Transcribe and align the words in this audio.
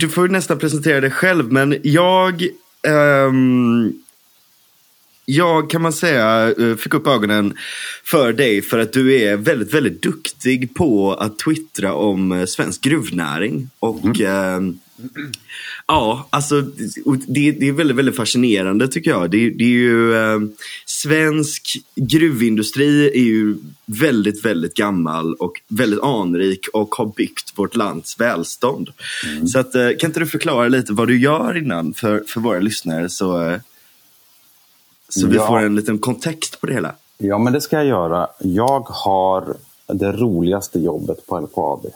du 0.00 0.08
får 0.08 0.28
nästan 0.28 0.58
presentera 0.58 1.00
dig 1.00 1.10
själv, 1.10 1.52
men 1.52 1.76
jag 1.82 2.46
um, 3.28 3.92
jag 5.24 5.70
kan 5.70 5.82
man 5.82 5.92
säga 5.92 6.54
eh, 6.58 6.76
fick 6.76 6.94
upp 6.94 7.06
ögonen 7.06 7.54
för 8.04 8.32
dig 8.32 8.62
för 8.62 8.78
att 8.78 8.92
du 8.92 9.22
är 9.22 9.36
väldigt, 9.36 9.74
väldigt 9.74 10.02
duktig 10.02 10.74
på 10.74 11.14
att 11.14 11.38
twittra 11.38 11.94
om 11.94 12.32
eh, 12.32 12.44
svensk 12.44 12.82
gruvnäring. 12.82 13.70
Och 13.78 14.04
mm. 14.04 14.78
Ja, 15.86 16.28
alltså 16.30 16.60
det, 17.26 17.52
det, 17.52 17.68
är 17.68 17.72
väldigt, 17.72 17.96
väldigt 17.96 18.16
fascinerande 18.16 18.88
tycker 18.88 19.10
jag. 19.10 19.30
Det, 19.30 19.50
det 19.50 19.64
är 19.64 19.68
ju 19.68 20.14
eh, 20.14 20.38
svensk 20.86 21.76
gruvindustri 21.94 23.06
är 23.08 23.24
ju 23.24 23.56
väldigt, 23.86 24.44
väldigt 24.44 24.74
gammal 24.74 25.34
och 25.34 25.60
väldigt 25.68 26.00
anrik 26.00 26.68
och 26.72 26.94
har 26.94 27.06
byggt 27.16 27.52
vårt 27.54 27.76
lands 27.76 28.20
välstånd. 28.20 28.90
Mm. 29.26 29.46
Så 29.46 29.58
att, 29.58 29.74
eh, 29.74 29.88
kan 29.98 30.10
inte 30.10 30.20
du 30.20 30.26
förklara 30.26 30.68
lite 30.68 30.92
vad 30.92 31.08
du 31.08 31.20
gör 31.20 31.56
innan 31.56 31.94
för, 31.94 32.24
för 32.26 32.40
våra 32.40 32.58
lyssnare 32.58 33.08
så 33.08 33.42
eh, 33.42 33.60
så 35.10 35.26
vi 35.26 35.36
ja. 35.36 35.46
får 35.46 35.58
en 35.58 35.76
liten 35.76 35.98
kontext 35.98 36.60
på 36.60 36.66
det 36.66 36.72
hela. 36.72 36.94
Ja, 37.18 37.38
men 37.38 37.52
det 37.52 37.60
ska 37.60 37.76
jag 37.76 37.86
göra. 37.86 38.28
Jag 38.38 38.80
har 38.80 39.56
det 39.86 40.12
roligaste 40.12 40.78
jobbet 40.78 41.26
på 41.26 41.40
LKAB. 41.40 41.86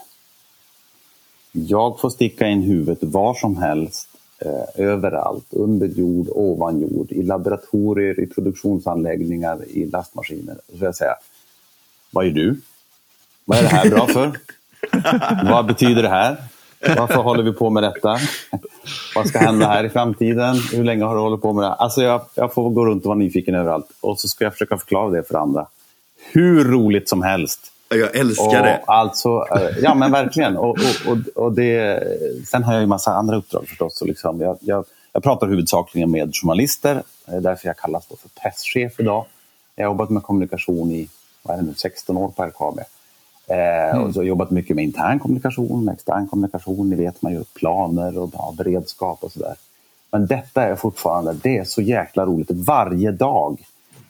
Jag 1.56 2.00
får 2.00 2.10
sticka 2.10 2.46
in 2.46 2.62
huvudet 2.62 2.98
var 3.02 3.34
som 3.34 3.56
helst, 3.56 4.08
eh, 4.38 4.84
överallt, 4.86 5.46
under 5.50 5.86
jord, 5.86 6.28
ovan 6.30 6.80
jord, 6.80 7.12
i 7.12 7.22
laboratorier, 7.22 8.20
i 8.20 8.26
produktionsanläggningar, 8.26 9.58
i 9.68 9.86
lastmaskiner. 9.86 10.56
Så 10.78 10.84
jag 10.84 10.96
säga, 10.96 11.14
vad 12.10 12.26
är 12.26 12.30
du? 12.30 12.60
Vad 13.44 13.58
är 13.58 13.62
det 13.62 13.68
här 13.68 13.90
bra 13.90 14.06
för? 14.06 14.32
vad 15.50 15.66
betyder 15.66 16.02
det 16.02 16.08
här? 16.08 16.36
Varför 16.96 17.22
håller 17.22 17.42
vi 17.42 17.52
på 17.52 17.70
med 17.70 17.82
detta? 17.82 18.18
Vad 19.14 19.26
ska 19.26 19.38
hända 19.38 19.66
här 19.66 19.84
i 19.84 19.88
framtiden? 19.88 20.56
Hur 20.72 20.84
länge 20.84 21.04
har 21.04 21.14
du 21.14 21.20
hållit 21.20 21.42
på 21.42 21.52
med 21.52 21.64
det? 21.64 21.72
Alltså 21.72 22.02
jag, 22.02 22.20
jag 22.34 22.54
får 22.54 22.70
gå 22.70 22.86
runt 22.86 23.02
och 23.02 23.08
vara 23.08 23.18
nyfiken 23.18 23.54
överallt. 23.54 23.86
Och 24.00 24.20
så 24.20 24.28
ska 24.28 24.44
jag 24.44 24.52
försöka 24.52 24.76
förklara 24.76 25.10
det 25.10 25.28
för 25.28 25.34
andra. 25.34 25.66
Hur 26.32 26.64
roligt 26.64 27.08
som 27.08 27.22
helst. 27.22 27.73
Jag 27.88 28.16
älskar 28.16 28.44
och 28.44 28.52
det. 28.52 28.82
Alltså, 28.86 29.46
eh, 29.56 29.78
ja, 29.82 29.94
men 29.94 30.12
verkligen. 30.12 30.56
Och, 30.56 30.68
och, 30.70 31.12
och, 31.12 31.44
och 31.44 31.52
det, 31.52 32.02
sen 32.46 32.62
har 32.62 32.72
jag 32.72 32.80
ju 32.80 32.86
massa 32.86 33.14
andra 33.14 33.36
uppdrag 33.36 33.68
förstås. 33.68 33.98
Så 33.98 34.04
liksom 34.04 34.40
jag, 34.40 34.58
jag, 34.60 34.84
jag 35.12 35.22
pratar 35.22 35.46
huvudsakligen 35.46 36.10
med 36.10 36.30
journalister. 36.34 37.02
Det 37.26 37.36
är 37.36 37.40
därför 37.40 37.68
jag 37.68 37.76
kallas 37.76 38.06
för 38.06 38.16
presschef 38.42 39.00
idag. 39.00 39.24
Jag 39.76 39.84
har 39.84 39.92
jobbat 39.92 40.10
med 40.10 40.22
kommunikation 40.22 40.90
i 40.90 41.08
vad 41.42 41.56
är 41.56 41.60
det 41.60 41.66
nu, 41.66 41.74
16 41.76 42.16
år 42.16 42.28
på 42.28 42.44
LKAB. 42.46 42.78
Eh, 43.46 43.90
mm. 43.90 44.02
Och 44.02 44.14
så 44.14 44.22
jobbat 44.22 44.50
mycket 44.50 44.76
med 44.76 44.84
intern 44.84 45.18
kommunikation, 45.18 45.84
med 45.84 45.94
extern 45.94 46.28
kommunikation. 46.28 46.90
Ni 46.90 46.96
vet, 46.96 47.22
man 47.22 47.32
gör 47.32 47.44
planer 47.54 48.18
och 48.18 48.30
ja, 48.32 48.54
beredskap 48.58 49.24
och 49.24 49.32
sådär. 49.32 49.54
Men 50.10 50.26
detta 50.26 50.62
är 50.62 50.76
fortfarande, 50.76 51.32
det 51.32 51.58
är 51.58 51.64
så 51.64 51.82
jäkla 51.82 52.26
roligt. 52.26 52.50
Varje 52.50 53.10
dag 53.10 53.64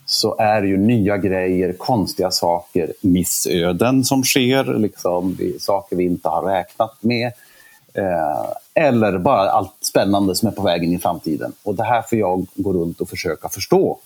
så 0.07 0.37
är 0.39 0.63
det 0.63 0.69
ju 0.69 0.77
nya 0.77 1.17
grejer, 1.17 1.73
konstiga 1.73 2.31
saker, 2.31 2.93
missöden 3.01 4.05
som 4.05 4.25
sker, 4.25 4.79
liksom, 4.79 5.39
saker 5.59 5.97
vi 5.97 6.05
inte 6.05 6.29
har 6.29 6.43
räknat 6.43 6.97
med. 7.01 7.33
Eh, 7.95 8.53
eller 8.75 9.19
bara 9.19 9.51
allt 9.51 9.77
spännande 9.81 10.35
som 10.35 10.49
är 10.49 10.53
på 10.53 10.63
väg 10.63 10.85
in 10.85 10.93
i 10.93 10.99
framtiden. 10.99 11.53
Och 11.63 11.75
det 11.75 11.85
här 11.85 12.03
får 12.03 12.19
jag 12.19 12.47
gå 12.55 12.73
runt 12.73 13.01
och 13.01 13.09
försöka 13.09 13.49
förstå. 13.49 13.99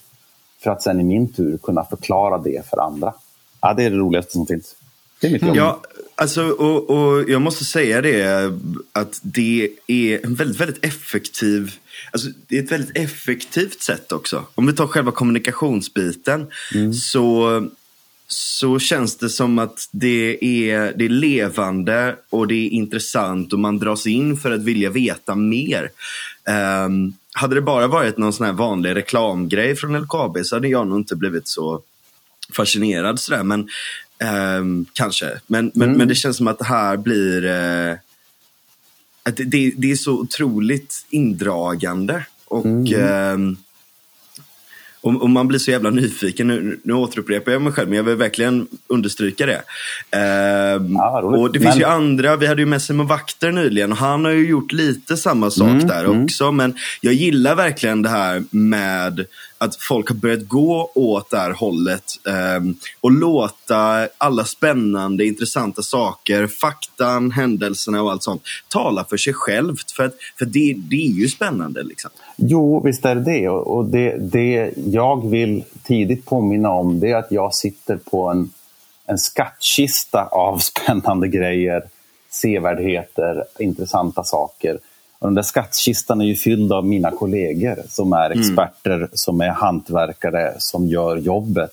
För 0.62 0.70
att 0.70 0.82
sen 0.82 1.00
i 1.00 1.04
min 1.04 1.32
tur 1.32 1.58
kunna 1.58 1.84
förklara 1.84 2.38
det 2.38 2.66
för 2.70 2.80
andra. 2.80 3.12
Ja, 3.60 3.74
det 3.74 3.84
är 3.84 3.90
det 3.90 3.96
roligaste 3.96 4.32
som 4.32 4.46
finns. 4.46 4.76
Det 5.20 5.26
är 5.26 5.30
mitt 5.30 5.42
jobb. 5.42 5.56
Ja, 5.56 5.80
alltså, 6.14 6.42
och, 6.42 6.90
och 6.90 7.30
jag 7.30 7.42
måste 7.42 7.64
säga 7.64 8.00
det 8.00 8.52
att 8.92 9.20
det 9.22 9.70
är 9.86 10.24
en 10.24 10.34
väldigt, 10.34 10.60
väldigt 10.60 10.84
effektiv 10.84 11.72
Alltså, 12.10 12.28
det 12.46 12.58
är 12.58 12.62
ett 12.62 12.72
väldigt 12.72 12.96
effektivt 12.96 13.82
sätt 13.82 14.12
också. 14.12 14.46
Om 14.54 14.66
vi 14.66 14.72
tar 14.72 14.86
själva 14.86 15.12
kommunikationsbiten 15.12 16.46
mm. 16.74 16.92
så, 16.92 17.68
så 18.26 18.78
känns 18.78 19.16
det 19.16 19.28
som 19.28 19.58
att 19.58 19.88
det 19.90 20.44
är, 20.44 20.92
det 20.96 21.04
är 21.04 21.08
levande 21.08 22.16
och 22.30 22.48
det 22.48 22.54
är 22.54 22.68
intressant 22.68 23.52
och 23.52 23.58
man 23.58 23.78
dras 23.78 24.06
in 24.06 24.36
för 24.36 24.50
att 24.50 24.62
vilja 24.62 24.90
veta 24.90 25.34
mer. 25.34 25.90
Um, 26.86 27.14
hade 27.32 27.54
det 27.54 27.62
bara 27.62 27.86
varit 27.86 28.18
någon 28.18 28.32
sån 28.32 28.46
här 28.46 28.52
vanlig 28.52 28.96
reklamgrej 28.96 29.76
från 29.76 30.00
LKAB 30.00 30.38
så 30.42 30.56
hade 30.56 30.68
jag 30.68 30.86
nog 30.86 30.98
inte 30.98 31.16
blivit 31.16 31.48
så 31.48 31.82
fascinerad 32.52 33.20
sådär. 33.20 33.42
Men 33.42 33.68
Um, 34.58 34.86
kanske. 34.92 35.40
Men, 35.46 35.70
men, 35.74 35.88
mm. 35.88 35.98
men 35.98 36.08
det 36.08 36.14
känns 36.14 36.36
som 36.36 36.48
att 36.48 36.58
det 36.58 36.64
här 36.64 36.96
blir... 36.96 37.44
Att 37.44 37.98
det, 39.36 39.72
det, 39.76 39.90
är 39.90 39.96
så 39.96 40.12
otroligt 40.12 41.06
indragande. 41.10 42.24
Och 42.44 42.66
mm. 42.66 43.34
um, 43.34 43.56
och, 45.00 45.22
och, 45.22 45.30
man 45.30 45.48
blir 45.48 45.58
så 45.58 45.70
jävla 45.70 45.90
nyfiken. 45.90 46.46
Nu, 46.46 46.80
nu 46.82 46.92
återupprepar 46.92 47.52
jag 47.52 47.62
mig 47.62 47.72
själv, 47.72 47.88
men 47.88 47.96
jag 47.96 48.04
vill 48.04 48.16
verkligen 48.16 48.66
understryka 48.86 49.46
det. 49.46 49.62
Eh, 50.10 50.82
ja, 50.94 51.22
och 51.22 51.52
det 51.52 51.60
finns 51.60 51.74
men... 51.74 51.78
ju 51.78 51.84
andra, 51.84 52.36
vi 52.36 52.46
hade 52.46 52.62
ju 52.62 52.66
med 52.66 52.82
Simon 52.82 53.06
Vakter 53.06 53.52
nyligen 53.52 53.92
och 53.92 53.98
han 53.98 54.24
har 54.24 54.32
ju 54.32 54.48
gjort 54.48 54.72
lite 54.72 55.16
samma 55.16 55.50
sak 55.50 55.68
mm, 55.68 55.86
där 55.86 56.04
mm. 56.04 56.24
också. 56.24 56.52
Men 56.52 56.74
jag 57.00 57.14
gillar 57.14 57.54
verkligen 57.54 58.02
det 58.02 58.08
här 58.08 58.42
med 58.50 59.26
att 59.58 59.76
folk 59.76 60.08
har 60.08 60.16
börjat 60.16 60.48
gå 60.48 60.90
åt 60.94 61.30
det 61.30 61.38
här 61.38 61.50
hållet 61.50 62.04
eh, 62.26 62.62
och 63.00 63.12
låta 63.12 64.08
alla 64.18 64.44
spännande, 64.44 65.24
intressanta 65.26 65.82
saker, 65.82 66.46
faktan, 66.46 67.30
händelserna 67.30 68.02
och 68.02 68.10
allt 68.10 68.22
sånt 68.22 68.42
tala 68.68 69.04
för 69.04 69.16
sig 69.16 69.32
självt. 69.32 69.90
För, 69.90 70.04
att, 70.04 70.14
för 70.38 70.46
det, 70.46 70.76
det 70.78 70.96
är 70.96 71.12
ju 71.12 71.28
spännande. 71.28 71.82
Liksom. 71.82 72.10
Jo, 72.36 72.82
visst 72.84 73.04
är 73.04 73.14
det 73.14 73.24
det. 73.24 73.48
Och 73.48 73.84
det, 73.84 74.16
det 74.18 74.72
jag 74.76 75.30
vill 75.30 75.64
tidigt 75.82 76.24
påminna 76.24 76.70
om 76.70 77.00
det 77.00 77.10
är 77.10 77.16
att 77.16 77.32
jag 77.32 77.54
sitter 77.54 77.96
på 77.96 78.28
en, 78.28 78.50
en 79.06 79.18
skattkista 79.18 80.24
av 80.24 80.58
spännande 80.58 81.28
grejer, 81.28 81.82
sevärdheter, 82.30 83.44
intressanta 83.58 84.24
saker. 84.24 84.78
Och 85.18 85.26
den 85.26 85.34
där 85.34 85.42
skattkistan 85.42 86.20
är 86.20 86.24
ju 86.24 86.34
fylld 86.34 86.72
av 86.72 86.86
mina 86.86 87.10
kollegor 87.10 87.76
som 87.88 88.12
är 88.12 88.30
mm. 88.30 88.40
experter, 88.40 88.96
mm. 88.96 89.08
som 89.12 89.40
är 89.40 89.48
hantverkare, 89.48 90.54
som 90.58 90.86
gör 90.86 91.16
jobbet. 91.16 91.72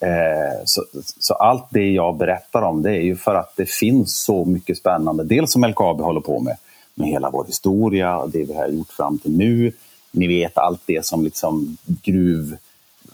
Eh, 0.00 0.64
så, 0.64 0.84
så, 1.18 1.34
allt 1.34 1.66
det 1.70 1.90
jag 1.90 2.16
berättar 2.16 2.62
om 2.62 2.82
det 2.82 2.90
är 2.90 3.02
ju 3.02 3.16
för 3.16 3.34
att 3.34 3.56
det 3.56 3.70
finns 3.70 4.16
så 4.16 4.44
mycket 4.44 4.78
spännande. 4.78 5.24
Dels 5.24 5.52
som 5.52 5.64
LKAB 5.64 6.00
håller 6.00 6.20
på 6.20 6.40
med, 6.40 6.56
med 6.94 7.08
hela 7.08 7.30
vår 7.30 7.44
historia 7.46 8.18
och 8.18 8.30
det 8.30 8.44
vi 8.44 8.54
har 8.54 8.68
gjort 8.68 8.92
fram 8.92 9.18
till 9.18 9.36
nu. 9.36 9.72
Ni 10.12 10.26
vet 10.26 10.58
allt 10.58 10.82
det 10.86 11.06
som 11.06 11.24
liksom 11.24 11.76
gruv... 11.86 12.56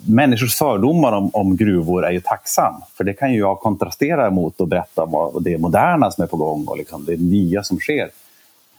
Människors 0.09 0.57
fördomar 0.57 1.13
om, 1.13 1.31
om 1.33 1.57
gruvor 1.57 2.07
är 2.07 2.11
ju 2.11 2.21
tacksam. 2.21 2.75
För 2.97 3.05
det 3.05 3.13
kan 3.13 3.33
ju 3.33 3.39
jag 3.39 3.61
kontrastera 3.61 4.31
mot 4.31 4.61
och 4.61 4.69
berätta 4.69 5.03
om 5.03 5.43
det 5.43 5.59
moderna 5.59 6.11
som 6.11 6.25
är 6.25 6.29
på 6.29 6.37
gång 6.37 6.65
och 6.67 6.79
liksom 6.79 7.05
det 7.05 7.17
nya 7.17 7.63
som 7.63 7.79
sker. 7.79 8.11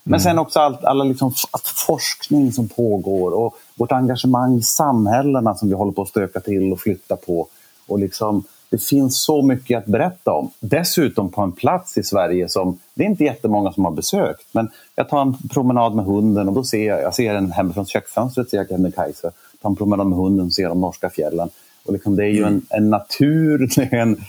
Men 0.08 0.20
mm. 0.20 0.20
sen 0.20 0.38
också 0.38 0.60
allt, 0.60 0.84
alla 0.84 1.04
liksom, 1.04 1.32
all 1.50 1.60
forskning 1.86 2.52
som 2.52 2.68
pågår 2.68 3.30
och 3.30 3.54
vårt 3.74 3.92
engagemang 3.92 4.58
i 4.58 4.62
samhällena 4.62 5.54
som 5.54 5.68
vi 5.68 5.74
håller 5.74 5.92
på 5.92 6.02
att 6.02 6.08
stöka 6.08 6.40
till 6.40 6.72
och 6.72 6.80
flytta 6.80 7.16
på. 7.16 7.46
Och 7.86 7.98
liksom, 7.98 8.44
det 8.70 8.82
finns 8.82 9.22
så 9.22 9.42
mycket 9.42 9.78
att 9.78 9.86
berätta 9.86 10.32
om. 10.32 10.50
Dessutom 10.60 11.30
på 11.30 11.42
en 11.42 11.52
plats 11.52 11.98
i 11.98 12.02
Sverige 12.02 12.48
som 12.48 12.78
det 12.94 13.04
är 13.04 13.08
inte 13.08 13.24
jättemånga 13.24 13.72
som 13.72 13.84
har 13.84 13.92
besökt. 13.92 14.46
Men 14.52 14.70
jag 14.94 15.08
tar 15.08 15.22
en 15.22 15.36
promenad 15.48 15.94
med 15.94 16.04
hunden 16.04 16.48
och 16.48 16.54
då 16.54 16.64
ser 16.64 16.86
jag, 16.86 17.02
jag 17.02 17.14
ser 17.14 17.34
en 17.34 17.52
hemifrån 17.52 17.86
köksfönstret, 17.86 18.50
ser 18.50 18.56
jag 18.56 18.68
Kebnekaise. 18.68 19.30
Tar 19.62 19.70
en 19.70 19.76
promenad 19.76 20.06
med 20.06 20.18
hunden 20.18 20.46
och 20.46 20.52
ser 20.52 20.68
de 20.68 20.80
norska 20.80 21.10
fjällen. 21.10 21.50
Och 21.86 21.92
liksom 21.92 22.16
det 22.16 22.24
är 22.24 22.30
ju 22.30 22.44
en, 22.44 22.66
en 22.70 22.90
natur, 22.90 23.68
en, 23.94 24.24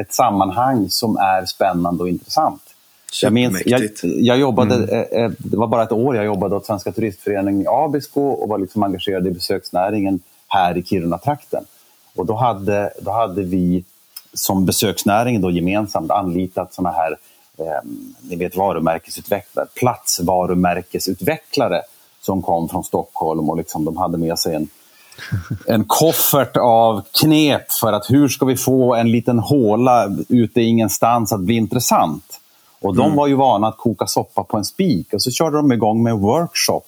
ett 0.00 0.12
sammanhang 0.12 0.90
som 0.90 1.16
är 1.16 1.44
spännande 1.44 2.02
och 2.02 2.08
intressant. 2.08 2.62
Jag, 3.22 3.32
minns, 3.32 3.62
jag, 3.66 3.90
jag 4.02 4.38
jobbade, 4.38 4.74
mm. 4.74 4.88
Eh, 4.88 5.24
eh, 5.24 5.30
det 5.38 5.56
var 5.56 5.66
bara 5.66 5.82
ett 5.82 5.92
år 5.92 6.16
jag 6.16 6.24
jobbade 6.24 6.56
åt 6.56 6.66
Svenska 6.66 6.92
turistföreningen 6.92 7.62
i 7.62 7.66
Abisko 7.68 8.28
och 8.28 8.48
var 8.48 8.58
liksom 8.58 8.82
engagerad 8.82 9.26
i 9.26 9.30
besöksnäringen 9.30 10.20
här 10.48 10.78
i 10.78 10.82
Kiruna-trakten. 10.82 11.64
Och 12.14 12.26
då 12.26 12.34
hade, 12.34 12.92
då 13.00 13.10
hade 13.10 13.42
vi 13.42 13.84
som 14.32 14.66
besöksnäring 14.66 15.40
då 15.40 15.50
gemensamt 15.50 16.10
anlitat 16.10 16.74
såna 16.74 16.90
här 16.90 17.16
eh, 17.58 17.80
ni 18.20 18.36
vet 18.36 18.56
varumärkesutvecklare, 18.56 19.66
platsvarumärkesutvecklare 19.74 21.82
som 22.20 22.42
kom 22.42 22.68
från 22.68 22.84
Stockholm 22.84 23.50
och 23.50 23.56
liksom, 23.56 23.84
de 23.84 23.96
hade 23.96 24.18
med 24.18 24.38
sig 24.38 24.54
en, 24.54 24.68
en 25.66 25.84
koffert 25.84 26.56
av 26.56 27.02
knep 27.20 27.72
för 27.72 27.92
att 27.92 28.10
hur 28.10 28.28
ska 28.28 28.46
vi 28.46 28.56
få 28.56 28.94
en 28.94 29.10
liten 29.10 29.38
håla 29.38 30.16
ute 30.28 30.60
ingenstans 30.60 31.32
att 31.32 31.40
bli 31.40 31.54
intressant. 31.54 32.37
Och 32.80 32.96
de 32.96 33.04
mm. 33.04 33.16
var 33.16 33.26
ju 33.26 33.34
vana 33.34 33.66
att 33.66 33.76
koka 33.76 34.06
soppa 34.06 34.42
på 34.42 34.56
en 34.56 34.64
spik 34.64 35.12
och 35.12 35.22
så 35.22 35.30
körde 35.30 35.56
de 35.56 35.72
igång 35.72 36.02
med 36.02 36.10
en 36.10 36.20
workshop 36.20 36.82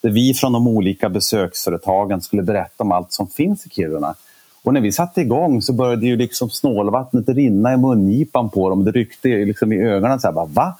där 0.00 0.10
vi 0.10 0.34
från 0.34 0.52
de 0.52 0.68
olika 0.68 1.08
besöksföretagen 1.08 2.20
skulle 2.20 2.42
berätta 2.42 2.84
om 2.84 2.92
allt 2.92 3.12
som 3.12 3.26
finns 3.26 3.66
i 3.66 3.70
Kiruna. 3.70 4.14
Och 4.62 4.74
när 4.74 4.80
vi 4.80 4.92
satte 4.92 5.20
igång 5.20 5.62
så 5.62 5.72
började 5.72 6.06
ju 6.06 6.16
liksom 6.16 6.50
snålvattnet 6.50 7.28
rinna 7.28 7.74
i 7.74 7.76
mungipan 7.76 8.50
på 8.50 8.70
dem. 8.70 8.84
Det 8.84 8.90
ryckte 8.90 9.28
liksom 9.28 9.72
i 9.72 9.80
ögonen. 9.80 10.20
Så 10.20 10.26
här, 10.26 10.32
bara, 10.32 10.46
Va? 10.46 10.76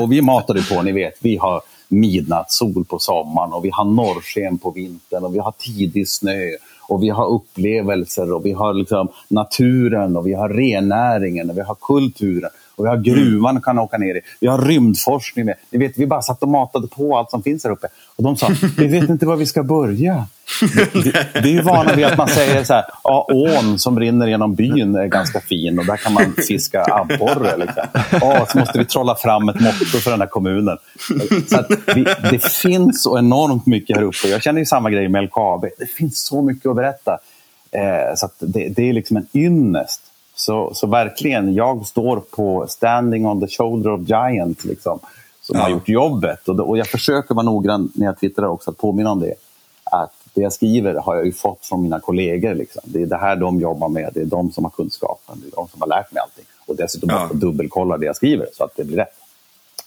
Och 0.00 0.12
vi 0.12 0.22
matade 0.22 0.62
på, 0.62 0.82
ni 0.82 0.92
vet, 0.92 1.14
vi 1.20 1.36
har 1.36 1.60
midnattssol 1.88 2.84
på 2.84 2.98
sommaren 2.98 3.52
och 3.52 3.64
vi 3.64 3.70
har 3.70 3.84
norrsken 3.84 4.58
på 4.58 4.70
vintern 4.70 5.24
och 5.24 5.34
vi 5.34 5.38
har 5.38 5.52
tidig 5.58 6.08
snö 6.08 6.50
och 6.88 7.02
vi 7.02 7.08
har 7.08 7.26
upplevelser 7.26 8.32
och 8.32 8.46
vi 8.46 8.52
har 8.52 8.74
liksom 8.74 9.08
naturen 9.28 10.16
och 10.16 10.26
vi 10.26 10.34
har 10.34 10.48
rennäringen 10.48 11.50
och 11.50 11.56
vi 11.56 11.60
har 11.60 11.76
kulturen. 11.80 12.50
Och 12.80 12.86
vi 12.86 12.88
har 12.88 12.96
gruvan 12.96 13.56
att 13.56 13.62
kan 13.62 13.78
åka 13.78 13.98
ner 13.98 14.14
i. 14.14 14.20
Vi 14.40 14.46
har 14.46 14.58
rymdforskning. 14.58 15.46
Med. 15.46 15.54
Ni 15.70 15.78
vet, 15.78 15.98
vi 15.98 16.06
bara 16.06 16.22
satt 16.22 16.42
och 16.42 16.48
matade 16.48 16.86
på 16.86 17.18
allt 17.18 17.30
som 17.30 17.42
finns 17.42 17.64
här 17.64 17.70
uppe. 17.70 17.88
Och 18.16 18.24
de 18.24 18.36
sa, 18.36 18.50
vi 18.76 18.86
vet 18.86 19.10
inte 19.10 19.26
var 19.26 19.36
vi 19.36 19.46
ska 19.46 19.62
börja. 19.62 20.26
Vi, 20.92 21.12
vi 21.42 21.50
är 21.50 21.54
ju 21.54 21.62
vana 21.62 21.94
vid 21.94 22.04
att 22.04 22.18
man 22.18 22.28
säger 22.28 22.64
så 22.64 22.74
här, 22.74 22.84
ja, 23.04 23.26
ån 23.32 23.78
som 23.78 24.00
rinner 24.00 24.26
genom 24.26 24.54
byn 24.54 24.94
är 24.94 25.06
ganska 25.06 25.40
fin 25.40 25.78
och 25.78 25.86
där 25.86 25.96
kan 25.96 26.12
man 26.12 26.32
fiska 26.48 26.84
abborre. 26.84 27.56
Liksom. 27.56 27.82
Ja, 28.20 28.46
så 28.48 28.58
måste 28.58 28.78
vi 28.78 28.84
trolla 28.84 29.14
fram 29.14 29.48
ett 29.48 29.60
motto 29.60 29.98
för 29.98 30.10
den 30.10 30.20
här 30.20 30.28
kommunen. 30.28 30.78
Så 31.48 31.64
vi, 31.94 32.04
det 32.30 32.44
finns 32.44 33.02
så 33.02 33.18
enormt 33.18 33.66
mycket 33.66 33.96
här 33.96 34.04
uppe. 34.04 34.28
Jag 34.28 34.42
känner 34.42 34.58
ju 34.58 34.66
samma 34.66 34.90
grej 34.90 35.08
med 35.08 35.24
LKAB. 35.24 35.64
Det 35.78 35.86
finns 35.86 36.26
så 36.26 36.42
mycket 36.42 36.66
att 36.66 36.76
berätta. 36.76 37.18
Eh, 37.70 38.14
så 38.16 38.28
det, 38.38 38.68
det, 38.68 38.88
är 38.88 38.92
liksom 38.92 39.16
en 39.16 39.26
ynnest 39.34 40.02
så, 40.40 40.74
så 40.74 40.86
verkligen, 40.86 41.54
jag 41.54 41.86
står 41.86 42.20
på 42.20 42.66
standing 42.68 43.26
on 43.26 43.40
the 43.40 43.48
shoulder 43.48 43.90
of 43.90 44.00
giants 44.08 44.64
liksom, 44.64 44.98
som 45.40 45.56
ja. 45.56 45.62
har 45.62 45.70
gjort 45.70 45.88
jobbet. 45.88 46.48
Och, 46.48 46.60
och 46.60 46.78
jag 46.78 46.86
försöker 46.86 47.34
vara 47.34 47.46
noggrann 47.46 47.92
när 47.94 48.06
jag 48.06 48.20
twittrar 48.20 48.46
också, 48.46 48.70
att 48.70 48.76
påminna 48.76 49.10
om 49.10 49.20
det. 49.20 49.34
Att 49.84 50.12
det 50.34 50.40
jag 50.40 50.52
skriver 50.52 50.94
har 50.94 51.16
jag 51.16 51.26
ju 51.26 51.32
fått 51.32 51.66
från 51.66 51.82
mina 51.82 52.00
kollegor. 52.00 52.54
Liksom. 52.54 52.82
Det 52.84 53.02
är 53.02 53.06
det 53.06 53.16
här 53.16 53.36
de 53.36 53.60
jobbar 53.60 53.88
med, 53.88 54.10
det 54.14 54.20
är 54.20 54.24
de 54.24 54.52
som 54.52 54.64
har 54.64 54.70
kunskapen, 54.70 55.40
det 55.40 55.46
är 55.46 55.56
de 55.56 55.68
som 55.68 55.80
har 55.80 55.88
lärt 55.88 56.12
mig 56.12 56.20
allting. 56.22 56.44
Och 56.66 56.76
dessutom 56.76 57.10
ja. 57.10 57.30
dubbelkolla 57.32 57.98
det 57.98 58.06
jag 58.06 58.16
skriver 58.16 58.46
så 58.52 58.64
att 58.64 58.76
det 58.76 58.84
blir 58.84 58.96
rätt. 58.96 59.14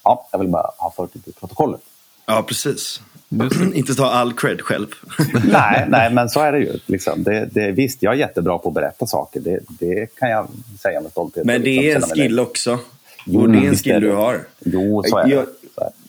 Ja, 0.03 0.27
jag 0.31 0.39
vill 0.39 0.47
bara 0.47 0.71
ha 0.77 0.91
fört 0.91 1.09
det 1.13 1.19
till 1.19 1.33
protokollet. 1.33 1.81
Ja, 2.25 2.43
precis. 2.47 3.01
Inte 3.73 3.95
ta 3.95 4.05
all 4.05 4.33
cred 4.33 4.61
själv. 4.61 4.87
nej, 5.51 5.85
nej, 5.89 6.13
men 6.13 6.29
så 6.29 6.39
är 6.39 6.51
det 6.51 6.59
ju. 6.59 6.79
Liksom. 6.85 7.23
Det, 7.23 7.49
det, 7.51 7.71
visst, 7.71 8.03
jag 8.03 8.13
är 8.13 8.17
jättebra 8.17 8.57
på 8.57 8.69
att 8.69 8.75
berätta 8.75 9.07
saker. 9.07 9.39
Det, 9.39 9.59
det 9.79 10.15
kan 10.19 10.29
jag 10.29 10.47
säga 10.81 11.01
med 11.01 11.11
stolthet. 11.11 11.45
Men 11.45 11.61
det 11.61 11.69
är 11.69 11.95
liksom, 11.95 12.11
en 12.11 12.17
skill 12.17 12.39
också. 12.39 12.79
Jo, 13.25 13.41
och 13.41 13.49
det 13.49 13.57
är 13.57 13.67
en 13.67 13.75
skill 13.75 14.01
du 14.01 14.11
har. 14.11 14.47
Jo, 14.59 15.03
så 15.07 15.17
är 15.17 15.27
jag, 15.27 15.45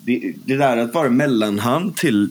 det. 0.05 0.33
Det, 0.45 0.57
där 0.57 0.77
att 0.77 0.95
vara 0.95 1.11
mellanhand 1.11 1.97
till 1.97 2.29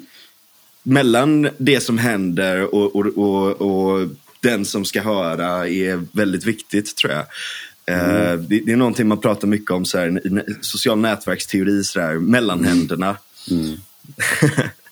mellan 0.83 1.49
det 1.57 1.79
som 1.79 1.97
händer 1.97 2.75
och, 2.75 2.95
och, 2.95 3.05
och, 3.05 3.61
och 3.61 4.07
den 4.41 4.65
som 4.65 4.85
ska 4.85 5.01
höra 5.01 5.67
är 5.67 6.17
väldigt 6.17 6.45
viktigt 6.45 6.95
tror 6.95 7.13
jag. 7.13 7.25
Eh, 7.85 8.09
mm. 8.09 8.45
Det, 8.47 8.59
det, 8.65 8.71
är 8.71 8.75
någonting 8.75 9.07
man 9.07 9.21
pratar 9.21 9.47
mycket 9.47 9.71
om 9.71 9.85
så 9.85 9.97
här, 9.97 10.27
i 10.27 10.43
social 10.61 10.99
nätverksteori, 10.99 11.83
så 11.83 12.01
här, 12.01 12.13
mellanhänderna. 12.13 13.17
Mm. 13.51 13.77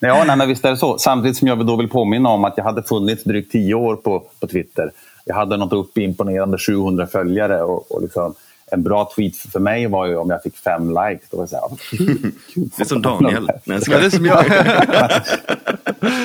ja, 0.00 0.24
nej, 0.26 0.36
men 0.36 0.48
visst 0.48 0.64
är 0.64 0.70
det 0.70 0.76
så. 0.76 0.98
Samtidigt 0.98 1.36
som 1.36 1.48
jag 1.48 1.66
då 1.66 1.76
vill 1.76 1.88
påminna 1.88 2.28
om 2.28 2.44
att 2.44 2.54
jag 2.56 2.64
hade 2.64 2.82
funnits 2.82 3.24
drygt 3.24 3.52
tio 3.52 3.74
år 3.74 3.96
på, 3.96 4.24
på 4.40 4.46
Twitter. 4.46 4.92
Jag 5.24 5.34
hade 5.34 5.56
något 5.56 5.72
uppe 5.72 6.00
imponerande 6.00 6.58
700 6.58 7.06
följare. 7.06 7.62
Och, 7.62 7.92
och 7.92 8.02
liksom, 8.02 8.34
en 8.72 8.82
bra 8.82 9.10
tweet 9.16 9.36
för 9.36 9.60
mig 9.60 9.86
var 9.86 10.06
ju 10.06 10.16
om 10.16 10.30
jag 10.30 10.42
fick 10.42 10.56
fem 10.56 10.88
likes. 10.88 11.28
Då 11.30 11.36
var 11.36 11.42
jag 11.42 11.50
så 11.50 11.56
här, 11.56 11.76
kul, 11.90 12.32
kul, 12.54 12.68
det 12.76 12.82
är 12.82 12.84
som 12.84 13.02
Daniel. 13.22 13.50
Nej, 13.64 13.80
det 13.86 13.92
är 13.92 14.10
som 14.10 14.26
jag. 14.26 14.46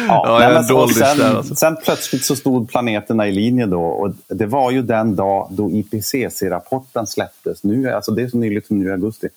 ja, 0.07 0.37
nej, 0.39 0.63
så, 0.63 0.87
sen, 0.87 1.17
där, 1.17 1.35
alltså. 1.35 1.55
sen 1.55 1.77
plötsligt 1.83 2.25
så 2.25 2.35
stod 2.35 2.69
planeterna 2.69 3.27
i 3.27 3.31
linje 3.31 3.65
då. 3.65 3.83
Och 3.83 4.11
det 4.27 4.45
var 4.45 4.71
ju 4.71 4.81
den 4.81 5.15
dag 5.15 5.47
då 5.51 5.71
IPCC-rapporten 5.71 7.07
släpptes. 7.07 7.63
Nu, 7.63 7.89
alltså 7.89 8.11
det 8.11 8.21
är 8.21 8.27
så 8.27 8.37
nyligt 8.37 8.67
som 8.67 8.79
nu 8.79 8.87
i 8.87 8.91
augusti. 8.91 9.27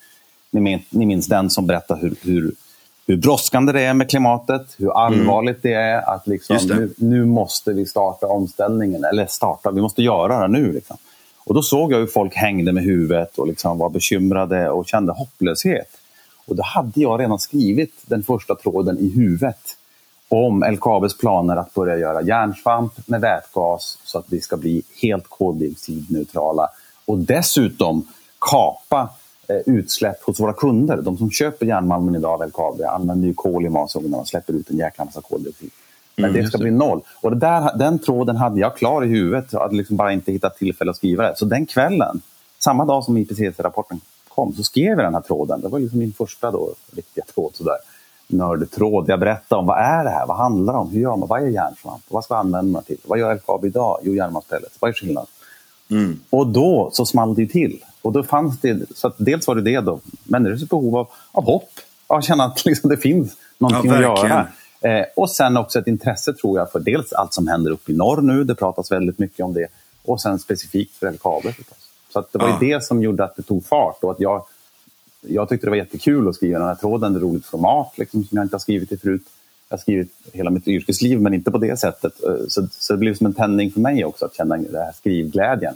Ni 0.50 0.60
minns, 0.60 0.82
ni 0.90 1.06
minns 1.06 1.26
den 1.26 1.50
som 1.50 1.66
berättar 1.66 1.98
hur, 2.00 2.14
hur 2.22 2.52
hur 3.06 3.16
brådskande 3.16 3.72
det 3.72 3.80
är 3.80 3.94
med 3.94 4.10
klimatet, 4.10 4.74
hur 4.78 4.90
allvarligt 5.04 5.64
mm. 5.64 5.76
det 5.76 5.82
är 5.82 6.14
att 6.14 6.26
liksom, 6.26 6.58
Nu, 6.64 6.94
nu, 6.96 7.24
måste 7.24 7.72
vi 7.72 7.86
starta 7.86 8.26
omställningen. 8.26 9.04
Eller 9.04 9.26
starta, 9.26 9.70
vi 9.70 9.80
måste 9.80 10.02
göra 10.02 10.40
det 10.40 10.48
nu. 10.48 10.72
Liksom. 10.72 10.96
Och 11.44 11.54
då 11.54 11.62
såg 11.62 11.92
jag 11.92 11.98
hur 11.98 12.06
folk 12.06 12.34
hängde 12.34 12.72
med 12.72 12.84
huvudet 12.84 13.38
och 13.38 13.46
liksom 13.46 13.78
var 13.78 13.90
bekymrade 13.90 14.70
och 14.70 14.88
kände 14.88 15.12
hopplöshet. 15.12 15.96
Och 16.46 16.56
då 16.56 16.62
hade 16.62 17.00
jag 17.00 17.20
redan 17.20 17.38
skrivit 17.38 17.94
den 18.06 18.22
första 18.22 18.54
tråden 18.54 18.98
i 18.98 19.08
huvudet 19.08 19.76
om 20.28 20.64
LKABs 20.72 21.18
planer 21.18 21.56
att 21.56 21.74
börja 21.74 21.96
göra 21.96 22.22
järnsvamp 22.22 22.92
med 23.06 23.20
vätgas 23.20 23.98
så 24.04 24.18
att 24.18 24.26
vi 24.28 24.40
ska 24.40 24.56
bli 24.56 24.82
helt 25.02 25.28
koldioxidneutrala. 25.28 26.68
Och 27.04 27.18
dessutom 27.18 28.06
kapa 28.38 29.08
utsläpp 29.66 30.22
hos 30.22 30.40
våra 30.40 30.52
kunder. 30.52 30.96
De 31.02 31.18
som 31.18 31.30
köper 31.30 31.66
järnmalmen 31.66 32.14
idag 32.14 32.42
av 32.42 32.48
LKAB 32.48 32.82
använder 32.82 33.28
ju 33.28 33.34
kol 33.34 33.66
i 33.66 33.68
masugnarna 33.68 34.16
och 34.16 34.28
släpper 34.28 34.52
ut 34.52 34.70
en 34.70 34.76
jäkla 34.76 35.04
massa 35.04 35.20
koldioxid. 35.20 35.70
Men 36.16 36.30
mm, 36.30 36.42
det 36.42 36.48
ska 36.48 36.58
bli 36.58 36.70
noll. 36.70 37.00
Och 37.22 37.30
det 37.30 37.36
där, 37.36 37.78
den 37.78 37.98
tråden 37.98 38.36
hade 38.36 38.60
jag 38.60 38.76
klar 38.76 39.04
i 39.04 39.08
huvudet. 39.08 39.52
Jag 39.52 39.60
hade 39.60 39.76
liksom 39.76 39.96
bara 39.96 40.12
inte 40.12 40.32
hittat 40.32 40.56
tillfälle 40.56 40.90
att 40.90 40.96
skriva 40.96 41.28
det. 41.28 41.36
Så 41.36 41.44
den 41.44 41.66
kvällen, 41.66 42.20
samma 42.58 42.84
dag 42.84 43.04
som 43.04 43.16
IPCC-rapporten 43.16 44.00
kom, 44.28 44.52
så 44.52 44.62
skrev 44.62 44.88
jag 44.88 44.98
den 44.98 45.14
här 45.14 45.20
tråden. 45.20 45.60
Det 45.60 45.68
var 45.68 45.78
liksom 45.78 45.98
min 45.98 46.12
första 46.12 46.50
då, 46.50 46.74
riktiga 46.96 47.24
tråd. 47.34 47.50
Sådär. 47.54 47.76
Nördtråd. 48.26 49.08
Jag 49.08 49.20
berättade 49.20 49.60
om 49.60 49.66
vad 49.66 49.78
är 49.78 50.04
det 50.04 50.10
här? 50.10 50.26
Vad 50.26 50.36
handlar 50.36 50.72
det 50.72 50.78
om? 50.78 50.90
Hur 50.90 51.00
gör 51.00 51.16
man? 51.16 51.28
Vad 51.28 51.42
är 51.42 51.46
järnsvamp? 51.46 52.02
Vad 52.08 52.24
ska 52.24 52.36
använda 52.36 52.82
till? 52.82 52.98
Vad 53.04 53.18
gör 53.18 53.34
LKAB 53.34 53.64
idag? 53.64 53.98
Jo, 54.02 54.14
järnmalmspellets. 54.14 54.76
Vad 54.80 54.88
är 54.88 54.94
skillnaden? 54.94 55.30
Mm. 55.90 56.20
Och 56.30 56.46
då 56.46 56.90
så 56.92 57.06
small 57.06 57.34
det 57.34 57.46
till. 57.46 57.84
Och 58.02 58.12
då 58.12 58.22
fanns 58.22 58.60
det, 58.60 58.78
så 58.94 59.12
dels 59.16 59.46
var 59.46 59.54
det 59.54 59.62
det 59.62 59.80
då, 59.80 60.00
människors 60.24 60.68
behov 60.68 60.96
av, 60.96 61.08
av 61.32 61.44
hopp, 61.44 61.70
att 62.06 62.24
känna 62.24 62.44
att 62.44 62.64
liksom 62.66 62.90
det 62.90 62.96
finns 62.96 63.36
någonting 63.58 63.90
ja, 63.90 64.12
att 64.12 64.28
göra. 64.28 64.48
Eh, 64.80 65.06
och 65.16 65.30
sen 65.30 65.56
också 65.56 65.78
ett 65.78 65.86
intresse 65.86 66.32
tror 66.32 66.58
jag 66.58 66.72
för 66.72 66.80
dels 66.80 67.12
allt 67.12 67.34
som 67.34 67.48
händer 67.48 67.70
uppe 67.70 67.92
i 67.92 67.96
norr 67.96 68.20
nu, 68.20 68.44
det 68.44 68.54
pratas 68.54 68.92
väldigt 68.92 69.18
mycket 69.18 69.44
om 69.44 69.54
det, 69.54 69.66
och 70.04 70.20
sen 70.20 70.38
specifikt 70.38 70.96
för 70.96 71.10
LKAB 71.10 71.42
förstås. 71.42 71.90
Så 72.12 72.18
att 72.18 72.32
det 72.32 72.38
var 72.38 72.48
ja. 72.48 72.58
det 72.60 72.84
som 72.84 73.02
gjorde 73.02 73.24
att 73.24 73.36
det 73.36 73.42
tog 73.42 73.64
fart 73.64 74.04
och 74.04 74.10
att 74.10 74.20
jag, 74.20 74.44
jag 75.20 75.48
tyckte 75.48 75.66
det 75.66 75.70
var 75.70 75.76
jättekul 75.76 76.28
att 76.28 76.34
skriva 76.34 76.58
den 76.58 76.68
här 76.68 76.74
tråden, 76.74 77.12
det 77.12 77.18
är 77.18 77.20
roligt 77.20 77.46
format 77.46 77.98
liksom, 77.98 78.24
som 78.24 78.36
jag 78.36 78.44
inte 78.44 78.54
har 78.54 78.60
skrivit 78.60 78.90
det 78.90 78.96
förut. 78.96 79.22
Jag 79.68 79.76
har 79.76 79.80
skrivit 79.80 80.12
hela 80.32 80.50
mitt 80.50 80.68
yrkesliv, 80.68 81.20
men 81.20 81.34
inte 81.34 81.50
på 81.50 81.58
det 81.58 81.80
sättet. 81.80 82.24
Eh, 82.24 82.46
så, 82.48 82.66
så 82.70 82.92
det 82.92 82.98
blev 82.98 83.14
som 83.14 83.26
en 83.26 83.34
tändning 83.34 83.70
för 83.70 83.80
mig 83.80 84.04
också 84.04 84.24
att 84.24 84.36
känna 84.36 84.56
den 84.56 84.74
här 84.74 84.92
skrivglädjen. 84.92 85.74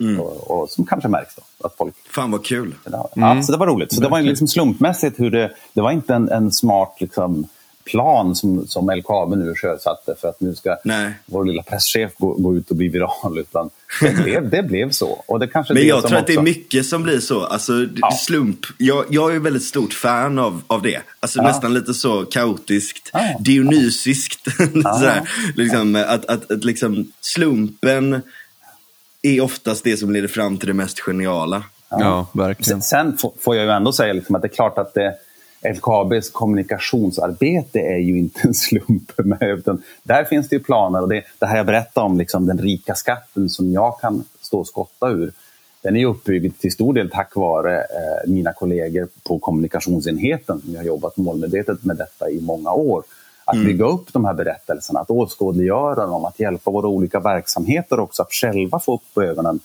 Mm. 0.00 0.20
Och, 0.20 0.50
och, 0.50 0.70
som 0.70 0.86
kanske 0.86 1.08
märks 1.08 1.34
då. 1.34 1.66
Att 1.66 1.76
folk... 1.76 1.94
Fan 2.10 2.30
vad 2.30 2.44
kul! 2.44 2.74
Ja, 2.84 3.10
mm. 3.16 3.42
så 3.42 3.52
det 3.52 3.58
var 3.58 3.66
roligt. 3.66 3.94
Så 3.94 4.00
det 4.00 4.08
var 4.08 4.22
liksom 4.22 4.48
slumpmässigt 4.48 5.20
hur 5.20 5.30
det... 5.30 5.52
Det 5.72 5.80
var 5.80 5.90
inte 5.90 6.14
en, 6.14 6.28
en 6.28 6.52
smart 6.52 6.96
liksom, 7.00 7.48
plan 7.84 8.34
som, 8.34 8.66
som 8.66 8.90
LKAB 8.90 9.36
nu 9.36 9.54
sjösatte 9.54 10.14
för 10.20 10.28
att 10.28 10.40
nu 10.40 10.54
ska 10.54 10.76
Nej. 10.84 11.12
vår 11.26 11.44
lilla 11.44 11.62
presschef 11.62 12.12
gå, 12.18 12.34
gå 12.34 12.56
ut 12.56 12.70
och 12.70 12.76
bli 12.76 12.88
viral. 12.88 13.38
Utan 13.38 13.70
det 14.00 14.22
blev, 14.22 14.50
det 14.50 14.62
blev 14.62 14.90
så. 14.90 15.24
Och 15.26 15.40
det 15.40 15.46
kanske 15.46 15.74
Men 15.74 15.86
jag 15.86 15.98
tror 15.98 16.04
också... 16.04 16.16
att 16.16 16.26
det 16.26 16.34
är 16.34 16.42
mycket 16.42 16.86
som 16.86 17.02
blir 17.02 17.20
så. 17.20 17.44
Alltså, 17.44 17.72
ja. 17.96 18.10
slump. 18.10 18.58
Jag, 18.78 19.04
jag 19.10 19.34
är 19.34 19.38
väldigt 19.38 19.64
stort 19.64 19.92
fan 19.92 20.38
av, 20.38 20.62
av 20.66 20.82
det. 20.82 21.00
Alltså, 21.20 21.38
ja. 21.38 21.42
Nästan 21.42 21.74
lite 21.74 21.94
så 21.94 22.24
kaotiskt, 22.24 23.10
ja. 23.12 23.36
dionysiskt. 23.40 24.44
Sådär. 24.72 25.28
Liksom, 25.56 25.96
att, 25.96 26.24
att, 26.24 26.50
att 26.50 26.64
liksom, 26.64 27.12
slumpen 27.20 28.22
är 29.22 29.40
oftast 29.40 29.84
det 29.84 29.96
som 29.96 30.10
leder 30.10 30.28
fram 30.28 30.58
till 30.58 30.68
det 30.68 30.74
mest 30.74 31.00
geniala. 31.00 31.64
Ja, 31.88 32.00
ja 32.00 32.26
verkligen. 32.32 32.82
Sen, 32.82 33.16
får 33.38 33.56
jag 33.56 33.64
ju 33.64 33.70
ändå 33.70 33.92
säga 33.92 34.12
liksom 34.12 34.34
att 34.34 34.42
det 34.42 34.48
är 34.48 34.54
klart 34.54 34.78
att 34.78 34.94
det, 34.94 35.16
LKABs 35.64 36.30
kommunikationsarbete 36.30 37.78
är 37.78 37.98
ju 37.98 38.18
inte 38.18 38.40
en 38.42 38.54
slump. 38.54 39.12
Med, 39.18 39.42
utan 39.42 39.82
där 40.02 40.24
finns 40.24 40.48
det 40.48 40.56
ju 40.56 40.62
planer. 40.62 41.02
och 41.02 41.08
Det, 41.08 41.22
det 41.38 41.46
här 41.46 41.56
jag 41.56 41.66
berättade 41.66 42.06
om, 42.06 42.18
liksom, 42.18 42.46
den 42.46 42.58
rika 42.58 42.94
skatten 42.94 43.48
som 43.48 43.72
jag 43.72 44.00
kan 44.00 44.24
stå 44.40 44.58
och 44.58 44.66
skotta 44.66 45.10
ur, 45.10 45.32
den 45.82 45.96
är 45.96 46.06
uppbyggd 46.06 46.60
till 46.60 46.72
stor 46.72 46.94
del 46.94 47.10
tack 47.10 47.36
vare 47.36 47.78
eh, 47.78 48.30
mina 48.30 48.52
kollegor 48.52 49.08
på 49.22 49.38
kommunikationsenheten 49.38 50.60
som 50.60 50.76
har 50.76 50.82
jobbat 50.82 51.16
målmedvetet 51.16 51.84
med 51.84 51.96
detta 51.96 52.30
i 52.30 52.40
många 52.40 52.72
år. 52.72 53.04
Att 53.52 53.56
mm. 53.56 53.66
bygga 53.66 53.84
upp 53.84 54.12
de 54.12 54.24
här 54.24 54.34
berättelserna, 54.34 55.00
att 55.00 55.10
åskådliggöra 55.10 56.06
dem, 56.06 56.24
att 56.24 56.40
hjälpa 56.40 56.70
våra 56.70 56.86
olika 56.86 57.20
verksamheter 57.20 58.00
också 58.00 58.22
att 58.22 58.32
själva 58.32 58.78
få 58.78 58.94
upp 58.94 59.02
på 59.14 59.22
ögonen. 59.22 59.60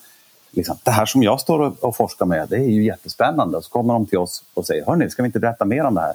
Liksom, 0.50 0.76
det 0.84 0.90
här 0.90 1.06
som 1.06 1.22
jag 1.22 1.40
står 1.40 1.84
och 1.84 1.96
forskar 1.96 2.26
med, 2.26 2.48
det 2.48 2.56
är 2.56 2.70
ju 2.70 2.84
jättespännande. 2.84 3.56
Och 3.56 3.64
så 3.64 3.70
kommer 3.70 3.94
de 3.94 4.06
till 4.06 4.18
oss 4.18 4.44
och 4.54 4.66
säger, 4.66 4.86
hörni, 4.86 5.10
ska 5.10 5.22
vi 5.22 5.26
inte 5.26 5.40
berätta 5.40 5.64
mer 5.64 5.84
om 5.84 5.94
det 5.94 6.00
här? 6.00 6.14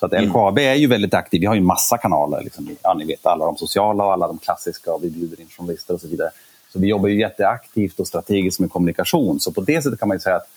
Så 0.00 0.06
att 0.06 0.12
mm. 0.12 0.28
LKAB 0.28 0.58
är 0.58 0.74
ju 0.74 0.86
väldigt 0.86 1.14
aktiv. 1.14 1.40
Vi 1.40 1.46
har 1.46 1.54
ju 1.54 1.60
massa 1.60 1.98
kanaler. 1.98 2.40
Liksom. 2.40 2.76
Ja, 2.82 2.94
ni 2.94 3.04
vet, 3.04 3.26
alla 3.26 3.44
de 3.44 3.56
sociala 3.56 4.04
och 4.04 4.12
alla 4.12 4.26
de 4.26 4.38
klassiska. 4.38 4.92
Och 4.92 5.04
vi 5.04 5.10
bjuder 5.10 5.40
in 5.40 5.46
journalister 5.48 5.94
och 5.94 6.00
så 6.00 6.08
vidare. 6.08 6.30
Så 6.72 6.78
vi 6.78 6.86
jobbar 6.88 7.08
ju 7.08 7.20
jätteaktivt 7.20 8.00
och 8.00 8.06
strategiskt 8.06 8.60
med 8.60 8.70
kommunikation. 8.70 9.40
Så 9.40 9.52
på 9.52 9.60
det 9.60 9.82
sättet 9.82 10.00
kan 10.00 10.08
man 10.08 10.20
säga 10.20 10.36
att 10.36 10.48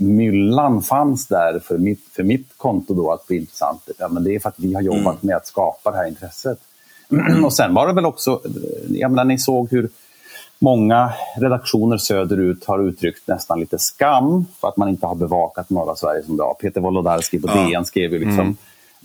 myllan 0.00 0.82
fanns 0.82 1.26
där 1.26 1.58
för 1.58 1.78
mitt, 1.78 2.04
för 2.16 2.22
mitt 2.22 2.48
konto 2.56 2.94
då 2.94 3.12
att 3.12 3.26
bli 3.26 3.36
intressant. 3.36 3.88
Ja, 3.98 4.08
men 4.08 4.24
det 4.24 4.34
är 4.34 4.40
för 4.40 4.48
att 4.48 4.58
vi 4.58 4.74
har 4.74 4.82
jobbat 4.82 5.04
mm. 5.04 5.18
med 5.20 5.36
att 5.36 5.46
skapa 5.46 5.90
det 5.90 5.96
här 5.96 6.08
intresset. 6.08 6.58
och 7.44 7.52
sen 7.52 7.74
var 7.74 7.86
det 7.86 7.92
väl 7.92 8.06
också, 8.06 8.40
jag 8.88 9.10
menar, 9.10 9.24
ni 9.24 9.38
såg 9.38 9.70
hur 9.70 9.90
Många 10.62 11.12
redaktioner 11.36 11.96
söderut 11.96 12.64
har 12.64 12.88
uttryckt 12.88 13.28
nästan 13.28 13.60
lite 13.60 13.78
skam 13.78 14.46
för 14.60 14.68
att 14.68 14.76
man 14.76 14.88
inte 14.88 15.06
har 15.06 15.14
bevakat 15.14 15.70
norra 15.70 15.96
Sverige 15.96 16.22
som 16.22 16.36
bra. 16.36 16.56
Peter 16.60 16.80
Wolodarski 16.80 17.40
på 17.40 17.48
ja. 17.48 17.68
DN 17.68 17.84
skrev 17.84 18.12
ju 18.12 18.18
liksom, 18.18 18.56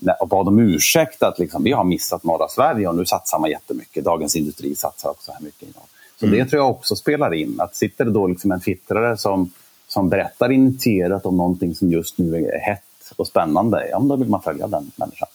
mm. 0.02 0.16
och 0.20 0.28
bad 0.28 0.48
om 0.48 0.60
ursäkt 0.60 1.24
att 1.24 1.40
liksom, 1.40 1.64
vi 1.64 1.72
har 1.72 1.84
missat 1.84 2.24
norra 2.24 2.48
Sverige 2.48 2.88
och 2.88 2.96
nu 2.96 3.06
satsar 3.06 3.40
man 3.40 3.50
jättemycket. 3.50 4.04
Dagens 4.04 4.36
Industri 4.36 4.76
satsar 4.76 5.10
också 5.10 5.32
här 5.32 5.42
mycket. 5.42 5.68
Så 6.20 6.26
mm. 6.26 6.40
det 6.40 6.46
tror 6.46 6.62
jag 6.62 6.72
också 6.72 6.96
spelar 6.96 7.34
in. 7.34 7.56
Att 7.60 7.76
sitter 7.76 8.06
det 8.06 8.12
då 8.12 8.28
liksom 8.28 8.52
en 8.52 8.60
fittrare 8.60 9.18
som, 9.18 9.52
som 9.96 10.10
berättar 10.10 10.52
initierat 10.52 11.26
om 11.26 11.38
någonting 11.38 11.76
som 11.76 11.92
just 11.92 12.18
nu 12.18 12.36
är 12.36 12.60
hett 12.60 12.82
och 13.16 13.28
spännande, 13.28 13.88
ja, 13.92 14.00
då 14.00 14.16
vill 14.16 14.30
man 14.30 14.42
följa 14.42 14.68
den 14.68 14.92
människan. 14.96 15.28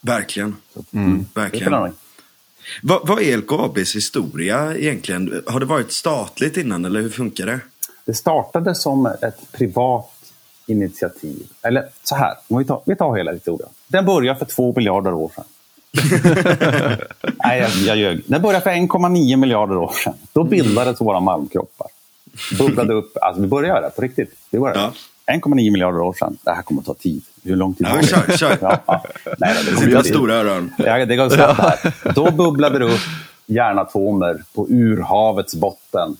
Verkligen. 0.00 0.56
Mm. 0.92 1.26
Verkligen. 1.34 1.92
Vad, 2.82 3.08
vad 3.08 3.22
är 3.22 3.36
LKABs 3.36 3.96
historia 3.96 4.76
egentligen? 4.76 5.42
Har 5.46 5.60
det 5.60 5.66
varit 5.66 5.92
statligt 5.92 6.56
innan 6.56 6.84
eller 6.84 7.00
hur 7.00 7.10
funkar 7.10 7.46
det? 7.46 7.60
Det 8.04 8.14
startade 8.14 8.74
som 8.74 9.06
ett 9.06 9.52
privat 9.52 10.10
initiativ. 10.66 11.46
Eller 11.62 11.88
så 12.02 12.14
här, 12.14 12.34
om 12.48 12.58
vi 12.58 12.64
tar, 12.64 12.82
vi 12.86 12.96
tar 12.96 13.16
hela 13.16 13.32
historien. 13.32 13.70
Den 13.86 14.04
började 14.04 14.38
för 14.38 14.46
två 14.46 14.72
miljarder 14.76 15.14
år 15.14 15.30
sedan. 15.34 15.44
Nej, 17.44 17.60
jag, 17.60 17.70
jag 17.70 17.96
ljög. 17.96 18.22
Den 18.26 18.42
började 18.42 18.64
för 18.64 18.70
1,9 18.70 19.36
miljarder 19.36 19.76
år 19.76 19.92
sedan. 20.04 20.14
Då 20.32 20.44
bildades 20.44 21.00
våra 21.00 21.20
malmkroppar. 21.20 21.88
Bubblade 22.58 22.94
upp. 22.94 23.16
Alltså, 23.20 23.42
vi 23.42 23.48
började 23.48 23.90
på 23.90 24.02
riktigt. 24.02 24.30
Vi 24.50 24.58
började. 24.58 24.80
Ja. 24.80 24.92
1,9 25.26 25.54
miljarder 25.54 26.00
år 26.00 26.12
sedan. 26.12 26.38
Det 26.42 26.50
här 26.50 26.62
kommer 26.62 26.80
att 26.80 26.86
ta 26.86 26.94
tid. 26.94 27.22
Hur 27.42 27.56
lång 27.56 27.74
tid 27.74 27.86
ja, 27.90 28.02
kör, 28.02 28.36
kör. 28.36 28.58
Ja, 28.60 28.78
ja. 28.86 29.04
Nej, 29.38 29.56
det 29.64 29.74
kommer 29.74 30.02
stora 30.02 30.34
öron. 30.34 30.72
Ja, 30.78 31.06
det 31.06 31.16
går 31.16 31.30
snabbt 31.30 31.60
här. 31.60 31.94
Då 32.14 32.30
bubblade 32.30 32.78
det 32.78 32.84
upp 32.84 33.00
järnatomer 33.46 34.42
på 34.54 34.66
urhavets 34.68 35.54
botten, 35.54 36.16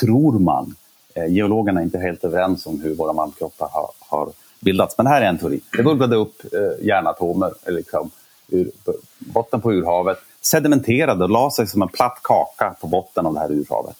tror 0.00 0.38
man. 0.38 0.74
Eh, 1.14 1.26
geologerna 1.26 1.80
är 1.80 1.84
inte 1.84 1.98
helt 1.98 2.24
överens 2.24 2.66
om 2.66 2.80
hur 2.80 2.94
våra 2.94 3.12
malmkroppar 3.12 3.68
har, 3.72 3.90
har 3.98 4.28
bildats, 4.60 4.94
men 4.98 5.06
här 5.06 5.22
är 5.22 5.26
en 5.26 5.38
teori. 5.38 5.60
Det 5.76 5.82
bubblade 5.82 6.16
upp 6.16 6.42
eh, 6.52 6.86
järnatomer 6.86 7.52
liksom, 7.66 8.10
ur 8.48 8.70
botten 9.18 9.60
på 9.60 9.72
urhavet, 9.72 10.18
sedimenterade 10.40 11.24
och 11.24 11.30
la 11.30 11.50
sig 11.50 11.66
som 11.66 11.82
en 11.82 11.88
platt 11.88 12.20
kaka 12.22 12.74
på 12.80 12.86
botten 12.86 13.26
av 13.26 13.34
det 13.34 13.40
här 13.40 13.52
urhavet. 13.52 13.96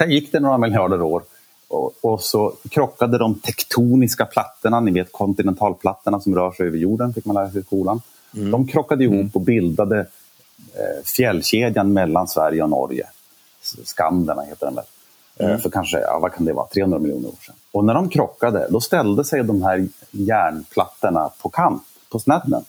Sen 0.00 0.10
gick 0.10 0.32
det 0.32 0.40
några 0.40 0.58
miljarder 0.58 1.02
år 1.02 1.22
och, 1.68 1.92
och, 2.00 2.22
så 2.22 2.52
krockade 2.70 3.18
de 3.18 3.34
tektoniska 3.34 4.24
plattorna, 4.24 4.80
ni 4.80 4.90
vet 4.90 5.12
kontinentalplattorna 5.12 6.20
som 6.20 6.34
rör 6.34 6.52
sig 6.52 6.66
över 6.66 6.78
jorden, 6.78 7.14
fick 7.14 7.24
man 7.24 7.34
lära 7.34 7.50
sig 7.50 7.60
i 7.60 7.64
skolan. 7.64 8.02
Mm. 8.36 8.50
De 8.50 8.66
krockade 8.66 9.04
ihop 9.04 9.14
mm. 9.14 9.30
och 9.34 9.40
bildade 9.40 9.98
eh, 10.58 11.04
fjällkedjan 11.04 11.92
mellan 11.92 12.28
Sverige 12.28 12.62
och 12.62 12.70
Norge. 12.70 13.06
Skanderna 13.84 14.42
heter 14.42 14.66
den 14.66 14.74
väl. 14.74 14.84
Eh, 15.36 15.46
mm. 15.46 15.60
För 15.60 15.70
kanske, 15.70 16.00
ja, 16.00 16.18
vad 16.22 16.32
kan 16.32 16.44
det 16.44 16.52
vara, 16.52 16.66
300 16.66 16.98
miljoner 16.98 17.28
år 17.28 17.44
sedan. 17.46 17.54
Och 17.72 17.84
när 17.84 17.94
de 17.94 18.08
krockade, 18.08 18.66
då 18.70 18.80
ställde 18.80 19.24
sig 19.24 19.44
de 19.44 19.62
här 19.62 19.88
järnplattorna 20.10 21.30
på 21.42 21.48
kant, 21.48 21.82
på 22.12 22.18
snedden. 22.18 22.64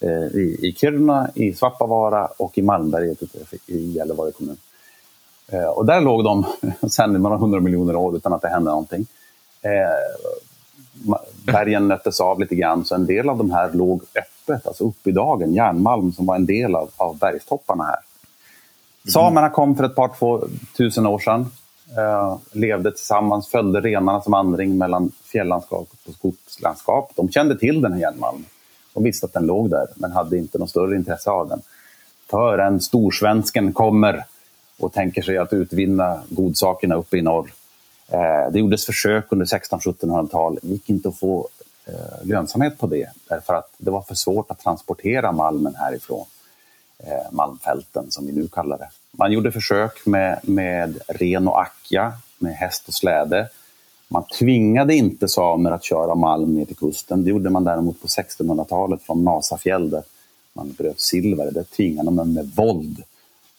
Eh, 0.00 0.10
I, 0.10 0.58
I 0.62 0.74
Kiruna, 0.78 1.30
i 1.34 1.52
Svappavaara 1.52 2.26
och 2.26 2.58
i 2.58 2.62
Malmberget 2.62 3.22
i 3.66 3.90
Gällivare 3.90 4.32
kommun. 4.32 4.56
Eh, 5.52 5.68
och 5.68 5.86
där 5.86 6.00
låg 6.00 6.24
de 6.24 6.46
sen 6.90 7.16
i 7.16 7.18
några 7.18 7.36
hundra 7.36 7.60
miljoner 7.60 7.96
år 7.96 8.16
utan 8.16 8.32
att 8.32 8.42
det 8.42 8.48
hände 8.48 8.70
någonting. 8.70 9.06
Eh, 9.62 11.16
bergen 11.44 11.88
nöttes 11.88 12.20
av 12.20 12.40
lite 12.40 12.54
grann, 12.54 12.84
så 12.84 12.94
en 12.94 13.06
del 13.06 13.28
av 13.28 13.38
de 13.38 13.50
här 13.50 13.70
låg 13.72 14.02
öppet, 14.02 14.66
alltså 14.66 14.84
upp 14.84 15.06
i 15.06 15.12
dagen. 15.12 15.54
Järnmalm 15.54 16.12
som 16.12 16.26
var 16.26 16.34
en 16.34 16.46
del 16.46 16.74
av, 16.74 16.90
av 16.96 17.18
bergstopparna 17.18 17.84
här. 17.84 17.98
Mm. 19.04 19.12
Samerna 19.12 19.50
kom 19.50 19.76
för 19.76 19.84
ett 19.84 19.94
par 19.94 20.10
två 20.18 20.44
tusen 20.76 21.06
år 21.06 21.18
sedan. 21.18 21.46
Eh, 21.96 22.36
levde 22.52 22.90
tillsammans, 22.90 23.48
följde 23.48 23.80
renarna 23.80 24.20
som 24.20 24.32
vandring 24.32 24.78
mellan 24.78 25.12
fjällandskap 25.24 25.88
och 26.06 26.14
skogslandskap. 26.14 27.12
De 27.16 27.28
kände 27.28 27.58
till 27.58 27.80
den 27.80 27.92
här 27.92 28.00
järnmalmen. 28.00 28.44
De 28.94 29.02
visste 29.02 29.26
att 29.26 29.32
den 29.32 29.46
låg 29.46 29.70
där, 29.70 29.86
men 29.96 30.12
hade 30.12 30.38
inte 30.38 30.58
något 30.58 30.70
större 30.70 30.96
intresse 30.96 31.30
av 31.30 31.48
den. 31.48 31.62
Förrän 32.30 32.80
storsvensken 32.80 33.72
kommer 33.72 34.24
och 34.78 34.92
tänker 34.92 35.22
sig 35.22 35.38
att 35.38 35.52
utvinna 35.52 36.22
godsakerna 36.28 36.94
uppe 36.94 37.16
i 37.16 37.22
norr. 37.22 37.52
Eh, 38.08 38.52
det 38.52 38.58
gjordes 38.58 38.86
försök 38.86 39.32
under 39.32 39.46
1600-1700-tal. 39.46 40.58
Det 40.62 40.68
gick 40.68 40.90
inte 40.90 41.08
att 41.08 41.18
få 41.18 41.48
eh, 41.86 42.26
lönsamhet 42.26 42.78
på 42.78 42.86
det 42.86 43.02
eh, 43.02 43.08
därför 43.28 43.54
att 43.54 43.70
det 43.78 43.90
var 43.90 44.02
för 44.02 44.14
svårt 44.14 44.50
att 44.50 44.60
transportera 44.60 45.32
malmen 45.32 45.74
härifrån. 45.74 46.26
Malmfälten 47.30 48.10
som 48.10 48.26
vi 48.26 48.32
nu 48.32 48.48
kallar 48.48 48.78
det. 48.78 48.88
Man 49.10 49.32
gjorde 49.32 49.52
försök 49.52 50.06
med, 50.06 50.40
med 50.42 50.98
ren 51.08 51.48
och 51.48 51.60
ackja, 51.60 52.12
med 52.38 52.54
häst 52.54 52.88
och 52.88 52.94
släde. 52.94 53.48
Man 54.08 54.24
tvingade 54.38 54.94
inte 54.94 55.28
samer 55.28 55.70
att 55.70 55.84
köra 55.84 56.14
malm 56.14 56.54
ner 56.54 56.64
till 56.64 56.76
kusten. 56.76 57.24
Det 57.24 57.30
gjorde 57.30 57.50
man 57.50 57.64
däremot 57.64 58.02
på 58.02 58.06
1600-talet 58.06 59.02
från 59.02 59.24
Nasafjäll 59.24 59.90
där 59.90 60.02
man 60.52 60.72
bröt 60.72 61.00
silver. 61.00 61.50
Det 61.50 61.64
tvingade 61.64 62.10
man 62.10 62.32
med 62.32 62.50
våld 62.54 63.02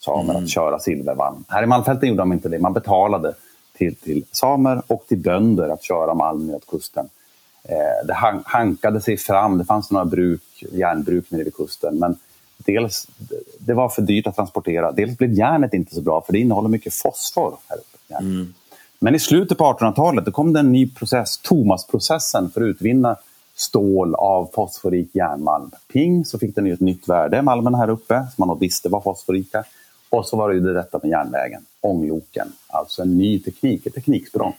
samer 0.04 0.32
mm. 0.34 0.44
att 0.44 0.50
köra 0.50 0.78
silvermalm. 0.78 1.44
Här 1.48 1.62
i 1.62 1.66
Malmfälten 1.66 2.08
gjorde 2.08 2.22
de 2.22 2.32
inte 2.32 2.48
det. 2.48 2.58
Man 2.58 2.72
betalade 2.72 3.34
till, 3.76 3.94
till 3.94 4.24
samer 4.32 4.82
och 4.86 5.04
till 5.08 5.18
bönder 5.18 5.68
att 5.68 5.82
köra 5.82 6.14
malm 6.14 6.46
ner 6.46 6.60
kusten. 6.70 7.08
Eh, 7.68 8.06
det 8.06 8.14
han, 8.14 8.42
hankade 8.46 9.00
sig 9.00 9.16
fram. 9.16 9.58
Det 9.58 9.64
fanns 9.64 9.90
några 9.90 10.04
bruk, 10.04 10.64
järnbruk 10.72 11.30
nere 11.30 11.44
vid 11.44 11.54
kusten. 11.54 11.98
Men 11.98 12.16
dels, 12.56 13.06
det 13.58 13.74
var 13.74 13.88
för 13.88 14.02
dyrt 14.02 14.26
att 14.26 14.36
transportera. 14.36 14.92
Dels 14.92 15.18
blev 15.18 15.32
järnet 15.32 15.74
inte 15.74 15.94
så 15.94 16.00
bra 16.00 16.20
för 16.20 16.32
det 16.32 16.38
innehåller 16.38 16.68
mycket 16.68 16.94
fosfor. 16.94 17.54
Här 17.68 17.78
uppe, 17.78 18.24
mm. 18.24 18.54
Men 18.98 19.14
i 19.14 19.18
slutet 19.18 19.58
på 19.58 19.64
1800-talet 19.64 20.32
kom 20.32 20.52
det 20.52 20.60
en 20.60 20.72
ny 20.72 20.90
process, 20.90 21.38
Thomasprocessen, 21.38 22.50
för 22.50 22.60
att 22.60 22.66
utvinna 22.66 23.16
stål 23.56 24.14
av 24.14 24.50
fosforik 24.54 25.10
järnmalm. 25.12 25.70
Ping 25.92 26.24
så 26.24 26.38
fick 26.38 26.54
den 26.54 26.72
ett 26.72 26.80
nytt 26.80 27.08
värde, 27.08 27.42
malmen 27.42 27.74
här 27.74 27.90
uppe, 27.90 28.26
som 28.34 28.48
man 28.48 28.58
visste 28.58 28.88
var 28.88 29.00
fosforika. 29.00 29.64
Och 30.14 30.26
så 30.26 30.36
var 30.36 30.48
det 30.48 30.54
ju 30.54 30.60
det 30.60 30.72
detta 30.72 31.00
med 31.02 31.10
järnvägen, 31.10 31.64
ångloken, 31.80 32.52
alltså 32.66 33.02
en 33.02 33.18
ny 33.18 33.40
teknik, 33.40 33.86
ett 33.86 33.94
tekniksprång. 33.94 34.56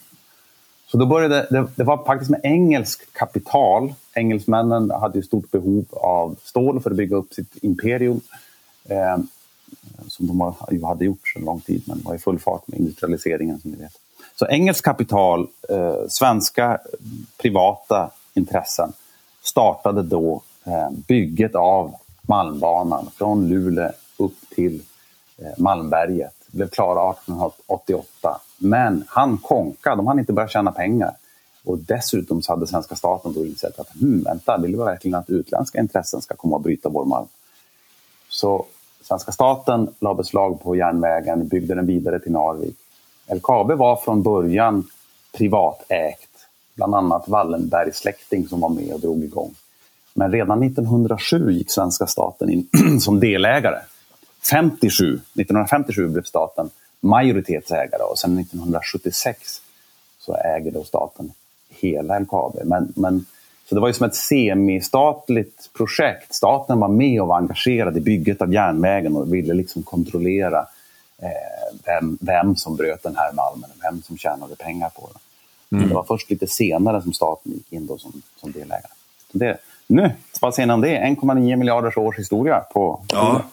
Så 0.87 0.97
då 0.97 1.05
började, 1.05 1.47
det, 1.49 1.67
det 1.75 1.83
var 1.83 2.05
faktiskt 2.05 2.31
med 2.31 2.39
engelskt 2.43 3.13
kapital. 3.13 3.93
Engelsmännen 4.13 4.91
hade 4.91 5.17
ju 5.17 5.23
stort 5.23 5.51
behov 5.51 5.85
av 5.91 6.35
stål 6.43 6.81
för 6.81 6.91
att 6.91 6.97
bygga 6.97 7.15
upp 7.15 7.33
sitt 7.33 7.63
imperium. 7.63 8.21
Eh, 8.89 9.17
som 10.07 10.27
de 10.27 10.53
ju 10.71 10.85
hade 10.85 11.05
gjort 11.05 11.27
sedan 11.27 11.45
lång 11.45 11.61
tid, 11.61 11.83
men 11.87 12.01
var 12.03 12.15
i 12.15 12.17
full 12.17 12.39
fart 12.39 12.67
med 12.67 12.79
industrialiseringen 12.79 13.59
som 13.59 13.71
ni 13.71 13.77
vet. 13.77 13.97
Så 14.35 14.47
engelskt 14.47 14.85
kapital, 14.85 15.47
eh, 15.69 16.07
svenska 16.09 16.79
privata 17.37 18.11
intressen 18.33 18.93
startade 19.43 20.03
då 20.03 20.41
eh, 20.65 20.89
bygget 21.07 21.55
av 21.55 21.95
Malmbanan 22.21 23.09
från 23.17 23.49
Luleå 23.49 23.91
upp 24.17 24.37
till 24.55 24.81
Eh, 25.37 25.51
Malmberget. 25.57 26.33
Blev 26.51 26.67
klara 26.67 27.11
1888. 27.11 28.41
Men 28.57 29.03
han 29.07 29.37
konka, 29.37 29.95
de 29.95 30.07
hann 30.07 30.19
inte 30.19 30.33
börja 30.33 30.47
tjäna 30.47 30.71
pengar. 30.71 31.11
Och 31.63 31.77
dessutom 31.77 32.41
så 32.41 32.51
hade 32.51 32.67
svenska 32.67 32.95
staten 32.95 33.33
då 33.33 33.45
insett 33.45 33.79
att 33.79 33.89
hmm, 33.99 34.23
vänta, 34.23 34.57
vill 34.57 34.71
vi 34.71 34.77
verkligen 34.77 35.15
att 35.15 35.29
utländska 35.29 35.79
intressen 35.79 36.21
ska 36.21 36.35
komma 36.35 36.55
och 36.55 36.61
bryta 36.61 36.89
vår 36.89 37.05
malm? 37.05 37.27
Så 38.29 38.65
svenska 39.01 39.31
staten 39.31 39.93
la 39.99 40.13
beslag 40.13 40.63
på 40.63 40.75
järnvägen, 40.75 41.47
byggde 41.47 41.75
den 41.75 41.85
vidare 41.85 42.19
till 42.19 42.31
Narvik. 42.31 42.77
LKAB 43.33 43.71
var 43.71 43.95
från 43.95 44.23
början 44.23 44.87
privatägt. 45.37 46.29
Bland 46.75 46.95
annat 46.95 47.27
Wallenbergs 47.27 47.97
släkting 47.97 48.47
som 48.47 48.59
var 48.59 48.69
med 48.69 48.93
och 48.93 48.99
drog 48.99 49.23
igång. 49.23 49.55
Men 50.13 50.31
redan 50.31 50.63
1907 50.63 51.51
gick 51.51 51.71
svenska 51.71 52.07
staten 52.07 52.49
in 52.49 52.67
som 52.99 53.19
delägare 53.19 53.79
57, 54.51 55.13
1957 55.13 56.07
blev 56.07 56.23
staten 56.23 56.69
majoritetsägare 56.99 58.03
och 58.03 58.19
sen 58.19 58.39
1976 58.39 59.61
så 60.19 60.35
äger 60.35 60.71
då 60.71 60.83
staten 60.83 61.31
hela 61.69 62.19
LKAB. 62.19 62.55
Men, 62.65 62.93
men, 62.95 63.25
så 63.69 63.75
det 63.75 63.81
var 63.81 63.87
ju 63.87 63.93
som 63.93 64.05
ett 64.05 64.15
semistatligt 64.15 65.69
projekt. 65.73 66.35
Staten 66.35 66.79
var 66.79 66.87
med 66.87 67.21
och 67.21 67.27
var 67.27 67.37
engagerad 67.37 67.97
i 67.97 68.01
bygget 68.01 68.41
av 68.41 68.53
järnvägen 68.53 69.15
och 69.15 69.33
ville 69.33 69.53
liksom 69.53 69.83
kontrollera 69.83 70.67
eh, 71.17 71.77
vem, 71.85 72.17
vem 72.21 72.55
som 72.55 72.75
bröt 72.75 73.03
den 73.03 73.15
här 73.15 73.33
malmen, 73.33 73.69
vem 73.81 74.01
som 74.01 74.17
tjänade 74.17 74.55
pengar 74.55 74.89
på 74.89 75.09
den. 75.13 75.21
Mm. 75.79 75.89
Det 75.89 75.95
var 75.95 76.03
först 76.03 76.29
lite 76.29 76.47
senare 76.47 77.01
som 77.01 77.13
staten 77.13 77.51
gick 77.51 77.73
in 77.73 77.87
då 77.87 77.97
som, 77.97 78.21
som 78.37 78.51
delägare. 78.51 78.91
Det, 79.31 79.57
Nu, 79.87 80.11
vad 80.41 80.55
säger 80.55 80.67
ni 80.67 80.73
om 80.73 80.81
det? 80.81 80.87
1,9 80.87 81.55
miljarders 81.55 81.97
års 81.97 82.19
historia 82.19 82.59
på... 82.59 83.05
Ja, 83.07 83.43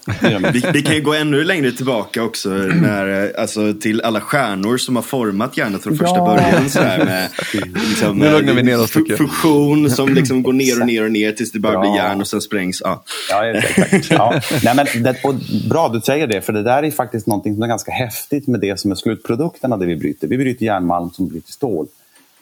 vi, 0.53 0.63
vi, 0.73 0.83
kan 0.83 0.95
ju 0.95 1.01
gå 1.01 1.15
ännu 1.15 1.45
längre 1.45 1.73
tillbaka 1.73 2.23
också. 2.23 2.49
När, 2.49 3.33
alltså, 3.41 3.75
till 3.75 4.01
alla 4.01 4.21
stjärnor 4.21 4.77
som 4.77 4.97
har 4.97 5.03
format 5.03 5.57
hjärnan 5.57 5.81
från 5.81 5.97
första 5.97 6.17
ja. 6.17 6.25
början. 6.25 6.71
Sådär, 6.71 7.05
med, 7.05 7.29
liksom, 7.89 8.19
nu 8.19 8.31
lugnar 8.31 8.53
vi 8.53 8.63
ner 8.63 8.81
oss 8.81 8.91
Fusion 8.91 9.91
som 9.91 10.09
liksom 10.09 10.43
går 10.43 10.53
ner 10.53 10.81
och 10.81 10.87
ner 10.87 11.05
och 11.05 11.13
ner 11.13 11.33
tills 11.33 11.53
det 11.53 11.59
bara 11.59 11.73
ja. 11.73 11.81
blir 11.81 11.97
järn 11.97 12.21
och 12.21 12.29
sen 12.29 12.41
sprängs. 12.41 12.83
Ja, 12.85 13.03
ja 13.31 13.47
exakt. 13.47 14.11
Ja. 14.11 14.41
Nej, 14.65 14.75
men 14.77 15.03
det, 15.03 15.25
och 15.25 15.35
bra 15.71 15.89
du 15.89 16.01
säger 16.01 16.27
det, 16.27 16.41
för 16.41 16.53
det 16.53 16.63
där 16.63 16.83
är 16.83 16.91
faktiskt 16.91 17.27
någonting 17.27 17.55
som 17.55 17.63
är 17.63 17.69
ganska 17.69 17.93
häftigt 17.93 18.47
med 18.47 18.61
det 18.61 18.81
som 18.81 18.91
är 18.91 18.95
slutprodukterna 18.95 19.77
det 19.77 19.87
vi 19.87 19.97
bryter. 19.97 20.29
Vi 20.29 20.39
bryter 20.39 20.67
järnmalm 20.67 21.11
som 21.11 21.29
bryter 21.29 21.53
stål. 21.53 21.87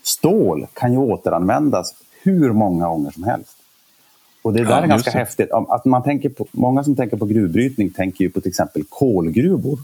Stål 0.03 0.67
kan 0.75 0.93
ju 0.93 0.99
återanvändas 0.99 1.95
hur 2.23 2.53
många 2.53 2.87
gånger 2.87 3.11
som 3.11 3.25
helst. 3.25 3.57
Och 4.43 4.53
det 4.53 4.65
där 4.65 4.71
ja, 4.71 4.83
är 4.83 4.87
ganska 4.87 5.11
häftigt. 5.11 5.51
Att 5.53 5.85
man 5.85 6.03
tänker 6.03 6.29
på, 6.29 6.47
många 6.51 6.85
som 6.85 6.97
tänker 6.97 7.17
på 7.17 7.27
gruvbrytning 7.27 7.91
tänker 7.91 8.25
ju 8.25 8.31
på 8.31 8.41
till 8.41 8.49
exempel 8.49 8.85
kolgruvor. 8.89 9.79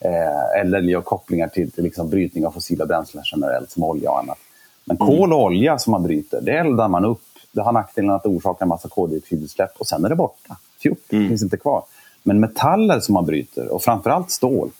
Eh, 0.00 0.60
eller 0.60 0.80
gör 0.80 1.00
kopplingar 1.00 1.48
till, 1.48 1.70
till 1.70 1.84
liksom 1.84 2.10
brytning 2.10 2.46
av 2.46 2.50
fossila 2.50 2.86
bränslen 2.86 3.24
generellt, 3.32 3.70
som 3.70 3.82
olja 3.82 4.10
och 4.10 4.18
annat. 4.18 4.38
Men 4.84 4.96
mm. 4.96 5.08
kol 5.08 5.32
och 5.32 5.42
olja 5.42 5.78
som 5.78 5.90
man 5.90 6.02
bryter, 6.02 6.40
det 6.40 6.52
eldar 6.52 6.88
man 6.88 7.04
upp. 7.04 7.22
Det 7.52 7.60
har 7.60 7.72
nackdelen 7.72 8.10
att 8.10 8.22
det 8.22 8.28
orsakar 8.28 8.64
en 8.64 8.68
massa 8.68 8.88
koldioxidutsläpp 8.88 9.70
och 9.78 9.86
sen 9.86 10.04
är 10.04 10.08
det 10.08 10.16
borta. 10.16 10.56
Fjutt, 10.82 11.12
mm. 11.12 11.28
finns 11.28 11.42
inte 11.42 11.56
kvar. 11.56 11.82
Men 12.22 12.40
metaller 12.40 13.00
som 13.00 13.12
man 13.12 13.26
bryter, 13.26 13.72
och 13.72 13.82
framförallt 13.82 14.30
stål, 14.30 14.70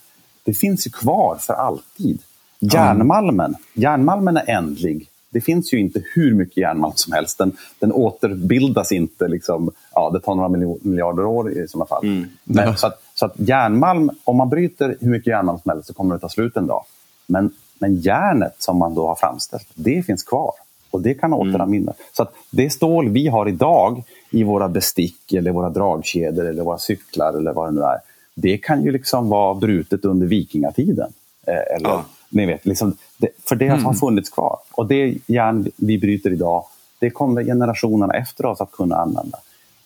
det 0.44 0.54
finns 0.54 0.86
ju 0.86 0.90
kvar 0.90 1.36
för 1.40 1.54
alltid. 1.54 2.22
Järnmalmen, 2.58 3.54
järnmalmen 3.74 4.36
är 4.36 4.50
ändlig 4.50 5.08
det 5.32 5.40
finns 5.40 5.72
ju 5.72 5.78
inte 5.78 6.02
hur 6.14 6.34
mycket 6.34 6.56
järnmalm 6.56 6.92
som 6.96 7.12
helst. 7.12 7.38
Den, 7.38 7.56
den 7.78 7.92
återbildas 7.92 8.92
inte. 8.92 9.28
Liksom, 9.28 9.70
ja, 9.94 10.10
det 10.10 10.20
tar 10.20 10.34
några 10.34 10.48
miljarder 10.82 11.24
år 11.24 11.52
i 11.52 11.68
sådana 11.68 11.86
fall. 11.86 12.04
Mm. 12.04 12.28
Men, 12.44 12.76
så, 12.76 12.86
att, 12.86 13.02
så 13.14 13.26
att 13.26 13.34
järnmalm, 13.36 14.10
om 14.24 14.36
man 14.36 14.48
bryter 14.48 14.96
hur 15.00 15.10
mycket 15.10 15.26
järnmalm 15.26 15.58
som 15.62 15.70
helst 15.70 15.86
så 15.86 15.94
kommer 15.94 16.14
det 16.14 16.20
ta 16.20 16.28
slut 16.28 16.56
en 16.56 16.66
dag. 16.66 16.84
Men, 17.26 17.50
men 17.78 17.96
järnet 17.96 18.54
som 18.58 18.78
man 18.78 18.94
då 18.94 19.08
har 19.08 19.14
framställt, 19.14 19.68
det 19.74 20.02
finns 20.02 20.22
kvar. 20.22 20.52
Och 20.90 21.02
det 21.02 21.14
kan 21.14 21.32
återanvändas. 21.32 21.96
Mm. 21.96 22.08
Så 22.12 22.22
att 22.22 22.34
det 22.50 22.70
stål 22.70 23.08
vi 23.08 23.28
har 23.28 23.48
idag 23.48 24.04
i 24.30 24.44
våra 24.44 24.68
bestick, 24.68 25.32
eller 25.32 25.52
våra 25.52 25.70
dragkedjor 25.70 26.46
eller 26.46 26.62
våra 26.62 26.78
cyklar 26.78 27.32
eller 27.32 27.52
vad 27.52 27.68
det 27.68 27.72
nu 27.72 27.80
är. 27.80 27.98
Det 28.34 28.58
kan 28.58 28.84
ju 28.84 28.90
liksom 28.90 29.28
vara 29.28 29.54
brutet 29.54 30.04
under 30.04 30.26
vikingatiden. 30.26 31.12
Eh, 31.46 31.76
eller, 31.76 31.88
ja. 31.88 32.04
Ni 32.34 32.46
vet, 32.46 32.66
liksom, 32.66 32.96
det, 33.16 33.28
för 33.44 33.56
det 33.56 33.66
mm. 33.66 33.84
har 33.84 33.94
funnits 33.94 34.30
kvar. 34.30 34.58
Och 34.72 34.86
det 34.86 35.14
järn 35.26 35.70
vi 35.76 35.98
bryter 35.98 36.32
idag, 36.32 36.64
det 36.98 37.10
kommer 37.10 37.44
generationerna 37.44 38.14
efter 38.14 38.46
oss 38.46 38.60
att 38.60 38.72
kunna 38.72 38.96
använda. 38.96 39.38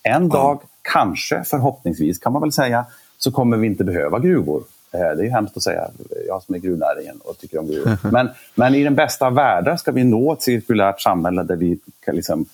En 0.02 0.28
dag, 0.28 0.60
kanske, 0.82 1.44
förhoppningsvis 1.44 2.18
kan 2.18 2.32
man 2.32 2.42
väl 2.42 2.52
säga, 2.52 2.84
så 3.18 3.30
kommer 3.30 3.56
vi 3.56 3.66
inte 3.66 3.84
behöva 3.84 4.18
gruvor. 4.18 4.62
Eh, 4.92 5.16
det 5.16 5.26
är 5.26 5.30
hemskt 5.30 5.56
att 5.56 5.62
säga, 5.62 5.88
jag 6.28 6.42
som 6.42 6.54
är 6.54 6.58
gruvnäringen 6.58 7.20
och 7.24 7.38
tycker 7.38 7.58
om 7.58 7.66
gruvor. 7.66 7.98
Men, 8.12 8.28
men 8.54 8.74
i 8.74 8.84
den 8.84 8.94
bästa 8.94 9.26
av 9.26 9.34
världar 9.34 9.76
ska 9.76 9.92
vi 9.92 10.04
nå 10.04 10.32
ett 10.32 10.42
cirkulärt 10.42 11.00
samhälle 11.00 11.42
där 11.42 11.56
vi 11.56 11.78
liksom 12.06 12.46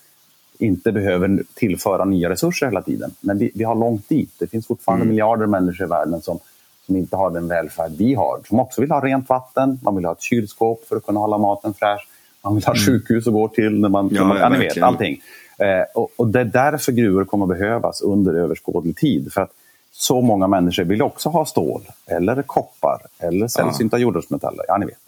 inte 0.58 0.92
behöver 0.92 1.42
tillföra 1.54 2.04
nya 2.04 2.30
resurser 2.30 2.66
hela 2.66 2.82
tiden. 2.82 3.10
Men 3.20 3.38
vi, 3.38 3.50
vi 3.54 3.64
har 3.64 3.74
långt 3.74 4.08
dit. 4.08 4.30
Det 4.38 4.46
finns 4.46 4.66
fortfarande 4.66 5.02
mm. 5.02 5.08
miljarder 5.08 5.46
människor 5.46 5.86
i 5.86 5.88
världen 5.88 6.22
som 6.22 6.38
som 6.86 6.96
inte 6.96 7.16
har 7.16 7.30
den 7.30 7.48
välfärd 7.48 7.92
vi 7.98 8.14
har. 8.14 8.40
Som 8.48 8.60
också 8.60 8.80
vill 8.80 8.90
ha 8.90 9.04
rent 9.04 9.28
vatten, 9.28 9.80
man 9.82 9.96
vill 9.96 10.04
ha 10.04 10.12
ett 10.12 10.22
kylskåp 10.22 10.88
för 10.88 10.96
att 10.96 11.06
kunna 11.06 11.20
hålla 11.20 11.38
maten 11.38 11.74
fräsch. 11.74 12.08
Man 12.44 12.54
vill 12.54 12.64
ha 12.64 12.72
mm. 12.72 12.86
sjukhus 12.86 13.26
att 13.26 13.32
gå 13.32 13.48
till 13.48 13.80
när 13.80 13.88
man... 13.88 14.08
Ja, 14.12 14.24
man, 14.24 14.36
ja, 14.36 14.48
ni 14.48 14.58
vet, 14.58 14.82
allting. 14.82 15.20
Eh, 15.58 15.82
och, 15.94 16.12
och, 16.16 16.28
det 16.28 16.40
är 16.40 16.44
därför 16.44 16.92
gruvor 16.92 17.24
kommer 17.24 17.46
behövas 17.46 18.00
under 18.00 18.34
överskådlig 18.34 18.96
tid. 18.96 19.32
För 19.32 19.40
att 19.40 19.50
så 19.92 20.20
många 20.20 20.46
människor 20.46 20.84
vill 20.84 21.02
också 21.02 21.28
ha 21.28 21.44
stål, 21.46 21.82
eller 22.06 22.42
koppar, 22.42 22.98
eller 23.18 23.48
sällsynta 23.48 23.98
ja. 23.98 24.02
jordartsmetaller. 24.02 24.64
Ja, 24.68 24.76
ni 24.76 24.86
vet. 24.86 24.98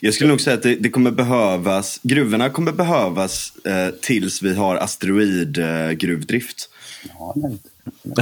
Jag 0.00 0.14
skulle 0.14 0.30
nog 0.30 0.40
säga 0.40 0.56
att 0.56 0.62
det, 0.62 0.74
det 0.74 0.90
kommer 0.90 1.10
behövas, 1.10 2.00
gruvorna 2.02 2.50
kommer 2.50 2.72
behövas 2.72 3.52
eh, 3.64 3.94
tills 4.02 4.42
vi 4.42 4.54
har 4.54 4.76
asteroidgruvdrift. 4.76 6.68
Eh, 7.04 7.10
ja, 7.18 7.34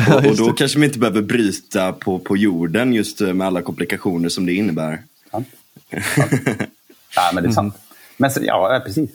och, 0.09 0.27
och, 0.27 0.37
då 0.37 0.53
kanske 0.53 0.79
vi 0.79 0.87
inte 0.87 0.99
behöver 0.99 1.23
bryta 1.23 1.93
på, 1.93 2.19
på 2.19 2.37
jorden 2.37 2.93
just 2.93 3.21
med 3.21 3.47
alla 3.47 3.63
komplikationer 3.63 4.29
som 4.29 4.47
det 4.47 4.53
innebär. 4.53 5.03
Sant. 5.31 5.49
ja, 7.17 7.31
men 7.35 7.43
det 7.43 7.49
är 7.49 7.53
sant. 7.53 7.75
Men, 8.17 8.31
ja, 8.41 8.83
precis. 8.85 9.11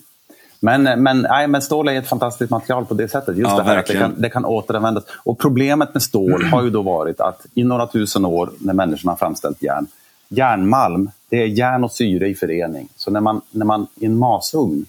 Men, 0.59 1.03
men, 1.03 1.21
nej, 1.21 1.47
men 1.47 1.61
stål 1.61 1.87
är 1.87 1.93
ett 1.93 2.07
fantastiskt 2.07 2.51
material 2.51 2.85
på 2.85 2.93
det 2.93 3.07
sättet. 3.07 3.37
Just 3.37 3.51
ja, 3.51 3.57
det 3.57 3.63
här 3.63 3.77
att 3.77 3.85
det 3.85 3.93
kan, 3.93 4.21
det 4.21 4.29
kan 4.29 4.45
återanvändas. 4.45 5.03
Och 5.23 5.39
problemet 5.39 5.93
med 5.93 6.03
stål 6.03 6.43
har 6.43 6.63
ju 6.63 6.69
då 6.69 6.81
varit 6.81 7.19
att 7.19 7.45
i 7.53 7.63
några 7.63 7.87
tusen 7.87 8.25
år 8.25 8.51
när 8.59 8.73
människorna 8.73 9.11
har 9.11 9.17
framställt 9.17 9.61
järn, 9.63 9.87
järnmalm, 10.29 11.11
det 11.29 11.41
är 11.41 11.45
järn 11.45 11.83
och 11.83 11.91
syre 11.91 12.27
i 12.27 12.35
förening. 12.35 12.89
Så 12.95 13.11
när 13.11 13.21
man, 13.21 13.41
när 13.51 13.65
man 13.65 13.87
i 13.95 14.05
en 14.05 14.17
masugn, 14.17 14.85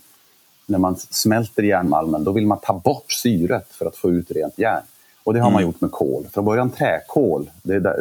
när 0.66 0.78
man 0.78 0.96
smälter 0.96 1.62
järnmalmen, 1.62 2.24
då 2.24 2.32
vill 2.32 2.46
man 2.46 2.58
ta 2.62 2.72
bort 2.72 3.12
syret 3.12 3.68
för 3.70 3.86
att 3.86 3.96
få 3.96 4.10
ut 4.10 4.30
rent 4.30 4.58
järn. 4.58 4.82
Och 5.26 5.34
det 5.34 5.40
har 5.40 5.50
man 5.50 5.62
mm. 5.62 5.68
gjort 5.68 5.80
med 5.80 5.90
kol. 5.90 6.26
Från 6.34 6.44
början 6.44 6.70
träkol. 6.70 7.50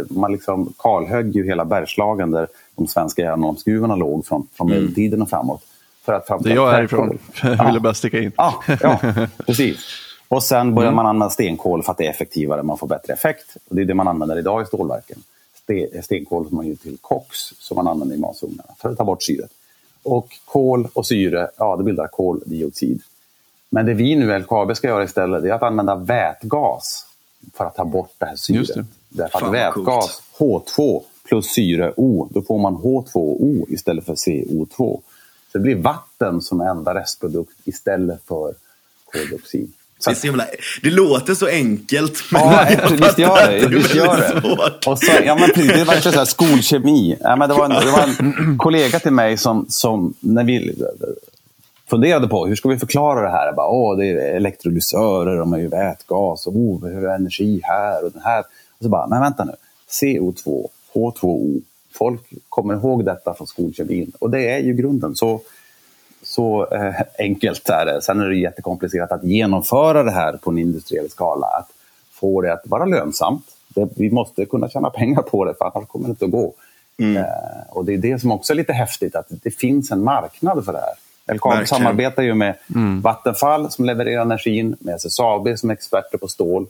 Man 0.10 0.32
liksom 0.32 0.74
kalhögg 0.80 1.36
ju 1.36 1.46
hela 1.46 1.66
Bergslagen 1.66 2.32
där 2.32 2.48
de 2.76 2.88
svenska 2.88 3.22
järnmalmsgruvorna 3.22 3.96
låg 3.96 4.26
från, 4.26 4.48
från 4.54 4.68
mm. 4.68 4.82
medeltiden 4.82 5.22
och 5.22 5.30
framåt. 5.30 5.62
För 6.04 6.14
att 6.14 6.44
det 6.44 6.52
är 6.52 6.56
jag 6.56 6.72
härifrån. 6.72 7.20
Jag 7.44 7.66
ville 7.66 7.80
bara 7.80 7.94
sticka 7.94 8.20
in. 8.20 8.32
Ja, 8.38 8.64
ja, 8.82 9.00
precis. 9.46 9.80
Och 10.28 10.44
sen 10.44 10.76
började 10.76 10.88
mm. 10.88 10.96
man 10.96 11.06
använda 11.06 11.30
stenkol 11.30 11.84
för 11.84 11.92
att 11.92 11.98
det 11.98 12.06
är 12.06 12.10
effektivare, 12.10 12.64
man 12.64 12.78
får 12.78 12.88
bättre 12.88 13.14
effekt. 13.14 13.58
Och 13.70 13.76
det 13.76 13.82
är 13.82 13.86
det 13.86 13.94
man 13.94 14.08
använder 14.08 14.38
idag 14.38 14.62
i 14.62 14.66
stålverken. 14.66 15.18
Stenkol 16.04 16.48
som 16.48 16.58
man 16.58 16.68
ger 16.68 16.76
till 16.76 16.98
koks 17.02 17.38
som 17.60 17.76
man 17.76 17.88
använder 17.88 18.16
i 18.16 18.20
masugnarna 18.20 18.74
för 18.78 18.90
att 18.90 18.98
ta 18.98 19.04
bort 19.04 19.24
syret. 19.24 19.52
Och 20.04 20.28
kol 20.46 20.88
och 20.94 21.08
syre, 21.08 21.48
ja 21.58 21.76
det 21.76 21.84
bildar 21.84 22.08
koldioxid. 22.08 23.02
Men 23.70 23.86
det 23.86 23.94
vi 23.94 24.16
nu 24.16 24.40
LKAB 24.40 24.78
ska 24.78 24.88
göra 24.88 25.04
istället 25.04 25.44
är 25.44 25.52
att 25.52 25.64
använda 25.64 25.96
vätgas 25.96 27.06
för 27.54 27.66
att 27.66 27.76
ta 27.76 27.86
bort 27.86 28.14
det 28.18 28.26
här 28.26 28.36
syret. 28.36 28.76
Det. 28.76 28.86
Därför 29.10 29.46
att 29.46 29.54
vätgas, 29.54 30.22
H2 30.38 31.02
plus 31.28 31.46
syre 31.46 31.94
O, 31.98 32.28
då 32.32 32.42
får 32.42 32.60
man 32.60 32.76
H2O 32.76 33.66
istället 33.70 34.06
för 34.06 34.16
CO2. 34.16 35.02
Så 35.52 35.58
det 35.58 35.60
blir 35.60 35.76
vatten 35.76 36.42
som 36.42 36.62
enda 36.62 36.94
restprodukt 36.94 37.52
istället 37.64 38.22
för 38.28 38.54
koldioxid. 39.06 39.72
Så 40.00 40.10
det, 40.10 40.24
jävla, 40.24 40.46
det, 40.82 40.90
låter 40.90 41.34
så 41.34 41.48
enkelt. 41.48 42.24
Men 42.32 42.42
ja, 42.42 42.68
visst 42.92 43.18
gör 43.18 43.52
det. 43.52 43.68
Visst 43.68 43.96
gör 43.96 44.18
det. 44.18 44.42
Och 44.90 45.00
så, 45.00 45.12
ja, 45.26 45.36
men 45.36 45.68
det 45.68 45.84
var 45.84 45.96
så 45.96 46.10
här, 46.10 46.26
skolkemi. 46.26 47.18
Ja, 47.20 47.36
men 47.36 47.50
det, 47.50 47.56
var 47.56 47.66
en, 47.66 47.86
det 47.86 47.92
var 47.92 48.04
en 48.04 48.58
kollega 48.60 49.00
till 49.00 49.12
mig 49.12 49.38
som, 49.38 49.66
som 49.70 50.14
när 50.20 50.44
vi 50.44 50.76
funderade 51.90 52.28
på 52.28 52.46
hur 52.46 52.56
ska 52.56 52.70
vi 52.70 52.78
förklara 52.78 53.22
det 53.22 53.30
här. 53.30 53.54
Bara, 53.54 53.68
Åh, 53.68 53.98
det 53.98 54.06
är 54.06 54.36
elektrolysörer, 54.36 55.38
de 55.38 55.52
har 55.52 55.60
ju 55.60 55.68
vätgas 55.68 56.48
och 56.48 56.56
oh, 56.56 56.82
vi 56.82 56.90
behöver 56.90 57.16
energi 57.16 57.62
här 57.64 58.06
och 58.06 58.12
den 58.12 58.22
här. 58.22 58.40
Och 58.78 58.84
så 58.84 58.90
bara, 58.90 59.08
men 59.08 59.22
vänta 59.22 59.44
nu. 59.44 59.54
CO2, 60.02 60.68
H2O. 60.94 61.62
Folk 61.94 62.22
kommer 62.50 62.74
ihåg 62.74 63.06
detta 63.06 63.34
från 63.34 63.48
skolkemin 63.48 64.12
och 64.20 64.30
det 64.30 64.50
är 64.50 64.60
ju 64.60 64.74
grunden. 64.74 65.16
Så, 65.16 65.42
så 66.24 66.68
eh, 66.68 66.96
enkelt 67.20 67.70
är 67.70 67.86
det. 67.86 68.02
Sen 68.02 68.20
är 68.20 68.30
det 68.30 68.38
jättekomplicerat 68.38 69.12
att 69.12 69.24
genomföra 69.24 70.04
det 70.04 70.12
här 70.12 70.34
på 70.34 70.52
en 70.52 70.58
industriell 70.58 71.10
skala. 71.10 71.48
Att 71.48 71.70
få 72.12 72.42
det 72.42 72.54
att 72.54 72.64
vara 72.66 72.86
lönsamt. 72.86 73.46
Det, 73.68 73.90
vi 73.96 74.12
måste 74.12 74.46
kunna 74.46 74.70
tjäna 74.70 74.90
pengar 74.90 75.22
på 75.22 75.46
det, 75.46 75.54
för 75.58 75.66
annars 75.66 75.88
kommer 75.88 76.06
det 76.06 76.10
inte 76.10 76.26
att 76.26 76.32
gå. 76.32 76.54
Mm. 76.98 77.18
Eh, 77.18 77.24
och 77.70 77.86
Det 77.86 77.94
är 77.94 77.98
det 77.98 78.20
som 78.20 78.32
också 78.32 78.54
är 78.54 78.58
lite 78.58 78.74
häftigt, 78.74 79.16
att 79.16 79.26
det 79.30 79.52
finns 79.52 79.92
en 79.92 80.04
marknad 80.04 80.66
för 80.66 80.74
det 80.74 80.80
här. 80.80 80.94
LKAB 81.34 81.52
Verkligen. 81.52 81.68
samarbetar 81.68 82.24
ju 82.24 82.34
med 82.34 82.56
mm. 82.76 83.02
Vattenfall 83.02 83.72
som 83.72 83.86
levererar 83.86 84.22
energin, 84.22 84.76
med 84.80 84.96
SSAB 84.96 85.48
som 85.58 85.70
är 85.70 85.74
experter 85.74 86.18
på 86.18 86.28
stål. 86.28 86.68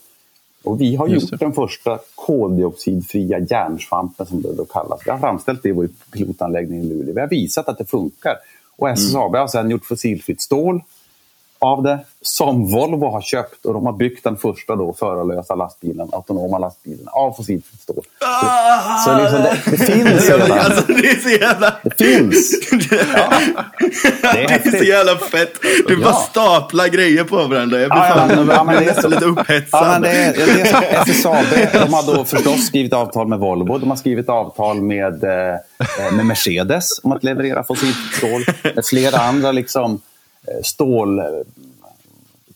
Och 0.64 0.82
vi 0.82 0.96
har 0.96 1.08
gjort 1.08 1.40
den 1.40 1.54
första 1.54 2.00
koldioxidfria 2.16 3.40
järnsvampen 3.40 4.26
som 4.26 4.42
det 4.42 4.54
då 4.54 4.66
kallas. 4.66 5.02
Vi 5.06 5.12
har 5.12 5.18
framställt 5.18 5.64
det 5.64 5.70
i 5.70 5.72
vår 5.72 5.90
pilotanläggning 6.12 6.80
i 6.80 6.84
Luleå. 6.84 7.14
Vi 7.14 7.22
har 7.22 7.28
visat 7.28 7.70
att 7.70 7.78
det 7.78 7.86
funkar. 7.86 8.36
Och 8.78 8.90
SSAB 8.90 9.30
mm. 9.30 9.42
har 9.42 9.48
sedan 9.48 9.72
gjort 9.72 9.86
fossilfritt 9.86 10.42
stål 10.42 10.82
av 11.60 11.84
det 11.84 12.00
som 12.22 12.72
Volvo 12.72 13.10
har 13.10 13.22
köpt 13.22 13.66
och 13.66 13.74
de 13.74 13.86
har 13.86 13.94
byggt 13.94 14.24
den 14.24 14.38
första 14.38 14.76
då 14.76 14.94
förarlösa 14.94 15.56
lastbilen, 15.56 16.10
autonoma 16.12 16.60
lastbilen 16.60 17.08
av 17.08 17.34
fossilfritt 17.34 17.82
stål. 17.82 18.04
Ah, 18.20 18.98
så, 18.98 19.18
liksom 19.18 19.42
det, 19.42 19.62
det, 19.72 19.78
finns 19.78 20.30
redan. 20.30 20.60
Alltså, 20.60 20.94
det 20.94 21.10
är 21.10 21.20
så 21.20 21.30
jävla... 21.30 21.76
Det 21.84 21.98
finns! 21.98 22.52
Ja. 23.16 24.32
Det, 24.34 24.44
är, 24.44 24.48
det 24.48 24.78
är 24.78 24.78
så 24.78 24.84
jävla 24.84 25.18
fett. 25.18 25.62
Du 25.88 25.94
ja. 25.94 26.00
bara 26.04 26.14
staplar 26.14 26.88
grejer 26.88 27.24
på 27.24 27.36
varandra. 27.36 27.80
Jag 27.80 27.90
blir 27.90 28.00
ja, 28.00 28.14
fan 28.14 28.48
ja, 28.50 28.64
men 28.64 28.84
det 28.84 28.90
är 28.90 29.02
så, 29.02 29.08
lite 29.08 29.26
upphetsad. 29.26 29.86
Ja, 29.86 29.92
men 29.92 30.02
det 30.02 30.10
är, 30.10 30.34
det 30.34 30.62
är 30.62 31.06
så, 31.06 31.12
SSAB 31.12 31.46
de 31.74 31.94
har 31.94 32.16
då 32.16 32.26
förstås 32.26 32.68
skrivit 32.68 32.94
avtal 32.94 33.28
med 33.28 33.40
Volvo. 33.40 33.78
De 33.78 33.90
har 33.90 33.98
skrivit 33.98 34.30
avtal 34.30 34.82
med, 34.82 35.24
eh, 35.24 35.60
med 36.12 36.26
Mercedes 36.26 37.00
om 37.04 37.12
att 37.12 37.24
leverera 37.24 37.64
fossilfritt 37.64 38.16
stål. 38.18 38.46
Flera 38.84 39.18
andra 39.18 39.52
liksom 39.52 40.02
Eh, 40.48 40.62
stål 40.64 41.22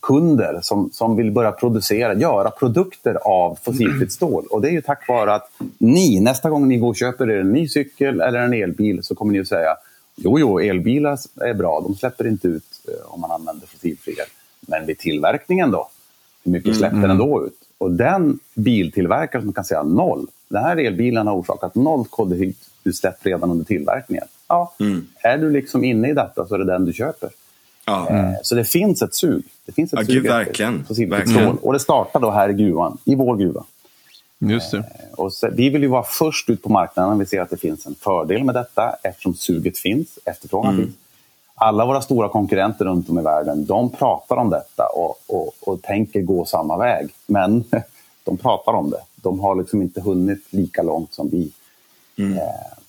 kunder 0.00 0.58
som, 0.62 0.90
som 0.92 1.16
vill 1.16 1.30
börja 1.30 1.52
producera, 1.52 2.14
göra 2.14 2.50
produkter 2.50 3.14
av 3.14 3.58
fossilfritt 3.62 4.12
stål. 4.12 4.44
Och 4.50 4.60
det 4.60 4.68
är 4.68 4.72
ju 4.72 4.82
tack 4.82 5.08
vare 5.08 5.34
att 5.34 5.50
ni, 5.78 6.20
nästa 6.20 6.50
gång 6.50 6.68
ni 6.68 6.76
går 6.76 6.88
och 6.88 6.96
köper 6.96 7.30
er 7.30 7.40
en 7.40 7.52
ny 7.52 7.68
cykel 7.68 8.20
eller 8.20 8.38
en 8.38 8.54
elbil 8.54 9.02
så 9.02 9.14
kommer 9.14 9.32
ni 9.32 9.40
att 9.40 9.48
säga 9.48 9.76
Jo, 10.22 10.38
jo, 10.38 10.60
elbilar 10.60 11.18
är 11.40 11.54
bra, 11.54 11.80
de 11.80 11.94
släpper 11.94 12.26
inte 12.26 12.48
ut 12.48 12.64
eh, 12.88 13.14
om 13.14 13.20
man 13.20 13.30
använder 13.30 13.66
fossilfria. 13.66 14.24
Men 14.60 14.86
vid 14.86 14.98
tillverkningen 14.98 15.70
då? 15.70 15.88
Hur 16.44 16.52
mycket 16.52 16.76
släpper 16.76 16.96
mm. 16.96 17.08
den 17.08 17.18
då 17.18 17.46
ut? 17.46 17.58
Och 17.78 17.90
den 17.90 18.38
biltillverkare 18.54 19.42
som 19.42 19.52
kan 19.52 19.64
säga 19.64 19.82
noll, 19.82 20.26
den 20.48 20.62
här 20.62 20.76
elbilen 20.76 21.26
har 21.26 21.34
orsakat 21.34 21.74
noll 21.74 22.04
koldioxidutsläpp 22.10 23.26
redan 23.26 23.50
under 23.50 23.64
tillverkningen. 23.64 24.24
Ja, 24.48 24.74
mm. 24.80 25.06
Är 25.22 25.38
du 25.38 25.50
liksom 25.50 25.84
inne 25.84 26.10
i 26.10 26.12
detta 26.12 26.46
så 26.46 26.54
är 26.54 26.58
det 26.58 26.64
den 26.64 26.84
du 26.84 26.92
köper. 26.92 27.30
Ja. 27.90 28.08
Eh, 28.08 28.32
så 28.42 28.54
det 28.54 28.64
finns 28.64 29.02
ett 29.02 29.14
sug. 29.14 29.44
Det 29.66 29.72
finns 29.72 29.92
ett 29.92 29.98
ja, 29.98 30.06
sug 30.06 30.14
gud, 30.14 30.26
verkligen. 30.26 30.84
verkligen. 30.88 31.58
Och 31.58 31.72
det 31.72 31.80
startar 31.80 32.20
då 32.20 32.30
här 32.30 32.48
i 32.48 32.52
gruvan, 32.52 32.98
i 33.04 33.14
vår 33.14 33.36
gruva. 33.36 33.64
Just 34.38 34.70
det. 34.70 34.78
Eh, 34.78 34.84
och 35.16 35.32
så, 35.32 35.48
vi 35.52 35.68
vill 35.68 35.82
ju 35.82 35.88
vara 35.88 36.02
först 36.02 36.50
ut 36.50 36.62
på 36.62 36.68
marknaden. 36.68 37.18
Vi 37.18 37.26
ser 37.26 37.40
att 37.40 37.50
det 37.50 37.56
finns 37.56 37.86
en 37.86 37.94
fördel 37.94 38.44
med 38.44 38.54
detta 38.54 38.96
eftersom 39.02 39.34
suget 39.34 39.78
finns, 39.78 40.18
efterfrågan 40.24 40.74
mm. 40.74 40.84
finns. 40.84 40.96
Alla 41.54 41.86
våra 41.86 42.00
stora 42.00 42.28
konkurrenter 42.28 42.84
runt 42.84 43.10
om 43.10 43.18
i 43.18 43.22
världen, 43.22 43.64
de 43.66 43.90
pratar 43.90 44.36
om 44.36 44.50
detta 44.50 44.86
och, 44.86 45.16
och, 45.26 45.52
och 45.60 45.82
tänker 45.82 46.20
gå 46.20 46.44
samma 46.44 46.76
väg. 46.76 47.08
Men 47.26 47.64
de 48.24 48.36
pratar 48.36 48.72
om 48.72 48.90
det. 48.90 49.00
De 49.16 49.40
har 49.40 49.54
liksom 49.54 49.82
inte 49.82 50.00
hunnit 50.00 50.46
lika 50.50 50.82
långt 50.82 51.14
som 51.14 51.28
vi. 51.28 51.50
Mm. 52.16 52.38
Eh, 52.38 52.42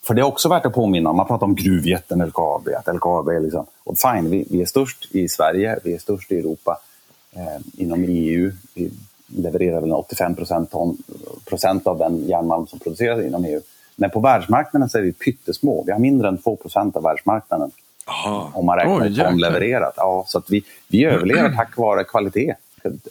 för 0.04 0.14
det 0.14 0.22
är 0.22 0.26
också 0.26 0.50
värt 0.50 0.66
att 0.66 0.74
påminna 0.74 1.10
om, 1.10 1.16
man 1.16 1.28
pratar 1.28 1.46
om 1.46 1.56
gruvjätten 1.56 2.26
LKAB, 2.26 2.68
att 2.78 2.96
LKAB 2.96 3.28
är 3.28 3.40
liksom, 3.40 3.66
och 3.92 3.98
fine, 4.00 4.30
vi, 4.30 4.46
vi, 4.50 4.62
är 4.62 4.66
störst 4.66 5.16
i 5.16 5.30
Sverige, 5.30 5.80
vi 5.84 5.94
är 5.94 6.00
störst 6.00 6.32
i 6.32 6.40
Europa, 6.40 6.78
eh, 7.34 7.84
inom 7.84 8.04
EU, 8.08 8.52
vi 8.74 8.92
levererar 9.28 9.82
väl 9.82 9.92
85 9.92 10.36
procent, 10.36 10.74
procent 11.46 11.88
av 11.88 11.98
den 11.98 12.28
järnmalm 12.28 12.68
som 12.68 12.80
produceras 12.80 13.26
inom 13.26 13.46
EU. 13.46 13.62
Men 13.96 14.10
på 14.10 14.20
världsmarknaden 14.20 14.90
så 14.90 14.98
är 14.98 15.02
vi 15.02 15.14
pyttesmå, 15.14 15.84
vi 15.86 15.92
har 15.92 16.00
mindre 16.00 16.28
än 16.28 16.38
2 16.38 16.56
procent 16.56 16.96
av 16.96 17.04
världsmarknaden. 17.04 17.72
Aha. 18.06 18.52
Om 18.54 18.66
man 18.66 18.78
räknar 18.78 19.02
Oj, 19.02 19.16
ton 19.16 19.38
levererat. 19.38 19.94
Ja, 19.98 20.26
så 20.28 20.38
att 20.38 20.50
vi, 20.50 20.64
vi 20.88 21.06
överlever 21.06 21.56
tack 21.56 21.78
vare 21.78 22.04
kvalitet 22.04 22.56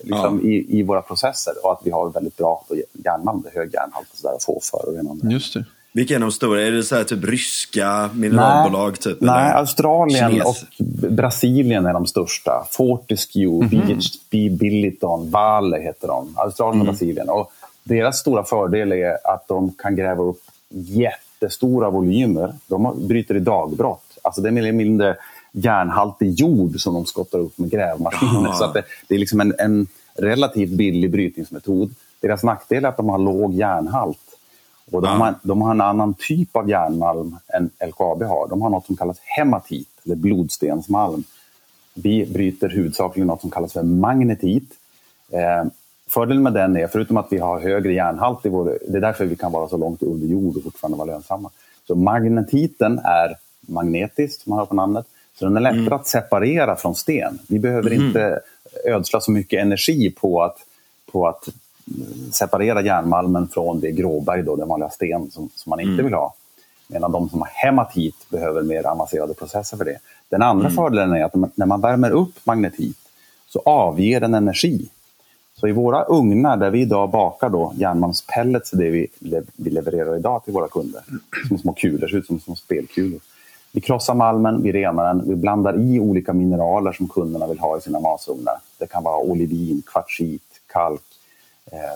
liksom, 0.02 0.40
ja. 0.42 0.48
i, 0.48 0.78
i 0.78 0.82
våra 0.82 1.02
processer 1.02 1.52
och 1.62 1.72
att 1.72 1.80
vi 1.84 1.90
har 1.90 2.10
väldigt 2.10 2.36
bra 2.36 2.64
järnmalm, 2.92 3.44
hög 3.54 3.74
järnhalt 3.74 4.08
och, 4.12 4.16
så 4.16 4.28
där, 4.28 4.34
och 4.34 4.42
få 4.42 4.60
förorenande. 4.62 5.32
Just 5.32 5.54
det. 5.54 5.64
Vilka 5.92 6.14
är 6.14 6.18
de 6.18 6.32
stora? 6.32 6.62
Är 6.62 6.70
det 6.70 6.82
så 6.82 6.96
här, 6.96 7.04
typ 7.04 7.24
ryska 7.24 8.10
mineralbolag? 8.14 8.90
Nej, 8.90 8.96
typ, 8.96 9.20
nej 9.20 9.52
Australien 9.52 10.30
Kines. 10.30 10.46
och 10.46 10.84
Brasilien 11.10 11.86
är 11.86 11.92
de 11.92 12.06
största. 12.06 12.66
Fortescue, 12.70 13.64
mm 13.64 13.68
-hmm. 13.68 13.86
BHP, 13.86 14.58
Billiton, 14.58 15.30
Vale 15.30 15.78
heter 15.78 16.08
de. 16.08 16.34
Australien 16.36 16.80
och 16.80 16.84
mm. 16.84 16.86
Brasilien. 16.86 17.28
Och 17.28 17.52
deras 17.84 18.18
stora 18.18 18.44
fördel 18.44 18.92
är 18.92 19.32
att 19.34 19.48
de 19.48 19.72
kan 19.78 19.96
gräva 19.96 20.22
upp 20.22 20.42
jättestora 20.68 21.90
volymer. 21.90 22.54
De 22.66 23.06
bryter 23.08 23.34
i 23.34 23.40
dagbrott. 23.40 24.18
Alltså 24.22 24.40
det 24.40 24.48
är 24.48 24.52
mer 24.52 24.62
eller 24.62 24.72
mindre 24.72 25.16
järnhaltig 25.52 26.40
jord 26.40 26.80
som 26.80 26.94
de 26.94 27.06
skottar 27.06 27.38
upp 27.38 27.58
med 27.58 27.70
grävmaskiner. 27.70 28.52
Så 28.52 28.64
att 28.64 28.74
det, 28.74 28.82
det 29.08 29.14
är 29.14 29.18
liksom 29.18 29.40
en, 29.40 29.54
en 29.58 29.86
relativt 30.14 30.70
billig 30.70 31.10
brytningsmetod. 31.10 31.94
Deras 32.20 32.42
nackdel 32.42 32.84
är 32.84 32.88
att 32.88 32.96
de 32.96 33.08
har 33.08 33.18
låg 33.18 33.54
järnhalt. 33.54 34.29
Och 34.90 35.02
de, 35.02 35.08
ja. 35.08 35.24
har, 35.24 35.34
de 35.42 35.62
har 35.62 35.70
en 35.70 35.80
annan 35.80 36.14
typ 36.14 36.56
av 36.56 36.70
järnmalm 36.70 37.36
än 37.48 37.70
LKAB 37.88 38.22
har. 38.22 38.48
De 38.48 38.62
har 38.62 38.70
något 38.70 38.86
som 38.86 38.96
kallas 38.96 39.18
hematit, 39.20 39.88
eller 40.04 40.16
blodstensmalm. 40.16 41.24
Vi 41.94 42.26
bryter 42.26 42.68
huvudsakligen 42.68 43.26
något 43.26 43.40
som 43.40 43.50
kallas 43.50 43.72
för 43.72 43.82
magnetit. 43.82 44.72
Eh, 45.30 45.64
fördelen 46.08 46.42
med 46.42 46.52
den 46.52 46.76
är, 46.76 46.86
förutom 46.86 47.16
att 47.16 47.26
vi 47.30 47.38
har 47.38 47.60
högre 47.60 47.92
järnhalt 47.92 48.46
i 48.46 48.48
vår... 48.48 48.78
Det 48.88 48.96
är 48.96 49.00
därför 49.00 49.24
vi 49.24 49.36
kan 49.36 49.52
vara 49.52 49.68
så 49.68 49.76
långt 49.76 50.02
under 50.02 50.26
jord 50.26 50.56
och 50.56 50.62
fortfarande 50.62 50.98
vara 50.98 51.06
lönsamma. 51.06 51.50
Så 51.86 51.94
magnetiten 51.94 52.98
är 52.98 53.36
magnetisk, 53.60 54.42
som 54.42 54.50
man 54.50 54.58
hör 54.58 54.66
på 54.66 54.74
namnet. 54.74 55.06
Så 55.38 55.44
den 55.44 55.56
är 55.56 55.60
lättare 55.60 55.80
mm. 55.80 55.92
att 55.92 56.06
separera 56.06 56.76
från 56.76 56.94
sten. 56.94 57.38
Vi 57.48 57.58
behöver 57.58 57.90
mm. 57.90 58.06
inte 58.06 58.40
ödsla 58.84 59.20
så 59.20 59.30
mycket 59.30 59.62
energi 59.62 60.10
på 60.10 60.42
att, 60.42 60.56
på 61.12 61.28
att 61.28 61.48
separera 62.32 62.82
järnmalmen 62.82 63.48
från 63.48 63.80
det 63.80 63.90
gråberg, 63.90 64.42
då, 64.42 64.56
den 64.56 64.68
vanliga 64.68 64.90
sten 64.90 65.30
som, 65.30 65.50
som 65.54 65.70
man 65.70 65.80
inte 65.80 65.92
mm. 65.92 66.04
vill 66.04 66.14
ha. 66.14 66.34
Medan 66.86 67.12
de 67.12 67.28
som 67.28 67.40
har 67.40 67.48
hematit 67.52 68.30
behöver 68.30 68.62
mer 68.62 68.86
avancerade 68.86 69.34
processer 69.34 69.76
för 69.76 69.84
det. 69.84 69.98
Den 70.28 70.42
andra 70.42 70.66
mm. 70.66 70.76
fördelen 70.76 71.12
är 71.12 71.24
att 71.24 71.34
när 71.54 71.66
man 71.66 71.80
värmer 71.80 72.10
upp 72.10 72.46
magnetit 72.46 72.96
så 73.48 73.62
avger 73.64 74.20
den 74.20 74.34
energi. 74.34 74.88
Så 75.54 75.68
i 75.68 75.72
våra 75.72 76.04
ugnar 76.04 76.56
där 76.56 76.70
vi 76.70 76.80
idag 76.80 77.10
bakar 77.10 77.48
då 77.48 77.72
järnmalmspellets, 77.76 78.70
det 78.70 78.90
vi, 78.90 79.06
vi 79.56 79.70
levererar 79.70 80.16
idag 80.16 80.44
till 80.44 80.52
våra 80.52 80.68
kunder, 80.68 81.02
som 81.48 81.58
små 81.58 81.72
kulor, 81.72 82.08
ser 82.08 82.16
ut 82.16 82.26
som 82.26 82.40
små 82.40 82.54
spelkulor. 82.54 83.20
Vi 83.72 83.80
krossar 83.80 84.14
malmen, 84.14 84.62
vi 84.62 84.72
renar 84.72 85.14
den, 85.14 85.28
vi 85.28 85.36
blandar 85.36 85.80
i 85.80 86.00
olika 86.00 86.32
mineraler 86.32 86.92
som 86.92 87.08
kunderna 87.08 87.46
vill 87.46 87.58
ha 87.58 87.78
i 87.78 87.80
sina 87.80 88.00
masugnar. 88.00 88.54
Det 88.78 88.86
kan 88.86 89.02
vara 89.02 89.16
olivin, 89.16 89.82
kvartsit, 89.86 90.42
kalk, 90.72 91.02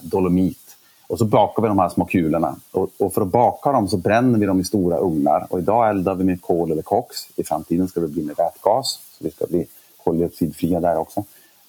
dolomit. 0.03 0.59
Och 1.07 1.19
så 1.19 1.25
bakar 1.25 1.63
vi 1.63 1.69
de 1.69 1.79
här 1.79 1.89
små 1.89 2.05
kulorna. 2.05 2.57
Och, 2.71 2.91
och, 2.99 3.15
för 3.15 3.23
att 3.23 3.29
baka 3.29 3.73
dem 3.73 3.89
så 3.89 3.97
bränner 3.97 4.39
vi 4.39 4.47
dem 4.47 4.61
i 4.61 4.65
stora 4.65 4.99
ugnar. 4.99 5.47
Och 5.51 5.59
idag 5.59 5.89
eldar 5.89 6.15
vi 6.15 6.25
med 6.25 6.43
kol 6.43 6.71
eller 6.71 6.83
koks. 6.83 7.17
I 7.37 7.45
framtiden 7.45 7.89
ska 7.89 8.01
det 8.01 8.09
bli 8.09 8.23
med 8.23 8.37
vätgas. 8.37 9.01
Så 9.19 9.25
vi 9.25 9.31
ska 9.31 9.47
bli 9.47 9.67
koldioxidfria 10.05 10.81
där 10.81 10.97
också. 10.99 11.25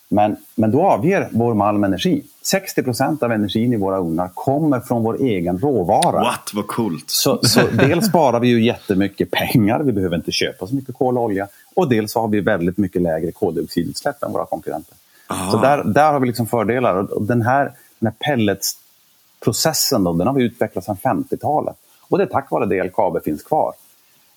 Men, 0.08 0.36
men 0.56 0.72
då 0.72 0.82
avger 0.82 1.30
vår 1.32 1.54
malm 1.54 1.84
energi. 1.84 2.24
60 2.42 2.84
procent 2.84 3.24
av 3.24 3.32
energin 3.32 3.74
i 3.74 3.78
våra 3.78 3.98
ugnar 3.98 4.30
kommer 4.34 4.80
från 4.80 5.04
vår 5.04 5.22
egen 5.22 5.58
råvara. 5.58 6.20
What, 6.20 6.52
vad 6.54 6.68
coolt! 6.68 7.10
Så, 7.10 7.40
så 7.44 7.62
dels 7.68 8.06
sparar 8.06 8.40
vi 8.40 8.48
ju 8.48 8.66
jättemycket 8.66 9.32
pengar, 9.32 9.80
vi 9.80 9.92
behöver 9.92 10.16
inte 10.16 10.32
köpa 10.32 10.68
så 10.68 10.76
mycket 10.76 10.96
kol 10.96 11.18
och 11.18 11.24
olja. 11.24 11.48
Och 11.76 11.90
dels 11.90 12.16
har 12.16 12.28
vi 12.28 12.42
väldigt 12.42 12.78
mycket 12.78 13.02
lägre 13.02 13.32
koldioxidutsläpp 13.32 14.24
än 14.24 14.32
våra 14.32 14.46
konkurrenter. 14.46 14.98
Aha. 15.28 15.52
Så 15.52 15.58
där, 15.58 15.84
där 15.84 16.14
har 16.14 16.20
vi 16.20 16.28
liksom 16.28 16.48
fördelar. 16.48 17.14
Och 17.14 17.22
den 17.22 17.42
här 17.42 17.72
den 18.00 18.08
här 18.08 18.36
pelletsprocessen 18.36 20.04
då, 20.04 20.14
den 20.14 20.28
har 20.28 20.34
vi 20.34 20.44
utvecklat 20.44 20.84
sedan 20.84 20.98
50-talet. 21.04 21.76
Och 22.10 22.18
det 22.18 22.24
är 22.24 22.28
tack 22.28 22.52
vare 22.52 22.66
det 22.66 22.84
LKAB 22.84 23.24
finns 23.24 23.44
kvar. 23.44 23.74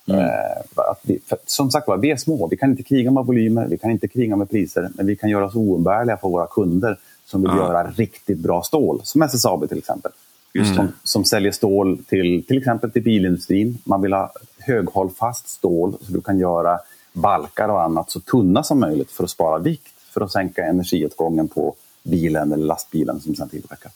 Mm. 0.07 0.21
Eh, 0.21 0.93
vi, 1.03 1.19
som 1.45 1.71
sagt 1.71 1.87
var, 1.87 1.97
vi 1.97 2.11
är 2.11 2.17
små. 2.17 2.47
Vi 2.47 2.57
kan 2.57 2.69
inte 2.69 2.83
kriga 2.83 3.11
med 3.11 3.25
volymer, 3.25 3.67
vi 3.67 3.77
kan 3.77 3.91
inte 3.91 4.07
kriga 4.07 4.35
med 4.35 4.49
priser, 4.49 4.89
men 4.95 5.05
vi 5.05 5.15
kan 5.15 5.29
göra 5.29 5.45
oss 5.45 5.55
oumbärliga 5.55 6.17
för 6.17 6.29
våra 6.29 6.47
kunder 6.47 6.97
som 7.25 7.41
vill 7.41 7.51
ja. 7.51 7.57
göra 7.57 7.91
riktigt 7.91 8.37
bra 8.37 8.63
stål, 8.63 9.01
som 9.03 9.21
SSAB 9.21 9.69
till 9.69 9.77
exempel. 9.77 10.11
Mm. 10.55 10.75
Som, 10.75 10.93
som 11.03 11.25
säljer 11.25 11.51
stål 11.51 11.97
till 12.07 12.43
till 12.47 12.57
exempel 12.57 12.91
till 12.91 13.03
bilindustrin. 13.03 13.77
Man 13.83 14.01
vill 14.01 14.13
ha 14.13 14.31
höghållfast 14.59 15.49
stål 15.49 15.97
så 16.01 16.11
du 16.11 16.21
kan 16.21 16.39
göra 16.39 16.79
balkar 17.13 17.69
och 17.69 17.81
annat 17.81 18.11
så 18.11 18.19
tunna 18.19 18.63
som 18.63 18.79
möjligt 18.79 19.11
för 19.11 19.23
att 19.23 19.29
spara 19.29 19.57
vikt, 19.57 19.93
för 20.13 20.21
att 20.21 20.31
sänka 20.31 20.65
energiåtgången 20.65 21.47
på 21.47 21.75
bilen 22.03 22.51
eller 22.51 22.65
lastbilen 22.65 23.19
som 23.19 23.35
sen 23.35 23.49
tillverkar. 23.49 23.91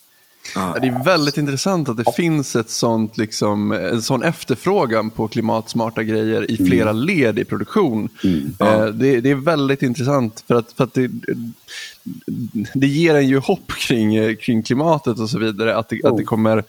Ja, 0.55 0.77
det 0.81 0.87
är 0.87 1.03
väldigt 1.03 1.37
intressant 1.37 1.89
att 1.89 1.97
det 1.97 2.03
ja. 2.05 2.11
finns 2.11 2.55
ett 2.55 2.69
sånt, 2.69 3.17
liksom, 3.17 3.71
en 3.71 4.01
sån 4.01 4.23
efterfrågan 4.23 5.09
på 5.09 5.27
klimatsmarta 5.27 6.03
grejer 6.03 6.51
i 6.51 6.57
flera 6.57 6.89
mm. 6.89 7.03
led 7.03 7.39
i 7.39 7.45
produktion. 7.45 8.09
Mm. 8.23 8.55
Ja. 8.59 8.73
Eh, 8.73 8.85
det, 8.85 9.21
det, 9.21 9.31
är 9.31 9.35
väldigt 9.35 9.83
intressant 9.83 10.43
för 10.47 10.55
att, 10.55 10.71
för 10.71 10.83
att 10.83 10.93
det, 10.93 11.11
det 12.73 12.87
ger 12.87 13.15
en 13.15 13.27
ju 13.27 13.37
hopp 13.37 13.67
kring, 13.67 14.35
kring 14.35 14.63
klimatet 14.63 15.19
och 15.19 15.29
så 15.29 15.39
vidare. 15.39 15.75
Att 15.75 15.89
det, 15.89 16.01
oh. 16.03 16.11
att 16.11 16.17
det 16.17 16.23
kommer 16.23 16.63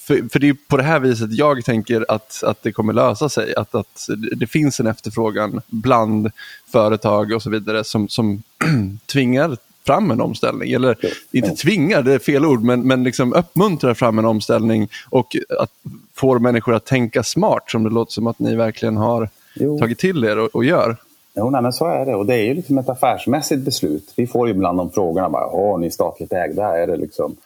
för, 0.00 0.28
för 0.32 0.38
det 0.38 0.48
är 0.48 0.56
på 0.68 0.76
det 0.76 0.82
här 0.82 1.00
viset 1.00 1.32
jag 1.32 1.64
tänker 1.64 2.04
att, 2.08 2.42
att 2.42 2.62
det 2.62 2.72
kommer 2.72 2.92
lösa 2.92 3.28
sig. 3.28 3.54
Att, 3.54 3.74
att 3.74 4.08
det 4.36 4.46
finns 4.46 4.80
en 4.80 4.86
efterfrågan 4.86 5.60
bland 5.66 6.30
företag 6.72 7.32
och 7.32 7.42
så 7.42 7.50
vidare 7.50 7.84
som, 7.84 8.08
som 8.08 8.42
tvingar 9.06 9.56
fram 9.86 10.10
en 10.10 10.20
omställning. 10.20 10.72
Eller 10.72 10.96
inte 11.32 11.50
tvingar, 11.50 12.02
det 12.02 12.14
är 12.14 12.18
fel 12.18 12.44
ord, 12.44 12.62
men, 12.62 12.86
men 12.86 13.04
liksom 13.04 13.32
uppmuntrar 13.32 13.94
fram 13.94 14.18
en 14.18 14.24
omställning 14.24 14.88
och 15.10 15.36
att 15.58 15.70
får 16.14 16.38
människor 16.38 16.74
att 16.74 16.84
tänka 16.84 17.22
smart 17.22 17.70
som 17.70 17.84
det 17.84 17.90
låter 17.90 18.12
som 18.12 18.26
att 18.26 18.38
ni 18.38 18.54
verkligen 18.54 18.96
har 18.96 19.28
jo. 19.54 19.78
tagit 19.78 19.98
till 19.98 20.24
er 20.24 20.38
och, 20.38 20.54
och 20.54 20.64
gör. 20.64 20.96
Jo, 21.34 21.50
nej, 21.50 21.62
men 21.62 21.72
så 21.72 21.86
är 21.86 22.06
det. 22.06 22.14
Och 22.14 22.26
det 22.26 22.34
är 22.34 22.44
ju 22.44 22.54
liksom 22.54 22.78
ett 22.78 22.88
affärsmässigt 22.88 23.62
beslut. 23.62 24.12
Vi 24.16 24.26
får 24.26 24.48
ju 24.48 24.54
ibland 24.54 24.78
de 24.78 24.90
frågorna. 24.90 25.28
Bara, 25.28 25.46
Åh, 25.46 25.80
ni 25.80 25.86
är 25.86 25.90
statligt 25.90 26.32
ägda. 26.32 26.78
Är 26.78 26.86
det 26.86 26.96
liksom 26.96 27.36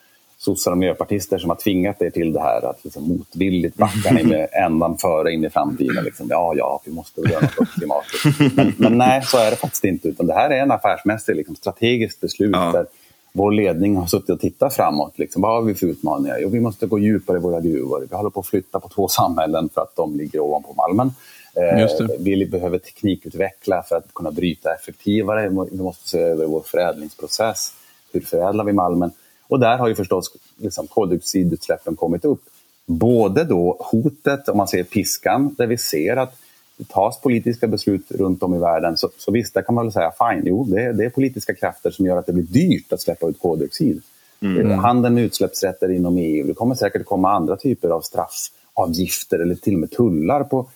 sossar 0.46 0.70
och 0.70 0.78
miljöpartister 0.78 1.38
som 1.38 1.50
har 1.50 1.56
tvingat 1.56 2.02
er 2.02 2.11
till 2.11 2.32
det 2.32 2.40
här 2.40 2.70
att 2.70 2.85
liksom 2.85 3.09
motvilligt 3.09 3.76
backa 3.76 4.12
ni 4.12 4.24
med 4.24 4.48
ändan 4.66 4.98
före 4.98 5.32
in 5.32 5.44
i 5.44 5.50
framtiden. 5.50 6.04
Liksom, 6.04 6.26
ja, 6.30 6.52
ja, 6.56 6.80
vi 6.85 6.92
måste 6.92 7.20
göra 7.20 7.40
något 7.40 7.59
åt 7.59 7.74
klimatet. 7.78 8.54
Men, 8.56 8.72
men, 8.76 8.98
nej, 8.98 9.22
så 9.24 9.38
är 9.38 9.50
det 9.50 9.56
faktiskt 9.56 9.85
inte. 9.85 10.09
Utan 10.09 10.26
det 10.26 10.35
här 10.35 10.50
är 10.50 10.62
en 10.62 10.70
affärsmässig, 10.70 11.37
liksom, 11.37 11.56
strategiskt 11.56 12.20
beslut 12.20 12.50
ja. 12.52 12.72
där 12.72 12.87
vår 13.32 13.52
ledning 13.52 13.96
har 13.96 14.06
suttit 14.06 14.30
och 14.30 14.40
tittat 14.40 14.74
framåt. 14.74 15.18
Liksom, 15.18 15.42
vad 15.42 15.54
har 15.54 15.62
vi 15.62 15.74
för 15.74 15.87
utmaningar? 15.87 16.38
Jo, 16.40 16.48
vi 16.48 16.61
måste 16.61 16.87
gå 16.87 16.98
djupare 16.98 17.37
i 17.37 17.40
våra 17.40 17.61
gruvor. 17.61 18.06
Vi 18.11 18.16
håller 18.16 18.30
på 18.30 18.40
att 18.40 18.46
flytta 18.46 18.80
på 18.80 18.88
två 18.88 19.09
samhällen 19.09 19.68
för 19.74 19.80
att 19.80 19.96
de 19.96 20.16
ligger 20.16 20.40
ovanpå 20.40 20.74
Malmen. 20.76 21.12
Eh, 21.54 22.06
vi 22.18 22.46
behöver 22.46 22.78
teknikutveckla 22.78 23.82
för 23.82 23.96
att 23.96 24.14
kunna 24.14 24.30
bryta 24.30 24.74
effektivare. 24.74 25.48
Vi 25.70 25.82
måste 25.82 26.09
se 26.09 26.18
över 26.18 26.46
vår 26.46 26.61
förädlingsprocess. 26.61 27.72
Hur 28.12 28.20
förädlar 28.20 28.64
vi 28.64 28.72
malmen? 28.72 29.11
Och 29.48 29.61
där 29.61 29.78
har 29.78 29.88
ju 29.88 29.94
förstås 29.94 30.30
liksom, 30.56 30.87
koldioxidutsläppen 30.87 31.96
kommit 31.96 32.24
upp. 32.24 32.42
Både 32.87 33.44
då 33.44 33.76
hotet, 33.80 34.48
om 34.48 34.56
man 34.56 34.68
ser 34.68 34.82
piskan, 34.82 35.54
där 35.59 35.66
vi 35.66 35.78
ser 35.78 36.16
att 36.16 36.38
det 36.76 36.88
tas 36.88 37.20
politiska 37.20 37.66
beslut 37.66 38.11
runt 38.11 38.42
om 38.42 38.54
i 38.54 38.59
världen. 38.59 38.96
Så, 38.96 39.11
så 39.18 39.32
visst, 39.32 39.54
där 39.54 39.62
kan 39.62 39.74
man 39.74 39.85
väl 39.85 39.92
säga 39.92 40.12
fine, 40.18 40.42
jo, 40.46 40.64
det, 40.64 40.92
det, 40.92 41.04
är 41.04 41.11
politiska 41.11 41.54
krafter 41.54 41.90
som 41.90 42.06
gör 42.06 42.16
att 42.16 42.26
det 42.26 42.32
blir 42.32 42.44
dyrt 42.44 42.92
att 42.92 43.00
släppa 43.00 43.26
ut 43.26 43.40
koldioxid. 43.40 44.02
Mm. 44.40 44.78
Handeln 44.78 45.14
med 45.14 45.24
utsläppsrätter 45.24 45.90
inom 45.90 46.18
EU. 46.18 46.46
Det 46.46 46.54
kommer 46.54 46.74
säkert 46.74 47.04
komma 47.04 47.32
andra 47.32 47.56
typer 47.56 47.88
av 47.88 48.00
straffavgifter 48.00 49.38
eller 49.38 49.54
till 49.54 49.74
och 49.74 49.80
med 49.80 49.90
tullar 49.90 50.44
på, 50.44 50.66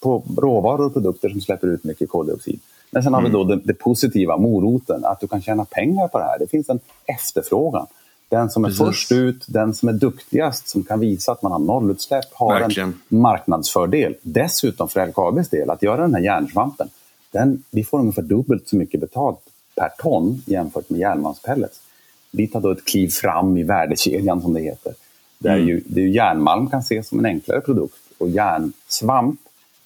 på 0.00 0.22
råvaror 0.36 0.86
och 0.86 0.92
produkter 0.92 1.28
som 1.28 1.40
släpper 1.40 1.66
ut 1.66 1.84
mycket 1.84 2.08
koldioxid. 2.08 2.60
Men 2.90 3.02
sen 3.02 3.14
har 3.14 3.22
vi 3.22 3.28
då 3.28 3.42
mm. 3.42 3.58
det, 3.58 3.64
det, 3.64 3.74
positiva, 3.74 4.36
moroten, 4.36 5.04
att 5.04 5.20
du 5.20 5.26
kan 5.26 5.42
tjäna 5.42 5.64
pengar 5.64 6.08
på 6.08 6.18
det 6.18 6.24
här. 6.24 6.38
Det 6.38 6.46
finns 6.46 6.68
en 6.68 6.80
efterfrågan. 7.06 7.86
Den 8.34 8.50
som 8.50 8.64
är 8.64 8.68
Precis. 8.68 8.86
först 8.86 9.12
ut, 9.12 9.44
den 9.48 9.74
som 9.74 9.88
är 9.88 9.92
duktigast, 9.92 10.68
som 10.68 10.82
kan 10.82 11.00
visa 11.00 11.32
att 11.32 11.42
man 11.42 11.52
har 11.52 11.58
nollutsläpp, 11.58 12.24
har 12.32 12.60
Verkligen. 12.60 12.88
en 12.88 13.18
marknadsfördel. 13.18 14.14
Dessutom 14.22 14.88
för 14.88 15.06
LKABs 15.06 15.48
del, 15.48 15.70
att 15.70 15.82
göra 15.82 16.00
den 16.00 16.14
här 16.14 16.22
järnsvampen, 16.22 16.88
den, 17.30 17.62
vi 17.70 17.84
får 17.84 17.98
ungefär 18.00 18.22
dubbelt 18.22 18.68
så 18.68 18.76
mycket 18.76 19.00
betalt 19.00 19.38
per 19.76 19.88
ton 19.98 20.42
jämfört 20.46 20.90
med 20.90 21.00
järnmalmspellets. 21.00 21.80
Vi 22.30 22.48
tar 22.48 22.60
då 22.60 22.70
ett 22.70 22.84
kliv 22.84 23.08
fram 23.08 23.56
i 23.56 23.62
värdekedjan 23.62 24.42
som 24.42 24.54
det 24.54 24.60
heter. 24.60 24.94
Där 25.38 25.54
mm. 25.56 25.68
ju, 25.68 25.82
det 25.86 26.00
är 26.00 26.06
järnmalm 26.06 26.70
kan 26.70 26.80
ses 26.80 27.08
som 27.08 27.18
en 27.18 27.26
enklare 27.26 27.60
produkt 27.60 27.98
och 28.18 28.28
järnsvamp, 28.28 29.40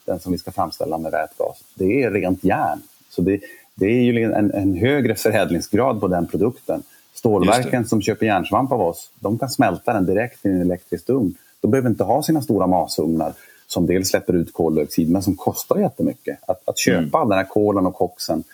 den 0.05 0.21
som 0.21 0.33
vi 0.33 0.39
ska 0.39 0.51
framställa 0.51 0.99
med 0.99 1.13
vätgas, 1.13 1.65
det 1.75 2.03
är 2.03 2.11
rent 2.11 2.45
järn. 2.45 2.81
Så 3.11 3.23
det, 3.23 3.41
det 3.75 3.87
är 3.87 4.03
ju 4.03 4.25
en, 4.25 4.51
en 4.51 4.75
högre 4.75 5.15
förädlingsgrad 5.15 6.01
på 6.01 6.09
den 6.09 6.27
produkten 6.27 6.83
Stålverken 7.19 7.87
som 7.87 8.03
köper 8.03 8.27
järnsvamp 8.27 8.73
av 8.73 8.81
oss, 8.81 9.11
de 9.21 9.39
kan 9.39 9.49
smälta 9.49 9.93
den 9.93 10.07
direkt 10.07 10.47
i 10.47 10.49
en 10.49 10.61
elektrisk 10.61 11.09
ugn. 11.09 11.35
De 11.61 11.71
behöver 11.71 11.91
inte 11.91 12.05
ha 12.05 12.23
sina 12.23 12.43
stora 12.43 12.67
masugnar 12.67 13.33
som 13.67 13.87
dels 13.87 14.09
släpper 14.09 14.33
ut 14.33 14.53
koldioxid 14.53 15.11
men 15.11 15.23
som 15.23 15.37
kostar 15.37 15.79
jättemycket. 15.79 16.39
Att, 16.47 16.69
att 16.69 16.79
köpa 16.79 17.19
mm. 17.19 17.29
den 17.29 17.39
här 17.39 17.45
kolen 17.45 17.87
och 17.87 17.95
koxen 17.95 18.45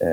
eh, 0.00 0.08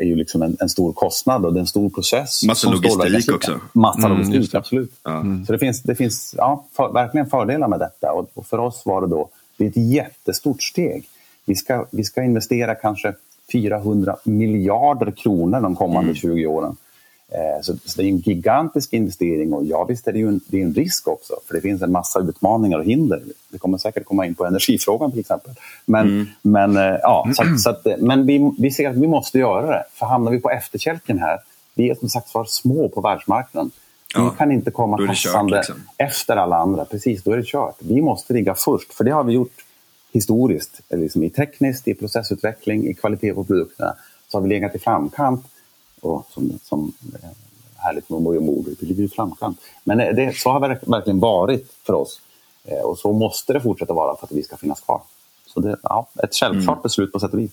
är 0.00 0.04
ju 0.04 0.16
liksom 0.16 0.42
en, 0.42 0.56
en, 0.60 0.68
stor 0.68 0.92
kostnad 0.92 1.44
och 1.44 1.52
det 1.52 1.58
är 1.58 1.60
en 1.60 1.66
stor 1.66 1.90
process. 1.90 2.42
Massa 2.42 2.70
logistik 2.70 3.34
också. 3.34 3.60
Massa 3.72 4.06
mm, 4.06 4.18
logistik, 4.18 4.54
absolut. 4.54 4.92
Ja. 5.02 5.20
Mm. 5.20 5.46
Så 5.46 5.52
det 5.52 5.58
finns, 5.58 5.82
det 5.82 5.94
finns 5.94 6.34
ja, 6.38 6.64
för, 6.72 6.92
verkligen 6.92 7.26
fördelar 7.26 7.68
med 7.68 7.78
detta 7.78 8.12
och, 8.12 8.30
och, 8.34 8.46
för 8.46 8.58
oss 8.58 8.82
var 8.84 9.00
det 9.00 9.06
då 9.06 9.28
det 9.56 9.64
är 9.64 9.68
ett 9.68 9.76
jättestort 9.76 10.62
steg. 10.62 11.04
Vi 11.44 11.54
ska, 11.54 11.86
vi 11.90 12.04
ska 12.04 12.22
investera 12.22 12.74
kanske 12.74 13.14
400 13.52 14.16
miljarder 14.24 15.10
kronor 15.10 15.60
de 15.60 15.76
kommande 15.76 16.10
mm. 16.10 16.14
20 16.14 16.46
åren 16.46 16.76
så, 17.62 17.76
så, 17.84 18.00
det 18.00 18.06
är 18.06 18.08
en 18.08 18.18
gigantisk 18.18 18.92
investering 18.92 19.52
och 19.52 19.64
ja 19.64 19.84
visst 19.84 20.08
är 20.08 20.12
det 20.12 20.18
ju 20.18 20.28
en, 20.28 20.40
det 20.46 20.60
är 20.60 20.62
en 20.62 20.74
risk 20.74 21.08
också 21.08 21.34
för 21.46 21.54
det 21.54 21.60
finns 21.60 21.82
en 21.82 21.92
massa 21.92 22.20
utmaningar 22.20 22.78
och 22.78 22.84
hinder. 22.84 23.22
Vi 23.48 23.58
kommer 23.58 23.78
säkert 23.78 24.04
komma 24.04 24.26
in 24.26 24.34
på 24.34 24.44
energifrågan 24.46 25.10
till 25.10 25.20
exempel. 25.20 25.54
Men, 25.84 26.06
mm. 26.06 26.26
men, 26.42 26.76
eh, 26.76 26.98
ja, 27.02 27.28
så, 27.34 27.44
så 27.58 27.70
att, 27.70 27.86
men 27.98 28.26
vi, 28.26 28.52
vi 28.58 28.70
ser 28.70 28.90
att 28.90 28.96
vi 28.96 29.06
måste 29.06 29.38
göra 29.38 29.66
det. 29.66 29.84
För 29.92 30.06
hamnar 30.06 30.32
vi 30.32 30.40
på 30.40 30.50
efterkälken 30.50 31.18
här, 31.18 31.38
vi 31.74 31.90
är 31.90 31.94
som 31.94 32.08
sagt 32.08 32.34
var 32.34 32.44
små 32.44 32.88
på 32.88 33.00
världsmarknaden. 33.00 33.70
Vi 34.14 34.20
ja, 34.20 34.30
kan 34.30 34.52
inte 34.52 34.70
komma 34.70 35.06
passande 35.06 35.56
liksom. 35.56 35.74
efter 35.96 36.36
alla 36.36 36.56
andra. 36.56 36.84
Precis, 36.84 37.22
då 37.22 37.32
är 37.32 37.36
det 37.36 37.46
kört. 37.46 37.76
Vi 37.78 38.02
måste 38.02 38.32
ligga 38.32 38.54
först, 38.54 38.94
för 38.94 39.04
det 39.04 39.10
har 39.10 39.24
vi 39.24 39.32
gjort 39.32 39.64
historiskt. 40.12 40.80
Liksom 40.90 41.22
I 41.22 41.30
tekniskt, 41.30 41.88
i 41.88 41.94
processutveckling, 41.94 42.86
i 42.86 42.94
kvalitet 42.94 43.34
på 43.34 43.44
produkterna. 43.44 43.94
Så 44.28 44.36
har 44.36 44.42
vi 44.42 44.48
legat 44.48 44.74
i 44.74 44.78
framkant 44.78 45.46
och 46.06 46.26
som, 46.30 46.58
som 46.62 46.92
härligt 47.76 48.10
med 48.10 48.16
och 48.16 48.42
mord, 48.42 48.64
vi 48.80 48.86
ligger 48.86 49.02
i 49.02 49.08
framkant. 49.08 49.60
Men 49.84 50.00
eh, 50.00 50.14
det, 50.14 50.36
så 50.36 50.50
har 50.50 50.68
det 50.68 50.80
verkligen 50.86 51.20
varit 51.20 51.72
för 51.86 51.92
oss. 51.92 52.20
Eh, 52.64 52.78
och 52.78 52.98
så 52.98 53.12
måste 53.12 53.52
det 53.52 53.60
fortsätta 53.60 53.92
vara 53.92 54.16
för 54.16 54.26
att 54.26 54.32
vi 54.32 54.42
ska 54.42 54.56
finnas 54.56 54.80
kvar. 54.80 55.00
Så 55.46 55.60
det 55.60 55.70
är 55.70 55.78
ja, 55.82 56.08
ett 56.22 56.34
självklart 56.34 56.76
mm. 56.76 56.82
beslut 56.82 57.12
på 57.12 57.20
sätt 57.20 57.32
och 57.32 57.38
vis. 57.38 57.50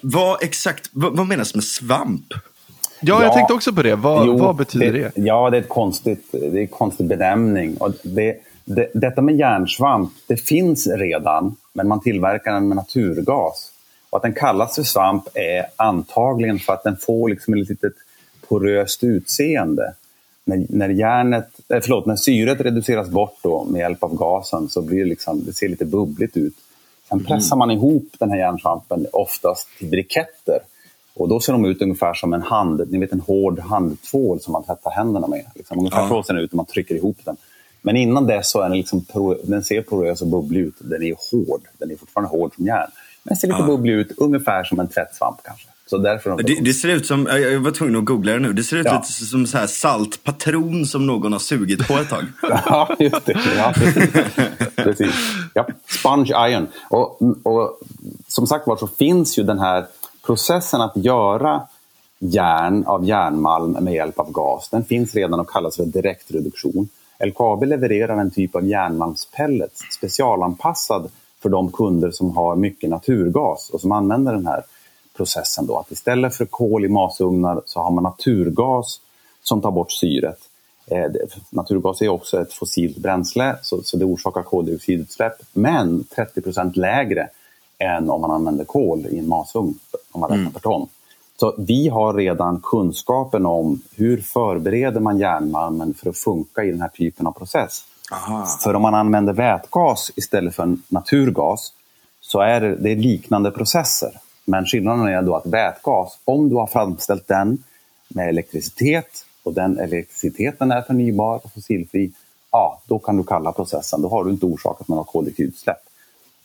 Vad 0.00 0.42
exakt, 0.42 0.90
vad, 0.92 1.16
vad 1.16 1.26
menas 1.26 1.54
med 1.54 1.64
svamp? 1.64 2.26
Ja, 3.04 3.14
ja, 3.14 3.22
jag 3.22 3.32
tänkte 3.32 3.54
också 3.54 3.72
på 3.72 3.82
det. 3.82 3.94
Vad, 3.94 4.26
jo, 4.26 4.38
vad 4.38 4.56
betyder 4.56 4.92
det, 4.92 5.12
det, 5.14 5.22
Ja, 5.22 5.50
det 5.50 5.56
är, 5.56 5.60
ett 5.60 5.68
konstigt, 5.68 6.28
det 6.32 6.46
är 6.46 6.56
en 6.56 6.68
konstig 6.68 7.06
benämning. 7.06 7.76
Och 7.76 7.92
det, 8.02 8.36
det, 8.64 8.90
detta 8.94 9.22
med 9.22 9.36
järnsvamp, 9.36 10.12
det 10.26 10.36
finns 10.36 10.86
redan, 10.86 11.56
men 11.72 11.88
man 11.88 12.00
tillverkar 12.00 12.52
den 12.52 12.68
med 12.68 12.76
naturgas. 12.76 13.71
Och 14.12 14.16
att 14.16 14.22
den 14.22 14.34
kallas 14.34 14.74
för 14.74 14.82
svamp 14.82 15.28
är 15.34 15.66
antagligen 15.76 16.58
för 16.58 16.72
att 16.72 16.82
den 16.82 16.96
får 16.96 17.28
liksom 17.28 17.54
ett 17.54 17.68
litet 17.68 17.92
poröst 18.48 19.04
utseende. 19.04 19.94
När, 20.44 20.66
när, 20.68 20.88
järnet, 20.88 21.48
eh, 21.68 21.80
förlåt, 21.82 22.06
när 22.06 22.16
syret 22.16 22.60
reduceras 22.60 23.08
bort 23.08 23.36
då 23.42 23.64
med 23.64 23.78
hjälp 23.78 24.02
av 24.02 24.16
gasen 24.16 24.68
så 24.68 24.82
blir 24.82 24.98
det, 24.98 25.04
liksom, 25.04 25.44
det 25.44 25.52
ser 25.52 25.68
lite 25.68 25.84
bubbligt 25.84 26.36
ut. 26.36 26.54
Sen 27.08 27.18
mm. 27.18 27.26
pressar 27.26 27.56
man 27.56 27.70
ihop 27.70 28.06
den 28.18 28.30
här 28.30 28.38
järnsvampen 28.38 29.06
oftast 29.12 29.68
till 29.78 29.88
briketter. 29.88 30.58
Och 31.14 31.28
då 31.28 31.40
ser 31.40 31.52
de 31.52 31.64
ut 31.64 31.82
ungefär 31.82 32.14
som 32.14 32.32
en 32.32 32.42
hand, 32.42 32.90
ni 32.90 32.98
vet 32.98 33.12
en 33.12 33.20
hård 33.20 33.58
handtvål 33.58 34.40
som 34.40 34.52
man 34.52 34.64
tvättar 34.64 34.90
händerna 34.90 35.26
med. 35.26 35.44
Liksom, 35.54 35.78
ungefär 35.78 36.02
ja. 36.02 36.08
så 36.08 36.22
ser 36.22 36.34
den 36.34 36.42
ut 36.42 36.52
när 36.52 36.56
man 36.56 36.66
trycker 36.66 36.94
ihop 36.94 37.18
den. 37.24 37.36
Men 37.82 37.96
innan 37.96 38.26
dess 38.26 38.50
så 38.50 38.60
är 38.60 38.68
den, 38.68 38.78
liksom, 38.78 39.04
den 39.42 39.64
ser 39.64 39.82
porös 39.82 40.22
och 40.22 40.28
bubblig 40.28 40.60
ut. 40.60 40.74
Den 40.78 41.02
är 41.02 41.14
hård, 41.30 41.60
den 41.78 41.90
är 41.90 41.96
fortfarande 41.96 42.38
hård 42.38 42.54
som 42.54 42.66
järn. 42.66 42.90
Men 43.22 43.36
ser 43.36 43.48
lite 43.48 43.60
ja. 43.60 43.66
bubblig 43.66 43.92
ut, 43.92 44.12
ungefär 44.16 44.64
som 44.64 44.80
en 44.80 44.88
tvättsvamp 44.88 45.36
kanske. 45.44 45.68
Så 45.86 45.98
därför 45.98 46.30
de 46.30 46.42
det, 46.42 46.60
det, 46.60 46.74
ser 46.74 46.88
ut 46.88 47.06
som, 47.06 47.26
jag 47.26 47.60
var 47.60 47.70
tvungen 47.70 47.96
att 47.96 48.04
googla 48.04 48.32
det 48.32 48.38
nu, 48.38 48.52
det 48.52 48.62
ser 48.62 48.76
ut 48.76 48.86
ja. 48.86 48.92
lite 48.92 49.12
som 49.12 49.46
så 49.46 49.58
här 49.58 49.66
salt 49.66 50.24
patron 50.24 50.86
som 50.86 51.06
någon 51.06 51.32
har 51.32 51.40
sugit 51.40 51.88
på 51.88 51.94
ett 51.94 52.08
tag. 52.08 52.24
ja, 52.42 52.96
just 52.98 53.26
det. 53.26 53.38
Ja, 53.56 53.72
precis. 53.74 54.10
precis. 54.76 55.14
Ja. 55.54 55.66
Sponge 55.86 56.48
iron. 56.48 56.66
Och, 56.90 57.22
och 57.46 57.80
som 58.28 58.46
sagt 58.46 58.66
var 58.66 58.76
så 58.76 58.86
finns 58.86 59.38
ju 59.38 59.42
den 59.42 59.58
här 59.58 59.86
processen 60.26 60.80
att 60.80 60.96
göra 60.96 61.62
järn 62.18 62.84
av 62.86 63.04
järnmalm 63.04 63.72
med 63.72 63.94
hjälp 63.94 64.18
av 64.18 64.32
gas. 64.32 64.68
Den 64.68 64.84
finns 64.84 65.14
redan 65.14 65.40
och 65.40 65.50
kallas 65.50 65.76
för 65.76 65.84
direktreduktion. 65.84 66.88
LKAB 67.26 67.64
levererar 67.64 68.18
en 68.18 68.30
typ 68.30 68.56
av 68.56 68.66
järnmalmspellets 68.66 69.80
specialanpassad 69.96 71.10
för 71.42 71.48
de 71.48 71.72
kunder 71.72 72.10
som 72.10 72.36
har 72.36 72.56
mycket 72.56 72.90
naturgas 72.90 73.70
och 73.70 73.80
som 73.80 73.92
använder 73.92 74.32
den 74.32 74.46
här 74.46 74.62
processen. 75.16 75.66
Då. 75.66 75.78
Att 75.78 75.90
istället 75.90 76.34
för 76.34 76.44
kol 76.44 76.84
i 76.84 76.88
masugnar 76.88 77.62
så 77.66 77.80
har 77.80 77.90
man 77.90 78.04
naturgas 78.04 79.00
som 79.42 79.60
tar 79.60 79.70
bort 79.70 79.92
syret. 79.92 80.38
Eh, 80.86 81.10
naturgas 81.50 82.02
är 82.02 82.08
också 82.08 82.40
ett 82.40 82.52
fossilt 82.52 82.96
bränsle 82.96 83.56
så, 83.62 83.82
så 83.82 83.96
det 83.96 84.04
orsakar 84.04 84.42
koldioxidutsläpp 84.42 85.42
men 85.52 86.04
30% 86.16 86.78
lägre 86.78 87.28
än 87.78 88.10
om 88.10 88.20
man 88.20 88.30
använder 88.30 88.64
kol 88.64 89.06
i 89.10 89.18
en 89.18 89.28
masugn 89.28 89.78
om 90.12 90.20
man 90.20 90.30
räknar 90.30 90.42
mm. 90.42 90.52
per 90.52 90.60
ton. 90.60 90.88
Så 91.40 91.54
vi 91.58 91.88
har 91.88 92.14
redan 92.14 92.60
kunskapen 92.60 93.46
om 93.46 93.82
hur 93.94 94.20
förbereder 94.20 95.00
man 95.00 95.18
järnmalmen 95.18 95.94
för 95.94 96.10
att 96.10 96.16
funka 96.16 96.64
i 96.64 96.70
den 96.70 96.80
här 96.80 96.88
typen 96.88 97.26
av 97.26 97.32
process. 97.32 97.84
Aha. 98.12 98.46
För 98.62 98.74
om 98.74 98.82
man 98.82 98.94
använder 98.94 99.32
vätgas 99.32 100.10
istället 100.16 100.54
för 100.54 100.76
naturgas 100.88 101.72
så 102.20 102.40
är 102.40 102.60
det, 102.60 102.76
det 102.76 102.90
är 102.90 102.96
liknande 102.96 103.50
processer. 103.50 104.10
Men 104.44 104.66
skillnaden 104.66 105.06
är 105.06 105.22
då 105.22 105.36
att 105.36 105.46
vätgas, 105.46 106.18
om 106.24 106.48
du 106.48 106.54
har 106.54 106.66
framställt 106.66 107.28
den 107.28 107.58
med 108.08 108.28
elektricitet 108.28 109.24
och 109.42 109.54
den 109.54 109.78
elektriciteten 109.78 110.72
är 110.72 110.82
förnybar 110.82 111.40
och 111.44 111.52
fossilfri, 111.52 112.12
ja, 112.50 112.80
då 112.86 112.98
kan 112.98 113.16
du 113.16 113.24
kalla 113.24 113.52
processen. 113.52 114.02
Då 114.02 114.08
har 114.08 114.24
du 114.24 114.30
inte 114.30 114.46
orsakat 114.46 114.88
några 114.88 115.04
koldioxidutsläpp. 115.04 115.82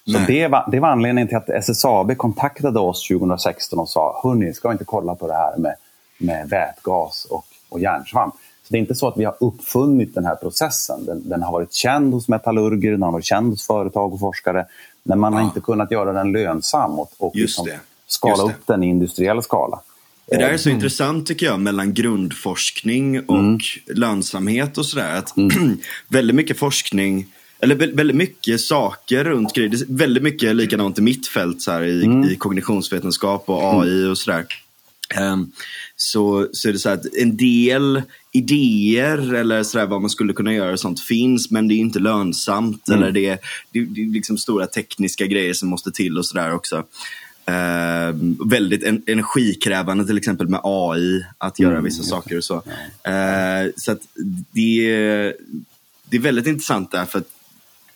Så 0.05 0.17
det 0.27 0.47
var, 0.47 0.69
det 0.71 0.79
var 0.79 0.89
anledningen 0.89 1.27
till 1.27 1.37
att 1.37 1.49
SSAB 1.49 2.17
kontaktade 2.17 2.79
oss 2.79 3.07
2016 3.07 3.79
och 3.79 3.89
sa, 3.89 4.21
hörni, 4.23 4.53
ska 4.53 4.69
vi 4.69 4.71
inte 4.71 4.85
kolla 4.85 5.15
på 5.15 5.27
det 5.27 5.33
här 5.33 5.57
med, 5.57 5.75
med 6.17 6.49
vätgas 6.49 7.25
och, 7.25 7.45
och 7.69 7.79
järnsvamp? 7.79 8.33
Så 8.67 8.73
det 8.73 8.77
är 8.77 8.79
inte 8.79 8.95
så 8.95 9.07
att 9.07 9.17
vi 9.17 9.25
har 9.25 9.35
uppfunnit 9.39 10.15
den 10.15 10.25
här 10.25 10.35
processen. 10.35 11.05
Den, 11.05 11.29
den 11.29 11.43
har 11.43 11.51
varit 11.51 11.73
känd 11.73 12.13
hos 12.13 12.27
metallurger, 12.27 12.91
den 12.91 13.01
har 13.01 13.11
varit 13.11 13.25
känd 13.25 13.49
hos 13.49 13.67
företag 13.67 14.13
och 14.13 14.19
forskare. 14.19 14.65
Men 15.03 15.19
man 15.19 15.33
har 15.33 15.41
inte 15.41 15.59
kunnat 15.59 15.91
göra 15.91 16.13
den 16.13 16.31
lönsam 16.31 16.99
och, 16.99 17.13
och 17.17 17.35
liksom 17.35 17.67
skala 18.07 18.43
upp 18.43 18.67
den 18.67 18.83
i 18.83 18.87
industriell 18.87 19.43
skala. 19.43 19.79
Det 20.25 20.37
där 20.37 20.49
är 20.49 20.57
så 20.57 20.69
mm. 20.69 20.77
intressant 20.77 21.27
tycker 21.27 21.45
jag 21.45 21.59
mellan 21.59 21.93
grundforskning 21.93 23.19
och 23.19 23.39
mm. 23.39 23.59
lönsamhet 23.85 24.77
och 24.77 24.85
sådär. 24.85 25.23
mm. 25.37 25.77
väldigt 26.07 26.35
mycket 26.35 26.57
forskning, 26.57 27.25
eller 27.59 27.75
väldigt 27.75 28.17
mycket 28.17 28.61
saker 28.61 29.23
runt 29.23 29.53
grejer. 29.53 29.85
väldigt 29.87 30.23
mycket 30.23 30.55
likadant 30.55 30.99
i 30.99 31.01
mitt 31.01 31.27
fält 31.27 31.61
så 31.61 31.71
här, 31.71 31.83
i, 31.83 32.05
mm. 32.05 32.23
i 32.29 32.35
kognitionsvetenskap 32.35 33.49
och 33.49 33.63
AI 33.63 34.05
och 34.05 34.17
sådär 34.17 34.45
Um, 35.15 35.51
så, 35.95 36.47
så 36.51 36.69
är 36.69 36.73
det 36.73 36.79
så 36.79 36.89
att 36.89 37.15
en 37.15 37.37
del 37.37 38.01
idéer 38.37 39.33
eller 39.33 39.63
så 39.63 39.85
vad 39.85 40.01
man 40.01 40.09
skulle 40.09 40.33
kunna 40.33 40.53
göra 40.53 40.77
sånt 40.77 40.99
finns 40.99 41.51
men 41.51 41.67
det 41.67 41.73
är 41.73 41.77
inte 41.77 41.99
lönsamt. 41.99 42.87
Mm. 42.87 42.99
Eller 42.99 43.11
det, 43.11 43.41
det, 43.71 43.85
det 43.85 44.01
är 44.01 44.13
liksom 44.13 44.37
stora 44.37 44.67
tekniska 44.67 45.25
grejer 45.25 45.53
som 45.53 45.69
måste 45.69 45.91
till 45.91 46.17
och 46.17 46.25
sådär 46.25 46.53
också. 46.53 46.83
Uh, 47.49 48.15
väldigt 48.49 48.83
en, 48.83 49.03
energikrävande 49.07 50.05
till 50.05 50.17
exempel 50.17 50.47
med 50.47 50.59
AI 50.63 51.25
att 51.37 51.59
göra 51.59 51.71
mm. 51.71 51.83
vissa 51.83 52.03
saker 52.03 52.37
och 52.37 52.43
så. 52.43 52.55
Uh, 52.55 53.71
så 53.75 53.97
det, 54.51 55.33
det 56.09 56.17
är 56.17 56.21
väldigt 56.21 56.47
intressant 56.47 56.91
där 56.91 57.05
för 57.05 57.19
att 57.19 57.36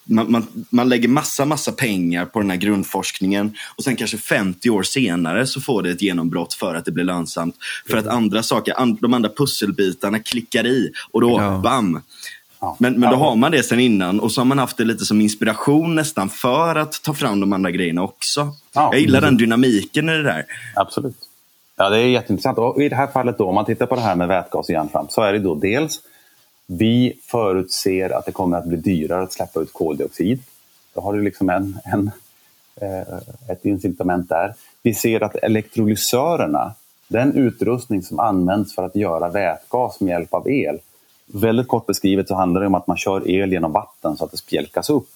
man, 0.03 0.31
man, 0.31 0.47
man, 0.69 0.89
lägger 0.89 1.07
massa, 1.07 1.45
massa 1.45 1.71
pengar 1.71 2.25
på 2.25 2.39
den 2.39 2.49
här 2.49 2.57
grundforskningen 2.57 3.53
och 3.75 3.83
sen 3.83 3.95
kanske 3.95 4.17
50 4.17 4.69
år 4.69 4.83
senare 4.83 5.47
så 5.47 5.61
får 5.61 5.83
det 5.83 5.91
ett 5.91 6.01
genombrott 6.01 6.53
för 6.53 6.75
att 6.75 6.85
det 6.85 6.91
blir 6.91 7.03
lönsamt. 7.03 7.55
För 7.89 7.97
att 7.97 8.07
andra 8.07 8.43
saker, 8.43 8.79
and, 8.79 8.97
de 9.01 9.13
andra 9.13 9.29
pusselbitarna 9.29 10.19
klickar 10.19 10.65
i 10.65 10.91
och 11.11 11.21
då, 11.21 11.37
ja. 11.39 11.61
bam! 11.63 12.01
Men, 12.77 12.99
men 12.99 13.09
då 13.11 13.15
har 13.15 13.35
man 13.35 13.51
det 13.51 13.63
sen 13.63 13.79
innan 13.79 14.19
och 14.19 14.31
så 14.31 14.41
har 14.41 14.45
man 14.45 14.59
haft 14.59 14.77
det 14.77 14.83
lite 14.83 15.05
som 15.05 15.21
inspiration 15.21 15.95
nästan 15.95 16.29
för 16.29 16.75
att 16.75 17.03
ta 17.03 17.13
fram 17.13 17.39
de 17.39 17.53
andra 17.53 17.71
grejerna 17.71 18.03
också. 18.03 18.53
Ja. 18.73 18.89
Jag 18.91 19.01
gillar 19.01 19.21
den 19.21 19.37
dynamiken 19.37 20.09
i 20.09 20.11
det 20.11 20.23
där. 20.23 20.45
Absolut. 20.75 21.15
Ja, 21.77 21.89
det 21.89 21.97
är 21.97 22.05
jätteintressant. 22.05 22.57
Och 22.57 22.81
I 22.81 22.89
det 22.89 22.95
här 22.95 23.07
fallet 23.07 23.37
då, 23.37 23.47
om 23.47 23.55
man 23.55 23.65
tittar 23.65 23.85
på 23.85 23.95
det 23.95 24.01
här 24.01 24.15
med 24.15 24.27
vätgas 24.27 24.69
och 24.69 24.73
järnsvamp 24.73 25.11
så 25.11 25.21
är 25.21 25.33
det 25.33 25.39
då 25.39 25.55
dels 25.55 25.99
vi 26.77 27.13
förutser 27.23 28.09
att 28.09 28.25
det 28.25 28.31
kommer 28.31 28.57
att 28.57 28.65
bli 28.65 28.77
dyrare 28.77 29.23
att 29.23 29.33
släppa 29.33 29.59
ut 29.59 29.73
koldioxid. 29.73 30.39
Då 30.93 31.01
har 31.01 31.13
du 31.13 31.21
liksom 31.21 31.49
en, 31.49 31.79
en, 31.83 32.11
eh, 32.75 33.17
ett 33.47 33.65
incitament 33.65 34.29
där. 34.29 34.53
Vi 34.81 34.93
ser 34.93 35.23
att 35.23 35.35
elektrolysörerna, 35.35 36.73
den 37.07 37.33
utrustning 37.33 38.03
som 38.03 38.19
används 38.19 38.75
för 38.75 38.83
att 38.83 38.95
göra 38.95 39.29
vätgas 39.29 39.99
med 39.99 40.11
hjälp 40.11 40.33
av 40.33 40.49
el. 40.49 40.79
Väldigt 41.25 41.67
kort 41.67 41.85
beskrivet 41.85 42.27
så 42.27 42.35
handlar 42.35 42.61
det 42.61 42.67
om 42.67 42.75
att 42.75 42.87
man 42.87 42.97
kör 42.97 43.29
el 43.29 43.51
genom 43.51 43.71
vatten 43.71 44.17
så 44.17 44.25
att 44.25 44.31
det 44.31 44.37
spjälkas 44.37 44.89
upp 44.89 45.09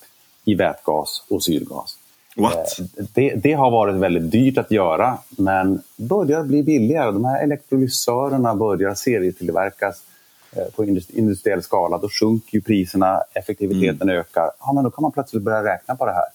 i 0.46 0.56
vätgas 0.56 1.24
och 1.30 1.44
syrgas. 1.44 1.98
Eh, 2.38 2.86
det, 3.14 3.36
det, 3.36 3.54
har 3.54 3.72
varit 3.72 3.96
väldigt 3.96 4.32
dyrt 4.32 4.58
att 4.58 4.72
göra 4.72 5.18
men 5.30 5.82
börjar 5.96 6.44
bli 6.44 6.64
billigare. 6.64 7.12
De 7.12 7.26
här 7.26 7.44
elektrolysörerna 7.44 8.56
börjar 8.56 8.94
serietillverkas 8.94 10.04
på 10.76 10.86
industriell 11.10 11.64
skala, 11.64 11.98
då 11.98 12.10
sjunker 12.10 12.56
ju 12.58 12.62
priserna, 12.62 13.22
effektiviteten 13.34 14.10
mm. 14.10 14.20
ökar. 14.20 14.52
Ja, 14.60 14.74
men 14.74 14.84
då 14.84 14.92
kan 14.92 15.02
man 15.02 15.12
plötsligt 15.12 15.44
börja 15.44 15.64
räkna 15.64 15.96
på 15.96 16.06
det 16.06 16.14
här. 16.14 16.28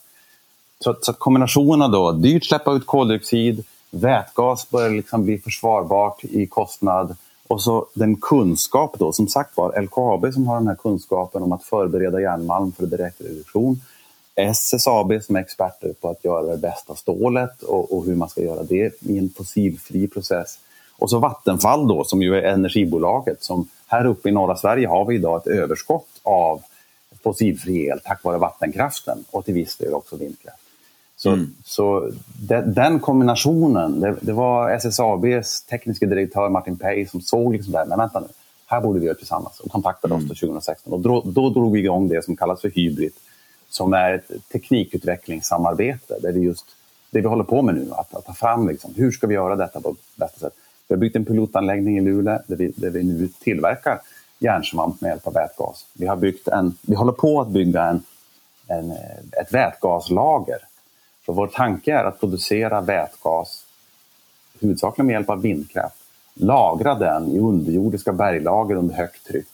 Så, 0.79 0.95
så 1.01 1.13
kombinationen 1.13 1.91
då, 1.91 2.11
dyrt 2.11 2.45
släppa 2.45 2.73
ut 2.73 2.85
koldioxid, 2.85 3.63
vätgas 3.91 4.69
börjar 4.69 4.89
liksom 4.89 5.23
bli 5.23 5.39
försvarbart 5.39 6.23
i 6.23 6.47
kostnad 6.47 7.15
och 7.51 7.61
så 7.61 7.85
den 7.93 8.15
kunskap 8.15 8.95
då, 8.99 9.13
som 9.13 9.27
sagt 9.27 9.57
var, 9.57 9.81
LKAB 9.81 10.33
som 10.33 10.47
har 10.47 10.55
den 10.55 10.67
här 10.67 10.75
kunskapen 10.75 11.43
om 11.43 11.51
att 11.51 11.63
förbereda 11.63 12.21
järnmalm 12.21 12.71
för 12.71 12.85
direktreduktion. 12.85 13.81
SSAB 14.35 15.23
som 15.23 15.35
är 15.35 15.39
experter 15.39 15.93
på 16.01 16.09
att 16.09 16.25
göra 16.25 16.51
det 16.51 16.57
bästa 16.57 16.95
stålet 16.95 17.63
och, 17.63 17.97
och 17.97 18.05
hur 18.05 18.15
man 18.15 18.29
ska 18.29 18.41
göra 18.41 18.63
det 18.63 19.01
i 19.01 19.17
en 19.17 19.29
fossilfri 19.29 20.07
process. 20.07 20.59
Och 20.97 21.09
så 21.09 21.19
Vattenfall 21.19 21.87
då, 21.87 22.03
som 22.03 22.21
ju 22.21 22.35
är 22.35 22.43
energibolaget 22.43 23.43
som 23.43 23.67
här 23.91 24.05
uppe 24.05 24.29
i 24.29 24.31
norra 24.31 24.55
Sverige 24.55 24.87
har 24.87 25.05
vi 25.05 25.15
idag 25.15 25.41
ett 25.41 25.47
överskott 25.47 26.09
av 26.23 26.61
fossilfri 27.23 27.85
el 27.85 27.99
tack 27.99 28.23
vare 28.23 28.37
vattenkraften 28.37 29.23
och 29.31 29.45
till 29.45 29.53
viss 29.53 29.77
del 29.77 29.93
också 29.93 30.15
vindkraft. 30.15 30.57
Så, 31.15 31.29
mm. 31.29 31.55
så 31.65 32.11
de, 32.47 32.61
den 32.61 32.99
kombinationen, 32.99 33.99
det, 33.99 34.15
det, 34.21 34.33
var 34.33 34.71
SSABs 34.71 35.61
tekniska 35.61 36.05
direktör 36.05 36.49
Martin 36.49 36.77
Pei 36.77 37.07
som 37.07 37.21
såg 37.21 37.53
liksom 37.53 37.73
där, 37.73 37.85
men 37.85 37.97
vänta 37.97 38.19
nu, 38.19 38.27
här 38.65 38.81
borde 38.81 38.99
vi 38.99 39.05
göra 39.05 39.15
tillsammans 39.15 39.59
och 39.59 39.71
kontaktade 39.71 40.15
mm. 40.15 40.31
oss 40.31 40.39
2016. 40.39 40.93
Och 40.93 40.99
då, 40.99 41.21
då 41.25 41.49
drog 41.49 41.73
vi 41.73 41.79
igång 41.79 42.07
det 42.07 42.25
som 42.25 42.35
kallas 42.35 42.61
för 42.61 42.69
Hybrid, 42.69 43.13
som 43.69 43.93
är 43.93 44.13
ett 44.13 44.31
teknikutvecklingssamarbete 44.51 46.19
där 46.21 46.31
vi 46.31 46.39
just 46.39 46.65
det 47.11 47.21
vi 47.21 47.27
håller 47.27 47.43
på 47.43 47.61
med 47.61 47.75
nu, 47.75 47.87
att, 47.91 48.15
att 48.15 48.25
ta 48.25 48.33
fram 48.33 48.67
liksom, 48.67 48.93
hur 48.95 49.11
ska 49.11 49.27
vi 49.27 49.33
göra 49.33 49.55
detta 49.55 49.81
på 49.81 49.95
bästa 50.15 50.39
sätt. 50.39 50.53
Vi 50.91 50.95
har 50.95 50.99
byggt 50.99 51.15
en 51.15 51.25
pilotanläggning 51.25 51.97
i 51.97 52.01
Luleå 52.01 52.39
där 52.47 52.55
vi, 52.55 52.73
där 52.75 52.89
vi 52.89 53.03
nu 53.03 53.27
tillverkar 53.27 53.99
järnsvamp 54.39 55.01
med 55.01 55.09
hjälp 55.09 55.27
av 55.27 55.33
vätgas. 55.33 55.85
Vi, 55.93 56.07
har 56.07 56.15
byggt 56.15 56.47
en, 56.47 56.77
vi 56.81 56.95
håller 56.95 57.11
på 57.11 57.41
att 57.41 57.47
bygga 57.47 57.83
en, 57.83 58.03
en, 58.67 58.91
ett 59.41 59.53
vätgaslager. 59.53 60.57
Så 61.25 61.33
vår 61.33 61.47
tanke 61.47 61.93
är 61.93 62.03
att 62.03 62.19
producera 62.19 62.81
vätgas 62.81 63.65
huvudsakligen 64.59 65.05
med 65.07 65.13
hjälp 65.13 65.29
av 65.29 65.41
vindkraft. 65.41 65.95
Lagra 66.33 66.95
den 66.95 67.31
i 67.31 67.39
underjordiska 67.39 68.13
berglager 68.13 68.75
under 68.75 68.95
högt 68.95 69.27
tryck. 69.27 69.49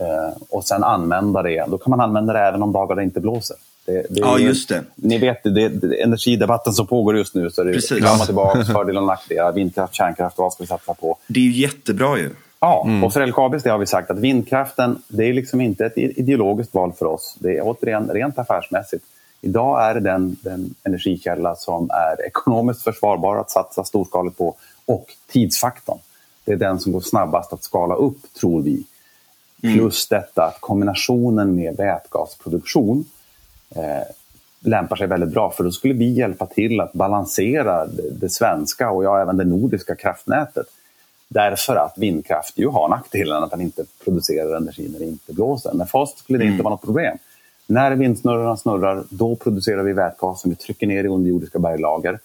Eh, 0.00 0.42
och 0.50 0.64
sen 0.64 0.84
använda 0.84 1.42
det. 1.42 1.66
Då 1.68 1.78
kan 1.78 1.90
man 1.90 2.00
använda 2.00 2.32
det 2.32 2.40
även 2.40 2.62
om 2.62 2.72
dagar 2.72 2.96
det 2.96 3.02
inte 3.02 3.20
blåser. 3.20 3.56
Det, 3.88 4.06
det 4.10 4.20
ja, 4.20 4.38
just 4.38 4.68
det. 4.68 4.84
Ni 4.94 5.18
vet, 5.18 5.42
det, 5.42 5.68
det, 5.68 6.02
energidebatten 6.02 6.72
som 6.72 6.86
pågår 6.86 7.16
just 7.16 7.34
nu, 7.34 7.50
så 7.50 7.64
det 7.64 7.70
är 7.70 8.00
fram 8.00 8.20
och 8.20 8.26
tillbaka, 8.26 8.64
fördelar 8.72 9.00
och 9.00 9.06
nackdelar, 9.06 9.52
vindkraft, 9.52 9.94
kärnkraft, 9.94 10.38
vad 10.38 10.52
ska 10.52 10.62
vi 10.62 10.66
satsa 10.66 10.94
på? 10.94 11.18
Det 11.26 11.40
är 11.40 11.44
ju 11.44 11.60
jättebra 11.60 12.18
ju. 12.18 12.30
Ja, 12.60 12.84
mm. 12.86 13.04
och 13.04 13.12
för 13.12 13.26
LKABs 13.26 13.62
det 13.62 13.70
har 13.70 13.78
vi 13.78 13.86
sagt 13.86 14.10
att 14.10 14.18
vindkraften, 14.18 15.02
det 15.08 15.24
är 15.24 15.32
liksom 15.32 15.60
inte 15.60 15.86
ett 15.86 15.96
ideologiskt 15.96 16.74
val 16.74 16.92
för 16.92 17.06
oss. 17.06 17.36
Det 17.38 17.56
är 17.56 17.60
återigen 17.64 18.10
rent 18.10 18.38
affärsmässigt. 18.38 19.04
Idag 19.40 19.84
är 19.84 19.94
det 19.94 20.00
den, 20.00 20.36
den 20.42 20.74
energikälla 20.82 21.54
som 21.56 21.90
är 21.90 22.26
ekonomiskt 22.26 22.82
försvarbar 22.82 23.36
att 23.36 23.50
satsa 23.50 23.84
storskaligt 23.84 24.38
på 24.38 24.54
och 24.86 25.06
tidsfaktorn. 25.30 25.98
Det 26.44 26.52
är 26.52 26.56
den 26.56 26.80
som 26.80 26.92
går 26.92 27.00
snabbast 27.00 27.52
att 27.52 27.64
skala 27.64 27.94
upp, 27.94 28.34
tror 28.40 28.62
vi. 28.62 28.84
Mm. 29.62 29.78
Plus 29.78 30.08
detta 30.08 30.44
att 30.44 30.60
kombinationen 30.60 31.54
med 31.54 31.76
vätgasproduktion 31.76 33.04
lämpar 34.60 34.96
sig 34.96 35.06
väldigt 35.06 35.30
bra 35.30 35.50
för 35.50 35.64
då 35.64 35.70
skulle 35.70 35.94
vi 35.94 36.12
hjälpa 36.12 36.46
till 36.46 36.80
att 36.80 36.92
balansera 36.92 37.86
det, 38.12 38.28
svenska 38.28 38.90
och 38.90 39.04
ja, 39.04 39.20
även 39.20 39.36
det 39.36 39.44
nordiska 39.44 39.94
kraftnätet. 39.94 40.66
Därför 41.28 41.76
att 41.76 41.94
vindkraft 41.96 42.58
ju 42.58 42.68
har 42.68 42.88
nackdelen 42.88 43.42
att 43.42 43.50
den 43.50 43.60
inte 43.60 43.84
producerar 44.04 44.56
energi 44.56 44.88
när 44.92 44.98
det 44.98 45.04
inte 45.04 45.32
blåser. 45.32 45.72
Men 45.74 45.86
för 45.86 45.98
oss 45.98 46.18
skulle 46.18 46.38
det 46.38 46.44
mm. 46.44 46.52
inte 46.52 46.64
vara 46.64 46.74
något 46.74 46.84
problem. 46.84 47.18
När 47.66 47.90
vindsnurrorna 47.90 48.56
snurrar, 48.56 49.04
då 49.10 49.36
producerar 49.36 49.82
vi 49.82 49.92
vätgas 49.92 50.40
som 50.40 50.50
vi 50.50 50.56
trycker 50.56 50.86
ner 50.86 51.04
i 51.04 51.08
underjordiska 51.08 51.58
berglager. 51.58 52.18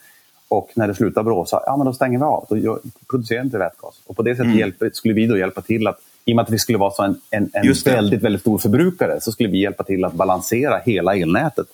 Och 0.47 0.71
när 0.75 0.87
det 0.87 0.95
slutar 0.95 1.23
blåsa, 1.23 1.63
ja 1.65 1.77
men 1.77 1.85
då 1.85 1.93
stänger 1.93 2.17
vi 2.17 2.23
av. 2.23 2.45
Då 2.49 2.79
producerar 3.09 3.43
inte 3.43 3.57
vätgas. 3.57 4.01
Och 4.05 4.15
på 4.15 4.21
det 4.21 4.35
sättet 4.35 4.45
mm. 4.45 4.57
hjälper, 4.57 4.91
skulle 4.93 5.13
vi 5.13 5.25
då 5.25 5.37
hjälpa 5.37 5.61
till 5.61 5.87
att 5.87 5.99
i 6.25 6.31
och 6.31 6.35
med 6.35 6.43
att 6.43 6.49
vi 6.49 6.59
skulle 6.59 6.77
vara 6.77 6.91
så 6.91 7.03
en, 7.03 7.21
en, 7.29 7.49
en 7.53 7.73
väldigt, 7.85 8.21
väldigt 8.21 8.41
stor 8.41 8.57
förbrukare 8.57 9.21
så 9.21 9.31
skulle 9.31 9.49
vi 9.49 9.61
hjälpa 9.61 9.83
till 9.83 10.05
att 10.05 10.13
balansera 10.13 10.81
hela 10.85 11.15
elnätet 11.15 11.67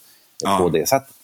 ja. 0.43 0.57
på 0.61 0.69
det 0.69 0.89
sättet. 0.89 1.15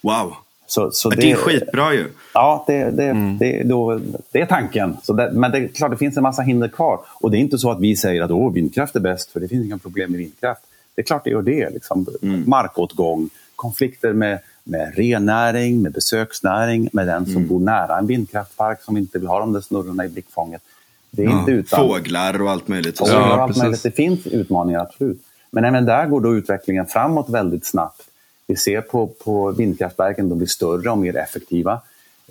Wow! 0.00 0.34
Så, 0.66 0.90
så 0.90 1.10
det, 1.10 1.16
det, 1.16 1.30
är 1.30 1.36
skitbra 1.36 1.94
ju. 1.94 2.08
Ja, 2.34 2.64
det, 2.66 2.90
det, 2.90 3.04
mm. 3.04 3.38
det, 3.38 3.62
då, 3.62 4.00
det 4.30 4.40
är 4.40 4.46
tanken. 4.46 4.96
Men 5.32 5.50
det 5.50 5.58
är 5.58 5.68
klart, 5.68 5.90
det 5.90 5.96
finns 5.96 6.16
en 6.16 6.22
massa 6.22 6.42
hinder 6.42 6.68
kvar. 6.68 7.00
Och 7.20 7.30
det 7.30 7.36
är 7.36 7.38
inte 7.38 7.58
så 7.58 7.70
att 7.70 7.80
vi 7.80 7.96
säger 7.96 8.22
att 8.22 8.30
Åh, 8.30 8.52
vindkraft 8.52 8.96
är 8.96 9.00
bäst, 9.00 9.30
för 9.30 9.40
det 9.40 9.48
finns 9.48 9.66
inga 9.66 9.78
problem 9.78 10.10
med 10.10 10.18
vindkraft. 10.18 10.60
Det 10.94 11.02
är 11.02 11.04
klart 11.04 11.24
det 11.24 11.30
gör 11.30 11.42
det. 11.42 11.70
Liksom. 11.70 12.06
Mm. 12.22 12.44
Markåtgång, 12.46 13.30
konflikter 13.56 14.12
med, 14.12 14.38
med 14.64 14.92
rennäring, 14.96 15.82
med 15.82 15.92
besöksnäring, 15.92 16.88
med 16.92 17.06
den 17.06 17.24
som 17.24 17.36
mm. 17.36 17.48
bor 17.48 17.60
nära 17.60 17.98
en 17.98 18.06
vindkraftpark 18.06 18.82
som 18.82 18.96
inte 18.96 19.18
vill 19.18 19.28
ha 19.28 19.40
de 19.40 19.52
där 19.52 19.60
snurrorna 19.60 20.04
i 20.04 20.08
blickfånget. 20.08 20.62
Det 21.10 21.22
är 21.22 21.26
ja. 21.26 21.40
inte 21.40 21.50
utan... 21.52 21.88
Fåglar 21.88 22.42
och 22.42 22.50
allt 22.50 22.68
möjligt. 22.68 23.00
Och 23.00 23.08
allt 23.08 23.56
möjligt. 23.56 23.82
Det 23.82 23.90
finns 23.90 24.26
utmaningar, 24.26 24.80
absolut. 24.80 25.22
Men 25.50 25.64
även 25.64 25.84
där 25.84 26.06
går 26.06 26.20
då 26.20 26.34
utvecklingen 26.34 26.86
framåt 26.86 27.28
väldigt 27.28 27.66
snabbt. 27.66 28.02
Vi 28.46 28.56
ser 28.56 28.80
på, 28.80 29.06
på 29.06 29.50
vindkraftverken, 29.50 30.28
de 30.28 30.38
blir 30.38 30.48
större 30.48 30.90
och 30.90 30.98
mer 30.98 31.16
effektiva. 31.16 31.80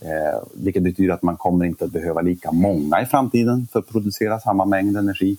Eh, 0.01 0.39
vilket 0.53 0.83
betyder 0.83 1.13
att 1.13 1.23
man 1.23 1.37
kommer 1.37 1.65
inte 1.65 1.85
att 1.85 1.91
behöva 1.91 2.21
lika 2.21 2.51
många 2.51 3.01
i 3.01 3.05
framtiden 3.05 3.67
för 3.71 3.79
att 3.79 3.87
producera 3.87 4.39
samma 4.39 4.65
mängd 4.65 4.97
energi. 4.97 5.37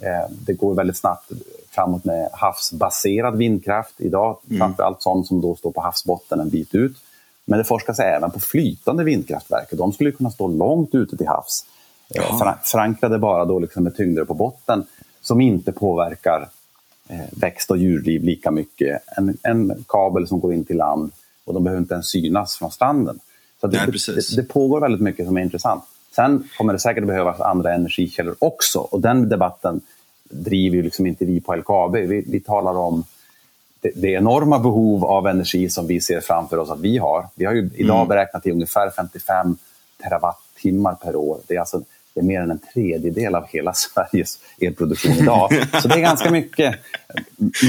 Eh, 0.00 0.30
det 0.30 0.52
går 0.52 0.74
väldigt 0.74 0.96
snabbt 0.96 1.32
framåt 1.70 2.04
med 2.04 2.28
havsbaserad 2.32 3.36
vindkraft 3.36 3.94
idag. 3.96 4.38
Mm. 4.48 4.58
Framförallt 4.58 5.02
sån 5.02 5.24
som 5.24 5.40
då 5.40 5.56
står 5.56 5.70
på 5.72 5.80
havsbotten 5.80 6.40
en 6.40 6.48
bit 6.48 6.74
ut. 6.74 6.96
Men 7.44 7.58
det 7.58 7.64
forskas 7.64 7.98
även 7.98 8.30
på 8.30 8.40
flytande 8.40 9.04
vindkraftverk. 9.04 9.68
De 9.72 9.92
skulle 9.92 10.12
kunna 10.12 10.30
stå 10.30 10.48
långt 10.48 10.94
ute 10.94 11.16
till 11.16 11.28
havs. 11.28 11.64
Ja. 12.14 12.58
Förankrade 12.62 13.18
bara 13.18 13.44
då 13.44 13.58
liksom 13.58 13.84
med 13.84 13.96
tyngder 13.96 14.24
på 14.24 14.34
botten 14.34 14.84
som 15.20 15.40
inte 15.40 15.72
påverkar 15.72 16.48
eh, 17.08 17.20
växt 17.30 17.70
och 17.70 17.78
djurliv 17.78 18.24
lika 18.24 18.50
mycket. 18.50 19.02
En, 19.16 19.36
en, 19.42 19.84
kabel 19.88 20.28
som 20.28 20.40
går 20.40 20.54
in 20.54 20.64
till 20.64 20.76
land 20.76 21.12
och 21.44 21.54
de 21.54 21.64
behöver 21.64 21.80
inte 21.80 21.94
ens 21.94 22.06
synas 22.06 22.56
från 22.56 22.70
stranden. 22.70 23.18
Så 23.60 23.66
det, 23.66 23.76
Nej, 23.76 24.14
det, 24.14 24.36
det, 24.36 24.42
pågår 24.42 24.80
väldigt 24.80 25.00
mycket 25.00 25.26
som 25.26 25.36
är 25.36 25.40
intressant. 25.40 25.84
Sen 26.16 26.48
kommer 26.58 26.72
det 26.72 26.78
säkert 26.78 27.06
behövas 27.06 27.40
andra 27.40 27.74
energikällor 27.74 28.36
också 28.38 28.78
och 28.78 29.00
den 29.00 29.28
debatten 29.28 29.80
driver 30.30 30.76
ju 30.76 30.82
liksom 30.82 31.06
inte 31.06 31.24
vi 31.24 31.40
på 31.40 31.54
LKAB. 31.54 31.92
Vi, 31.92 32.24
vi 32.26 32.40
talar 32.40 32.78
om 32.78 33.04
det, 33.80 33.92
det, 33.94 34.08
enorma 34.08 34.58
behov 34.58 35.04
av 35.04 35.26
energi 35.26 35.70
som 35.70 35.86
vi 35.86 36.00
ser 36.00 36.20
framför 36.20 36.56
oss 36.56 36.70
att 36.70 36.80
vi 36.80 36.98
har. 36.98 37.26
Vi 37.34 37.44
har 37.44 37.52
ju 37.52 37.70
idag 37.74 37.96
mm. 37.96 38.08
beräknat 38.08 38.42
till 38.42 38.52
ungefär 38.52 38.90
55 38.90 39.56
terawattimmar 40.02 40.94
per 40.94 41.16
år. 41.16 41.38
Det 41.46 41.54
är 41.54 41.60
alltså 41.60 41.82
det 42.14 42.20
är 42.20 42.24
mer 42.24 42.40
än 42.40 42.50
en 42.50 42.60
tredjedel 42.74 43.34
av 43.34 43.46
hela 43.48 43.72
Sveriges 43.74 44.38
elproduktion 44.60 45.12
idag. 45.12 45.50
Så 45.82 45.88
det 45.88 45.94
är 45.94 46.00
ganska 46.00 46.30
mycket. 46.30 46.74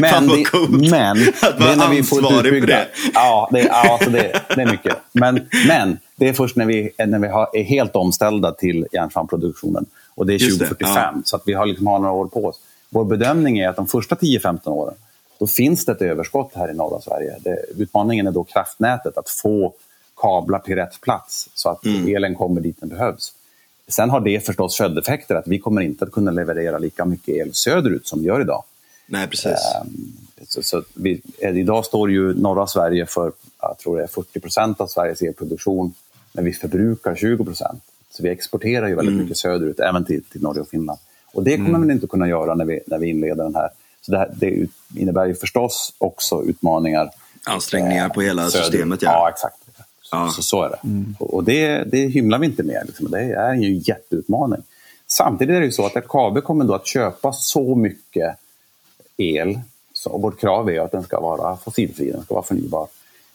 Men, 0.01 0.27
det, 0.27 0.45
men 0.91 1.17
det 1.59 1.71
är 1.71 1.75
när 1.75 1.89
vi 1.89 2.03
får. 2.03 2.67
Det. 2.67 2.87
Ja, 3.13 3.49
det, 3.51 3.59
ja 3.59 3.91
alltså 3.93 4.09
det, 4.09 4.41
det, 4.55 4.61
är 4.61 4.71
mycket. 4.71 4.97
Men, 5.11 5.47
men 5.67 5.99
det 6.15 6.29
är 6.29 6.33
först 6.33 6.55
när 6.55 6.65
vi, 6.65 6.91
när 6.97 7.19
vi 7.19 7.27
har, 7.27 7.49
är 7.53 7.63
helt 7.63 7.95
omställda 7.95 8.51
till 8.51 8.87
järnsvampsproduktionen. 8.91 9.85
Och 10.15 10.25
det 10.25 10.33
är 10.33 10.39
2045, 10.39 10.93
ja. 10.95 11.21
så 11.25 11.35
att 11.35 11.43
vi 11.45 11.53
har, 11.53 11.65
liksom 11.65 11.87
har 11.87 11.99
några 11.99 12.13
år 12.13 12.27
på 12.27 12.45
oss. 12.45 12.59
Vår 12.89 13.05
bedömning 13.05 13.59
är 13.59 13.69
att 13.69 13.75
de 13.75 13.87
första 13.87 14.15
10-15 14.15 14.69
åren, 14.69 14.93
då 15.39 15.47
finns 15.47 15.85
det 15.85 15.91
ett 15.91 16.01
överskott 16.01 16.51
här 16.55 16.71
i 16.71 16.73
norra 16.73 17.01
Sverige. 17.01 17.35
Utmaningen 17.77 18.27
är 18.27 18.31
då 18.31 18.43
kraftnätet, 18.43 19.17
att 19.17 19.29
få 19.29 19.73
kablar 20.21 20.59
till 20.59 20.75
rätt 20.75 21.01
plats 21.01 21.49
så 21.53 21.69
att 21.69 21.85
mm. 21.85 22.15
elen 22.15 22.35
kommer 22.35 22.61
dit 22.61 22.77
den 22.79 22.89
behövs. 22.89 23.33
Sen 23.87 24.09
har 24.09 24.19
det 24.19 24.45
förstås 24.45 24.77
följdeffekter, 24.77 25.35
att 25.35 25.47
vi 25.47 25.59
kommer 25.59 25.81
inte 25.81 26.05
att 26.05 26.11
kunna 26.11 26.31
leverera 26.31 26.77
lika 26.77 27.05
mycket 27.05 27.35
el 27.35 27.53
söderut 27.53 28.07
som 28.07 28.19
vi 28.19 28.25
gör 28.25 28.41
idag. 28.41 28.63
Nej, 29.07 29.27
precis. 29.27 29.59
Så, 30.47 30.63
så 30.63 30.83
vi, 30.93 31.21
idag 31.41 31.85
står 31.85 32.11
ju 32.11 32.33
norra 32.33 32.67
Sverige 32.67 33.05
för 33.05 33.31
jag 33.61 33.77
tror 33.77 33.97
det 33.97 34.03
är 34.03 34.07
40 34.07 34.39
procent 34.39 34.81
av 34.81 34.87
Sveriges 34.87 35.21
elproduktion, 35.21 35.93
men 36.33 36.45
vi 36.45 36.53
förbrukar 36.53 37.15
20 37.15 37.45
procent. 37.45 37.83
Så 38.11 38.23
vi 38.23 38.29
exporterar 38.29 38.87
ju 38.87 38.95
väldigt 38.95 39.13
mm. 39.13 39.23
mycket 39.23 39.37
söderut, 39.37 39.79
även 39.79 40.05
till, 40.05 40.23
till 40.23 40.41
Norge 40.41 40.61
och 40.61 40.69
Finland. 40.69 40.99
Och 41.33 41.43
det 41.43 41.55
kommer 41.55 41.69
mm. 41.69 41.81
man 41.81 41.91
inte 41.91 42.07
kunna 42.07 42.27
göra 42.27 42.55
när 42.55 42.65
vi, 42.65 42.79
när 42.87 42.97
vi 42.97 43.09
inleder 43.09 43.43
den 43.43 43.55
här. 43.55 43.69
Så 44.01 44.11
det, 44.11 44.17
här, 44.17 44.31
det 44.35 44.67
innebär 44.95 45.25
ju 45.25 45.35
förstås 45.35 45.93
också 45.97 46.43
utmaningar. 46.43 47.09
Ansträngningar 47.43 48.05
eh, 48.05 48.13
på 48.13 48.21
hela 48.21 48.49
söderut. 48.49 48.65
systemet, 48.65 49.01
ja. 49.01 49.11
Ja, 49.11 49.29
exakt. 49.29 49.57
Ja. 50.11 50.29
Så, 50.29 50.41
så 50.41 50.63
är 50.63 50.69
det. 50.69 50.79
Mm. 50.83 51.15
Och 51.19 51.43
det, 51.43 51.83
det 51.83 52.07
hymlar 52.07 52.39
vi 52.39 52.45
inte 52.45 52.63
med. 52.63 52.83
Liksom. 52.85 53.11
Det 53.11 53.19
är 53.19 53.53
ju 53.53 53.67
en 53.67 53.79
jätteutmaning. 53.79 54.61
Samtidigt 55.07 55.55
är 55.55 55.59
det 55.59 55.65
ju 55.65 55.71
så 55.71 55.85
att 55.85 55.95
LKAB 55.95 56.43
kommer 56.43 56.65
då 56.65 56.73
att 56.73 56.87
köpa 56.87 57.33
så 57.33 57.75
mycket 57.75 58.35
el. 59.17 59.59
Så 59.93 60.17
vårt 60.17 60.39
krav 60.39 60.69
är 60.69 60.79
att 60.79 60.91
den 60.91 61.03
ska 61.03 61.19
vara 61.19 61.57
fossilfri, 61.57 62.11
den 62.11 62.23
ska 62.23 62.33
vara 62.33 62.45
förnybar. 62.45 62.87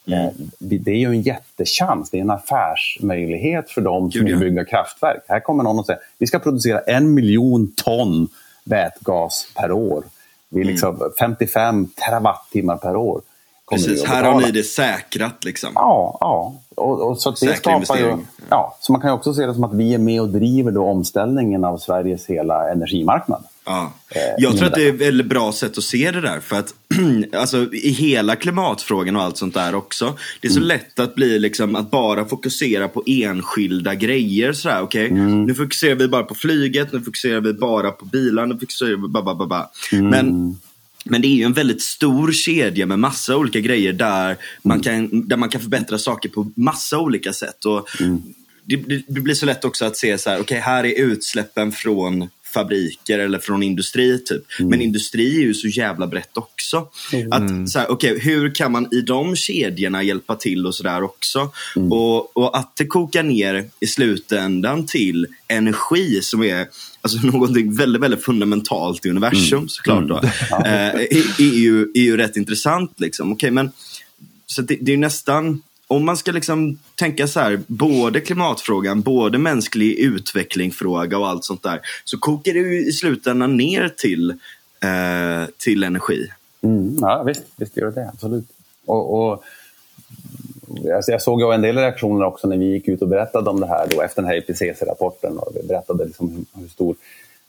Mm. 0.07 0.27
Eh, 0.27 0.33
det 0.59 0.91
är 0.91 0.97
ju 0.97 1.09
en 1.09 1.23
jättechans, 1.23 2.11
det 2.11 2.17
är 2.17 2.21
en 2.21 2.31
affärsmöjlighet 2.31 3.71
för 3.71 3.81
dem 3.81 4.13
som 4.13 4.25
vill 4.25 4.39
bygga 4.39 4.65
kraftverk. 4.65 5.23
Här 5.29 5.41
kommer 5.41 5.65
någon 5.65 5.79
och 5.79 5.87
säger 5.87 6.01
vi 6.19 6.27
ska 6.27 6.39
producera 6.39 6.81
en 6.81 7.15
miljon 7.15 7.73
ton 7.77 8.29
vätgas 8.65 9.49
per 9.55 9.73
år. 9.73 10.05
Vi 10.49 10.61
är 10.61 10.63
mm. 10.63 10.73
liksom 10.73 10.97
mm. 10.97 11.13
55 11.21 11.89
terawattimmar 11.95 12.77
per 12.77 12.97
år. 12.97 13.23
Precis, 13.71 14.05
här 14.05 14.25
har 14.25 14.41
ni 14.41 14.51
det 14.51 14.63
säkrat. 14.63 15.45
Liksom. 15.45 15.71
Ja, 15.75 16.19
ja. 16.21 16.61
Och, 16.77 17.11
och 17.11 17.19
så 17.19 17.31
det 17.31 17.57
skapar 17.57 17.97
ju, 17.97 18.17
ja, 18.51 18.79
så 18.81 18.93
man 18.93 19.01
kan 19.01 19.11
också 19.11 19.35
se 19.35 19.47
det 19.47 19.55
som 19.55 19.65
att 19.65 19.75
vi 19.75 19.95
är 19.95 19.99
med 19.99 20.21
och 20.21 20.29
driver 20.29 20.73
då 20.73 20.85
omställningen 20.85 21.65
av 21.65 21.79
Sveriges 21.79 22.27
hela 22.27 22.71
energimarknad. 22.71 23.45
Ja. 23.65 23.93
Eh, 24.09 24.21
jag 24.39 24.57
tror 24.57 24.67
att 24.67 24.75
det 24.75 24.85
är 24.85 24.89
ett 24.89 25.01
väldigt 25.01 25.27
bra 25.27 25.53
sätt 25.53 25.79
att 25.79 25.85
se 25.85 26.11
det 26.11 26.21
där. 26.21 26.41
För 26.41 26.57
att 26.57 26.75
alltså, 27.33 27.73
i 27.73 27.91
hela 27.91 28.37
klimatfrågan 28.37 29.17
och 29.17 29.23
allt 29.23 29.37
sånt 29.37 29.55
där 29.55 29.75
också. 29.75 30.15
Det 30.41 30.49
är 30.49 30.53
så 30.53 30.59
mm. 30.59 30.69
lätt 30.69 30.99
att 30.99 31.15
bli 31.15 31.39
liksom 31.39 31.77
att 31.77 31.91
bara 31.91 32.25
fokusera 32.25 32.89
på 32.89 33.03
enskilda 33.07 33.95
grejer. 33.95 34.53
Sådär, 34.53 34.83
okay? 34.83 35.07
Mm. 35.07 35.45
Nu 35.45 35.55
fokuserar 35.55 35.95
vi 35.95 36.09
bara 36.09 36.23
på 36.23 36.35
flyget, 36.35 36.93
nu 36.93 37.01
fokuserar 37.01 37.41
vi 37.41 37.53
bara 37.53 37.91
på 37.91 38.05
bilar, 38.05 38.47
nu 38.47 38.59
fokuserar 38.59 38.91
vi 38.91 39.09
bara, 39.09 39.35
bara, 39.35 39.47
bara. 39.47 39.69
Mm. 39.93 40.09
Men 40.09 40.57
men 41.11 41.23
det 41.23 41.29
är 41.29 41.37
ju 41.37 41.45
en 41.45 41.53
väldigt 41.53 41.83
stor 41.83 42.33
kedja 42.33 42.87
med 42.87 42.99
massa 42.99 43.37
olika 43.37 43.61
grejer 43.61 43.93
där, 43.93 44.37
man, 44.63 44.81
kan, 44.81 45.29
där 45.29 45.37
man 45.37 45.49
kan 45.49 45.61
förbättra 45.61 45.99
saker 45.99 46.29
på 46.29 46.53
massa 46.57 46.99
olika 46.99 47.33
sätt. 47.33 47.65
Och 47.65 48.01
mm. 48.01 48.23
det, 48.65 48.77
det, 49.09 49.21
blir 49.21 49.35
så 49.35 49.47
lätt 49.47 49.65
också 49.65 49.85
att 49.85 49.97
se 49.97 50.19
så 50.19 50.31
här, 50.31 50.37
okej 50.37 50.43
okay, 50.45 50.59
här 50.59 50.87
är 50.87 51.01
utsläppen 51.01 51.73
från 51.73 52.29
fabriker 52.57 53.19
eller 53.19 53.39
från 53.39 53.63
industri. 53.63 54.19
typ. 54.19 54.43
Mm. 54.59 54.71
Men 54.71 54.81
industri 54.81 55.37
är 55.37 55.43
ju 55.43 55.55
så 55.55 55.69
jävla 55.69 56.07
brett 56.07 56.37
också. 56.37 56.89
Mm. 57.13 57.33
Att, 57.33 57.71
så 57.71 57.79
här, 57.79 57.91
okay, 57.91 58.19
hur 58.19 58.55
kan 58.55 58.73
man 58.73 58.95
i 58.95 59.01
de 59.01 59.37
kedjorna 59.37 60.03
hjälpa 60.03 60.37
till 60.37 60.67
och 60.67 60.75
sådär 60.75 61.03
också? 61.03 61.51
Mm. 61.77 61.93
Och, 61.93 62.37
och, 62.37 62.59
att 62.59 62.77
det 62.77 62.87
kokar 62.87 63.23
ner 63.23 63.65
i 63.81 63.87
slutändan 63.87 64.87
till 64.87 65.27
energi 65.49 66.21
som 66.23 66.43
är 66.43 66.67
alltså, 67.01 67.19
någonting 67.27 67.77
väldigt, 67.77 68.03
väldigt 68.03 68.25
fundamentalt 68.25 69.07
i 69.07 69.11
universum 69.11 69.59
mm. 69.59 69.69
såklart. 69.69 70.09
Då, 70.09 70.19
mm. 70.19 70.31
eh, 70.65 71.01
är, 71.01 71.41
är, 71.41 71.55
ju, 71.55 71.83
är 71.95 72.03
ju 72.03 72.17
rätt 72.17 72.37
intressant. 72.37 73.01
Liksom. 73.01 73.33
Okay, 73.33 73.51
men, 73.51 73.71
så 74.47 74.63
det, 74.63 74.79
det 74.81 74.93
är 74.93 74.97
nästan 74.97 75.63
om 75.89 76.05
man 76.05 76.17
ska 76.17 76.33
liksom 76.33 76.79
tänka 76.95 77.27
så 77.27 77.41
här, 77.41 77.61
både 77.67 78.21
klimatfrågan, 78.21 79.01
både 79.03 79.39
mänsklig 79.39 79.99
utvecklingfråga 79.99 81.19
och 81.19 81.29
allt 81.29 81.45
sånt 81.45 81.63
där, 81.63 81.81
så 82.05 82.19
kokar 82.19 82.53
det 82.53 82.59
ju 82.59 82.87
i 82.87 82.93
slutändan 82.93 83.57
ner 83.57 83.89
till, 83.89 84.31
eh, 84.81 85.49
till 85.57 85.85
energi. 85.85 86.29
Mm, 86.63 86.97
ja, 87.01 87.23
visst, 87.23 87.43
visst 87.57 87.77
gör 87.77 87.87
det 87.87 88.01
det, 88.01 88.09
absolut. 88.09 88.45
Och, 88.87 89.33
och 89.33 89.45
alltså 90.95 91.13
jag 91.13 91.23
såg 91.23 91.41
ju 91.41 91.53
en 91.53 91.63
del 91.63 91.77
reaktioner 91.77 92.25
också 92.25 92.49
när 92.49 92.57
vi 92.57 92.65
gick 92.65 92.89
ut 92.89 93.03
och 93.03 93.09
berättade 93.09 93.51
om 93.51 93.61
det 93.61 93.67
här 93.67 93.87
då, 93.91 94.03
efter 94.03 94.23
den 94.23 94.29
här 94.29 94.37
IPCC-rapporten. 94.37 95.39
Och 95.39 95.53
vi 95.55 95.69
berättade 95.69 96.05
liksom 96.05 96.47
hur 96.53 96.69
stor 96.69 96.97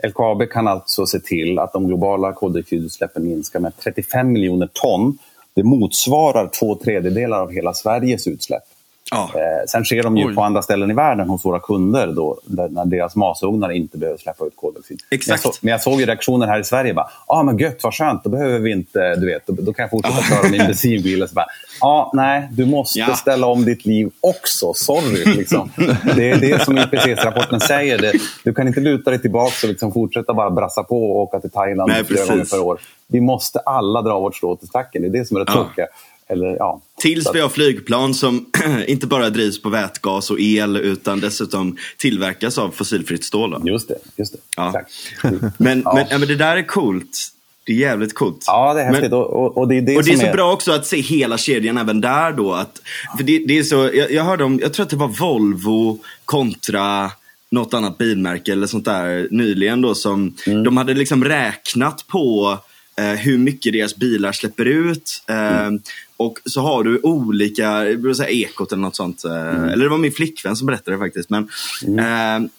LKAB 0.04 0.50
kan 0.50 0.68
alltså 0.68 1.06
se 1.06 1.20
till 1.20 1.60
att 1.60 1.74
de 1.74 1.88
globala 1.88 2.34
koldioxidutsläppen 2.34 3.24
minskar 3.24 3.60
med 3.60 3.78
35 3.78 4.32
miljoner 4.32 4.70
ton 4.74 5.18
det 5.58 5.64
motsvarar 5.64 6.49
två 6.60 6.76
tredjedelar 6.76 7.41
av 7.41 7.51
hela 7.51 7.74
Sveriges 7.74 8.28
utsläpp. 8.28 8.64
Ja. 9.12 9.32
Eh, 9.36 9.66
sen 9.68 9.86
sker 9.86 10.03
de 10.03 10.18
ju 10.18 10.28
Oj. 10.28 10.36
på 10.36 10.41
andra 10.41 10.62
ställen 10.62 10.91
i 10.91 10.93
världen 10.93 11.30
hos 11.30 11.45
våra 11.45 11.60
kunder 11.60 12.08
då, 12.08 12.39
där, 12.45 12.70
när 12.70 12.86
deras 12.86 13.16
masugnar 13.16 13.72
inte 13.72 13.97
behöver 13.97 14.18
släppa 14.18 14.45
ut 14.45 14.55
koldioxid. 14.55 14.99
Exakt. 15.12 15.43
Men 15.43 15.49
jag, 15.49 15.55
så, 15.55 15.60
men 15.62 15.72
jag 15.72 15.82
såg 15.82 15.99
ju 15.99 16.05
reaktioner 16.05 16.47
här 16.47 16.60
i 16.60 16.64
Sverige. 16.64 16.93
Ja, 16.95 17.10
ah, 17.28 17.43
men 17.43 17.58
gött, 17.58 17.84
vad 17.84 17.93
skönt. 17.93 18.24
Då 18.24 18.30
behöver 18.30 18.60
vi 18.60 18.72
inte, 18.72 19.16
du 19.16 19.26
vet, 19.26 19.47
då, 19.47 19.53
då 19.60 19.74
kan 19.74 19.84
jag 19.84 19.89
fortsätta 19.89 20.22
köra 20.22 20.49
min 20.49 20.58
bensinbil. 20.58 21.28
Ja, 21.36 21.45
ah, 21.82 22.12
nej, 22.14 22.47
du 22.51 22.66
måste 22.66 22.99
ja. 22.99 23.16
ställa 23.16 23.47
om 23.47 23.66
ditt 23.66 23.86
liv 23.86 24.12
också. 24.22 24.74
Sorry. 24.74 25.26
Liksom. 25.38 25.72
det 26.16 26.32
är 26.32 26.38
det 26.38 26.64
som 26.64 26.78
IPCC-rapporten 26.78 27.60
säger. 27.60 27.97
Det, 28.01 28.14
du 28.43 28.53
kan 28.53 28.68
inte 28.68 28.80
luta 28.80 29.10
dig 29.10 29.22
tillbaka 29.22 29.53
och 29.64 29.70
liksom 29.70 29.91
fortsätta 29.91 30.34
bara 30.34 30.49
brassa 30.49 30.84
på 30.84 31.12
och 31.12 31.22
åka 31.22 31.39
till 31.39 31.51
Thailand 31.51 31.91
nej, 31.91 32.03
flera 32.03 32.26
gånger 32.26 32.45
per 32.45 32.60
år. 32.60 32.80
Vi 33.08 33.22
måste 33.22 33.60
alla 33.60 34.01
dra 34.01 34.20
vårt 34.20 34.36
strå 34.36 34.55
till 34.55 34.68
stacken. 34.68 35.01
Det 35.01 35.08
är 35.08 35.20
det 35.20 35.26
som 35.26 35.38
är 35.38 35.45
det 35.45 35.51
tråkiga. 35.51 35.88
Eller, 36.30 36.47
ja. 36.47 36.82
Tills 36.99 37.28
vi 37.34 37.39
har 37.39 37.49
flygplan 37.49 38.13
som 38.13 38.45
inte 38.88 39.07
bara 39.07 39.30
drivs 39.30 39.61
på 39.61 39.69
vätgas 39.69 40.32
och 40.32 40.39
el 40.39 40.78
utan 40.78 41.19
dessutom 41.19 41.78
tillverkas 41.97 42.57
av 42.57 42.71
fossilfritt 42.71 43.23
stål. 43.23 43.51
Då. 43.51 43.69
Just 43.69 43.88
det. 43.88 43.97
Just 44.15 44.34
det. 44.34 44.39
Ja. 44.55 44.82
Men, 45.57 45.82
ja. 45.86 45.93
men, 45.93 46.05
ja, 46.09 46.17
men 46.17 46.28
det 46.28 46.36
där 46.36 46.57
är 46.57 46.67
coolt. 46.67 47.17
Det 47.65 47.73
är 47.73 47.78
jävligt 47.78 48.15
coolt. 48.15 48.43
Ja, 48.47 48.73
det 48.73 48.82
är 48.82 48.86
häftigt. 48.86 49.11
Men, 49.11 49.19
och, 49.19 49.57
och, 49.57 49.67
det 49.67 49.75
är, 49.78 49.82
det 49.82 49.97
och 49.97 50.03
det 50.03 50.11
är 50.11 50.17
så 50.17 50.25
är... 50.25 50.34
bra 50.34 50.53
också 50.53 50.71
att 50.71 50.86
se 50.86 51.01
hela 51.01 51.38
kedjan 51.38 51.78
även 51.78 52.01
där 52.01 52.32
då. 52.32 52.53
Att, 52.53 52.82
för 53.17 53.23
det, 53.23 53.43
det 53.47 53.57
är 53.57 53.63
så, 53.63 53.89
jag, 53.93 54.11
jag 54.11 54.23
hörde 54.23 54.43
om, 54.43 54.59
jag 54.59 54.73
tror 54.73 54.84
att 54.84 54.89
det 54.89 54.95
var 54.95 55.07
Volvo 55.07 55.99
kontra 56.25 57.11
något 57.49 57.73
annat 57.73 57.97
bilmärke 57.97 58.51
eller 58.51 58.67
sånt 58.67 58.86
där 58.86 59.28
nyligen 59.32 59.82
då 59.82 59.95
som 59.95 60.36
mm. 60.45 60.63
de 60.63 60.78
hade 60.78 60.93
liksom 60.93 61.23
räknat 61.23 62.07
på 62.07 62.57
eh, 62.97 63.05
hur 63.05 63.38
mycket 63.38 63.73
deras 63.73 63.95
bilar 63.95 64.32
släpper 64.32 64.65
ut. 64.65 65.23
Eh, 65.28 65.57
mm. 65.57 65.82
Och 66.18 66.39
så 66.45 66.61
har 66.61 66.84
du 66.84 66.99
olika, 67.03 67.89
jag 67.89 68.15
säga 68.15 68.30
ekot 68.30 68.72
eller 68.72 68.82
något 68.82 68.95
sånt. 68.95 69.26
Eh, 69.26 69.32
mm. 69.32 69.63
Eller 69.63 69.84
det 69.84 69.89
var 69.89 69.97
min 69.97 70.11
flickvän 70.11 70.55
som 70.55 70.68
berättade 70.68 70.97
det 70.97 71.01
faktiskt. 71.01 71.30
Men, 71.30 71.49
mm. 71.88 72.43
eh, 72.43 72.49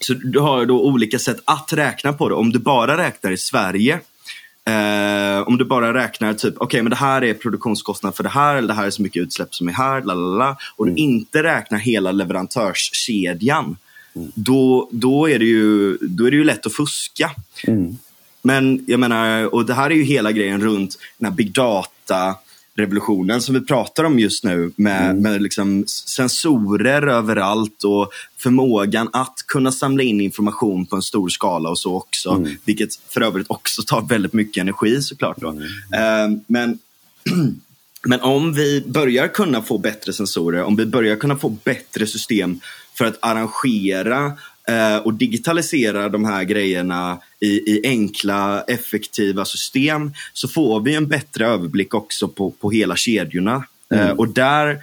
så 0.00 0.14
du 0.14 0.38
har 0.38 0.66
då 0.66 0.82
olika 0.82 1.18
sätt 1.18 1.40
att 1.44 1.72
räkna 1.72 2.12
på 2.12 2.28
det. 2.28 2.34
Om 2.34 2.52
du 2.52 2.58
bara 2.58 2.96
räknar 2.96 3.30
i 3.30 3.36
Sverige 3.36 4.00
Eh, 4.64 5.48
om 5.48 5.58
du 5.58 5.64
bara 5.64 5.94
räknar 5.94 6.34
typ, 6.34 6.54
okej 6.54 6.64
okay, 6.64 6.82
men 6.82 6.90
det 6.90 6.96
här 6.96 7.24
är 7.24 7.34
produktionskostnad 7.34 8.14
för 8.14 8.22
det 8.22 8.28
här, 8.28 8.56
eller 8.56 8.68
det 8.68 8.74
här 8.74 8.86
är 8.86 8.90
så 8.90 9.02
mycket 9.02 9.22
utsläpp 9.22 9.54
som 9.54 9.68
är 9.68 9.72
här, 9.72 10.02
lalala, 10.02 10.56
och 10.76 10.86
mm. 10.86 10.94
du 10.94 11.02
inte 11.02 11.42
räknar 11.42 11.78
hela 11.78 12.12
leverantörskedjan, 12.12 13.76
mm. 14.16 14.32
då, 14.34 14.88
då, 14.92 15.28
är 15.28 15.38
det 15.38 15.44
ju, 15.44 15.98
då 16.00 16.26
är 16.26 16.30
det 16.30 16.36
ju 16.36 16.44
lätt 16.44 16.66
att 16.66 16.72
fuska. 16.72 17.30
Mm. 17.66 17.98
Men 18.42 18.84
jag 18.86 19.00
menar, 19.00 19.54
och 19.54 19.66
det 19.66 19.74
här 19.74 19.90
är 19.90 19.94
ju 19.94 20.02
hela 20.02 20.32
grejen 20.32 20.60
runt 20.60 20.98
den 21.18 21.30
här 21.30 21.36
big 21.36 21.52
data 21.52 22.34
revolutionen 22.74 23.42
som 23.42 23.54
vi 23.54 23.60
pratar 23.60 24.04
om 24.04 24.18
just 24.18 24.44
nu 24.44 24.72
med, 24.76 25.10
mm. 25.10 25.22
med 25.22 25.42
liksom 25.42 25.84
sensorer 25.86 27.06
överallt 27.06 27.84
och 27.84 28.10
förmågan 28.38 29.08
att 29.12 29.34
kunna 29.46 29.72
samla 29.72 30.02
in 30.02 30.20
information 30.20 30.86
på 30.86 30.96
en 30.96 31.02
stor 31.02 31.28
skala 31.28 31.70
och 31.70 31.78
så 31.78 31.94
också. 31.96 32.30
Mm. 32.30 32.56
Vilket 32.64 32.94
för 33.08 33.20
övrigt 33.20 33.46
också 33.50 33.82
tar 33.82 34.02
väldigt 34.02 34.32
mycket 34.32 34.60
energi 34.60 35.02
såklart. 35.02 35.36
Då. 35.40 35.48
Mm. 35.48 35.62
Uh, 35.62 36.38
men, 36.46 36.78
men 38.06 38.20
om 38.20 38.52
vi 38.52 38.84
börjar 38.86 39.28
kunna 39.28 39.62
få 39.62 39.78
bättre 39.78 40.12
sensorer, 40.12 40.62
om 40.62 40.76
vi 40.76 40.86
börjar 40.86 41.16
kunna 41.16 41.36
få 41.36 41.48
bättre 41.48 42.06
system 42.06 42.60
för 42.94 43.04
att 43.04 43.18
arrangera 43.20 44.32
eh, 44.68 44.96
och 44.96 45.14
digitalisera 45.14 46.08
de 46.08 46.24
här 46.24 46.44
grejerna 46.44 47.18
i, 47.40 47.46
i, 47.46 47.80
enkla, 47.84 48.62
effektiva 48.62 49.44
system 49.44 50.12
så 50.32 50.48
får 50.48 50.80
vi 50.80 50.94
en 50.94 51.08
bättre 51.08 51.46
överblick 51.46 51.94
också 51.94 52.28
på, 52.28 52.50
på 52.50 52.70
hela 52.70 52.96
kedjorna. 52.96 53.64
Eh, 53.92 54.00
mm. 54.00 54.10
Eh, 54.10 54.16
och 54.16 54.28
där 54.28 54.78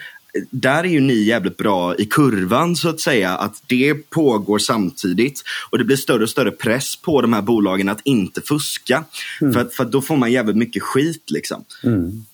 där 0.49 0.83
är 0.83 0.89
ju 0.89 0.99
ni 0.99 1.23
jävligt 1.23 1.57
bra 1.57 1.95
i 1.95 2.05
kurvan 2.05 2.75
så 2.75 2.89
att 2.89 2.99
säga. 2.99 3.37
Att 3.37 3.63
det 3.67 3.93
pågår 3.93 4.59
samtidigt 4.59 5.43
och 5.69 5.77
det 5.77 5.83
blir 5.83 5.95
större 5.95 6.23
och 6.23 6.29
större 6.29 6.51
press 6.51 6.95
på 6.95 7.21
de 7.21 7.33
här 7.33 7.41
bolagen 7.41 7.89
att 7.89 8.01
inte 8.03 8.41
fuska. 8.41 9.03
Mm. 9.41 9.53
För, 9.53 9.65
för 9.65 9.85
då 9.85 10.01
får 10.01 10.17
man 10.17 10.31
jävligt 10.31 10.57
mycket 10.57 10.83
skit 10.83 11.31
liksom. 11.31 11.63
Mm. 11.83 12.25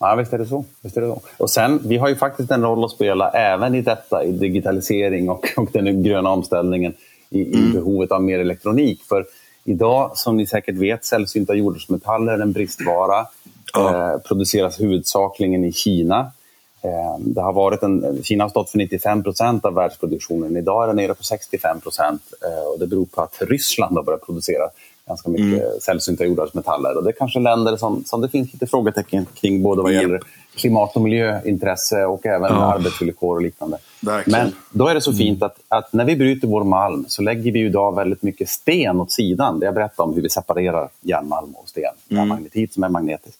Ja, 0.00 0.14
visst 0.14 0.32
är, 0.32 0.38
det 0.38 0.46
så. 0.46 0.64
visst 0.80 0.96
är 0.96 1.00
det 1.00 1.06
så. 1.06 1.20
Och 1.36 1.50
sen, 1.50 1.80
vi 1.84 1.96
har 1.96 2.08
ju 2.08 2.16
faktiskt 2.16 2.50
en 2.50 2.62
roll 2.62 2.84
att 2.84 2.90
spela 2.90 3.30
även 3.30 3.74
i 3.74 3.82
detta, 3.82 4.24
i 4.24 4.32
digitalisering 4.32 5.30
och, 5.30 5.48
och 5.56 5.68
den 5.72 6.02
gröna 6.02 6.30
omställningen 6.30 6.94
i, 7.30 7.54
mm. 7.54 7.70
i 7.70 7.72
behovet 7.72 8.12
av 8.12 8.22
mer 8.22 8.38
elektronik. 8.38 9.02
För 9.02 9.26
idag, 9.64 10.10
som 10.14 10.36
ni 10.36 10.46
säkert 10.46 10.74
vet, 10.74 11.04
sällsynta 11.04 11.54
jordartsmetaller 11.54 12.32
är 12.32 12.38
en 12.38 12.52
bristvara. 12.52 13.26
Ja. 13.74 14.12
Eh, 14.12 14.18
produceras 14.18 14.80
huvudsakligen 14.80 15.64
i 15.64 15.72
Kina. 15.72 16.32
Eh, 16.82 17.18
det 17.18 17.40
har 17.40 17.52
varit 17.52 17.82
en, 17.82 18.22
Kina 18.22 18.44
har 18.44 18.48
stått 18.48 18.70
för 18.70 18.78
95 18.78 19.22
procent 19.22 19.64
av 19.64 19.74
världsproduktionen. 19.74 20.56
Idag 20.56 20.82
är 20.82 20.86
den 20.86 20.96
nere 20.96 21.14
på 21.14 21.22
65 21.22 21.80
procent. 21.80 22.22
Eh, 22.44 22.78
det 22.78 22.86
beror 22.86 23.06
på 23.06 23.22
att 23.22 23.36
Ryssland 23.40 23.96
har 23.96 24.02
börjat 24.02 24.26
producera 24.26 24.68
ganska 25.08 25.30
mycket 25.30 25.62
mm. 25.62 25.80
sällsynta 25.80 26.24
jordartsmetaller. 26.24 26.96
Och 26.96 27.04
det 27.04 27.10
är 27.10 27.12
kanske 27.18 27.40
länder 27.40 27.76
som, 27.76 28.04
som 28.04 28.20
det 28.20 28.28
finns 28.28 28.52
lite 28.52 28.66
frågetecken 28.66 29.26
kring 29.34 29.62
både 29.62 29.82
vad 29.82 29.92
gäller 29.92 30.20
klimat 30.54 30.96
och 30.96 31.02
miljöintresse 31.02 32.04
och 32.04 32.26
även 32.26 32.52
ja. 32.52 32.74
arbetsvillkor 32.74 33.36
och 33.36 33.42
liknande. 33.42 33.78
Verkligen. 34.00 34.40
Men 34.40 34.52
då 34.70 34.88
är 34.88 34.94
det 34.94 35.00
så 35.00 35.10
mm. 35.10 35.18
fint 35.18 35.42
att, 35.42 35.56
att, 35.68 35.92
när 35.92 36.04
vi 36.04 36.16
bryter 36.16 36.48
vår 36.48 36.64
malm 36.64 37.04
så 37.08 37.22
lägger 37.22 37.52
vi 37.52 37.60
idag 37.60 37.96
väldigt 37.96 38.22
mycket 38.22 38.48
sten 38.48 39.00
åt 39.00 39.12
sidan. 39.12 39.60
Det 39.60 39.66
jag 39.66 39.74
berättade 39.74 40.08
om 40.08 40.14
hur 40.14 40.22
vi 40.22 40.30
separerar 40.30 40.88
järnmalm 41.00 41.54
och 41.54 41.68
sten. 41.68 41.94
Mm. 42.08 42.28
Magnetit 42.28 42.74
som 42.74 42.84
är 42.84 42.88
magnetisk. 42.88 43.38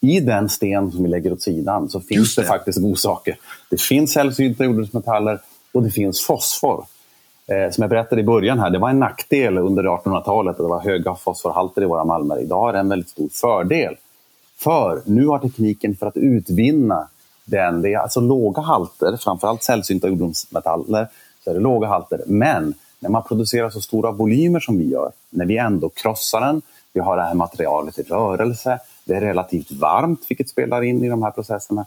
I 0.00 0.20
den 0.20 0.48
sten 0.48 0.92
som 0.92 1.02
vi 1.02 1.08
lägger 1.08 1.32
åt 1.32 1.42
sidan 1.42 1.88
så 1.88 2.00
finns 2.00 2.34
det. 2.34 2.42
det 2.42 2.48
faktiskt 2.48 2.78
godsaker. 2.78 3.36
Det 3.70 3.80
finns 3.80 4.12
sällsynta 4.12 4.64
jordartsmetaller 4.64 5.40
och 5.72 5.82
det 5.82 5.90
finns 5.90 6.26
fosfor. 6.26 6.84
Eh, 7.48 7.70
som 7.70 7.82
jag 7.82 7.90
berättade 7.90 8.20
i 8.20 8.24
början 8.24 8.58
här, 8.58 8.70
det 8.70 8.78
var 8.78 8.90
en 8.90 8.98
nackdel 8.98 9.58
under 9.58 9.84
1800-talet 9.84 10.50
att 10.50 10.56
det 10.56 10.62
var 10.62 10.80
höga 10.80 11.14
fosforhalter 11.14 11.82
i 11.82 11.84
våra 11.84 12.04
malmer. 12.04 12.40
Idag 12.40 12.68
är 12.68 12.72
det 12.72 12.78
en 12.78 12.88
väldigt 12.88 13.08
stor 13.08 13.28
fördel. 13.28 13.96
För 14.58 15.02
nu 15.04 15.26
har 15.26 15.38
tekniken 15.38 15.96
för 15.96 16.06
att 16.06 16.16
utvinna 16.16 17.08
den, 17.44 17.82
det 17.82 17.94
är 17.94 17.98
alltså 17.98 18.20
låga 18.20 18.62
halter, 18.62 19.16
framförallt 19.16 19.62
sällsynta 19.62 20.08
jordbruksmetaller, 20.08 21.08
så 21.44 21.50
är 21.50 21.54
det 21.54 21.60
låga 21.60 21.88
halter. 21.88 22.20
Men 22.26 22.74
när 23.00 23.10
man 23.10 23.22
producerar 23.22 23.70
så 23.70 23.80
stora 23.80 24.10
volymer 24.10 24.60
som 24.60 24.78
vi 24.78 24.88
gör, 24.88 25.12
när 25.30 25.46
vi 25.46 25.58
ändå 25.58 25.88
krossar 25.88 26.40
den, 26.40 26.62
vi 26.92 27.00
har 27.00 27.16
det 27.16 27.22
här 27.22 27.34
materialet 27.34 27.98
i 27.98 28.02
rörelse, 28.02 28.78
det 29.04 29.14
är 29.14 29.20
relativt 29.20 29.72
varmt, 29.72 30.20
vilket 30.28 30.48
spelar 30.48 30.82
in 30.82 31.04
i 31.04 31.08
de 31.08 31.22
här 31.22 31.30
processerna. 31.30 31.86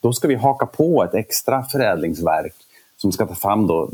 Då 0.00 0.12
ska 0.12 0.28
vi 0.28 0.34
haka 0.34 0.66
på 0.66 1.04
ett 1.04 1.14
extra 1.14 1.62
förädlingsverk 1.62 2.54
som 3.00 3.12
ska 3.12 3.26
ta 3.26 3.34
fram 3.34 3.66
då, 3.66 3.88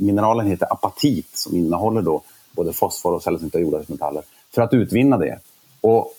mineralen 0.00 0.46
heter 0.46 0.72
apatit 0.72 1.28
som 1.32 1.56
innehåller 1.56 2.02
då 2.02 2.22
både 2.52 2.72
fosfor 2.72 3.12
och 3.12 3.22
sällsynta 3.22 3.60
jordartsmetaller 3.60 4.22
för 4.54 4.62
att 4.62 4.74
utvinna 4.74 5.18
det. 5.18 5.38
Och 5.80 6.14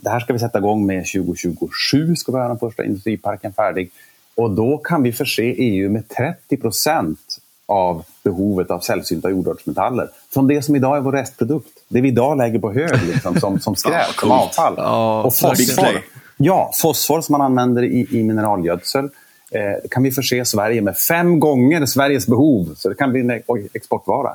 det 0.00 0.10
här 0.10 0.20
ska 0.20 0.32
vi 0.32 0.38
sätta 0.38 0.58
igång 0.58 0.86
med 0.86 1.06
2027, 1.06 2.16
ska 2.16 2.32
vi 2.32 2.38
ha 2.38 2.48
den 2.48 2.58
första 2.58 2.84
industriparken 2.84 3.52
färdig. 3.52 3.90
Och 4.34 4.50
då 4.50 4.78
kan 4.78 5.02
vi 5.02 5.12
förse 5.12 5.42
EU 5.42 5.90
med 5.90 6.08
30 6.08 6.56
procent 6.56 7.38
av 7.66 8.04
behovet 8.22 8.70
av 8.70 8.80
sällsynta 8.80 9.30
jordartsmetaller 9.30 10.08
från 10.34 10.46
det 10.46 10.62
som 10.62 10.76
idag 10.76 10.96
är 10.96 11.00
vår 11.00 11.12
restprodukt. 11.12 11.84
Det 11.88 12.00
vi 12.00 12.08
idag 12.08 12.38
lägger 12.38 12.58
på 12.58 12.72
hög 12.72 13.02
liksom, 13.12 13.40
som, 13.40 13.60
som 13.60 13.76
skräp, 13.76 14.14
som 14.20 14.30
avfall. 14.30 14.74
Ja, 14.76 15.22
och 15.22 15.34
fosfor, 15.34 16.02
ja, 16.36 16.70
fosfor 16.74 17.20
som 17.20 17.32
man 17.32 17.40
använder 17.40 17.82
i, 17.82 18.06
i 18.10 18.22
mineralgödsel 18.22 19.08
eh, 19.50 19.88
kan 19.90 20.02
vi 20.02 20.10
förse 20.10 20.44
Sverige 20.44 20.82
med 20.82 20.96
fem 20.96 21.40
gånger 21.40 21.86
Sveriges 21.86 22.26
behov. 22.26 22.74
Så 22.76 22.88
det 22.88 22.94
kan 22.94 23.12
bli 23.12 23.20
en 23.20 23.42
exportvara. 23.72 24.34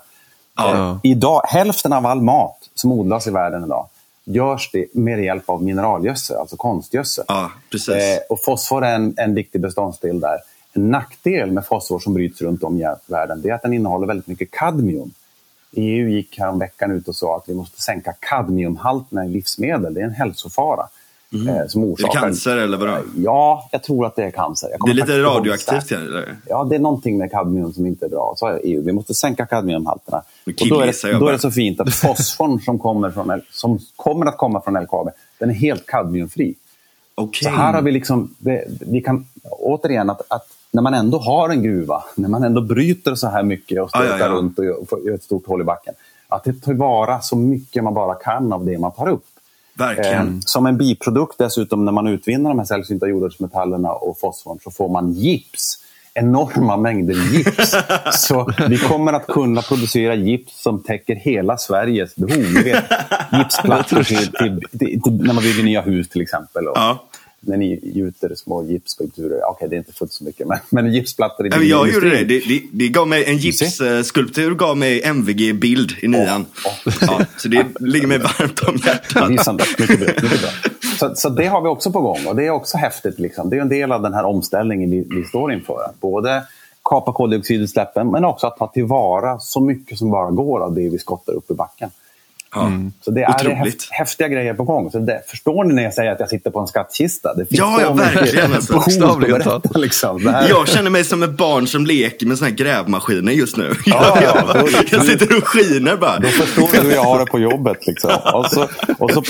Ja. 0.55 0.73
Eh, 0.73 0.97
idag, 1.03 1.41
hälften 1.45 1.93
av 1.93 2.05
all 2.05 2.21
mat 2.21 2.69
som 2.75 2.91
odlas 2.91 3.27
i 3.27 3.31
världen 3.31 3.63
idag 3.63 3.87
görs 4.25 4.69
det 4.73 4.85
med 4.93 5.23
hjälp 5.23 5.49
av 5.49 5.63
mineralgödsel, 5.63 6.37
alltså 6.37 6.57
konstgödsel. 6.57 7.25
Ja. 7.27 7.51
Eh, 7.73 8.19
och 8.29 8.43
fosfor 8.43 8.85
är 8.85 8.95
en, 8.95 9.13
en 9.17 9.35
viktig 9.35 9.61
beståndsdel 9.61 10.19
där. 10.19 10.37
En 10.73 10.91
nackdel 10.91 11.51
med 11.51 11.65
fosfor 11.65 11.99
som 11.99 12.13
bryts 12.13 12.41
runt 12.41 12.63
om 12.63 12.81
i 12.81 12.85
världen 13.07 13.41
är 13.45 13.53
att 13.53 13.61
den 13.61 13.73
innehåller 13.73 14.07
väldigt 14.07 14.27
mycket 14.27 14.51
kadmium. 14.51 15.11
EU 15.71 16.09
gick 16.09 16.39
veckan 16.59 16.91
ut 16.91 17.07
och 17.07 17.15
sa 17.15 17.37
att 17.37 17.49
vi 17.49 17.53
måste 17.53 17.81
sänka 17.81 18.13
kadmiumhalterna 18.19 19.25
i 19.25 19.29
livsmedel. 19.29 19.93
Det 19.93 20.01
är 20.01 20.05
en 20.05 20.11
hälsofara. 20.11 20.87
Mm. 21.41 21.69
Som 21.69 21.83
orsakar... 21.83 22.19
Är 22.19 22.21
det 22.21 22.27
cancer 22.27 22.57
eller 22.57 22.77
vadå? 22.77 22.97
Ja, 23.15 23.69
jag 23.71 23.83
tror 23.83 24.05
att 24.05 24.15
det 24.15 24.23
är 24.23 24.31
cancer. 24.31 24.69
Det 24.85 24.91
är 24.91 24.93
lite 24.93 25.19
radioaktivt? 25.19 25.91
Eller? 25.91 26.35
Ja, 26.49 26.63
det 26.63 26.75
är 26.75 26.79
någonting 26.79 27.17
med 27.17 27.31
kadmium 27.31 27.73
som 27.73 27.85
inte 27.85 28.05
är 28.05 28.09
bra. 28.09 28.33
Så 28.37 28.59
EU, 28.63 28.83
vi 28.85 28.91
måste 28.91 29.13
sänka 29.13 29.45
kadmiumhalterna. 29.45 30.21
Och 30.45 30.67
då, 30.69 30.79
är 30.79 30.85
det, 30.85 31.19
då 31.19 31.27
är 31.27 31.31
det 31.31 31.39
så 31.39 31.51
fint 31.51 31.79
att 31.79 31.93
fosforn 31.93 32.59
som 32.65 32.79
kommer, 32.79 33.11
från, 33.11 33.41
som 33.51 33.79
kommer 33.95 34.25
att 34.25 34.37
komma 34.37 34.61
från 34.61 34.83
LKAB, 34.83 35.09
den 35.39 35.49
är 35.49 35.53
helt 35.53 35.85
kadmiumfri. 35.85 36.55
Okay. 37.15 37.51
Så 37.51 37.57
här 37.57 37.73
har 37.73 37.81
vi 37.81 37.91
liksom, 37.91 38.35
vi 38.79 39.01
kan 39.01 39.25
återigen 39.59 40.09
att, 40.09 40.21
att, 40.27 40.47
när 40.71 40.81
man 40.81 40.93
ändå 40.93 41.17
har 41.17 41.49
en 41.49 41.63
gruva, 41.63 42.03
när 42.15 42.29
man 42.29 42.43
ändå 42.43 42.61
bryter 42.61 43.15
så 43.15 43.27
här 43.27 43.43
mycket 43.43 43.81
och 43.81 43.89
stökar 43.89 44.15
ah, 44.15 44.17
ja, 44.19 44.25
ja. 44.25 44.31
runt 44.31 44.59
och 44.59 44.65
gör 44.65 45.15
ett 45.15 45.23
stort 45.23 45.47
hål 45.47 45.61
i 45.61 45.63
backen, 45.63 45.93
att 46.27 46.43
det 46.43 46.53
tar 46.53 46.73
vara 46.73 47.21
så 47.21 47.35
mycket 47.35 47.83
man 47.83 47.93
bara 47.93 48.15
kan 48.15 48.53
av 48.53 48.65
det 48.65 48.77
man 48.77 48.91
tar 48.91 49.09
upp. 49.09 49.25
Verkligen. 49.77 50.27
Eh, 50.27 50.39
som 50.39 50.65
en 50.65 50.77
biprodukt 50.77 51.37
dessutom 51.37 51.85
när 51.85 51.91
man 51.91 52.07
utvinner 52.07 52.49
de 52.49 52.59
här 52.59 52.65
sällsynta 52.65 53.07
jordartsmetallerna 53.07 53.91
och 53.91 54.19
fosforn 54.19 54.59
så 54.63 54.71
får 54.71 54.89
man 54.89 55.13
gips. 55.13 55.81
Enorma 56.13 56.77
mängder 56.77 57.13
gips. 57.13 57.75
så 58.27 58.51
vi 58.69 58.77
kommer 58.77 59.13
att 59.13 59.27
kunna 59.27 59.61
producera 59.61 60.15
gips 60.15 60.61
som 60.61 60.83
täcker 60.83 61.15
hela 61.15 61.57
Sveriges 61.57 62.15
behov. 62.15 62.43
Gipsplattor 63.31 64.03
till, 64.03 64.31
till, 64.31 64.61
till, 64.79 65.01
när 65.13 65.33
man 65.33 65.43
bygger 65.43 65.63
nya 65.63 65.81
hus 65.81 66.09
till 66.09 66.21
exempel. 66.21 66.67
Och, 66.67 66.77
ja 66.77 67.05
när 67.47 67.57
ni 67.57 67.79
gjuter 67.83 68.35
små 68.35 68.63
gipsskulpturer. 68.63 69.37
Okej, 69.37 69.51
okay, 69.55 69.67
det 69.67 69.75
är 69.75 69.77
inte 69.77 69.93
fullt 69.93 70.11
så 70.11 70.23
mycket, 70.23 70.47
men, 70.47 70.57
men 70.69 70.93
gipsplattor 70.93 71.45
i 71.45 71.49
ja, 71.49 71.61
Jag 71.61 71.93
gjorde 71.93 72.09
det. 72.09 72.23
Det, 72.23 72.39
det. 72.39 72.61
det, 72.71 72.87
gav 72.87 73.07
mig, 73.07 73.25
en 73.25 73.37
gipsskulptur 73.37 74.55
gav 74.55 74.77
mig 74.77 75.01
MVG-bild 75.03 75.91
i 76.01 76.07
nian. 76.07 76.45
Oh, 76.65 76.87
oh. 76.87 76.93
Ja, 77.01 77.21
så 77.37 77.47
det 77.47 77.65
ligger 77.79 78.07
mig 78.07 78.17
varmt 78.17 78.59
om 78.59 78.75
hjärtat. 78.75 79.29
Mycket 79.79 79.99
bra. 79.99 80.07
Mycket 80.07 80.41
bra. 80.41 80.49
Så, 80.99 81.15
så, 81.15 81.29
det 81.29 81.45
har 81.45 81.61
vi 81.61 81.67
också 81.67 81.91
på 81.91 82.01
gång 82.01 82.25
och 82.27 82.35
det 82.35 82.45
är 82.45 82.49
också 82.49 82.77
häftigt. 82.77 83.19
Liksom. 83.19 83.49
Det 83.49 83.57
är 83.57 83.61
en 83.61 83.69
del 83.69 83.91
av 83.91 84.01
den 84.01 84.13
här 84.13 84.23
omställningen 84.23 84.91
vi, 84.91 85.05
vi 85.09 85.23
står 85.23 85.53
inför. 85.53 85.91
Både 85.99 86.43
kapa 86.83 87.13
koldioxidutsläppen 87.13 88.11
men 88.11 88.25
också 88.25 88.47
att 88.47 88.57
ta 88.57 88.67
tillvara 88.67 89.39
så 89.39 89.59
mycket 89.61 89.97
som 89.97 90.11
bara 90.11 90.31
går 90.31 90.59
av 90.59 90.75
det 90.75 90.89
vi 90.89 90.97
skottar 90.97 91.33
upp 91.33 91.51
i 91.51 91.53
backen. 91.53 91.89
Mm. 92.61 92.91
Så 93.01 93.11
det 93.11 93.21
är 93.21 93.29
Otroligt. 93.29 93.87
häftiga 93.91 94.27
grejer 94.27 94.53
på 94.53 94.63
gång. 94.63 94.91
Så 94.91 94.99
det, 94.99 95.21
förstår 95.27 95.63
ni 95.63 95.73
när 95.73 95.83
jag 95.83 95.93
säger 95.93 96.11
att 96.11 96.19
jag 96.19 96.29
sitter 96.29 96.51
på 96.51 96.59
en 96.59 96.67
skattkista? 96.67 97.33
Det 97.33 97.45
finns 97.45 97.59
ja, 97.59 97.81
ja 97.81 97.93
verkligen. 97.93 98.53
Alltså. 98.53 99.19
Berätta, 99.19 99.61
liksom. 99.75 100.27
här... 100.27 100.49
Jag 100.49 100.67
känner 100.67 100.89
mig 100.89 101.03
som 101.03 101.23
ett 101.23 101.37
barn 101.37 101.67
som 101.67 101.85
leker 101.85 102.25
med 102.25 102.37
såna 102.37 102.49
här 102.49 102.55
grävmaskiner 102.55 103.31
just 103.31 103.57
nu. 103.57 103.73
Ja, 103.85 104.17
ja, 104.21 104.53
då, 104.53 104.67
jag 104.91 105.05
sitter 105.05 105.37
och 105.37 105.47
skiner 105.47 105.95
bara. 105.95 106.19
Då 106.19 106.27
förstår 106.27 106.69
du 106.71 106.89
hur 106.89 106.95
jag 106.95 107.03
har 107.03 107.19
det 107.19 107.25
på 107.25 107.39
jobbet. 107.39 107.87
Liksom. 107.87 108.11
Och, 108.33 108.45
så, 108.45 108.67
och 108.99 109.11
så, 109.11 109.23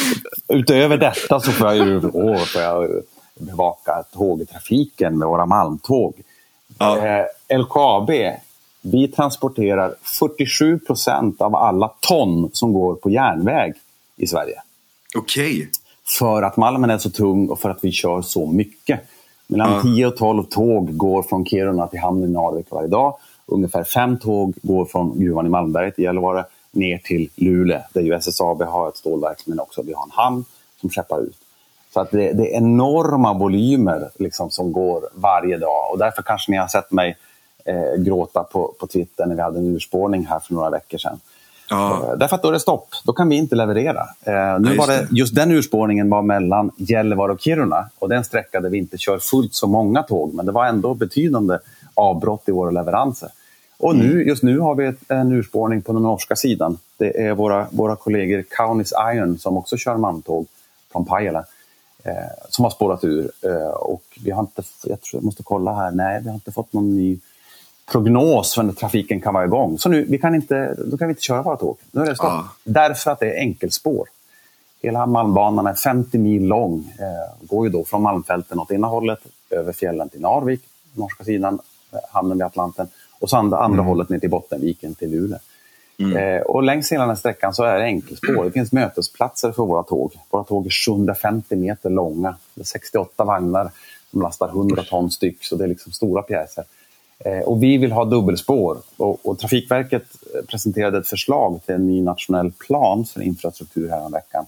utöver 0.47 0.97
detta 0.97 1.39
så 1.39 1.51
får 1.51 1.67
jag, 1.67 1.87
ju, 1.87 2.01
åh, 2.13 2.37
får 2.37 2.61
jag 2.61 2.89
bevaka 3.39 4.03
tågtrafiken 4.13 5.17
med 5.17 5.27
våra 5.27 5.45
malmtåg. 5.45 6.13
Ja. 6.77 7.07
Eh, 7.07 7.57
LKAB 7.57 8.09
vi 8.85 9.07
transporterar 9.07 9.95
47 10.19 10.79
procent 10.79 11.41
av 11.41 11.55
alla 11.55 11.91
ton 11.99 12.49
som 12.53 12.73
går 12.73 12.95
på 12.95 13.09
järnväg 13.09 13.73
i 14.15 14.27
Sverige. 14.27 14.61
Okej. 15.17 15.55
Okay. 15.55 15.67
För 16.19 16.41
att 16.41 16.57
malmen 16.57 16.89
är 16.89 16.97
så 16.97 17.09
tung 17.09 17.49
och 17.49 17.59
för 17.59 17.69
att 17.69 17.79
vi 17.81 17.91
kör 17.91 18.21
så 18.21 18.47
mycket. 18.47 18.99
Mellan 19.47 19.71
ja. 19.71 19.81
10 19.81 20.07
och 20.07 20.17
12 20.17 20.43
tåg 20.43 20.97
går 20.97 21.23
från 21.23 21.45
Kiruna 21.45 21.87
till 21.87 21.99
hamnen 21.99 22.29
i 22.29 22.33
Narvik 22.33 22.65
varje 22.69 22.87
dag. 22.87 23.17
Ungefär 23.45 23.83
fem 23.83 24.19
tåg 24.19 24.53
går 24.61 24.85
från 24.85 25.19
gruvan 25.19 25.45
i 25.45 25.49
Malmberget 25.49 25.99
i 25.99 26.01
Gällivare 26.01 26.45
ner 26.71 26.97
till 26.97 27.29
Luleå 27.35 27.81
där 27.93 28.01
ju 28.01 28.13
SSAB 28.13 28.61
har 28.61 28.89
ett 28.89 28.97
stålverk 28.97 29.37
men 29.45 29.59
också 29.59 29.81
vi 29.81 29.93
har 29.93 30.03
en 30.03 30.11
hamn 30.11 30.45
som 30.81 30.89
skeppar 30.89 31.21
ut. 31.21 31.37
Så 31.93 31.99
att 31.99 32.11
det, 32.11 32.33
det 32.33 32.53
är 32.53 32.57
enorma 32.57 33.33
volymer 33.33 34.09
liksom, 34.19 34.49
som 34.51 34.71
går 34.71 35.09
varje 35.13 35.57
dag 35.57 35.91
och 35.91 35.97
därför 35.97 36.21
kanske 36.21 36.51
ni 36.51 36.57
har 36.57 36.67
sett 36.67 36.91
mig 36.91 37.17
eh, 37.65 37.95
gråta 37.97 38.43
på, 38.43 38.73
på 38.79 38.87
Twitter 38.87 39.25
när 39.25 39.35
vi 39.35 39.41
hade 39.41 39.59
en 39.59 39.75
urspårning 39.75 40.25
här 40.25 40.39
för 40.39 40.53
några 40.53 40.69
veckor 40.69 40.97
sedan. 40.97 41.19
Ja. 41.69 42.03
Eh, 42.11 42.17
därför 42.17 42.35
att 42.35 42.41
då 42.41 42.47
är 42.47 42.53
det 42.53 42.59
stopp. 42.59 42.89
Då 43.05 43.13
kan 43.13 43.29
vi 43.29 43.35
inte 43.35 43.55
leverera. 43.55 44.07
Eh, 44.21 44.59
nu 44.59 44.75
var 44.75 44.87
det, 44.87 45.07
just 45.11 45.35
den 45.35 45.51
urspårningen 45.51 46.09
var 46.09 46.21
mellan 46.21 46.71
Gällivare 46.77 47.31
och 47.31 47.41
Kiruna. 47.41 47.89
Och 47.99 48.09
den 48.09 48.23
sträcka 48.23 48.59
där 48.61 48.69
vi 48.69 48.77
inte 48.77 48.97
kör 48.97 49.19
fullt 49.19 49.53
så 49.53 49.67
många 49.67 50.03
tåg. 50.03 50.33
Men 50.33 50.45
det 50.45 50.51
var 50.51 50.65
ändå 50.65 50.93
betydande 50.93 51.57
avbrott 51.93 52.49
i 52.49 52.51
våra 52.51 52.71
leveranser. 52.71 53.29
Och 53.77 53.95
nu, 53.95 54.11
mm. 54.11 54.27
just 54.27 54.43
nu 54.43 54.59
har 54.59 54.75
vi 54.75 54.85
ett, 54.85 55.11
en 55.11 55.31
urspårning 55.31 55.81
på 55.81 55.93
den 55.93 56.03
norska 56.03 56.35
sidan. 56.35 56.77
Det 56.97 57.21
är 57.27 57.33
våra, 57.33 57.67
våra 57.71 57.95
kollegor 57.95 58.43
Kaunis 58.49 58.93
Iron 59.15 59.37
som 59.37 59.57
också 59.57 59.77
kör 59.77 59.97
malmtåg 59.97 60.47
från 60.91 61.05
Pajala. 61.05 61.45
eh, 62.03 62.13
som 62.49 62.65
har 62.65 62.71
spårat 62.71 63.03
ur. 63.03 63.31
Eh, 63.41 63.69
och 63.69 64.03
vi 64.23 64.31
har 64.31 64.41
inte, 64.41 64.63
jag 64.83 65.01
tror 65.01 65.17
jag 65.17 65.23
måste 65.23 65.43
kolla 65.43 65.75
här, 65.75 65.91
nej 65.91 66.21
vi 66.21 66.27
har 66.27 66.35
inte 66.35 66.51
fått 66.51 66.73
någon 66.73 66.95
ny 66.95 67.19
prognos 67.91 68.55
för 68.55 68.63
när 68.63 68.73
trafiken 68.73 69.21
kan 69.21 69.33
vara 69.33 69.45
igång. 69.45 69.77
Så 69.77 69.89
nu 69.89 70.05
vi 70.09 70.17
kan 70.17 70.35
inte, 70.35 70.75
då 70.85 70.97
kan 70.97 71.07
vi 71.07 71.11
inte 71.11 71.21
köra 71.21 71.41
våra 71.41 71.57
tåg. 71.57 71.77
Nu 71.91 72.01
är 72.01 72.05
det 72.05 72.15
stopp. 72.15 72.29
Ja. 72.29 72.49
Därför 72.63 73.11
att 73.11 73.19
det 73.19 73.31
är 73.31 73.39
enkelspår. 73.39 74.07
Hela 74.81 75.05
Malmbanan 75.05 75.67
är 75.67 75.73
50 75.73 76.17
mil 76.17 76.47
lång. 76.47 76.93
Eh, 76.99 77.47
går 77.47 77.65
ju 77.65 77.71
då 77.71 77.85
från 77.85 78.01
Malmfälten 78.01 78.59
åt 78.59 78.71
ena 78.71 78.87
hållet, 78.87 79.19
över 79.49 79.73
fjällen 79.73 80.09
till 80.09 80.21
Narvik, 80.21 80.61
norska 80.93 81.23
sidan, 81.23 81.59
eh, 81.91 81.99
hamnen 82.11 82.37
vid 82.37 82.45
Atlanten. 82.45 82.87
Och 83.19 83.29
så 83.29 83.37
andra, 83.37 83.57
andra 83.57 83.75
mm. 83.75 83.85
hållet 83.85 84.09
ner 84.09 84.19
till 84.19 84.29
Bottenviken, 84.29 84.95
till 84.95 85.11
Luleå. 85.11 85.39
Mm. 85.99 86.17
Eh, 86.17 86.41
och 86.41 86.63
längs 86.63 86.91
hela 86.91 87.01
den 87.01 87.09
här 87.09 87.15
sträckan 87.15 87.53
så 87.53 87.63
är 87.63 87.79
det 87.79 87.85
enkelspår. 87.85 88.45
Det 88.45 88.51
finns 88.51 88.71
mötesplatser 88.71 89.51
för 89.51 89.65
våra 89.65 89.83
tåg. 89.83 90.11
Våra 90.29 90.43
tåg 90.43 90.65
är 90.65 90.85
750 90.85 91.55
meter 91.55 91.89
långa. 91.89 92.35
Det 92.55 92.61
är 92.61 92.65
68 92.65 93.23
vagnar 93.23 93.71
som 94.11 94.21
lastar 94.21 94.49
100 94.49 94.83
ton 94.83 95.11
styck, 95.11 95.43
så 95.43 95.55
det 95.55 95.63
är 95.63 95.67
liksom 95.67 95.91
stora 95.91 96.21
pjäser. 96.21 96.63
Eh, 97.19 97.39
och 97.39 97.63
vi 97.63 97.77
vill 97.77 97.91
ha 97.91 98.05
dubbelspår. 98.05 98.77
Och, 98.97 99.25
och, 99.25 99.39
Trafikverket 99.39 100.03
presenterade 100.47 100.97
ett 100.97 101.07
förslag 101.07 101.59
till 101.65 101.75
en 101.75 101.87
ny 101.87 102.01
nationell 102.01 102.51
plan 102.51 103.05
för 103.05 103.21
infrastruktur 103.21 103.89
häromveckan. 103.89 104.45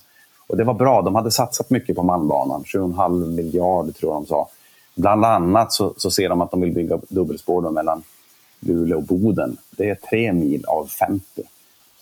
Och 0.47 0.57
det 0.57 0.63
var 0.63 0.73
bra. 0.73 1.01
De 1.01 1.15
hade 1.15 1.31
satsat 1.31 1.69
mycket 1.69 1.95
på 1.95 2.03
Malmbanan, 2.03 2.63
7,5 2.63 3.35
miljarder 3.35 3.91
tror 3.91 4.13
jag 4.13 4.21
de 4.21 4.27
sa. 4.27 4.49
Bland 4.95 5.25
annat 5.25 5.73
så, 5.73 5.93
så 5.97 6.11
ser 6.11 6.29
de 6.29 6.41
att 6.41 6.51
de 6.51 6.61
vill 6.61 6.73
bygga 6.73 6.99
dubbelspår 7.09 7.71
mellan 7.71 8.03
Luleå 8.59 8.97
och 8.97 9.03
Boden. 9.03 9.57
Det 9.77 9.89
är 9.89 9.95
tre 9.95 10.33
mil 10.33 10.65
av 10.65 10.85
50. 10.85 11.23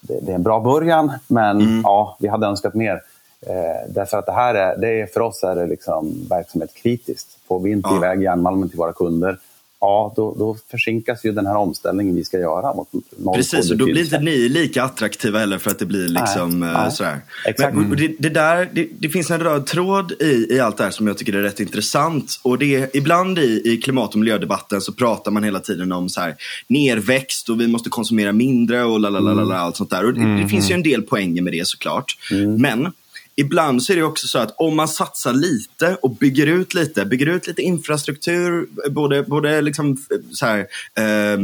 Det, 0.02 0.20
det 0.20 0.32
är 0.32 0.36
en 0.36 0.44
bra 0.44 0.60
början, 0.60 1.12
men 1.28 1.62
mm. 1.62 1.82
ja, 1.84 2.18
vi 2.20 2.28
hade 2.28 2.48
önskat 2.48 2.74
mer. 2.74 3.02
Eh, 3.42 3.90
därför 3.90 4.18
att 4.18 4.26
det 4.26 4.32
här 4.32 4.56
är, 4.56 4.78
det 4.78 5.02
är, 5.02 5.08
för 5.08 5.20
oss 5.20 5.44
är 5.44 5.56
det 5.56 5.68
liksom 5.68 6.28
verksamhetskritiskt. 6.30 7.38
Får 7.48 7.60
vi 7.60 7.72
inte 7.72 7.90
ja. 7.90 7.98
iväg 7.98 8.22
järnmalmen 8.22 8.70
till 8.70 8.78
våra 8.78 8.94
kunder 8.94 9.38
ja, 9.86 10.14
då, 10.16 10.36
då 10.38 10.58
försinkas 10.72 11.26
ju 11.26 11.32
den 11.32 11.46
här 11.46 11.58
omställningen 11.58 12.16
vi 12.16 12.24
ska 12.24 12.40
göra. 12.40 12.74
Mot 12.74 13.36
Precis, 13.36 13.72
och 13.72 13.78
då 13.78 13.86
blir 13.86 14.04
inte 14.04 14.20
ni 14.20 14.50
lika 14.50 14.84
attraktiva 14.84 15.40
heller 15.40 15.58
för 15.58 15.72
att 15.72 15.80
det 15.80 15.86
blir 15.86 16.08
liksom 16.08 16.60
nej, 16.60 16.74
nej. 16.74 16.92
sådär. 16.92 17.22
Exakt. 17.46 17.76
Men, 17.76 17.90
det, 17.90 18.08
det, 18.20 18.30
där, 18.30 18.70
det, 18.74 18.88
det, 19.00 19.10
finns 19.10 19.32
en 19.32 19.40
röd 19.40 19.66
tråd 19.66 20.12
i, 20.12 20.48
i 20.56 20.60
allt 20.60 20.78
det 20.78 20.84
här 20.84 20.92
som 20.92 21.08
jag 21.08 21.18
tycker 21.18 21.34
är 21.34 21.42
rätt 21.42 21.60
intressant. 21.60 22.40
Och 22.44 22.58
det 22.58 22.76
är, 22.76 22.90
ibland 22.94 23.40
i, 23.40 23.62
i 23.66 23.78
klimat 23.78 24.14
och 24.14 24.20
miljödebatten 24.20 24.82
så 24.82 24.94
pratar 24.94 25.32
man 25.32 25.44
hela 25.44 25.60
tiden 25.60 25.92
om 25.92 26.10
så 26.10 26.22
här, 26.22 26.36
nerväxt 26.68 27.50
och 27.50 27.62
vi 27.62 27.68
måste 27.68 27.90
konsumera 27.90 28.32
mindre 28.32 28.84
och 28.84 29.00
lalalala, 29.00 29.42
mm. 29.42 29.58
allt 29.58 29.76
sånt 29.76 29.90
där. 29.90 30.06
Och 30.06 30.14
det, 30.14 30.20
mm. 30.20 30.42
det, 30.42 30.50
finns 30.50 30.72
ju 30.72 30.74
en 30.74 30.84
del 30.84 31.02
poänger 31.02 31.42
med 31.42 31.54
det 31.54 31.68
såklart. 31.68 32.18
Mm. 32.32 32.62
Men 32.62 32.92
ibland 33.36 33.84
så 33.84 33.94
är 33.94 33.98
det 33.98 34.04
också 34.04 34.28
så 34.28 34.40
att 34.40 34.56
om 34.58 34.76
man 34.76 34.88
satsar 34.88 35.34
lite 35.34 35.98
och 36.02 36.16
bygger 36.16 36.48
ut 36.48 36.74
lite, 36.74 37.06
bygger 37.06 37.26
ut 37.26 37.48
lite 37.48 37.62
infrastruktur, 37.62 38.68
både, 38.90 39.24
både 39.24 39.62
liksom 39.62 39.98
så 40.32 40.46
här, 40.46 40.60
eh, 40.96 41.40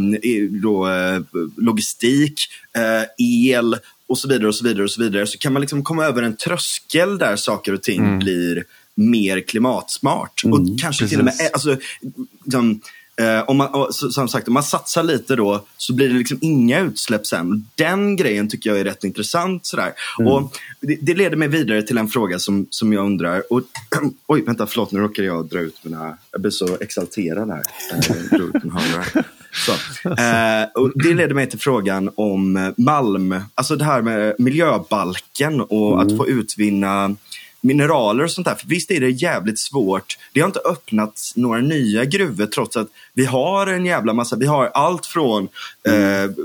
då, 0.61 0.89
eh, 0.89 1.21
logistik, 1.57 2.39
eh, 2.75 3.03
el 3.17 3.77
och 4.07 4.17
så 4.17 4.27
vidare 4.27 4.47
och 4.47 4.55
så 4.55 4.63
vidare 4.63 4.83
och 4.83 4.91
så 4.91 5.01
vidare 5.01 5.27
så 5.27 5.37
kan 5.37 5.53
man 5.53 5.61
liksom 5.61 5.83
komma 5.83 6.05
över 6.05 6.23
en 6.23 6.35
tröskel 6.35 7.17
där 7.17 7.35
saker 7.35 7.73
och 7.73 7.83
ting 7.83 7.99
mm. 7.99 8.19
blir 8.19 8.63
mer 8.95 9.41
klimatsmart. 9.41 10.43
Mm, 10.43 10.53
och 10.53 10.79
kanske 10.79 11.03
precis. 11.03 11.09
till 11.09 11.19
och 11.19 11.25
med, 11.25 11.49
alltså, 11.53 11.77
liksom, 12.43 12.81
Eh, 13.21 13.49
om 13.49 13.57
man, 13.57 13.93
som 13.93 14.27
sagt, 14.27 14.47
om 14.47 14.53
man 14.53 14.63
satsar 14.63 15.03
lite 15.03 15.35
då 15.35 15.65
så 15.77 15.93
blir 15.93 16.09
det 16.09 16.13
liksom 16.15 16.37
inga 16.41 16.79
utsläpp 16.79 17.27
sen. 17.27 17.67
Den 17.75 18.15
grejen 18.15 18.49
tycker 18.49 18.69
jag 18.69 18.79
är 18.79 18.83
rätt 18.83 19.03
intressant. 19.03 19.65
Sådär. 19.65 19.93
Mm. 20.19 20.31
Och 20.31 20.57
det, 20.79 20.97
det, 21.01 21.13
leder 21.13 21.37
mig 21.37 21.47
vidare 21.47 21.83
till 21.83 21.97
en 21.97 22.07
fråga 22.07 22.39
som, 22.39 22.67
som 22.69 22.93
jag 22.93 23.05
undrar. 23.05 23.43
Och, 23.53 23.61
oj, 24.27 24.41
vänta, 24.41 24.67
förlåt, 24.67 24.91
nu 24.91 24.99
råkade 24.99 25.27
jag 25.27 25.49
dra 25.49 25.59
ut 25.59 25.75
mina... 25.83 26.17
Jag 26.31 26.41
blir 26.41 26.51
så 26.51 26.77
exalterad 26.81 27.49
här. 27.49 27.63
Eh, 27.93 29.21
så. 29.65 29.71
Eh, 30.09 30.83
och 30.83 30.91
det 30.95 31.13
leder 31.13 31.33
mig 31.33 31.49
till 31.49 31.59
frågan 31.59 32.09
om 32.15 32.73
Malm, 32.77 33.35
alltså 33.55 33.75
det 33.75 33.83
här 33.83 34.01
med 34.01 34.35
miljöbalken 34.37 35.61
och 35.61 35.93
mm. 35.93 36.07
att 36.07 36.17
få 36.17 36.27
utvinna 36.27 37.15
mineraler 37.61 38.23
och 38.23 38.31
sånt 38.31 38.47
där. 38.47 38.55
För 38.55 38.67
visst 38.67 38.91
är 38.91 38.99
det 38.99 39.09
jävligt 39.09 39.59
svårt. 39.59 40.17
Det 40.33 40.39
har 40.39 40.47
inte 40.47 40.59
öppnats 40.59 41.35
några 41.35 41.61
nya 41.61 42.05
gruvor 42.05 42.45
trots 42.45 42.77
att 42.77 42.87
vi 43.13 43.25
har 43.25 43.67
en 43.67 43.85
jävla 43.85 44.13
massa. 44.13 44.35
Vi 44.35 44.45
har 44.45 44.65
allt 44.65 45.05
från 45.05 45.47
mm. 45.83 46.23
eh, 46.23 46.35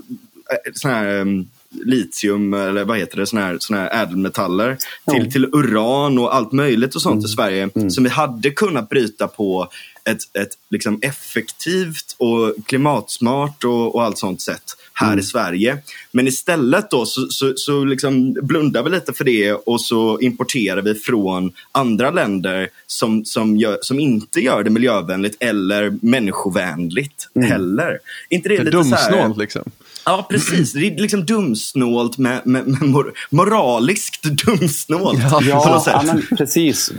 sån 0.75 0.91
här 0.91 1.21
um, 1.21 1.49
litium 1.71 2.55
eller 2.55 2.85
vad 2.85 2.99
heter 2.99 3.17
det, 3.17 3.27
såna 3.27 3.43
här, 3.43 3.57
såna 3.61 3.81
här 3.81 4.03
ädelmetaller 4.03 4.67
mm. 4.67 4.79
till, 5.05 5.33
till 5.33 5.45
uran 5.45 6.19
och 6.19 6.35
allt 6.35 6.53
möjligt 6.53 6.95
och 6.95 7.03
sånt 7.03 7.14
mm. 7.14 7.25
i 7.25 7.29
Sverige 7.29 7.69
mm. 7.75 7.91
som 7.91 8.05
vi 8.05 8.11
hade 8.11 8.51
kunnat 8.51 8.89
bryta 8.89 9.29
på 9.29 9.69
ett, 10.05 10.37
ett 10.39 10.59
liksom 10.71 10.99
effektivt 11.03 12.17
och 12.19 12.55
klimatsmart 12.67 13.64
och, 13.64 13.95
och 13.95 14.05
allt 14.05 14.19
sånt 14.19 14.41
sätt 14.41 14.77
här 14.99 15.07
mm. 15.07 15.18
i 15.18 15.22
Sverige. 15.22 15.78
Men 16.12 16.26
istället 16.26 16.90
då 16.90 17.07
så, 17.07 17.26
så, 17.28 17.53
så 17.57 17.84
liksom 17.84 18.32
blundar 18.32 18.82
vi 18.82 18.90
lite 18.90 19.12
för 19.12 19.24
det 19.24 19.53
och 19.53 19.80
så 19.80 20.20
importerar 20.20 20.82
vi 20.82 20.94
från 20.94 21.53
andra 21.72 22.11
länder 22.11 22.68
som, 22.86 23.24
som, 23.24 23.57
gör, 23.57 23.78
som 23.80 24.01
inte 24.01 24.40
gör 24.40 24.62
det 24.62 24.70
miljövänligt 24.70 25.36
eller 25.40 25.99
människovänligt 26.03 27.28
mm. 27.34 27.51
heller. 27.51 27.99
Inte 28.28 28.49
det, 28.49 28.57
det 28.57 28.64
lite 28.64 28.76
dumsnålt 28.76 29.03
så 29.03 29.16
här, 29.16 29.34
liksom? 29.38 29.62
Ja, 30.05 30.26
precis. 30.30 30.72
Det 30.72 30.86
är 30.86 30.99
liksom 30.99 31.24
dumsnålt 31.24 32.18
med, 32.18 32.47
med, 32.47 32.66
med 32.66 32.82
mor 32.82 33.12
moraliskt 33.30 34.22
dumsnålt. 34.22 35.20
Ja, 35.30 35.40
ja, 35.42 35.82
ja 35.86 36.03
men 36.07 36.22
precis. 36.38 36.92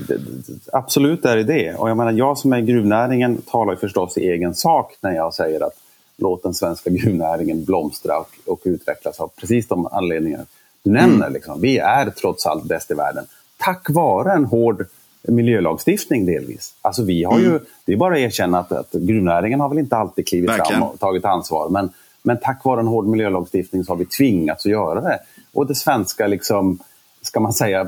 Absolut 0.74 1.26
är 1.26 1.38
det 1.38 1.44
det. 1.44 1.74
Och 1.74 1.90
jag 1.90 1.98
menar, 1.98 2.12
jag 2.12 2.38
som 2.38 2.54
är 2.54 2.58
i 2.58 2.62
gruvnäringen 2.62 3.42
talar 3.42 3.76
förstås 3.76 4.18
i 4.18 4.22
egen 4.22 4.56
sak 4.56 4.94
när 5.02 5.12
jag 5.12 5.34
säger 5.34 5.68
att 5.68 5.74
låt 6.18 6.44
den 6.44 6.54
svenska 6.54 6.90
gruvnäringen 6.94 7.66
blomstra 7.66 8.18
och, 8.18 8.30
och 8.46 8.62
utvecklas 8.64 9.20
av 9.20 9.32
precis 9.36 9.68
de 9.68 9.88
anledningar 9.88 10.46
du 10.84 10.92
nämner. 10.92 11.16
Mm. 11.16 11.34
Liksom. 11.34 11.62
Vi 11.62 11.78
är 11.78 12.10
trots 12.10 12.46
allt 12.46 12.64
bäst 12.64 12.92
i 12.92 12.94
världen. 12.94 13.26
Tack 13.58 13.90
vare 13.90 14.34
en 14.34 14.46
hård 14.46 14.86
miljölagstiftning 15.28 16.26
delvis. 16.26 16.74
Alltså 16.82 17.04
vi 17.04 17.24
har 17.24 17.40
mm. 17.40 17.52
ju, 17.52 17.60
det 17.86 17.94
är 17.94 17.98
bara 17.98 18.14
att 18.14 18.20
erkänna 18.20 18.60
att, 18.60 18.72
att 18.72 18.92
gruvnäringen 18.92 19.60
har 19.60 19.70
väl 19.70 19.78
inte 19.78 19.98
alltid 19.98 20.28
klivit 20.28 20.50
Verkligen. 20.50 20.82
fram 20.82 20.90
och 20.90 21.00
tagit 21.00 21.26
ansvar. 21.26 21.70
Men, 21.70 21.90
men 22.24 22.38
tack 22.42 22.66
vare 22.66 22.80
en 22.80 22.88
hård 22.88 23.06
miljölagstiftning 23.06 23.84
så 23.84 23.92
har 23.92 23.98
vi 23.98 24.06
tvingats 24.06 24.66
att 24.66 24.72
göra 24.72 25.02
det. 25.02 25.20
Och 25.54 25.68
det 25.68 25.76
svenska, 25.76 26.28
liksom, 26.28 26.80
ska 27.22 27.40
man 27.40 27.54
säga, 27.54 27.88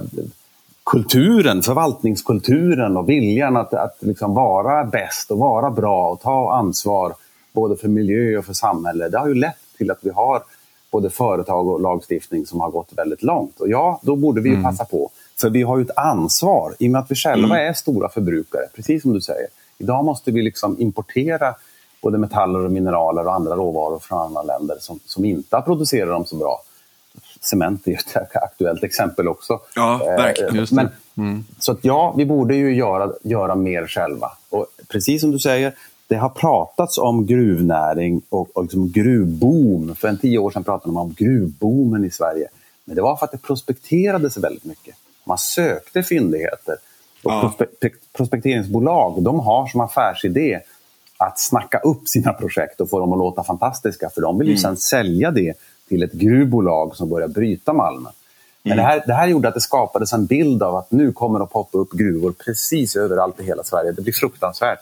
kulturen, 0.85 1.61
förvaltningskulturen 1.61 2.97
och 2.97 3.09
viljan 3.09 3.57
att, 3.57 3.73
att 3.73 3.97
liksom 3.99 4.33
vara 4.33 4.83
bäst 4.83 5.31
och 5.31 5.37
vara 5.37 5.71
bra 5.71 6.09
och 6.09 6.21
ta 6.21 6.53
ansvar 6.53 7.13
både 7.59 7.75
för 7.75 7.87
miljö 7.87 8.37
och 8.37 8.45
för 8.45 8.53
samhälle, 8.53 9.09
det 9.09 9.19
har 9.19 9.27
ju 9.27 9.33
lett 9.33 9.57
till 9.77 9.91
att 9.91 9.99
vi 10.01 10.09
har 10.09 10.43
både 10.91 11.09
företag 11.09 11.67
och 11.67 11.81
lagstiftning 11.81 12.45
som 12.45 12.59
har 12.59 12.69
gått 12.69 12.89
väldigt 12.95 13.23
långt. 13.23 13.59
Och 13.59 13.69
ja, 13.69 13.99
då 14.03 14.15
borde 14.15 14.41
vi 14.41 14.49
mm. 14.49 14.63
passa 14.63 14.85
på. 14.85 15.09
För 15.41 15.49
vi 15.49 15.63
har 15.63 15.77
ju 15.77 15.83
ett 15.83 15.97
ansvar 15.97 16.73
i 16.79 16.87
och 16.87 16.91
med 16.91 17.01
att 17.01 17.11
vi 17.11 17.15
själva 17.15 17.55
mm. 17.55 17.69
är 17.69 17.73
stora 17.73 18.09
förbrukare, 18.09 18.63
precis 18.75 19.01
som 19.01 19.13
du 19.13 19.21
säger. 19.21 19.47
Idag 19.77 20.05
måste 20.05 20.31
vi 20.31 20.41
liksom 20.41 20.75
importera 20.79 21.55
både 22.01 22.17
metaller 22.17 22.65
och 22.65 22.71
mineraler 22.71 23.27
och 23.27 23.33
andra 23.33 23.55
råvaror 23.55 23.99
från 23.99 24.19
andra 24.19 24.43
länder 24.43 24.77
som, 24.79 24.99
som 25.05 25.25
inte 25.25 25.55
har 25.55 25.61
producerat 25.61 26.09
dem 26.09 26.25
så 26.25 26.35
bra. 26.35 26.61
Cement 27.41 27.87
är 27.87 27.93
ett 27.93 28.35
aktuellt 28.35 28.83
exempel 28.83 29.27
också. 29.27 29.59
Ja, 29.75 29.97
verkligen. 29.97 30.59
Eh, 30.59 30.65
men, 30.71 30.89
mm. 31.17 31.45
Så 31.59 31.71
att 31.71 31.79
ja, 31.81 32.13
vi 32.17 32.25
borde 32.25 32.55
ju 32.55 32.75
göra, 32.75 33.11
göra 33.23 33.55
mer 33.55 33.87
själva. 33.87 34.31
Och 34.49 34.65
precis 34.87 35.21
som 35.21 35.31
du 35.31 35.39
säger, 35.39 35.73
det 36.09 36.15
har 36.15 36.29
pratats 36.29 36.97
om 36.97 37.25
gruvnäring 37.25 38.21
och, 38.29 38.57
och 38.57 38.63
liksom 38.63 38.91
gruvboom. 38.91 39.95
För 39.95 40.07
en 40.07 40.17
tio 40.17 40.37
år 40.37 40.51
sedan 40.51 40.63
pratade 40.63 40.93
man 40.93 41.03
om 41.03 41.13
gruvboomen 41.17 42.05
i 42.05 42.11
Sverige. 42.11 42.47
Men 42.85 42.95
det 42.95 43.01
var 43.01 43.15
för 43.15 43.25
att 43.25 43.31
det 43.31 43.37
prospekterades 43.37 44.37
väldigt 44.37 44.65
mycket. 44.65 44.95
Man 45.23 45.37
sökte 45.37 46.03
fyndigheter. 46.03 46.75
Och 47.23 47.31
ja. 47.31 47.41
prospe 47.41 47.89
prospekteringsbolag 48.13 49.23
de 49.23 49.39
har 49.39 49.67
som 49.67 49.81
affärsidé 49.81 50.59
att 51.17 51.39
snacka 51.39 51.79
upp 51.79 52.07
sina 52.07 52.33
projekt 52.33 52.81
och 52.81 52.89
få 52.89 52.99
dem 52.99 53.13
att 53.13 53.19
låta 53.19 53.43
fantastiska. 53.43 54.09
För 54.09 54.21
de 54.21 54.39
vill 54.39 54.47
ju 54.47 54.53
mm. 54.53 54.61
sen 54.61 54.77
sälja 54.77 55.31
det 55.31 55.53
till 55.87 56.03
ett 56.03 56.13
gruvbolag 56.13 56.95
som 56.95 57.09
börjar 57.09 57.27
bryta 57.27 57.73
malmen. 57.73 58.13
Men 58.63 58.73
mm. 58.73 58.83
det, 58.83 58.91
här, 58.91 59.03
det 59.07 59.13
här 59.13 59.27
gjorde 59.27 59.47
att 59.47 59.53
det 59.53 59.61
skapades 59.61 60.13
en 60.13 60.25
bild 60.25 60.63
av 60.63 60.75
att 60.75 60.91
nu 60.91 61.11
kommer 61.11 61.39
det 61.39 61.43
att 61.43 61.51
poppa 61.51 61.77
upp 61.77 61.91
gruvor 61.91 62.31
precis 62.45 62.95
överallt 62.95 63.39
i 63.39 63.43
hela 63.43 63.63
Sverige. 63.63 63.91
Det 63.91 64.01
blir 64.01 64.13
fruktansvärt. 64.13 64.79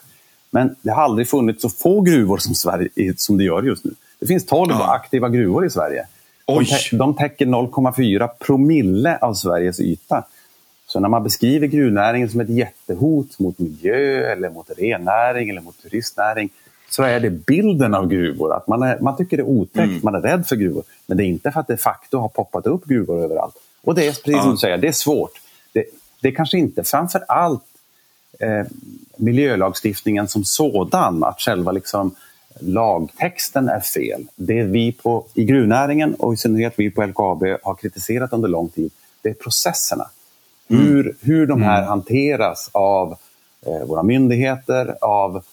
Men 0.50 0.76
det 0.82 0.91
har 0.91 1.04
aldrig 1.04 1.30
funnits 1.30 1.62
så 1.62 1.70
få 1.70 2.02
gruvor 2.02 2.38
som, 2.38 2.56
Sverige, 2.56 3.14
som 3.18 3.38
det 3.38 3.43
gör 3.43 3.64
just 3.64 3.86
nu. 3.86 3.91
Det 4.20 4.28
finns 4.28 4.45
12 4.45 4.72
ja. 4.72 4.93
aktiva 4.93 5.30
gruvor 5.30 5.66
i 5.66 5.70
Sverige. 5.70 6.06
De, 6.45 6.66
de 6.98 7.14
täcker 7.16 7.45
0,4 7.45 8.30
promille 8.39 9.18
av 9.18 9.34
Sveriges 9.34 9.80
yta. 9.80 10.24
Så 10.88 11.00
när 11.00 11.10
man 11.10 11.24
beskriver 11.24 11.68
gruvnäringen 11.68 12.30
som 12.30 12.39
ett 12.39 12.50
jättehot 12.50 13.39
mot 13.39 13.60
miljö, 13.60 14.32
eller 14.32 14.50
mot 14.50 14.70
rennäring 14.78 15.50
eller 15.50 15.62
mot 15.62 15.82
turistnäring 15.82 16.50
så 16.89 17.04
är 17.04 17.20
det 17.20 17.30
bilden 17.30 17.93
av 17.93 18.08
gruvor. 18.08 18.54
Att 18.54 18.68
man, 18.68 18.84
är, 18.84 19.00
man 19.00 19.18
tycker 19.18 19.38
det 19.38 19.43
är 19.43 19.48
otäckt, 19.48 19.78
mm. 19.78 20.00
man 20.04 20.16
är 20.16 20.22
rädd 20.22 20.48
för 20.48 20.56
gruvor. 20.56 20.84
Men 21.06 21.18
det 21.18 21.24
är 21.24 21.26
inte 21.26 21.52
för 21.52 21.60
att 21.60 21.68
det 21.68 21.74
de 21.74 21.78
facto 21.78 22.18
har 22.18 22.30
poppat 22.30 22.68
upp 22.68 22.86
gruvor 22.86 23.24
överallt. 23.24 23.56
Och 23.82 23.95
det 23.95 24.08
är 24.08 24.12
precis 24.12 24.24
ja. 24.26 24.41
som 24.41 24.52
du 24.52 24.58
säger, 24.58 24.78
det 24.78 24.88
är 24.88 24.91
svårt. 24.91 25.32
Det, 25.74 25.86
det 26.22 26.28
är 26.28 26.32
kanske 26.32 26.58
inte 26.58 26.84
framför 26.84 27.24
allt 27.28 27.64
eh, 28.39 28.65
miljölagstiftningen 29.17 30.27
som 30.27 30.43
sådan, 30.43 31.23
att 31.23 31.39
själva 31.39 31.71
liksom 31.71 32.15
lagtexten 32.59 33.69
är 33.69 33.79
fel. 33.79 34.27
Det 34.35 34.63
vi 34.63 34.91
på, 34.91 35.25
i 35.33 35.45
gruvnäringen 35.45 36.13
och 36.13 36.33
i 36.33 36.38
synnerhet 36.38 36.73
vi 36.75 36.91
på 36.91 37.05
LKAB 37.05 37.43
har 37.63 37.75
kritiserat 37.75 38.33
under 38.33 38.49
lång 38.49 38.69
tid, 38.69 38.91
det 39.21 39.29
är 39.29 39.33
processerna. 39.33 40.05
Mm. 40.67 40.83
Hur, 40.83 41.15
hur 41.21 41.47
de 41.47 41.61
här 41.61 41.77
mm. 41.77 41.89
hanteras 41.89 42.69
av 42.71 43.15
eh, 43.65 43.88
våra 43.88 44.03
myndigheter, 44.03 44.95
av, 45.01 45.43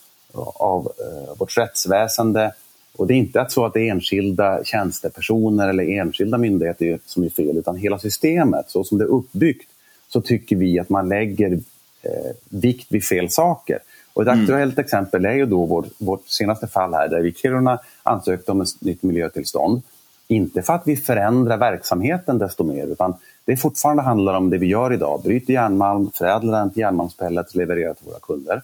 av 0.55 0.93
eh, 0.99 1.39
vårt 1.39 1.59
rättsväsende. 1.59 2.53
Och 2.97 3.07
det 3.07 3.15
är 3.15 3.19
inte 3.19 3.47
så 3.49 3.65
att 3.65 3.75
det 3.75 3.81
är 3.81 3.91
enskilda 3.91 4.65
tjänstepersoner 4.65 5.69
eller 5.69 5.99
enskilda 5.99 6.39
myndigheter 6.39 6.99
som 7.07 7.25
är 7.25 7.31
fel, 7.31 7.59
utan 7.59 7.77
hela 7.77 7.99
systemet, 7.99 8.71
så 8.71 8.85
som 8.85 8.99
det 8.99 9.05
är 9.05 9.09
uppbyggt, 9.09 9.71
så 10.09 10.21
tycker 10.21 10.57
vi 10.57 10.79
att 10.79 10.89
man 10.89 11.09
lägger 11.09 11.61
eh, 12.05 12.33
vikt 12.49 12.93
vid 12.93 13.05
fel 13.05 13.31
saker. 13.31 13.79
Och 14.13 14.23
ett 14.23 14.29
mm. 14.29 14.41
aktuellt 14.41 14.79
exempel 14.79 15.25
är 15.25 15.33
ju 15.33 15.47
då 15.47 15.65
vår, 15.65 15.87
vårt 15.99 16.29
senaste 16.29 16.67
fall 16.67 16.95
här 16.95 17.09
där 17.09 17.21
vi 17.21 17.29
i 17.29 17.35
Kiruna 17.35 17.79
ansökte 18.03 18.53
om 18.53 18.61
ett 18.61 18.81
nytt 18.81 19.03
miljötillstånd. 19.03 19.83
Inte 20.29 20.63
för 20.63 20.73
att 20.73 20.83
vi 20.85 20.97
förändrar 20.97 21.57
verksamheten 21.57 22.39
desto 22.39 22.65
mer 22.65 22.87
utan 22.87 23.15
det 23.45 23.57
fortfarande 23.57 24.03
handlar 24.03 24.35
om 24.35 24.51
det 24.51 24.59
vi 24.59 24.67
gör 24.67 24.93
idag. 24.93 25.23
Bryter 25.23 25.53
järnmalm, 25.53 26.11
förädlar 26.15 26.59
den 26.59 26.71
till 26.71 26.81
järnmalmspellets, 26.81 27.55
levererar 27.55 27.95
till 27.95 28.07
våra 28.07 28.19
kunder. 28.19 28.63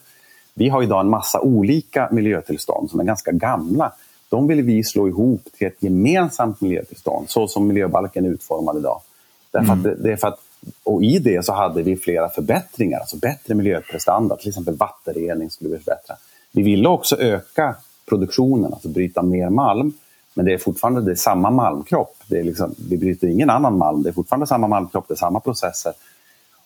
Vi 0.54 0.68
har 0.68 0.82
idag 0.82 1.00
en 1.00 1.08
massa 1.08 1.40
olika 1.40 2.08
miljötillstånd 2.12 2.90
som 2.90 3.00
är 3.00 3.04
ganska 3.04 3.32
gamla. 3.32 3.92
De 4.28 4.46
vill 4.46 4.62
vi 4.62 4.84
slå 4.84 5.08
ihop 5.08 5.44
till 5.58 5.66
ett 5.66 5.82
gemensamt 5.82 6.60
miljötillstånd 6.60 7.30
så 7.30 7.48
som 7.48 7.66
miljöbalken 7.66 8.24
är 8.24 8.30
utformad 8.30 8.76
idag. 8.76 9.00
Därför 9.50 9.72
mm. 9.72 9.92
att 9.92 10.02
det 10.02 10.12
är 10.12 10.16
för 10.16 10.28
att 10.28 10.40
och 10.84 11.04
i 11.04 11.18
det 11.18 11.44
så 11.44 11.52
hade 11.52 11.82
vi 11.82 11.96
flera 11.96 12.28
förbättringar, 12.28 12.98
alltså 13.00 13.16
bättre 13.16 13.54
miljöprestanda, 13.54 14.36
till 14.36 14.48
exempel 14.48 14.76
vattenrening 14.76 15.50
skulle 15.50 15.70
vi 15.70 15.78
förbättra. 15.78 16.16
Vi 16.52 16.62
ville 16.62 16.88
också 16.88 17.16
öka 17.16 17.76
produktionen, 18.08 18.72
alltså 18.72 18.88
bryta 18.88 19.22
mer 19.22 19.50
malm. 19.50 19.92
Men 20.34 20.44
det 20.46 20.52
är 20.52 20.58
fortfarande 20.58 21.00
det 21.00 21.10
är 21.10 21.14
samma 21.14 21.50
malmkropp. 21.50 22.16
Det 22.26 22.38
är 22.38 22.44
liksom, 22.44 22.74
vi 22.88 22.96
bryter 22.96 23.28
ingen 23.28 23.50
annan 23.50 23.78
malm, 23.78 24.02
det 24.02 24.08
är 24.08 24.12
fortfarande 24.12 24.46
samma 24.46 24.68
malmkropp, 24.68 25.04
det 25.08 25.14
är 25.14 25.16
samma 25.16 25.40
processer. 25.40 25.92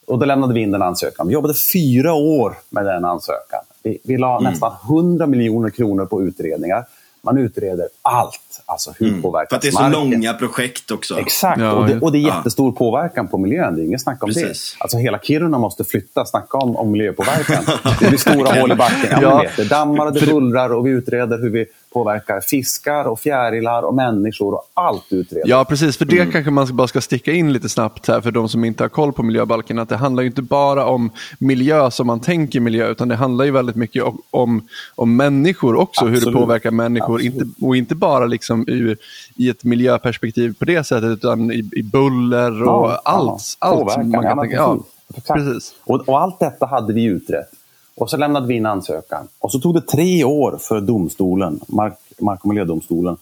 Och 0.07 0.19
då 0.19 0.25
lämnade 0.25 0.53
vi 0.53 0.59
in 0.59 0.71
den 0.71 0.81
ansökan. 0.81 1.27
Vi 1.27 1.33
jobbade 1.33 1.53
fyra 1.73 2.13
år 2.13 2.57
med 2.69 2.85
den 2.85 3.05
ansökan. 3.05 3.61
Vi, 3.83 3.97
vi 4.03 4.17
la 4.17 4.39
mm. 4.39 4.51
nästan 4.51 4.73
100 4.89 5.27
miljoner 5.27 5.69
kronor 5.69 6.05
på 6.05 6.23
utredningar. 6.23 6.85
Man 7.25 7.37
utreder 7.37 7.87
allt. 8.01 8.39
Alltså 8.65 8.93
hur 8.99 9.07
mm. 9.07 9.21
påverkas 9.21 9.49
För 9.49 9.55
att 9.55 9.61
det 9.61 9.67
är 9.67 9.71
så 9.71 9.81
marken? 9.81 10.11
långa 10.11 10.33
projekt 10.33 10.91
också. 10.91 11.19
Exakt, 11.19 11.61
ja, 11.61 11.71
och, 11.71 11.87
det, 11.87 11.99
och 11.99 12.11
det 12.11 12.17
är 12.17 12.35
jättestor 12.35 12.71
ja. 12.73 12.77
påverkan 12.77 13.27
på 13.27 13.37
miljön. 13.37 13.75
Det 13.75 13.81
är 13.81 13.85
inget 13.85 14.01
snack 14.01 14.23
om 14.23 14.29
Precis. 14.29 14.75
det. 14.77 14.83
Alltså 14.83 14.97
hela 14.97 15.19
Kiruna 15.19 15.57
måste 15.57 15.83
flytta. 15.83 16.25
Snacka 16.25 16.57
om, 16.57 16.75
om 16.75 16.91
miljöpåverkan. 16.91 17.63
det 17.99 18.07
blir 18.07 18.17
stora 18.17 18.59
hål 18.61 18.71
i 18.71 18.75
backen. 18.75 19.09
Ja, 19.11 19.21
ja. 19.21 19.41
Vet, 19.41 19.57
det 19.57 19.63
dammar 19.63 20.05
och 20.05 20.13
det 20.13 20.25
bullrar 20.25 20.69
och 20.73 20.87
vi 20.87 20.89
utreder 20.91 21.37
hur 21.37 21.49
vi 21.49 21.65
påverkar 21.95 22.41
fiskar 22.41 23.05
och 23.05 23.19
fjärilar 23.19 23.81
och 23.81 23.95
människor 23.95 24.53
och 24.53 24.71
allt 24.73 25.05
utreder. 25.09 25.49
Ja, 25.49 25.65
precis. 25.65 25.97
För 25.97 26.05
det 26.05 26.19
mm. 26.19 26.31
kanske 26.31 26.51
man 26.51 26.75
bara 26.75 26.87
ska 26.87 27.01
sticka 27.01 27.31
in 27.31 27.53
lite 27.53 27.69
snabbt 27.69 28.07
här 28.07 28.21
för 28.21 28.31
de 28.31 28.49
som 28.49 28.65
inte 28.65 28.83
har 28.83 28.89
koll 28.89 29.13
på 29.13 29.23
miljöbalken. 29.23 29.79
Att 29.79 29.89
det 29.89 29.95
handlar 29.95 30.23
ju 30.23 30.27
inte 30.27 30.41
bara 30.41 30.85
om 30.85 31.11
miljö 31.39 31.91
som 31.91 32.07
man 32.07 32.19
tänker 32.19 32.59
miljö 32.59 32.87
utan 32.87 33.07
det 33.07 33.15
handlar 33.15 33.45
ju 33.45 33.51
väldigt 33.51 33.75
mycket 33.75 34.03
om, 34.31 34.67
om 34.95 35.15
människor 35.15 35.75
också. 35.75 36.05
Absolut. 36.05 36.21
Hur 36.21 36.31
det 36.31 36.37
påverkar 36.37 36.71
människor. 36.71 37.14
Inte, 37.21 37.45
och 37.61 37.77
inte 37.77 37.95
bara 37.95 38.25
liksom 38.25 38.69
i, 38.69 38.95
i 39.35 39.49
ett 39.49 39.63
miljöperspektiv 39.63 40.55
på 40.59 40.65
det 40.65 40.83
sättet 40.83 41.09
utan 41.09 41.51
i, 41.51 41.69
i 41.71 41.83
buller 41.83 42.63
och 42.63 42.67
ja, 42.67 43.01
allt. 43.05 43.57
Ja. 43.59 43.67
allt 43.67 43.79
Påverkan, 43.79 44.09
man 44.09 44.23
kan 44.23 44.39
tänka. 44.39 44.55
Ja, 44.55 44.79
precis. 45.27 45.73
Och, 45.83 46.09
och 46.09 46.21
allt 46.21 46.39
detta 46.39 46.65
hade 46.65 46.93
vi 46.93 47.03
utrett. 47.03 47.49
Och 47.95 48.09
så 48.09 48.17
lämnade 48.17 48.47
vi 48.47 48.53
in 48.53 48.65
ansökan. 48.65 49.27
Och 49.39 49.51
så 49.51 49.59
tog 49.59 49.73
det 49.73 49.81
tre 49.81 50.23
år 50.23 50.57
för 50.61 50.81
domstolen, 50.81 51.59
Mark, 51.67 51.93
Mark 52.19 52.39
och 52.41 52.49
miljödomstolen, 52.49 53.17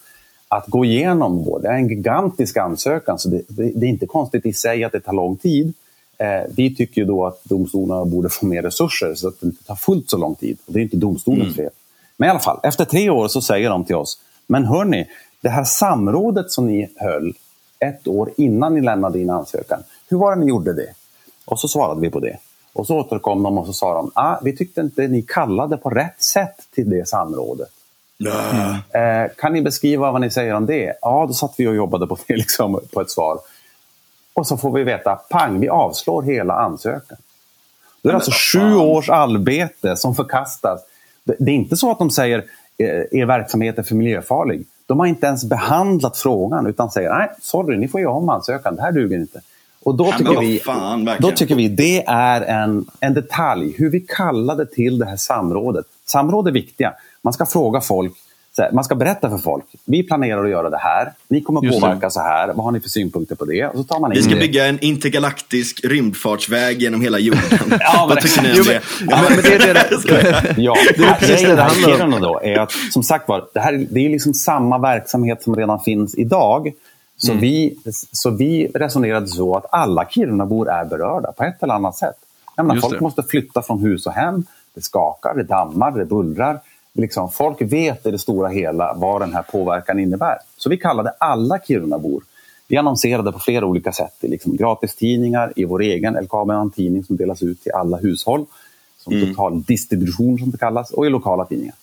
att 0.47 0.67
gå 0.67 0.85
igenom 0.85 1.43
vår. 1.43 1.59
Det 1.59 1.67
är 1.67 1.73
en 1.73 1.89
gigantisk 1.89 2.57
ansökan, 2.57 3.19
så 3.19 3.29
det, 3.29 3.41
det, 3.47 3.71
det, 3.75 3.85
är 3.85 3.89
inte 3.89 4.05
konstigt 4.05 4.45
i 4.45 4.53
sig 4.53 4.83
att 4.83 4.91
det 4.91 4.99
tar 4.99 5.13
lång 5.13 5.37
tid. 5.37 5.73
Eh, 6.17 6.51
vi 6.55 6.75
tycker 6.75 7.05
då 7.05 7.25
att 7.25 7.43
domstolarna 7.43 8.05
borde 8.05 8.29
få 8.29 8.45
mer 8.45 8.61
resurser 8.61 9.15
så 9.15 9.27
att 9.27 9.41
det 9.41 9.47
inte 9.47 9.63
tar 9.63 9.75
fullt 9.75 10.09
så 10.09 10.17
lång 10.17 10.35
tid. 10.35 10.57
Och 10.65 10.73
det 10.73 10.79
är 10.79 10.83
inte 10.83 10.97
domstolens 10.97 11.43
mm. 11.43 11.53
fel. 11.53 11.69
Men 12.17 12.27
i 12.27 12.29
alla 12.29 12.39
fall, 12.39 12.59
efter 12.63 12.85
tre 12.85 13.09
år 13.09 13.27
så 13.27 13.41
säger 13.41 13.69
de 13.69 13.85
till 13.85 13.95
oss, 13.95 14.19
men 14.47 14.65
hörni, 14.65 15.07
det 15.41 15.49
här 15.49 15.63
samrådet 15.63 16.51
som 16.51 16.67
ni 16.67 16.89
höll 16.95 17.33
ett 17.79 18.07
år 18.07 18.31
innan 18.37 18.73
ni 18.73 18.81
lämnade 18.81 19.19
in 19.19 19.29
ansökan, 19.29 19.83
hur 20.07 20.17
var 20.17 20.35
det 20.35 20.41
ni 20.41 20.47
gjorde 20.47 20.73
det? 20.73 20.93
Och 21.45 21.59
så 21.59 21.67
svarade 21.67 22.01
vi 22.01 22.09
på 22.09 22.19
det. 22.19 22.37
Och 22.73 22.87
så 22.87 22.99
återkom 22.99 23.43
de 23.43 23.57
och 23.57 23.65
så 23.65 23.73
sa 23.73 23.93
de, 23.93 24.11
ah, 24.15 24.39
vi 24.43 24.55
tyckte 24.55 24.81
inte 24.81 25.07
ni 25.07 25.21
kallade 25.21 25.77
på 25.77 25.89
rätt 25.89 26.23
sätt 26.23 26.55
till 26.75 26.89
det 26.89 27.07
samrådet. 27.07 27.69
Mm. 28.19 29.23
Eh, 29.23 29.31
kan 29.37 29.53
ni 29.53 29.61
beskriva 29.61 30.11
vad 30.11 30.21
ni 30.21 30.31
säger 30.31 30.53
om 30.53 30.65
det? 30.65 30.93
Ja, 31.01 31.25
då 31.27 31.33
satt 31.33 31.53
vi 31.57 31.67
och 31.67 31.75
jobbade 31.75 32.07
på 32.07 32.17
det, 32.27 32.35
liksom, 32.37 32.79
på 32.93 33.01
ett 33.01 33.09
svar. 33.09 33.39
Och 34.33 34.47
så 34.47 34.57
får 34.57 34.71
vi 34.71 34.83
veta, 34.83 35.15
pang, 35.15 35.59
vi 35.59 35.69
avslår 35.69 36.23
hela 36.23 36.53
ansökan. 36.53 37.17
Det 38.01 38.09
är 38.09 38.13
alltså 38.13 38.31
sju 38.31 38.75
års 38.75 39.09
arbete 39.09 39.95
som 39.95 40.15
förkastas. 40.15 40.81
Det, 41.23 41.51
är 41.51 41.55
inte 41.55 41.77
så 41.77 41.91
att 41.91 41.99
de 41.99 42.09
säger, 42.09 42.43
eh, 42.77 43.19
er 43.19 43.25
verksamhet 43.25 43.77
är 43.77 43.83
för 43.83 43.95
miljöfarlig. 43.95 44.65
De 44.85 44.99
har 44.99 45.05
inte 45.05 45.27
ens 45.27 45.45
behandlat 45.45 46.17
frågan 46.17 46.67
utan 46.67 46.91
säger, 46.91 47.09
nej, 47.09 47.29
sorry, 47.41 47.77
ni 47.77 47.87
får 47.87 48.01
göra 48.01 48.13
om 48.13 48.29
ansökan, 48.29 48.75
det 48.75 48.81
här 48.81 48.91
duger 48.91 49.17
inte. 49.17 49.41
Och 49.83 49.95
då, 49.95 50.11
tycker, 50.11 50.39
vi, 50.39 50.59
fan, 50.59 51.09
då 51.19 51.31
tycker 51.31 51.55
vi 51.55 51.67
det 51.67 52.03
är 52.07 52.41
en, 52.41 52.85
en 52.99 53.13
detalj, 53.13 53.75
hur 53.77 53.89
vi 53.89 53.99
kallade 53.99 54.65
till 54.65 54.99
det 54.99 55.05
här 55.05 55.15
samrådet. 55.15 55.85
Samråd 56.05 56.47
är 56.47 56.51
viktiga. 56.51 56.93
Man 57.21 57.33
ska 57.33 57.45
fråga 57.45 57.81
folk, 57.81 58.13
här, 58.61 58.71
man 58.71 58.83
ska 58.83 58.95
berätta 58.95 59.29
för 59.29 59.37
folk. 59.37 59.65
Vi 59.85 60.03
planerar 60.03 60.43
att 60.43 60.49
göra 60.49 60.69
det 60.69 60.77
här. 60.77 61.13
Ni 61.27 61.41
kommer 61.41 61.67
att 61.67 61.73
påverka 61.73 62.09
så 62.09 62.19
här. 62.19 62.47
Vad 62.47 62.65
har 62.65 62.71
ni 62.71 62.79
för 62.79 62.89
synpunkter 62.89 63.35
på 63.35 63.45
det? 63.45 63.65
Och 63.65 63.77
så 63.77 63.83
tar 63.83 63.99
man 63.99 64.11
vi 64.11 64.21
ska 64.21 64.33
det. 64.33 64.39
bygga 64.39 64.65
en 64.65 64.79
intergalaktisk 64.79 65.85
rymdfartsväg 65.85 66.81
genom 66.81 67.01
hela 67.01 67.19
jorden. 67.19 67.41
ja, 67.79 68.05
Vad 68.09 68.21
tycker 68.21 68.41
ni 68.41 68.59
om 68.59 68.65
det? 68.65 68.81
Ja, 69.09 69.23
men, 69.29 69.37
det 69.43 69.53
är 69.53 69.73
det. 69.73 70.53
ja, 70.61 70.75
det 70.97 71.03
är 71.03 71.13
precis 71.13 71.41
det 71.41 71.55
det 71.55 71.61
handlar 71.61 72.15
om. 72.15 72.21
Då 72.21 72.39
är 72.43 72.59
att, 72.59 72.71
som 72.91 73.03
sagt 73.03 73.27
var, 73.27 73.45
det, 73.53 73.59
här, 73.59 73.87
det 73.89 74.05
är 74.05 74.09
liksom 74.09 74.33
samma 74.33 74.77
verksamhet 74.77 75.43
som 75.43 75.55
redan 75.55 75.79
finns 75.79 76.15
idag. 76.15 76.73
Så, 77.17 77.31
mm. 77.31 77.41
vi, 77.41 77.77
så 78.11 78.29
vi 78.29 78.67
resonerade 78.73 79.27
så 79.27 79.55
att 79.55 79.65
alla 79.71 80.05
Kirunabor 80.05 80.69
är 80.69 80.85
berörda 80.85 81.31
på 81.31 81.43
ett 81.43 81.63
eller 81.63 81.73
annat 81.73 81.95
sätt. 81.95 82.15
menar, 82.57 82.75
folk 82.75 82.93
det. 82.93 83.01
måste 83.01 83.23
flytta 83.23 83.61
från 83.61 83.79
hus 83.79 84.05
och 84.05 84.13
hem. 84.13 84.43
Det 84.73 84.81
skakar, 84.81 85.33
det 85.35 85.43
dammar, 85.43 85.91
det 85.91 86.05
bullrar. 86.05 86.59
Liksom, 86.93 87.31
folk 87.31 87.61
vet 87.61 88.05
i 88.05 88.11
det 88.11 88.19
stora 88.19 88.47
hela 88.47 88.93
vad 88.93 89.21
den 89.21 89.33
här 89.33 89.41
påverkan 89.41 89.99
innebär. 89.99 90.37
Så 90.57 90.69
vi 90.69 90.77
kallade 90.77 91.09
alla 91.09 91.59
Kirunabor. 91.59 92.23
Vi 92.67 92.77
annonserade 92.77 93.31
på 93.31 93.39
flera 93.39 93.65
olika 93.65 93.91
sätt. 93.91 94.15
Liksom 94.21 94.57
gratistidningar, 94.57 95.53
i 95.55 95.65
vår 95.65 95.81
egen 95.81 96.13
LKAB 96.13 96.73
tidning 96.75 97.03
som 97.03 97.17
delas 97.17 97.43
ut 97.43 97.63
till 97.63 97.71
alla 97.71 97.97
hushåll. 97.97 98.45
Som 98.97 99.13
mm. 99.13 99.29
total 99.29 99.63
distribution 99.63 100.39
som 100.39 100.51
det 100.51 100.57
kallas. 100.57 100.91
Och 100.91 101.05
i 101.05 101.09
lokala 101.09 101.45
tidningar. 101.45 101.75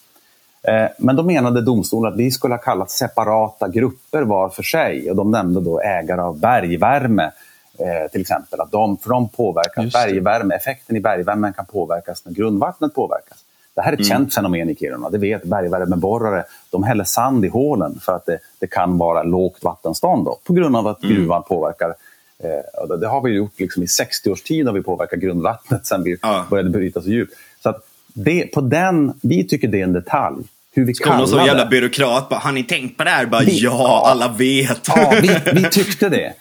Eh, 0.63 0.89
men 0.99 1.17
då 1.17 1.23
menade 1.23 1.63
domstolen 1.63 2.13
att 2.13 2.19
vi 2.19 2.31
skulle 2.31 2.55
ha 2.55 2.59
kallat 2.59 2.91
separata 2.91 3.69
grupper 3.69 4.23
var 4.23 4.49
för 4.49 4.63
sig. 4.63 5.11
Och 5.11 5.17
de 5.17 5.31
nämnde 5.31 5.61
då 5.61 5.81
ägare 5.81 6.21
av 6.21 6.39
bergvärme 6.39 7.31
eh, 7.79 8.11
till 8.13 8.21
exempel. 8.21 8.61
Att 8.61 8.73
de, 8.73 8.97
för 8.97 9.11
de 9.11 9.29
påverkas, 9.29 9.93
bergvärme, 9.93 10.55
effekten 10.55 10.97
i 10.97 11.01
bergvärmen 11.01 11.53
kan 11.53 11.67
påverkas 11.67 12.25
när 12.25 12.33
grundvattnet 12.33 12.95
påverkas. 12.95 13.45
Det 13.75 13.81
här 13.81 13.93
är 13.93 13.97
ett 13.97 14.01
mm. 14.01 14.09
känt 14.09 14.35
fenomen 14.35 14.71
i 14.71 14.75
Kiruna. 14.75 15.11
Det 15.11 15.19
vet 15.19 15.45
bergvärmeborrare. 15.45 16.45
De 16.71 16.83
häller 16.83 17.05
sand 17.05 17.45
i 17.45 17.49
hålen 17.49 18.01
för 18.01 18.17
att 18.17 18.27
det, 18.27 18.39
det 18.59 18.67
kan 18.67 18.99
vara 18.99 19.23
lågt 19.23 19.65
vattenstånd 19.65 20.25
då, 20.25 20.39
på 20.45 20.53
grund 20.53 20.77
av 20.77 20.87
att 20.87 21.03
mm. 21.03 21.17
gruvan 21.17 21.43
påverkar 21.43 21.95
eh, 22.39 22.89
det, 22.89 22.97
det 22.97 23.09
har 23.09 23.23
vi 23.23 23.31
gjort 23.31 23.61
liksom 23.61 23.83
i 23.83 23.89
60 23.89 24.31
års 24.31 24.43
tid 24.43 24.67
har 24.67 24.73
vi 24.73 24.83
påverkat 24.83 25.19
grundvattnet 25.19 25.87
sen 25.87 26.03
vi 26.03 26.17
ja. 26.23 26.47
började 26.51 26.71
bryta 26.71 27.03
så 27.03 27.09
djupt. 27.09 27.35
Så 27.63 27.69
att 27.69 27.87
det, 28.15 28.47
på 28.55 28.61
den, 28.61 29.19
vi 29.23 29.49
tycker 29.49 29.69
det 29.69 29.81
är 29.81 29.85
en 29.85 29.93
detalj. 29.93 30.45
Hur 30.73 30.85
vi 30.85 30.95
Ska 30.95 31.17
någon 31.17 31.29
sån 31.29 31.45
jävla 31.45 31.67
byråkrat 31.67 32.29
bara, 32.29 32.41
har 32.41 32.53
ni 32.53 32.65
tänkt 32.65 32.97
på 32.97 33.05
det 33.05 33.11
här? 33.11 33.27
Bara, 33.27 33.43
vi, 33.43 33.59
ja, 33.59 34.03
alla 34.07 34.29
vet. 34.29 34.89
Ja, 34.89 35.13
vi, 35.23 35.41
vi 35.53 35.69
tyckte 35.71 36.09
det. 36.09 36.33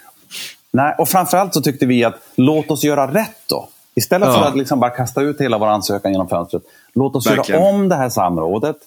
Nej, 0.71 0.95
och 0.97 1.09
framförallt 1.09 1.53
så 1.53 1.61
tyckte 1.61 1.85
vi 1.85 2.03
att 2.03 2.15
låt 2.35 2.71
oss 2.71 2.83
göra 2.83 3.13
rätt 3.13 3.43
då. 3.49 3.69
Istället 3.99 4.29
ja. 4.29 4.39
för 4.39 4.47
att 4.47 4.57
liksom 4.57 4.79
bara 4.79 4.89
kasta 4.89 5.21
ut 5.21 5.41
hela 5.41 5.57
vår 5.57 5.67
ansökan 5.67 6.11
genom 6.11 6.27
fönstret. 6.27 6.63
Låt 6.93 7.15
oss 7.15 7.27
Verkligen. 7.27 7.61
göra 7.61 7.73
om 7.73 7.89
det 7.89 7.95
här 7.95 8.09
samrådet. 8.09 8.77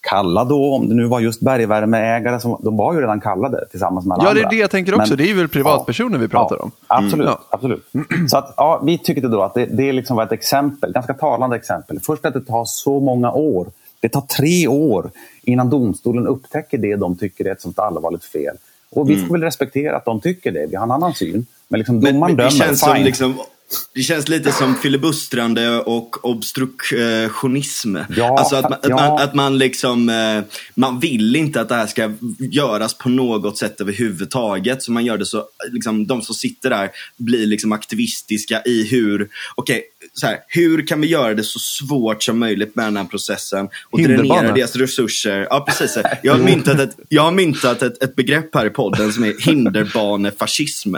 Kalla 0.00 0.44
då, 0.44 0.74
om 0.74 0.88
det 0.88 0.94
nu 0.94 1.06
var 1.06 1.20
just 1.20 1.40
bergvärmeägare, 1.40 2.40
som, 2.40 2.60
de 2.62 2.76
var 2.76 2.94
ju 2.94 3.00
redan 3.00 3.20
kallade 3.20 3.66
tillsammans 3.70 4.06
med 4.06 4.14
alla 4.18 4.28
Ja, 4.28 4.34
det 4.34 4.40
är 4.40 4.50
det 4.50 4.56
jag 4.56 4.70
tänker 4.70 4.94
också. 4.94 5.08
Men, 5.08 5.18
det 5.18 5.30
är 5.30 5.34
väl 5.34 5.48
privatpersoner 5.48 6.16
ja, 6.16 6.20
vi 6.20 6.28
pratar 6.28 6.62
om. 6.62 6.70
Absolut. 6.86 7.26
Mm. 7.26 7.38
absolut. 7.50 7.84
Så 8.28 8.38
att, 8.38 8.54
ja, 8.56 8.80
vi 8.84 8.98
tyckte 8.98 9.28
då 9.28 9.42
att 9.42 9.54
det, 9.54 9.66
det 9.66 9.92
liksom 9.92 10.16
var 10.16 10.24
ett 10.24 10.32
exempel, 10.32 10.92
ganska 10.92 11.14
talande 11.14 11.56
exempel. 11.56 12.00
Först 12.00 12.26
att 12.26 12.34
det 12.34 12.40
tar 12.44 12.64
så 12.64 13.00
många 13.00 13.32
år. 13.32 13.66
Det 14.00 14.08
tar 14.08 14.20
tre 14.20 14.68
år 14.68 15.10
innan 15.42 15.70
domstolen 15.70 16.26
upptäcker 16.26 16.78
det 16.78 16.96
de 16.96 17.16
tycker 17.16 17.44
är 17.44 17.52
ett 17.52 17.62
sånt 17.62 17.78
allvarligt 17.78 18.24
fel. 18.24 18.56
Och 18.90 19.10
vi 19.10 19.14
mm. 19.14 19.26
får 19.26 19.34
väl 19.34 19.42
respektera 19.42 19.96
att 19.96 20.04
de 20.04 20.20
tycker 20.20 20.52
det. 20.52 20.66
Vi 20.66 20.76
har 20.76 20.84
en 20.84 20.90
annan 20.90 21.14
syn. 21.14 21.46
Men 21.68 21.78
liksom 21.78 22.00
domaren 22.00 22.20
men, 22.20 22.20
men 22.20 22.36
det 22.36 22.42
dömer, 22.42 22.66
känns. 22.66 22.80
Som 22.80 22.96
liksom 22.96 23.40
Det 23.94 24.02
känns 24.02 24.28
lite 24.28 24.52
som 24.52 24.74
filibustrande 24.74 25.80
och 25.80 26.24
obstruktionism. 26.24 27.96
Ja, 28.16 28.38
alltså 28.38 28.56
att, 28.56 28.70
man, 28.70 28.78
ja. 28.82 28.88
att, 28.88 29.10
man, 29.10 29.22
att 29.22 29.34
man 29.34 29.58
liksom, 29.58 30.08
eh, 30.08 30.42
man 30.74 31.00
vill 31.00 31.36
inte 31.36 31.60
att 31.60 31.68
det 31.68 31.74
här 31.74 31.86
ska 31.86 32.12
göras 32.38 32.94
på 32.94 33.08
något 33.08 33.58
sätt 33.58 33.80
överhuvudtaget. 33.80 34.82
Så 34.82 34.92
man 34.92 35.04
gör 35.04 35.18
det 35.18 35.26
så, 35.26 35.44
liksom, 35.72 36.06
de 36.06 36.22
som 36.22 36.34
sitter 36.34 36.70
där 36.70 36.90
blir 37.16 37.46
liksom 37.46 37.72
aktivistiska 37.72 38.62
i 38.64 38.88
hur, 38.90 39.28
okej, 39.54 39.82
så 40.20 40.26
här, 40.26 40.38
hur 40.48 40.86
kan 40.86 41.00
vi 41.00 41.06
göra 41.06 41.34
det 41.34 41.44
så 41.44 41.58
svårt 41.58 42.22
som 42.22 42.38
möjligt 42.38 42.76
med 42.76 42.84
den 42.84 42.96
här 42.96 43.04
processen 43.04 43.68
och 43.90 44.02
dränera 44.02 44.52
deras 44.52 44.76
resurser. 44.76 45.46
Ja, 45.50 45.60
precis. 45.60 45.98
Jag 46.22 46.32
har 46.32 46.40
myntat, 46.40 46.80
ett, 46.80 46.96
jag 47.08 47.22
har 47.22 47.32
myntat 47.32 47.82
ett, 47.82 48.02
ett 48.02 48.16
begrepp 48.16 48.54
här 48.54 48.66
i 48.66 48.70
podden 48.70 49.12
som 49.12 49.24
är 49.24 49.34
hinderbanefascism. 49.46 50.94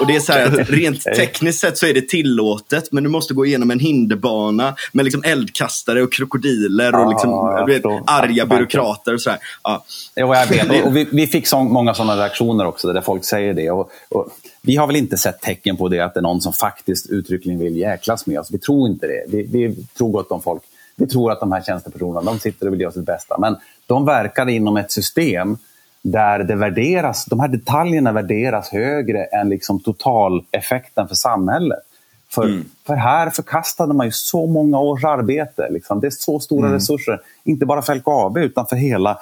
Och 0.00 0.06
det 0.06 0.16
är 0.16 0.20
så 0.20 0.32
här 0.32 0.46
att 0.46 0.70
rent 0.70 1.02
tekniskt 1.16 1.60
sett 1.60 1.78
så 1.78 1.86
är 1.86 1.94
det 1.94 2.08
tillåtet, 2.08 2.92
men 2.92 3.02
du 3.02 3.10
måste 3.10 3.34
gå 3.34 3.46
igenom 3.46 3.70
en 3.70 3.80
hinderbana 3.80 4.74
med 4.92 5.04
liksom 5.04 5.22
eldkastare 5.24 6.02
och 6.02 6.12
krokodiler 6.12 6.94
och 6.94 7.10
liksom, 7.10 7.64
du 7.66 7.72
vet, 7.72 7.84
arga 8.06 8.46
byråkrater 8.46 9.14
och 9.14 9.20
så 9.20 9.30
här. 9.30 9.38
Ja. 9.62 9.84
Jo, 10.16 10.34
jag 10.34 10.46
vet. 10.46 10.84
Och 10.84 10.96
vi, 10.96 11.08
vi 11.12 11.26
fick 11.26 11.46
så 11.46 11.64
många 11.64 11.94
sådana 11.94 12.16
reaktioner 12.16 12.66
också 12.66 12.92
där 12.92 13.00
folk 13.00 13.24
säger 13.24 13.54
det. 13.54 13.70
Och, 13.70 13.90
och 14.08 14.28
vi 14.62 14.76
har 14.76 14.86
väl 14.86 14.96
inte 14.96 15.16
sett 15.16 15.40
tecken 15.40 15.76
på 15.76 15.88
det 15.88 16.00
att 16.00 16.14
det 16.14 16.20
är 16.20 16.22
någon 16.22 16.40
som 16.40 16.52
faktiskt 16.52 17.10
uttryckligen 17.10 17.60
vill 17.60 17.76
jäklas 17.76 18.26
med 18.26 18.40
oss. 18.40 18.50
Vi 18.50 18.58
tror 18.58 18.88
inte 18.88 19.06
det. 19.06 19.24
Vi, 19.28 19.42
vi 19.42 19.86
tror 19.96 20.12
gott 20.12 20.30
om 20.30 20.42
folk. 20.42 20.62
Vi 20.96 21.06
tror 21.06 21.32
att 21.32 21.40
de 21.40 21.52
här 21.52 21.62
tjänstepersonerna 21.62 22.32
de 22.32 22.38
sitter 22.38 22.66
och 22.66 22.72
vill 22.72 22.80
göra 22.80 22.92
sitt 22.92 23.06
bästa. 23.06 23.38
Men 23.38 23.56
de 23.86 24.04
verkar 24.04 24.48
inom 24.48 24.76
ett 24.76 24.92
system 24.92 25.56
där 26.02 26.38
det 26.38 26.54
värderas, 26.54 27.24
de 27.24 27.40
här 27.40 27.48
detaljerna 27.48 28.12
värderas 28.12 28.68
högre 28.68 29.24
än 29.24 29.48
liksom 29.48 29.80
totaleffekten 29.80 31.08
för 31.08 31.14
samhället. 31.14 31.82
För, 32.30 32.62
för 32.86 32.94
här 32.94 33.30
förkastade 33.30 33.94
man 33.94 34.06
ju 34.06 34.12
så 34.12 34.46
många 34.46 34.80
års 34.80 35.04
arbete. 35.04 35.68
Liksom. 35.70 36.00
Det 36.00 36.06
är 36.06 36.10
så 36.10 36.40
stora 36.40 36.74
resurser, 36.74 37.20
inte 37.44 37.66
bara 37.66 37.82
för 37.82 37.94
LKAB 37.94 38.38
utan 38.38 38.66
för 38.66 38.76
hela 38.76 39.18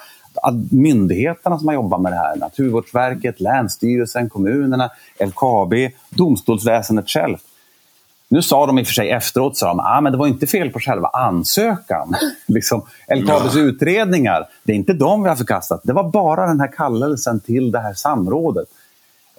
myndigheterna 0.71 1.59
som 1.59 1.67
har 1.67 1.75
jobbat 1.75 2.01
med 2.01 2.11
det 2.11 2.17
här. 2.17 2.35
Naturvårdsverket, 2.35 3.39
Länsstyrelsen, 3.39 4.29
kommunerna, 4.29 4.89
LKAB, 5.19 5.73
domstolsväsendet 6.09 7.09
självt. 7.09 7.43
Nu 8.27 8.41
sa 8.41 8.65
de 8.65 8.79
i 8.79 8.83
och 8.83 8.87
för 8.87 8.93
sig 8.93 9.09
efteråt 9.09 9.57
så 9.57 9.67
ah, 9.67 10.01
men 10.01 10.11
det 10.11 10.17
var 10.17 10.27
inte 10.27 10.47
fel 10.47 10.69
på 10.69 10.79
själva 10.79 11.07
ansökan. 11.07 12.15
liksom, 12.45 12.85
LKABs 13.15 13.55
utredningar, 13.55 14.49
det 14.63 14.71
är 14.71 14.75
inte 14.75 14.93
de 14.93 15.23
vi 15.23 15.29
har 15.29 15.35
förkastat. 15.35 15.81
Det 15.83 15.93
var 15.93 16.11
bara 16.11 16.47
den 16.47 16.59
här 16.59 16.71
kallelsen 16.71 17.39
till 17.39 17.71
det 17.71 17.79
här 17.79 17.93
samrådet. 17.93 18.67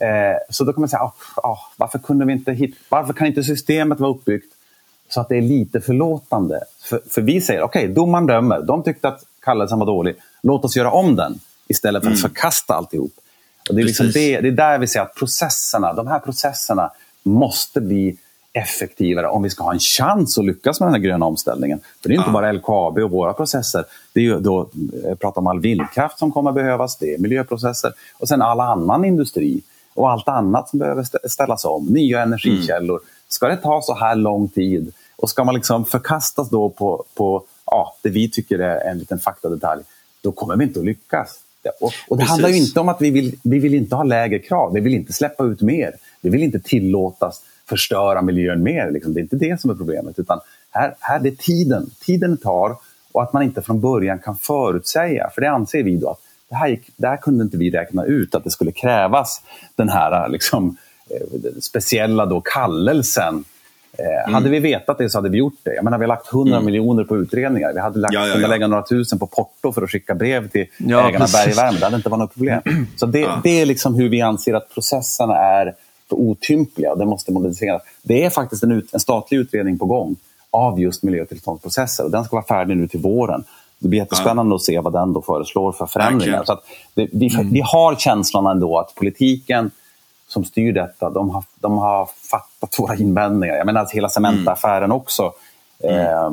Eh, 0.00 0.36
så 0.50 0.64
då 0.64 0.72
kan 0.72 0.80
man 0.80 0.88
säga, 0.88 1.00
ah, 1.00 1.14
ah, 1.36 1.58
varför, 1.76 1.98
kunde 1.98 2.24
vi 2.24 2.32
inte 2.32 2.52
hit, 2.52 2.76
varför 2.88 3.12
kan 3.12 3.26
inte 3.26 3.44
systemet 3.44 4.00
vara 4.00 4.10
uppbyggt 4.10 4.54
så 5.08 5.20
att 5.20 5.28
det 5.28 5.36
är 5.36 5.42
lite 5.42 5.80
förlåtande? 5.80 6.60
För, 6.82 7.00
för 7.10 7.22
vi 7.22 7.40
säger, 7.40 7.62
okej, 7.62 7.88
domaren 7.88 8.26
dömer. 8.26 8.62
De 8.62 8.82
tyckte 8.82 9.08
att 9.08 9.24
kallelsen 9.42 9.78
var 9.78 9.86
dålig. 9.86 10.16
Låt 10.42 10.64
oss 10.64 10.76
göra 10.76 10.90
om 10.90 11.16
den 11.16 11.40
istället 11.68 12.04
för 12.04 12.10
att 12.10 12.20
förkasta 12.20 12.74
alltihop. 12.74 13.12
Och 13.68 13.74
det, 13.74 13.80
är 13.82 13.84
liksom 13.84 14.10
det, 14.10 14.40
det 14.40 14.48
är 14.48 14.52
där 14.52 14.78
vi 14.78 14.86
ser 14.86 15.00
att 15.00 15.14
processerna, 15.14 15.92
de 15.92 16.06
här 16.06 16.18
processerna 16.18 16.90
måste 17.22 17.80
bli 17.80 18.16
effektivare 18.52 19.28
om 19.28 19.42
vi 19.42 19.50
ska 19.50 19.64
ha 19.64 19.72
en 19.72 19.78
chans 19.78 20.38
att 20.38 20.44
lyckas 20.44 20.80
med 20.80 20.86
den 20.86 20.94
här 20.94 21.00
gröna 21.00 21.26
omställningen. 21.26 21.80
För 22.02 22.08
det 22.08 22.14
är 22.14 22.18
inte 22.18 22.30
bara 22.30 22.52
LKAB 22.52 22.98
och 22.98 23.10
våra 23.10 23.32
processer. 23.32 23.84
Det 24.12 24.20
är 24.20 24.24
ju 24.24 24.40
då, 24.40 24.68
jag 25.04 25.20
pratar 25.20 25.40
om 25.40 25.46
all 25.46 25.60
vindkraft 25.60 26.18
som 26.18 26.32
kommer 26.32 26.52
behövas, 26.52 26.96
det 26.96 27.14
är 27.14 27.18
miljöprocesser 27.18 27.92
och 28.18 28.28
sen 28.28 28.42
all 28.42 28.60
annan 28.60 29.04
industri 29.04 29.62
och 29.94 30.10
allt 30.10 30.28
annat 30.28 30.68
som 30.68 30.78
behöver 30.78 31.02
stä- 31.02 31.28
ställas 31.28 31.64
om. 31.64 31.86
Nya 31.86 32.22
energikällor. 32.22 33.00
Ska 33.28 33.48
det 33.48 33.56
ta 33.56 33.82
så 33.82 33.94
här 33.94 34.14
lång 34.14 34.48
tid 34.48 34.92
och 35.16 35.30
ska 35.30 35.44
man 35.44 35.54
liksom 35.54 35.84
förkastas 35.84 36.50
då 36.50 36.68
på, 36.68 37.04
på 37.14 37.44
ja, 37.72 37.96
det 38.02 38.08
vi 38.08 38.30
tycker 38.30 38.58
är 38.58 38.90
en 38.90 38.98
liten 38.98 39.18
faktadetalj, 39.18 39.82
då 40.22 40.32
kommer 40.32 40.56
vi 40.56 40.64
inte 40.64 40.80
att 40.80 40.86
lyckas. 40.86 41.38
Och, 41.80 41.92
och 42.08 42.16
det 42.16 42.20
Precis. 42.20 42.30
handlar 42.30 42.48
ju 42.48 42.56
inte 42.56 42.80
om 42.80 42.88
att 42.88 43.00
vi 43.00 43.10
vill, 43.10 43.38
vi 43.42 43.58
vill 43.58 43.74
inte 43.74 43.96
ha 43.96 44.02
lägre 44.02 44.38
krav. 44.38 44.72
Vi 44.72 44.80
vill 44.80 44.94
inte 44.94 45.12
släppa 45.12 45.44
ut 45.44 45.60
mer. 45.60 45.94
Vi 46.20 46.30
vill 46.30 46.42
inte 46.42 46.60
tillåtas 46.60 47.42
förstöra 47.68 48.22
miljön 48.22 48.62
mer. 48.62 48.90
Liksom. 48.90 49.14
Det 49.14 49.20
är 49.20 49.22
inte 49.22 49.36
det 49.36 49.60
som 49.60 49.70
är 49.70 49.74
problemet. 49.74 50.18
Utan 50.18 50.40
här, 50.70 50.94
här 51.00 51.20
det 51.20 51.28
är 51.28 51.34
tiden. 51.34 51.90
Tiden 52.00 52.36
tar 52.36 52.76
och 53.12 53.22
att 53.22 53.32
man 53.32 53.42
inte 53.42 53.62
från 53.62 53.80
början 53.80 54.18
kan 54.18 54.36
förutsäga. 54.36 55.30
För 55.34 55.40
det 55.40 55.50
anser 55.50 55.82
vi 55.82 55.96
då 55.96 56.10
att 56.10 56.20
det 56.48 56.54
här, 56.54 56.68
gick, 56.68 56.90
det 56.96 57.06
här 57.06 57.16
kunde 57.16 57.44
inte 57.44 57.56
vi 57.56 57.70
räkna 57.70 58.04
ut 58.04 58.34
att 58.34 58.44
det 58.44 58.50
skulle 58.50 58.72
krävas 58.72 59.42
den 59.74 59.88
här 59.88 60.28
liksom, 60.28 60.76
eh, 61.10 61.52
speciella 61.60 62.26
då 62.26 62.40
kallelsen. 62.40 63.44
Eh, 63.98 64.32
Hade 64.32 64.48
vi 64.50 64.58
vetat 64.58 64.98
det 64.98 65.10
så 65.10 65.18
hade 65.18 65.28
vi 65.28 65.38
gjort 65.38 65.54
det. 65.62 65.74
Jag 65.74 65.84
menar, 65.84 65.98
vi 65.98 66.02
har 66.04 66.08
lagt 66.08 66.32
100 66.32 66.60
miljoner 66.60 67.04
på 67.04 67.16
utredningar. 67.16 67.72
Vi 67.72 67.80
hade 67.80 67.98
lagt, 67.98 68.14
Ja, 68.14 68.26
ja, 68.26 68.38
ja. 68.38 68.46
lägga 68.46 68.66
några 68.66 68.82
tusen 68.82 69.18
på 69.18 69.26
porto 69.26 69.72
för 69.72 69.82
att 69.82 69.90
skicka 69.90 70.14
brev 70.14 70.48
till 70.48 70.66
Ja, 70.78 71.08
ägarna 71.08 71.24
precis. 71.24 71.44
Bergvärme. 71.44 71.78
Det 71.78 71.84
hade 71.84 71.96
inte 71.96 72.08
varit 72.08 72.18
något 72.20 72.34
problem. 72.34 72.60
Så 72.96 73.06
det, 73.06 73.28
det 73.42 73.60
är 73.60 73.66
liksom 73.66 73.94
hur 73.94 74.08
vi 74.08 74.20
anser 74.20 74.54
att 74.54 74.74
processerna 74.74 75.36
är 75.38 75.74
för 76.08 76.16
otympliga 76.16 76.92
och 76.92 76.98
det 76.98 77.04
måste 77.06 77.32
moderniseras. 77.32 77.82
Det 78.02 78.24
är 78.24 78.30
faktiskt 78.30 78.62
en, 78.62 78.72
ut, 78.72 78.94
en 78.94 79.00
statlig 79.00 79.38
utredning 79.38 79.78
på 79.78 79.86
gång 79.86 80.16
av 80.50 80.80
just 80.80 81.02
miljötillståndsprocesser 81.02 82.04
och 82.04 82.10
den 82.10 82.24
ska 82.24 82.36
vara 82.36 82.46
färdig 82.46 82.76
nu 82.76 82.88
till 82.88 83.00
våren. 83.00 83.44
Det 83.78 83.88
blir 83.88 83.98
jättespännande 84.00 84.54
att 84.54 84.62
se 84.62 84.80
vad 84.80 84.92
den 84.92 85.12
då 85.12 85.22
föreslår 85.22 85.72
för 85.72 85.86
förändringar. 85.86 86.44
Så 86.44 86.60
det, 86.94 87.08
vi, 87.12 87.30
vi 87.52 87.60
har 87.64 87.94
känslan 87.94 88.46
ändå 88.46 88.78
att 88.78 88.94
politiken 88.94 89.70
som 90.32 90.44
styr 90.44 90.72
detta, 90.72 91.10
de 91.10 91.30
har, 91.30 91.44
de 91.60 91.78
har 91.78 92.08
fattat 92.30 92.78
våra 92.78 92.96
invändningar. 92.96 93.54
Jag 93.54 93.66
menar 93.66 93.82
att 93.82 93.90
hela 93.90 94.08
Cementa-affären 94.08 94.92
också. 94.92 95.32
Eh, 95.84 96.30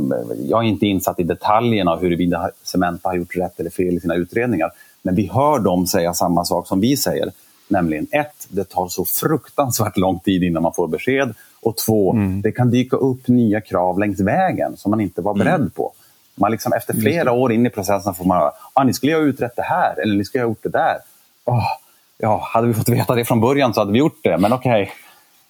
jag 0.49 0.63
är 0.63 0.67
inte 0.67 0.85
insatt 0.85 1.19
i 1.19 1.23
detaljerna 1.23 1.91
av 1.91 2.01
huruvida 2.01 2.49
Cementa 2.63 3.09
har 3.09 3.15
gjort 3.15 3.35
rätt 3.35 3.59
eller 3.59 3.69
fel 3.69 3.93
i 3.93 3.99
sina 3.99 4.15
utredningar. 4.15 4.71
Men 5.01 5.15
vi 5.15 5.29
hör 5.33 5.59
dem 5.59 5.87
säga 5.87 6.13
samma 6.13 6.45
sak 6.45 6.67
som 6.67 6.79
vi 6.79 6.97
säger. 6.97 7.31
Nämligen 7.67 8.07
ett, 8.11 8.47
det 8.49 8.63
tar 8.63 8.87
så 8.87 9.05
fruktansvärt 9.05 9.97
lång 9.97 10.19
tid 10.19 10.43
innan 10.43 10.63
man 10.63 10.73
får 10.73 10.87
besked. 10.87 11.33
Och 11.61 11.77
två, 11.77 12.13
det 12.43 12.51
kan 12.51 12.69
dyka 12.69 12.97
upp 12.97 13.27
nya 13.27 13.61
krav 13.61 13.99
längs 13.99 14.19
vägen 14.19 14.77
som 14.77 14.89
man 14.89 15.01
inte 15.01 15.21
var 15.21 15.33
beredd 15.33 15.75
på. 15.75 15.91
Man 16.35 16.51
liksom, 16.51 16.73
efter 16.73 16.93
flera 16.93 17.31
år 17.31 17.51
in 17.51 17.65
i 17.65 17.69
processen 17.69 18.13
får 18.13 18.25
man 18.25 18.37
höra 18.37 18.51
ah, 18.73 18.83
ni 18.83 18.93
skulle 18.93 19.13
ha 19.13 19.21
utrett 19.21 19.55
det 19.55 19.61
här 19.61 19.99
eller 20.01 20.15
ni 20.15 20.25
skulle 20.25 20.43
ha 20.43 20.49
gjort 20.49 20.63
det 20.63 20.69
där. 20.69 20.97
Åh, 21.45 21.67
ja, 22.19 22.49
hade 22.53 22.67
vi 22.67 22.73
fått 22.73 22.89
veta 22.89 23.15
det 23.15 23.25
från 23.25 23.41
början 23.41 23.73
så 23.73 23.81
hade 23.81 23.91
vi 23.91 23.99
gjort 23.99 24.19
det, 24.23 24.37
men 24.37 24.53
okej. 24.53 24.91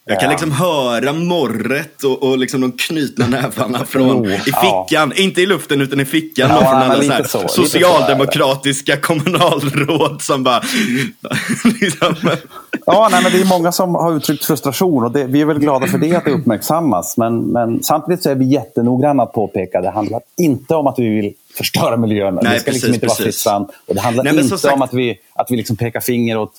Jag 0.06 0.20
kan 0.20 0.26
Ja. 0.28 0.32
liksom 0.32 0.52
höra 0.52 1.14
morret 1.14 2.04
och, 2.04 2.24
och 2.24 2.38
liksom 2.38 2.62
de 2.62 2.72
knutna 2.72 3.28
nävarna 3.28 3.86
från 3.86 4.08
Jo, 4.08 4.26
i 4.26 4.40
ja. 4.46 4.86
fickan. 4.88 5.14
Inte 5.16 5.42
i 5.42 5.46
luften 5.46 5.82
utan 5.82 6.00
i 6.00 6.06
fickan. 6.06 6.50
Ja, 6.50 6.58
från 6.58 6.68
alla 6.76 7.04
så 7.04 7.12
här 7.12 7.24
så, 7.24 7.48
socialdemokratiska 7.48 8.98
kommunalråd 8.98 10.22
som 10.22 10.44
bara... 10.44 10.62
liksom, 11.82 12.16
Ja, 12.86 13.08
nej, 13.12 13.24
men 13.24 13.32
det 13.32 13.42
är 13.42 13.46
många 13.46 13.72
som 13.72 13.96
har 13.96 14.18
uttryckt 14.18 14.46
frustration 14.46 15.04
och 15.04 15.12
det, 15.12 15.24
vi 15.24 15.42
är 15.42 15.46
väl 15.46 15.60
glada 15.60 15.88
för 15.88 15.98
det, 15.98 16.16
att 16.16 16.26
det 16.26 16.32
uppmärksammas. 16.32 17.18
Men, 17.18 17.40
men 17.40 17.84
samtidigt 17.84 18.24
så 18.24 18.30
är 18.30 18.36
vi 18.36 18.46
jättenoggranna 18.46 19.24
att 19.24 19.34
påpeka 19.34 19.78
att 19.78 19.84
det 19.84 19.90
handlar 19.92 20.22
inte 20.38 20.76
om 20.76 20.88
att 20.88 21.00
vi 21.00 21.10
vill 21.10 21.34
förstöra 21.54 21.98
miljön. 21.98 22.40
Nej, 22.44 22.54
det 22.54 22.60
ska 22.60 22.72
liksom 22.72 22.88
precis, 22.88 22.96
inte 22.96 23.08
vara 23.08 23.16
fritt 23.16 23.26
precis. 23.26 23.44
fram. 23.44 23.64
Och 23.64 23.96
det 23.96 24.02
handlar 24.02 24.24
Nej, 24.24 24.40
inte 24.44 24.58
sagt- 24.58 24.74
om 24.74 24.82
att 24.82 24.94
vi, 24.94 25.20
att 25.34 25.52
vi 25.52 25.58
liksom 25.58 25.76
pekar 25.78 26.00
finger 26.00 26.38
åt 26.38 26.54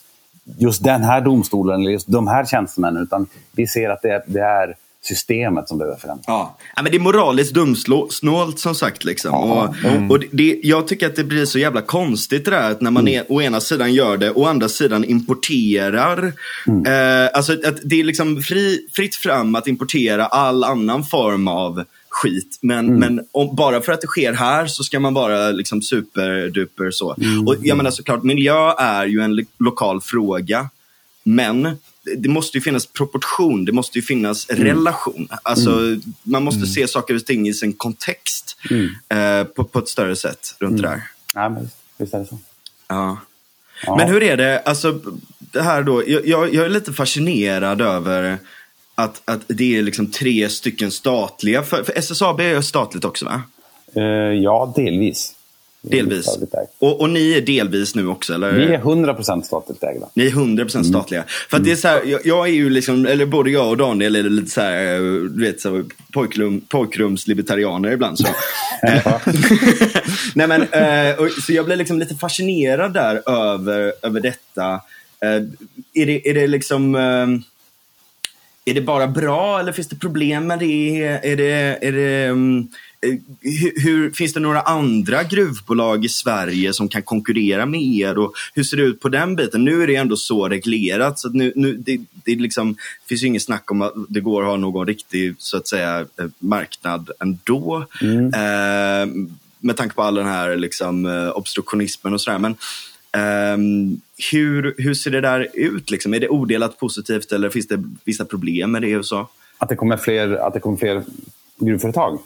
just 0.59 0.85
den 0.85 1.03
här 1.03 1.21
domstolen 1.21 1.81
eller 1.81 1.91
just 1.91 2.07
de 2.13 2.27
här 2.27 2.45
tjänstemännen. 2.45 3.03
Utan 3.03 3.27
vi 3.53 3.67
ser 3.67 3.91
att 3.91 4.03
det 4.03 4.09
är, 4.11 4.23
det 4.27 4.41
är 4.41 4.77
systemet 5.03 5.69
som 5.69 5.79
behöver 5.79 5.99
förändras. 5.99 6.25
Ja. 6.27 6.57
ja, 6.77 6.83
men 6.83 6.93
det 6.93 6.99
är 6.99 7.01
moraliskt 7.01 7.55
dumsnålt 7.55 8.59
som 8.59 8.75
sagt. 8.75 9.05
Liksom. 9.05 9.31
Ja, 9.33 9.75
och, 10.09 10.11
och 10.17 10.23
det- 10.33 10.61
jag 10.63 10.89
tycker 10.89 11.07
att 11.07 11.17
det 11.17 11.25
blir 11.25 11.45
så 11.45 11.59
jävla 11.59 11.81
konstigt 11.83 12.45
det 12.45 12.51
där 12.51 12.71
att 12.71 12.81
när 12.81 12.91
man 12.91 13.09
är, 13.09 13.25
å 13.29 13.43
ena 13.43 13.61
sidan 13.61 13.95
gör 13.95 14.17
det, 14.17 14.31
å 14.31 14.45
andra 14.47 14.69
sidan 14.69 15.05
importerar. 15.05 16.33
Eh, 16.87 17.29
alltså 17.35 17.53
att 17.53 17.77
det 17.85 18.01
är 18.01 18.05
liksom 18.05 18.43
fri, 18.43 18.87
fritt 18.93 19.15
fram 19.15 19.55
att 19.55 19.67
importera 19.67 20.27
all 20.27 20.65
annan 20.65 21.05
form 21.05 21.49
av 21.49 21.85
skit. 22.11 22.59
Men, 22.63 22.95
men 22.99 23.21
om, 23.33 23.57
bara 23.57 23.81
för 23.81 23.93
att 23.93 24.01
det 24.01 24.07
sker 24.07 24.33
här 24.33 24.67
så 24.67 24.85
ska 24.85 25.01
man 25.01 25.15
vara 25.15 25.51
liksom 25.51 25.83
superduper 25.83 26.91
så. 26.91 27.17
Och 27.47 27.57
jag 27.63 27.77
menar 27.77 27.91
såklart, 27.91 28.23
miljö 28.23 28.73
är 28.79 29.07
ju 29.07 29.21
en 29.21 29.37
lo- 29.37 29.45
lokal 29.59 30.01
fråga. 30.01 30.69
Men 31.23 31.79
det- 32.17 32.29
måste 32.29 32.57
ju 32.59 32.63
finnas 32.63 32.87
proportion, 32.87 33.65
det 33.65 33.73
måste 33.73 33.99
ju 33.99 34.03
finnas 34.03 34.47
relation. 34.51 35.29
Alltså, 35.43 35.81
Man 36.23 36.43
måste 36.45 36.67
se 36.67 36.89
saker 36.89 37.15
och 37.15 37.27
ting 37.27 37.49
i 37.49 37.55
sin 37.55 37.73
kontext 37.73 38.57
eh, 39.09 39.45
på, 39.45 39.65
på 39.65 39.79
ett 39.79 39.89
större 39.89 40.17
sätt 40.17 40.55
runt 40.59 40.77
det 40.77 40.89
där. 40.89 41.03
Ja, 41.35 41.49
men 41.49 41.71
visst 41.99 42.15
är 42.15 42.19
det 42.19 42.27
så. 42.27 42.39
Ja. 42.89 43.19
Ja. 43.87 43.97
Men 43.97 44.09
hur 44.09 44.23
är 44.23 44.37
det, 44.37 44.59
alltså 44.61 45.01
det 45.39 45.63
här 45.63 45.83
då, 45.83 46.03
jag, 46.09 46.27
jag, 46.27 46.55
jag 46.55 46.65
är 46.65 46.69
lite 46.69 46.93
fascinerad 46.93 47.81
över 47.81 48.39
att, 49.03 49.23
att 49.25 49.41
det 49.47 49.79
är 49.79 49.83
liksom 49.83 50.11
tre 50.11 50.49
stycken 50.49 50.91
statliga, 50.91 51.63
för, 51.63 51.83
för 51.83 51.99
SSAB 51.99 52.41
är 52.41 52.45
ju 52.45 52.63
statligt 52.63 53.05
också 53.05 53.25
va? 53.25 53.43
Eh, 53.95 54.03
ja, 54.43 54.73
delvis. 54.77 55.35
Delvis. 55.83 56.39
Och, 56.79 57.01
och, 57.01 57.11
ni 57.11 57.33
är 57.33 57.41
delvis 57.41 57.95
nu 57.95 58.07
också? 58.07 58.35
Eller? 58.35 58.53
Vi 58.53 58.75
är 58.75 58.79
100% 58.79 59.43
statligt 59.43 59.83
ägda. 59.83 60.09
Ni 60.15 60.27
är 60.27 60.31
100% 60.31 60.75
mm. 60.75 60.85
statliga. 60.85 61.25
För 61.51 61.57
att 61.57 61.65
det 61.65 61.73
är 61.73 61.77
så 61.77 61.89
här, 61.89 62.03
jag, 62.05 62.27
jag, 62.27 62.49
är 62.49 62.53
ju 62.53 62.71
liksom, 62.71 63.07
eller 63.07 63.27
både 63.27 63.51
jag 63.51 63.69
och 63.69 63.77
Daniel 63.77 64.17
är 64.17 64.23
lite 64.23 64.51
så 64.51 64.61
här, 64.61 64.99
du 65.29 65.47
vet, 65.47 65.61
så 65.61 65.85
pojkrum, 66.13 66.61
pojkrumslibertarianer 66.61 67.93
ibland. 67.93 68.19
Så. 68.19 68.27
Nej, 70.35 70.47
men, 70.47 70.63
eh, 70.63 71.15
och, 71.19 71.31
så 71.31 71.53
jag 71.53 71.65
blir 71.65 71.77
liksom 71.77 71.99
lite 71.99 72.15
fascinerad 72.15 72.93
där 72.93 73.31
över, 73.31 73.93
över 74.03 74.21
detta. 74.21 74.73
Eh, 75.21 75.43
är, 75.95 76.07
det, 76.07 76.29
är 76.31 76.35
det 76.35 76.47
liksom... 76.47 76.95
Eh, 76.95 77.27
är 78.71 78.75
det 78.75 78.81
bara 78.81 79.07
bra 79.07 79.61
eller 79.61 79.73
finns 79.73 79.89
det 79.89 79.97
problem 79.97 80.47
med 80.47 80.59
det? 80.59 81.03
Är 81.03 81.37
det, 81.37 81.79
är 81.83 81.93
det 81.93 82.29
um, 82.29 82.69
hur, 83.41 83.83
hur, 83.83 84.11
finns 84.11 84.33
det 84.33 84.41
några 84.41 84.61
andra 84.61 85.23
gruvbolag 85.23 86.05
i 86.05 86.09
Sverige 86.09 86.73
som 86.73 86.89
kan 86.89 87.03
konkurrera 87.03 87.67
med 87.67 87.83
er? 87.83 88.19
Och 88.19 88.35
hur 88.55 88.63
ser 88.63 88.77
det 88.77 88.83
ut 88.83 89.01
på 89.01 89.09
den 89.09 89.37
biten? 89.37 89.65
Nu 89.65 89.83
är 89.83 89.87
det 89.87 89.97
ändå 89.97 90.17
så 90.17 90.49
reglerat 90.49 91.19
så 91.19 91.29
nu, 91.29 91.53
nu, 91.57 91.77
det, 91.77 92.01
det 92.25 92.35
liksom, 92.35 92.77
finns 93.09 93.23
ju 93.23 93.27
inget 93.27 93.43
snack 93.43 93.71
om 93.71 93.83
att 93.83 93.95
det 94.09 94.21
går 94.21 94.43
att 94.43 94.49
ha 94.49 94.57
någon 94.57 94.87
riktig 94.87 95.35
så 95.39 95.57
att 95.57 95.69
säga, 95.69 96.01
eh, 96.01 96.27
marknad 96.39 97.11
ändå. 97.21 97.87
Mm. 98.03 98.27
Eh, 98.27 99.31
med 99.63 99.77
tanke 99.77 99.95
på 99.95 100.03
all 100.03 100.15
den 100.15 100.27
här 100.27 100.57
liksom, 100.57 101.31
obstruktionismen 101.35 102.15
och 102.15 102.21
sådär. 102.21 102.39
Men, 102.39 102.57
Um, 103.17 104.01
hur, 104.33 104.75
hur 104.79 104.95
ser 104.95 105.11
det 105.11 105.21
där 105.21 105.49
ut? 105.55 105.91
Liksom? 105.91 106.15
Är 106.15 106.21
det 106.21 106.29
odelat 106.29 106.79
positivt 106.79 107.33
eller 107.33 107.51
finns 107.51 107.69
det 107.69 107.83
vissa 108.05 108.25
problem 108.25 108.73
med 108.73 108.83
det? 108.83 108.97
Och 108.97 109.07
så? 109.07 109.29
Att, 109.59 109.69
det 109.69 109.77
kommer 109.77 109.97
fler, 109.97 110.33
att 110.33 110.55
det 110.55 110.61
kommer 110.61 110.77
fler 110.77 111.03
gruvföretag? 111.59 112.19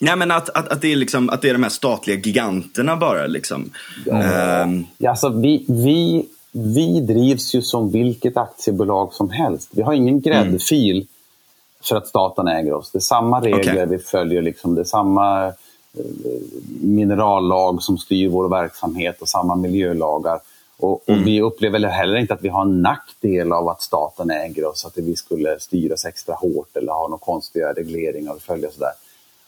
Nej, 0.00 0.16
men 0.16 0.30
att, 0.30 0.48
att, 0.48 0.68
att, 0.68 0.80
det 0.80 0.92
är 0.92 0.96
liksom, 0.96 1.30
att 1.30 1.42
det 1.42 1.48
är 1.48 1.52
de 1.52 1.62
här 1.62 1.70
statliga 1.70 2.18
giganterna 2.18 2.96
bara. 2.96 3.26
Liksom. 3.26 3.70
Ja. 4.06 4.62
Um... 4.62 4.86
Ja, 4.98 5.10
alltså, 5.10 5.28
vi, 5.28 5.64
vi, 5.68 6.26
vi 6.52 7.00
drivs 7.00 7.54
ju 7.54 7.62
som 7.62 7.90
vilket 7.90 8.36
aktiebolag 8.36 9.12
som 9.12 9.30
helst. 9.30 9.70
Vi 9.72 9.82
har 9.82 9.92
ingen 9.92 10.20
gräddfil 10.20 10.96
mm. 10.96 11.06
för 11.88 11.96
att 11.96 12.06
staten 12.06 12.48
äger 12.48 12.72
oss. 12.72 12.90
Det 12.90 12.98
är 12.98 13.00
samma 13.00 13.40
regler 13.40 13.72
okay. 13.72 13.86
vi 13.86 13.98
följer. 13.98 14.42
Liksom. 14.42 14.74
Det 14.74 14.84
samma 14.84 15.52
minerallag 16.80 17.82
som 17.82 17.98
styr 17.98 18.28
vår 18.28 18.48
verksamhet 18.48 19.22
och 19.22 19.28
samma 19.28 19.56
miljölagar. 19.56 20.40
Och, 20.76 21.02
mm. 21.06 21.20
och, 21.20 21.26
vi 21.26 21.40
upplever 21.40 21.88
heller 21.88 22.16
inte 22.16 22.34
att 22.34 22.42
vi 22.42 22.48
har 22.48 22.62
en 22.62 22.82
nackdel 22.82 23.52
av 23.52 23.68
att 23.68 23.82
staten 23.82 24.30
äger 24.30 24.64
oss, 24.64 24.84
att 24.84 24.98
vi 24.98 25.16
skulle 25.16 25.60
styras 25.60 26.04
extra 26.04 26.34
hårt 26.34 26.76
eller 26.76 26.92
ha 26.92 27.08
några 27.08 27.18
konstiga 27.18 27.72
regleringar 27.72 28.32
att 28.32 28.42
följa. 28.42 28.70
Sådär. 28.70 28.92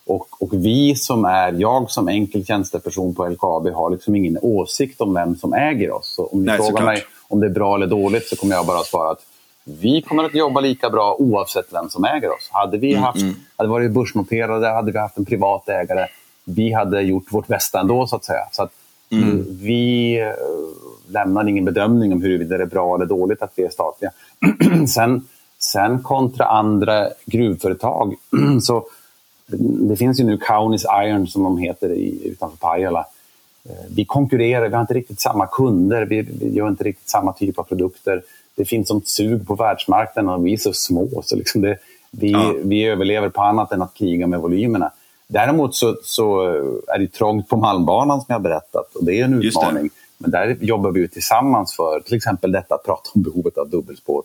Och, 0.06 0.42
och, 0.42 0.52
vi 0.52 0.94
som 0.94 1.24
är, 1.24 1.52
jag 1.52 1.90
som 1.90 2.08
enkel 2.08 2.44
tjänsteperson 2.44 3.14
på 3.14 3.28
LKAB 3.28 3.68
har 3.68 3.90
liksom 3.90 4.16
ingen 4.16 4.38
åsikt 4.42 5.00
om 5.00 5.14
vem 5.14 5.36
som 5.36 5.52
äger 5.52 5.90
oss. 5.90 6.14
Så 6.16 6.26
om 6.26 6.40
ni 6.40 6.46
Nej, 6.46 6.56
frågar 6.56 6.84
mig 6.84 7.02
om 7.28 7.40
det 7.40 7.46
är 7.46 7.50
bra 7.50 7.74
eller 7.74 7.86
dåligt 7.86 8.28
så 8.28 8.36
kommer 8.36 8.54
jag 8.54 8.66
bara 8.66 8.82
svara 8.82 9.10
att 9.10 9.26
vi 9.64 10.02
kommer 10.02 10.24
att 10.24 10.34
jobba 10.34 10.60
lika 10.60 10.90
bra 10.90 11.16
oavsett 11.18 11.66
vem 11.72 11.88
som 11.88 12.04
äger 12.04 12.32
oss. 12.32 12.48
Hade 12.52 12.78
vi 12.78 12.92
mm, 12.92 13.02
haft, 13.02 13.22
mm. 13.22 13.34
hade 13.56 13.70
varit 13.70 13.90
börsnoterade, 13.90 14.68
hade 14.68 14.92
vi 14.92 14.98
haft 14.98 15.18
en 15.18 15.24
privat 15.24 15.68
ägare, 15.68 16.06
vi 16.48 16.72
hade 16.72 17.02
gjort 17.02 17.32
vårt 17.32 17.46
bästa 17.46 17.80
ändå, 17.80 18.06
så 18.06 18.16
att 18.16 18.24
säga. 18.24 18.48
Så 18.52 18.62
att 18.62 18.72
mm. 19.10 19.44
Vi 19.50 20.20
eh, 20.20 20.32
lämnar 21.08 21.48
ingen 21.48 21.64
bedömning 21.64 22.12
om 22.12 22.22
huruvida 22.22 22.56
det 22.56 22.64
är 22.64 22.66
bra 22.66 22.94
eller 22.94 23.06
dåligt 23.06 23.42
att 23.42 23.52
vi 23.54 23.64
är 23.64 23.70
statliga. 23.70 24.10
sen, 24.88 25.26
sen 25.58 26.02
kontra 26.02 26.44
andra 26.44 27.08
gruvföretag, 27.24 28.14
så 28.62 28.86
det 29.88 29.96
finns 29.96 30.20
ju 30.20 30.24
nu 30.24 30.38
Kaunis 30.38 30.84
Iron 31.04 31.26
som 31.26 31.42
de 31.42 31.58
heter 31.58 31.90
i, 31.90 32.28
utanför 32.28 32.56
Pajala. 32.56 33.06
Eh, 33.68 33.74
vi 33.96 34.04
konkurrerar, 34.04 34.68
vi 34.68 34.74
har 34.74 34.80
inte 34.80 34.94
riktigt 34.94 35.20
samma 35.20 35.46
kunder, 35.46 36.06
vi, 36.06 36.22
vi 36.22 36.54
gör 36.54 36.68
inte 36.68 36.84
riktigt 36.84 37.08
samma 37.08 37.32
typ 37.32 37.58
av 37.58 37.62
produkter. 37.62 38.22
Det 38.54 38.64
finns 38.64 38.88
sånt 38.88 39.08
sug 39.08 39.46
på 39.46 39.54
världsmarknaden 39.54 40.30
och 40.30 40.46
vi 40.46 40.52
är 40.52 40.56
så 40.56 40.72
små. 40.72 41.22
Så 41.24 41.36
liksom 41.36 41.60
det, 41.60 41.78
vi, 42.10 42.30
ja. 42.30 42.54
vi 42.64 42.84
överlever 42.84 43.28
på 43.28 43.42
annat 43.42 43.72
än 43.72 43.82
att 43.82 43.94
kriga 43.94 44.26
med 44.26 44.40
volymerna. 44.40 44.90
Däremot 45.28 45.74
så, 45.74 45.96
så, 46.02 46.40
är 46.88 46.98
det 46.98 47.12
trångt 47.12 47.48
på 47.48 47.56
Malmbanan 47.56 48.20
som 48.20 48.26
jag 48.28 48.42
berättat 48.42 48.94
och 48.94 49.04
det 49.04 49.20
är 49.20 49.24
en 49.24 49.42
utmaning. 49.42 49.90
Men 50.18 50.30
där 50.30 50.56
jobbar 50.60 50.90
vi 50.90 51.08
tillsammans 51.08 51.76
för 51.76 52.00
till 52.00 52.16
exempel 52.16 52.52
detta 52.52 52.74
att 52.74 52.84
prata 52.84 53.10
om 53.14 53.22
behovet 53.22 53.58
av 53.58 53.70
dubbelspår. 53.70 54.22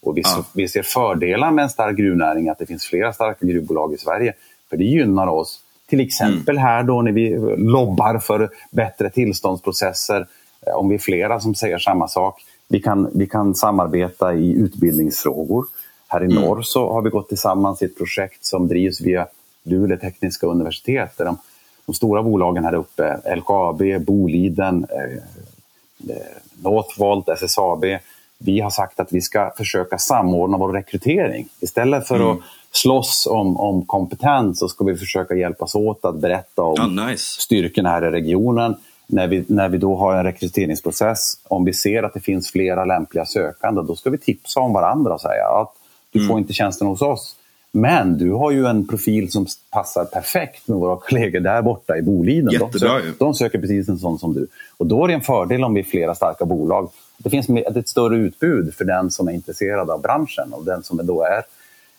Och 0.00 0.16
vi, 0.16 0.22
ja. 0.24 0.44
vi 0.54 0.68
ser 0.68 0.82
fördelar 0.82 1.50
med 1.50 1.62
en 1.62 1.70
stark 1.70 1.96
gruvnäring, 1.96 2.48
att 2.48 2.58
det 2.58 2.66
finns 2.66 2.84
flera 2.84 3.12
starka 3.12 3.46
gruvbolag 3.46 3.94
i 3.94 3.98
Sverige. 3.98 4.34
För 4.70 4.76
det 4.76 4.84
gynnar 4.84 5.26
oss. 5.26 5.60
Till 5.86 6.00
exempel 6.00 6.56
mm. 6.56 6.62
här 6.62 6.82
då 6.82 7.02
när 7.02 7.12
vi 7.12 7.36
lobbar 7.56 8.18
för 8.18 8.50
bättre 8.70 9.10
tillståndsprocesser. 9.10 10.26
Eh, 10.66 10.74
om 10.74 10.88
vi 10.88 10.94
är 10.94 10.98
flera 10.98 11.40
som 11.40 11.54
säger 11.54 11.78
samma 11.78 12.08
sak. 12.08 12.44
Vi 12.68 12.80
kan, 12.80 13.10
vi 13.14 13.26
kan 13.26 13.54
samarbeta 13.54 14.34
i 14.34 14.52
utbildningsfrågor. 14.52 15.66
Här 16.08 16.20
i 16.20 16.24
mm. 16.24 16.42
norr 16.42 16.62
så 16.62 16.92
har 16.92 17.02
vi 17.02 17.10
gått 17.10 17.28
tillsammans 17.28 17.82
i 17.82 17.84
ett 17.84 17.98
projekt 17.98 18.44
som 18.44 18.68
drivs 18.68 19.00
via 19.00 19.26
Luleå 19.64 19.98
tekniska 19.98 20.46
universitet. 20.46 21.16
Där 21.16 21.24
de, 21.24 21.38
de 21.86 21.94
stora 21.94 22.22
bolagen 22.22 22.64
här 22.64 22.74
uppe, 22.74 23.36
LKAB, 23.36 23.82
Boliden, 24.00 24.86
eh, 24.90 25.14
eh 26.16 26.22
Northvolt, 26.62 27.28
SSAB, 27.28 27.84
vi 28.38 28.60
har 28.60 28.70
sagt 28.70 29.00
att 29.00 29.12
vi 29.12 29.20
ska 29.20 29.52
försöka 29.56 29.98
samordna 29.98 30.58
vår 30.58 30.72
rekrytering. 30.72 31.48
Istället 31.60 32.08
för 32.08 32.16
mm. 32.16 32.30
att 32.30 32.38
slåss 32.70 33.26
om, 33.30 33.56
om 33.56 33.86
kompetens 33.86 34.58
så 34.58 34.68
ska 34.68 34.84
vi 34.84 34.96
försöka 34.96 35.34
hjälpas 35.34 35.74
åt 35.74 36.04
att 36.04 36.16
berätta 36.16 36.62
om 36.62 36.98
oh, 36.98 37.06
nice. 37.06 37.40
styrkorna 37.40 37.88
här 37.88 38.04
i 38.04 38.10
regionen. 38.10 38.76
När 39.06 39.26
vi, 39.26 39.44
när 39.48 39.68
vi 39.68 39.78
då 39.78 39.96
har 39.96 40.14
en 40.14 40.24
rekryteringsprocess, 40.24 41.34
om 41.44 41.64
vi 41.64 41.72
ser 41.72 42.02
att 42.02 42.14
det 42.14 42.20
finns 42.20 42.52
flera 42.52 42.84
lämpliga 42.84 43.26
sökande, 43.26 43.82
då 43.82 43.96
ska 43.96 44.10
vi 44.10 44.18
tipsa 44.18 44.60
om 44.60 44.72
varandra 44.72 45.14
och 45.14 45.20
säga 45.20 45.46
att 45.48 45.72
du 46.10 46.18
mm. 46.18 46.28
får 46.28 46.38
inte 46.38 46.52
tjänsten 46.52 46.86
hos 46.86 47.02
oss. 47.02 47.36
Men 47.76 48.18
du 48.18 48.32
har 48.32 48.50
ju 48.50 48.66
en 48.66 48.86
profil 48.86 49.30
som 49.30 49.46
passar 49.70 50.04
perfekt 50.04 50.68
med 50.68 50.78
våra 50.78 50.96
kollegor 50.96 51.40
där 51.40 51.62
borta 51.62 51.96
i 51.96 52.02
Boliden. 52.02 52.50
Jättebra, 52.50 52.70
de, 52.70 52.78
söker, 52.78 53.14
de 53.18 53.34
söker 53.34 53.58
precis 53.58 53.88
en 53.88 53.98
sån 53.98 54.18
som 54.18 54.34
du. 54.34 54.46
Och 54.76 54.86
då 54.86 55.04
är 55.04 55.08
det 55.08 55.14
en 55.14 55.20
fördel 55.20 55.64
om 55.64 55.74
vi 55.74 55.80
är 55.80 55.84
flera 55.84 56.14
starka 56.14 56.44
bolag. 56.44 56.90
Det 57.18 57.30
finns 57.30 57.48
ett 57.50 57.88
större 57.88 58.16
utbud 58.16 58.74
för 58.74 58.84
den 58.84 59.10
som 59.10 59.28
är 59.28 59.32
intresserad 59.32 59.90
av 59.90 60.00
branschen 60.00 60.52
och 60.52 60.64
den 60.64 60.82
som 60.82 61.06
då 61.06 61.22
är 61.22 61.42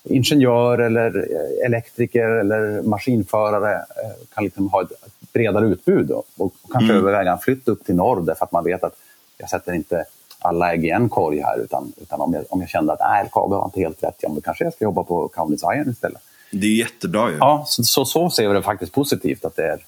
ingenjör 0.03 0.77
eller 0.77 1.17
eh, 1.17 1.65
elektriker 1.65 2.27
eller 2.27 2.81
maskinförare 2.81 3.73
eh, 3.75 4.35
kan 4.35 4.43
liksom 4.43 4.69
ha 4.69 4.81
ett 4.81 4.91
bredare 5.33 5.65
utbud 5.65 6.11
och, 6.11 6.25
och 6.37 6.53
kanske 6.71 6.93
mm. 6.93 7.05
överväga 7.05 7.31
en 7.31 7.37
flytt 7.37 7.67
upp 7.67 7.85
till 7.85 7.95
norr 7.95 8.21
därför 8.21 8.45
att 8.45 8.51
man 8.51 8.63
vet 8.63 8.83
att 8.83 8.95
jag 9.37 9.49
sätter 9.49 9.73
inte 9.73 10.05
alla 10.45 10.73
ägg 10.73 10.85
i 10.85 10.89
en 10.89 11.09
korg 11.09 11.39
här. 11.39 11.59
Utan, 11.63 11.93
utan 11.97 12.21
om, 12.21 12.33
jag, 12.33 12.45
om 12.49 12.61
jag 12.61 12.69
kände 12.69 12.93
att 12.93 12.99
äh, 13.01 13.25
LKAB 13.25 13.49
var 13.49 13.65
inte 13.65 13.79
helt 13.79 14.03
rätt, 14.03 14.15
ja, 14.21 14.29
då 14.29 14.41
kanske 14.41 14.63
jag 14.63 14.73
ska 14.73 14.83
jobba 14.83 15.03
på 15.03 15.27
Kaunis 15.27 15.63
Iron 15.63 15.89
istället. 15.89 16.21
Det 16.51 16.67
är 16.67 16.75
jättebra 16.75 17.29
ju. 17.29 17.37
Ja, 17.37 17.63
så, 17.67 17.83
så, 17.83 18.05
så 18.05 18.29
ser 18.29 18.47
vi 18.47 18.53
det 18.53 18.61
faktiskt 18.61 18.93
positivt 18.93 19.45
att, 19.45 19.55
det 19.55 19.63
är, 19.63 19.79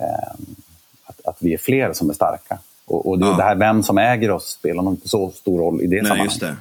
eh, 0.00 0.34
att, 1.04 1.26
att, 1.26 1.36
vi 1.38 1.54
är 1.54 1.58
fler 1.58 1.92
som 1.92 2.10
är 2.10 2.14
starka. 2.14 2.58
Och, 2.86 3.08
och 3.08 3.18
det, 3.18 3.26
ja. 3.26 3.36
det, 3.36 3.42
här 3.42 3.54
vem 3.54 3.82
som 3.82 3.98
äger 3.98 4.30
oss 4.30 4.46
spelar 4.46 4.82
nog 4.82 4.92
inte 4.92 5.08
så 5.08 5.30
stor 5.30 5.58
roll 5.58 5.80
i 5.80 5.86
det 5.86 5.96
Nej, 5.96 6.02
sammanhanget. 6.02 6.32
Just 6.32 6.40
det. 6.40 6.56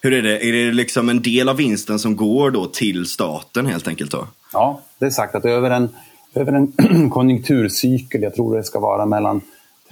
Hur 0.00 0.12
är 0.12 0.22
det? 0.22 0.44
Är 0.46 0.52
det 0.52 0.72
liksom 0.72 1.08
en 1.08 1.22
del 1.22 1.48
av 1.48 1.56
vinsten 1.56 1.98
som 1.98 2.16
går 2.16 2.50
då 2.50 2.66
till 2.66 3.06
staten 3.06 3.66
helt 3.66 3.88
enkelt? 3.88 4.10
Då? 4.10 4.26
Ja, 4.52 4.80
det 4.98 5.06
är 5.06 5.10
sagt 5.10 5.34
att 5.34 5.44
över 5.44 5.70
en, 5.70 5.88
över 6.34 6.52
en 6.52 7.10
konjunkturcykel, 7.10 8.22
jag 8.22 8.34
tror 8.34 8.56
det 8.56 8.64
ska 8.64 8.80
vara 8.80 9.06
mellan 9.06 9.40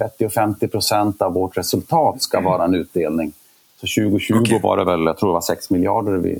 30 0.00 0.26
och 0.26 0.32
50 0.32 0.68
procent 0.68 1.22
av 1.22 1.32
vårt 1.32 1.56
resultat 1.56 2.22
ska 2.22 2.38
mm. 2.38 2.50
vara 2.50 2.64
en 2.64 2.74
utdelning. 2.74 3.32
Så 3.80 4.02
2020 4.02 4.34
okay. 4.34 4.60
var 4.62 4.76
det 4.76 4.84
väl, 4.84 5.04
jag 5.04 5.18
tror 5.18 5.28
det 5.28 5.34
var 5.34 5.40
6 5.40 5.70
miljarder 5.70 6.12
vi, 6.12 6.38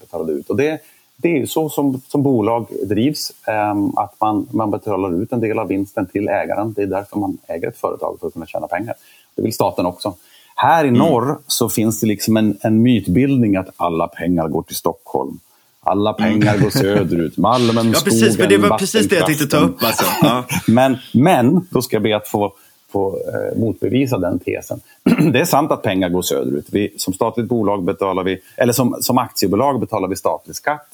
betalade 0.00 0.32
ut. 0.32 0.50
Och 0.50 0.56
det, 0.56 0.80
det 1.16 1.38
är 1.38 1.46
så 1.46 1.68
som, 1.68 2.00
som 2.08 2.22
bolag 2.22 2.66
drivs, 2.82 3.32
um, 3.72 3.96
att 3.96 4.14
man, 4.20 4.48
man 4.50 4.70
betalar 4.70 5.22
ut 5.22 5.32
en 5.32 5.40
del 5.40 5.58
av 5.58 5.68
vinsten 5.68 6.06
till 6.06 6.28
ägaren. 6.28 6.72
Det 6.72 6.82
är 6.82 6.86
därför 6.86 7.18
man 7.18 7.38
äger 7.46 7.68
ett 7.68 7.78
företag, 7.78 8.16
för 8.20 8.26
att 8.26 8.32
kunna 8.32 8.46
tjäna 8.46 8.66
pengar. 8.66 8.94
Det 9.34 9.42
vill 9.42 9.52
staten 9.52 9.86
också. 9.86 10.14
Här 10.56 10.84
i 10.84 10.88
mm. 10.88 10.98
norr 10.98 11.38
så 11.46 11.68
finns 11.68 12.00
det 12.00 12.06
liksom 12.06 12.36
en, 12.36 12.58
en 12.60 12.82
mytbildning 12.82 13.56
att 13.56 13.68
alla 13.76 14.08
pengar 14.08 14.48
går 14.48 14.62
till 14.62 14.76
Stockholm. 14.76 15.38
Alla 15.82 16.12
pengar 16.12 16.58
går 16.58 16.70
söderut. 16.70 17.36
Malmen, 17.36 17.92
ja, 17.92 18.00
precis, 18.04 18.34
skogen, 18.34 18.48
det 18.48 18.68
var 18.68 18.78
precis 18.78 19.08
det 19.08 19.16
jag 19.16 19.26
tänkte 19.26 19.46
ta 19.46 19.56
upp. 19.56 19.82
Alltså. 19.82 20.04
Ja. 20.22 20.44
men, 20.66 20.96
men, 21.12 21.66
då 21.70 21.82
ska 21.82 21.96
jag 21.96 22.02
be 22.02 22.16
att 22.16 22.28
få, 22.28 22.52
få 22.92 23.08
eh, 23.16 23.58
motbevisa 23.58 24.18
den 24.18 24.38
tesen. 24.38 24.80
det 25.32 25.40
är 25.40 25.44
sant 25.44 25.70
att 25.70 25.82
pengar 25.82 26.08
går 26.08 26.22
söderut. 26.22 26.66
Vi, 26.70 26.94
som 26.96 27.14
statligt 27.14 27.48
bolag 27.48 27.82
betalar 27.82 28.22
vi, 28.24 28.40
eller 28.56 28.72
som, 28.72 28.96
som 29.00 29.18
aktiebolag 29.18 29.80
betalar 29.80 30.08
vi 30.08 30.16
statlig 30.16 30.56
skatt. 30.56 30.88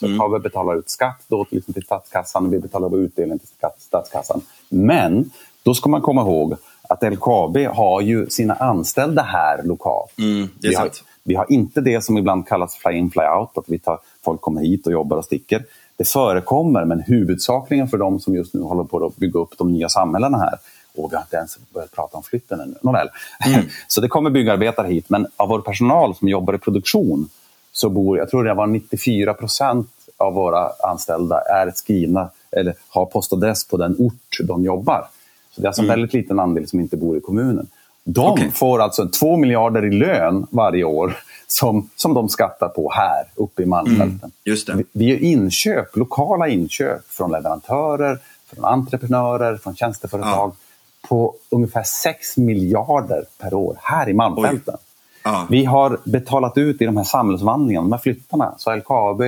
Så 0.00 0.06
mm. 0.06 0.32
vi 0.32 0.38
betalar 0.38 0.78
ut 0.78 0.90
skatt 0.90 1.22
då 1.28 1.44
till, 1.44 1.62
till 1.62 1.82
statskassan 1.82 2.46
och 2.46 2.52
vi 2.52 2.58
betalar 2.58 2.98
utdelning 2.98 3.38
till 3.38 3.48
statskassan. 3.78 4.40
Men 4.68 5.30
då 5.62 5.74
ska 5.74 5.88
man 5.88 6.00
komma 6.00 6.20
ihåg 6.20 6.56
att 6.88 7.02
LKAB 7.12 7.56
har 7.56 8.00
ju 8.00 8.26
sina 8.26 8.54
anställda 8.54 9.22
här 9.22 9.62
lokalt. 9.62 10.18
Mm, 10.18 10.48
det 10.58 10.66
är 10.66 10.70
vi, 10.70 10.76
har, 10.76 10.90
Vi 11.24 11.34
har 11.34 11.52
inte 11.52 11.80
det 11.80 12.04
som 12.04 12.18
ibland 12.18 12.48
kallas 12.48 12.76
fly-in, 12.76 13.10
fly-out, 13.10 13.58
att 13.58 13.64
vi 13.68 13.78
tar, 13.78 13.98
folk 14.24 14.40
kommer 14.40 14.60
hit 14.60 14.86
och 14.86 14.92
jobbar 14.92 15.16
och 15.16 15.24
sticker. 15.24 15.64
Det 15.96 16.08
förekommer, 16.08 16.84
men 16.84 17.00
huvudsakligen 17.00 17.88
för 17.88 17.98
de 17.98 18.20
som 18.20 18.34
just 18.34 18.54
nu 18.54 18.60
håller 18.60 18.84
på 18.84 19.06
att 19.06 19.16
bygga 19.16 19.40
upp 19.40 19.58
de 19.58 19.72
nya 19.72 19.88
samhällena 19.88 20.38
här, 20.38 20.54
och 20.96 21.12
vi 21.12 21.16
har 21.16 21.22
inte 21.22 21.36
ens 21.36 21.58
börjat 21.74 21.92
prata 21.92 22.16
om 22.16 22.22
flytten 22.22 22.60
ännu. 22.60 22.74
Nåväl. 22.82 23.08
Mm. 23.46 23.66
så 23.88 24.00
det 24.00 24.08
kommer 24.08 24.30
byggarbetare 24.30 24.88
hit, 24.88 25.10
men 25.10 25.26
av 25.36 25.48
vår 25.48 25.60
personal 25.60 26.14
som 26.14 26.28
jobbar 26.28 26.54
i 26.54 26.58
produktion 26.58 27.28
så 27.72 27.88
bor, 27.88 28.18
jag 28.18 28.30
tror 28.30 28.44
det 28.44 28.54
var 28.54 28.66
94 28.66 29.34
procent 29.34 29.90
av 30.16 30.34
våra 30.34 30.70
anställda 30.82 31.40
är 31.40 31.72
skrivna 31.74 32.30
eller 32.50 32.74
har 32.88 33.06
postadress 33.06 33.68
på 33.68 33.76
den 33.76 33.96
ort 33.98 34.38
de 34.42 34.64
jobbar. 34.64 35.04
Så 35.50 35.60
det 35.60 35.64
är 35.64 35.68
alltså 35.68 35.82
en 35.82 35.86
mm. 35.86 35.92
väldigt 35.98 36.14
liten 36.14 36.38
andel 36.38 36.68
som 36.68 36.80
inte 36.80 36.96
bor 36.96 37.16
i 37.16 37.20
kommunen. 37.20 37.66
De 38.04 38.32
okay. 38.32 38.50
får 38.50 38.82
alltså 38.82 39.08
2 39.08 39.36
miljarder 39.36 39.84
i 39.84 39.90
lön 39.90 40.46
varje 40.50 40.84
år 40.84 41.16
som, 41.46 41.90
som 41.96 42.14
de 42.14 42.28
skattar 42.28 42.68
på 42.68 42.92
här 42.92 43.24
uppe 43.34 43.62
i 43.62 43.66
Malmfälten. 43.66 44.32
Mm. 44.46 44.78
Vi, 44.78 44.84
vi 44.92 45.04
gör 45.04 45.22
inköp, 45.22 45.96
lokala 45.96 46.48
inköp 46.48 47.00
från 47.08 47.32
leverantörer, 47.32 48.18
från 48.54 48.64
entreprenörer, 48.64 49.56
från 49.56 49.76
tjänsteföretag 49.76 50.50
ja. 50.50 51.08
på 51.08 51.34
ungefär 51.50 51.82
6 51.82 52.36
miljarder 52.36 53.24
per 53.38 53.54
år 53.54 53.76
här 53.82 54.08
i 54.08 54.14
Malmfälten. 54.14 54.76
Ja. 55.24 55.46
Vi 55.50 55.64
har 55.64 55.98
betalat 56.04 56.58
ut 56.58 56.82
i 56.82 56.84
de 56.84 56.96
här 56.96 57.04
samhällsvandlingarna, 57.04 57.84
de 57.84 57.92
här 57.92 58.00
flyttarna, 58.00 58.54
så 58.58 58.76
LKAB 58.76 59.22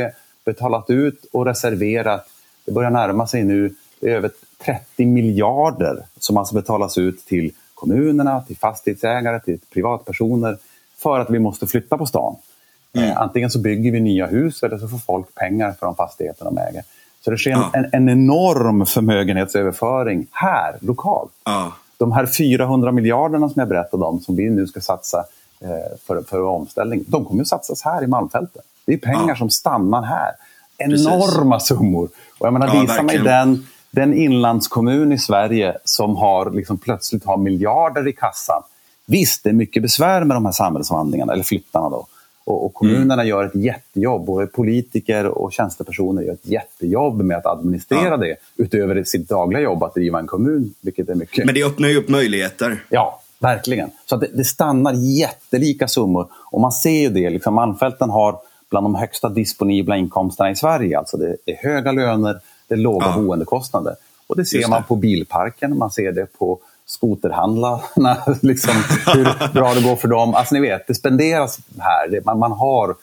betalat 0.44 0.90
ut 0.90 1.24
och 1.32 1.46
reserverat, 1.46 2.26
det 2.64 2.72
börjar 2.72 2.90
närma 2.90 3.26
sig 3.26 3.44
nu, 3.44 3.74
det 4.00 4.10
är 4.10 4.16
över 4.16 4.30
30 4.64 5.06
miljarder 5.06 6.02
som 6.18 6.36
alltså 6.36 6.54
betalas 6.54 6.98
ut 6.98 7.26
till 7.26 7.52
kommunerna, 7.76 8.42
till 8.42 8.56
fastighetsägare, 8.56 9.40
till 9.40 9.58
privatpersoner 9.72 10.58
för 10.98 11.20
att 11.20 11.30
vi 11.30 11.38
måste 11.38 11.66
flytta 11.66 11.98
på 11.98 12.06
stan. 12.06 12.36
Mm. 12.92 13.10
Eh, 13.10 13.20
antingen 13.20 13.50
så 13.50 13.58
bygger 13.58 13.92
vi 13.92 14.00
nya 14.00 14.26
hus 14.26 14.62
eller 14.62 14.78
så 14.78 14.88
får 14.88 14.98
folk 14.98 15.34
pengar 15.34 15.72
för 15.72 15.86
de 15.86 15.94
fastigheter 15.94 16.44
de 16.44 16.58
äger. 16.58 16.82
Så 17.24 17.30
det 17.30 17.36
sker 17.36 17.50
ja. 17.50 17.70
en, 17.72 17.86
en, 17.92 18.08
enorm 18.08 18.86
förmögenhetsöverföring 18.86 20.26
här, 20.30 20.76
lokalt. 20.80 21.32
Ja. 21.44 21.72
De 21.96 22.12
här 22.12 22.26
400 22.26 22.92
miljarderna 22.92 23.48
som 23.48 23.60
jag 23.60 23.68
berättade 23.68 24.04
om, 24.04 24.20
som 24.20 24.36
vi 24.36 24.50
nu 24.50 24.66
ska 24.66 24.80
satsa 24.80 25.24
eh, 25.60 25.68
för, 26.06 26.22
för 26.22 26.42
omställning, 26.42 27.04
de 27.06 27.24
kommer 27.24 27.42
att 27.42 27.48
satsas 27.48 27.82
här 27.82 28.04
i 28.04 28.06
Malmfälten. 28.06 28.62
Det 28.84 28.92
är 28.92 28.98
pengar 28.98 29.28
ja. 29.28 29.36
som 29.36 29.50
stannar 29.50 30.02
här. 30.02 30.32
Enorma 30.78 31.56
Precis. 31.56 31.68
summor. 31.68 32.08
Och 32.38 32.46
jag 32.46 32.52
menar, 32.52 32.66
ja, 32.66 32.80
visa 32.80 33.02
mig 33.02 33.18
den, 33.18 33.66
den 34.00 34.14
inlandskommun 34.14 35.12
i 35.12 35.18
Sverige 35.18 35.76
som 35.84 36.16
har, 36.16 36.50
liksom, 36.50 36.78
plötsligt 36.78 37.24
har 37.24 37.36
miljarder 37.36 38.08
i 38.08 38.12
kassan. 38.12 38.62
Visst, 39.06 39.44
det 39.44 39.50
är 39.50 39.54
mycket 39.54 39.82
besvär 39.82 40.24
med 40.24 40.36
de 40.36 40.44
här 40.44 40.52
samhällsomvandlingarna, 40.52 41.32
eller 41.32 41.42
flyttarna. 41.42 41.88
Då. 41.88 42.06
Och, 42.44 42.64
och 42.66 42.74
kommunerna 42.74 43.14
mm. 43.14 43.26
gör 43.26 43.44
ett 43.44 43.54
jättejobb, 43.54 44.26
både 44.26 44.46
politiker 44.46 45.26
och 45.26 45.52
tjänstepersoner 45.52 46.22
gör 46.22 46.32
ett 46.32 46.46
jättejobb 46.46 47.22
med 47.22 47.36
att 47.36 47.46
administrera 47.46 48.08
ja. 48.08 48.16
det 48.16 48.36
utöver 48.56 49.04
sitt 49.04 49.28
dagliga 49.28 49.62
jobb 49.62 49.82
att 49.82 49.94
driva 49.94 50.18
en 50.18 50.26
kommun. 50.26 50.74
Vilket 50.80 51.08
är 51.08 51.14
mycket. 51.14 51.44
Men 51.44 51.54
det 51.54 51.64
öppnar 51.64 51.88
ju 51.88 51.96
upp 51.96 52.08
möjligheter. 52.08 52.84
Ja, 52.88 53.20
verkligen. 53.38 53.90
Så 54.06 54.16
det, 54.16 54.28
det, 54.34 54.44
stannar 54.44 54.92
jättelika 54.92 55.88
summor. 55.88 56.28
Och 56.50 56.60
man 56.60 56.72
ser 56.72 57.00
ju 57.00 57.08
det, 57.08 57.30
liksom, 57.30 57.54
Malmfälten 57.54 58.10
har 58.10 58.38
bland 58.70 58.84
de 58.84 58.94
högsta 58.94 59.28
disponibla 59.28 59.96
inkomsterna 59.96 60.50
i 60.50 60.56
Sverige. 60.56 60.98
Alltså 60.98 61.16
det 61.16 61.36
är 61.46 61.56
höga 61.56 61.92
löner, 61.92 62.40
det 62.68 62.74
är 62.74 62.78
låga 62.78 63.06
ja. 63.06 63.16
boendekostnader. 63.16 63.96
Och 64.26 64.36
det 64.36 64.44
ser 64.44 64.68
man 64.68 64.84
på 64.84 64.96
bilparken, 64.96 65.78
man 65.78 65.90
ser 65.90 66.12
det 66.12 66.26
på 66.38 66.58
skoterhandlarna, 66.86 68.16
liksom, 68.42 68.74
hur 69.14 69.52
bra 69.52 69.74
det 69.74 69.82
går 69.82 69.96
för 69.96 70.08
dem. 70.08 70.34
Alltså 70.34 70.54
ni 70.54 70.60
vet, 70.60 70.86
det 70.86 70.94
spenderas 70.94 71.58
här. 71.78 72.20
Man, 72.24 72.38
man 72.38 72.52
har 72.52 72.94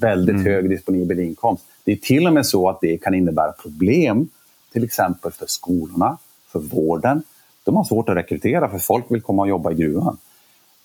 väldigt 0.00 0.34
mm. 0.34 0.46
hög 0.46 0.70
disponibel 0.70 1.18
inkomst. 1.18 1.64
Det 1.84 1.92
är 1.92 1.96
till 1.96 2.26
och 2.26 2.32
med 2.32 2.46
så 2.46 2.68
att 2.68 2.80
det 2.80 2.98
kan 2.98 3.14
innebära 3.14 3.52
problem, 3.52 4.28
till 4.72 4.84
exempel 4.84 5.32
för 5.32 5.46
skolorna, 5.46 6.18
för 6.52 6.58
vården. 6.58 7.22
De 7.64 7.76
har 7.76 7.84
svårt 7.84 8.08
att 8.08 8.16
rekrytera 8.16 8.68
för 8.68 8.78
folk 8.78 9.04
vill 9.08 9.22
komma 9.22 9.42
och 9.42 9.48
jobba 9.48 9.72
i 9.72 9.74
gruvan. 9.74 10.18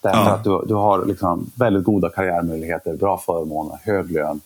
Därför 0.02 0.20
ja. 0.20 0.34
att 0.34 0.44
du, 0.44 0.64
du 0.68 0.74
har 0.74 1.06
liksom 1.06 1.52
väldigt 1.56 1.84
goda 1.84 2.10
karriärmöjligheter, 2.10 2.94
bra 2.94 3.18
förmåner, 3.18 3.80
hög 3.84 4.12
lön, 4.12 4.42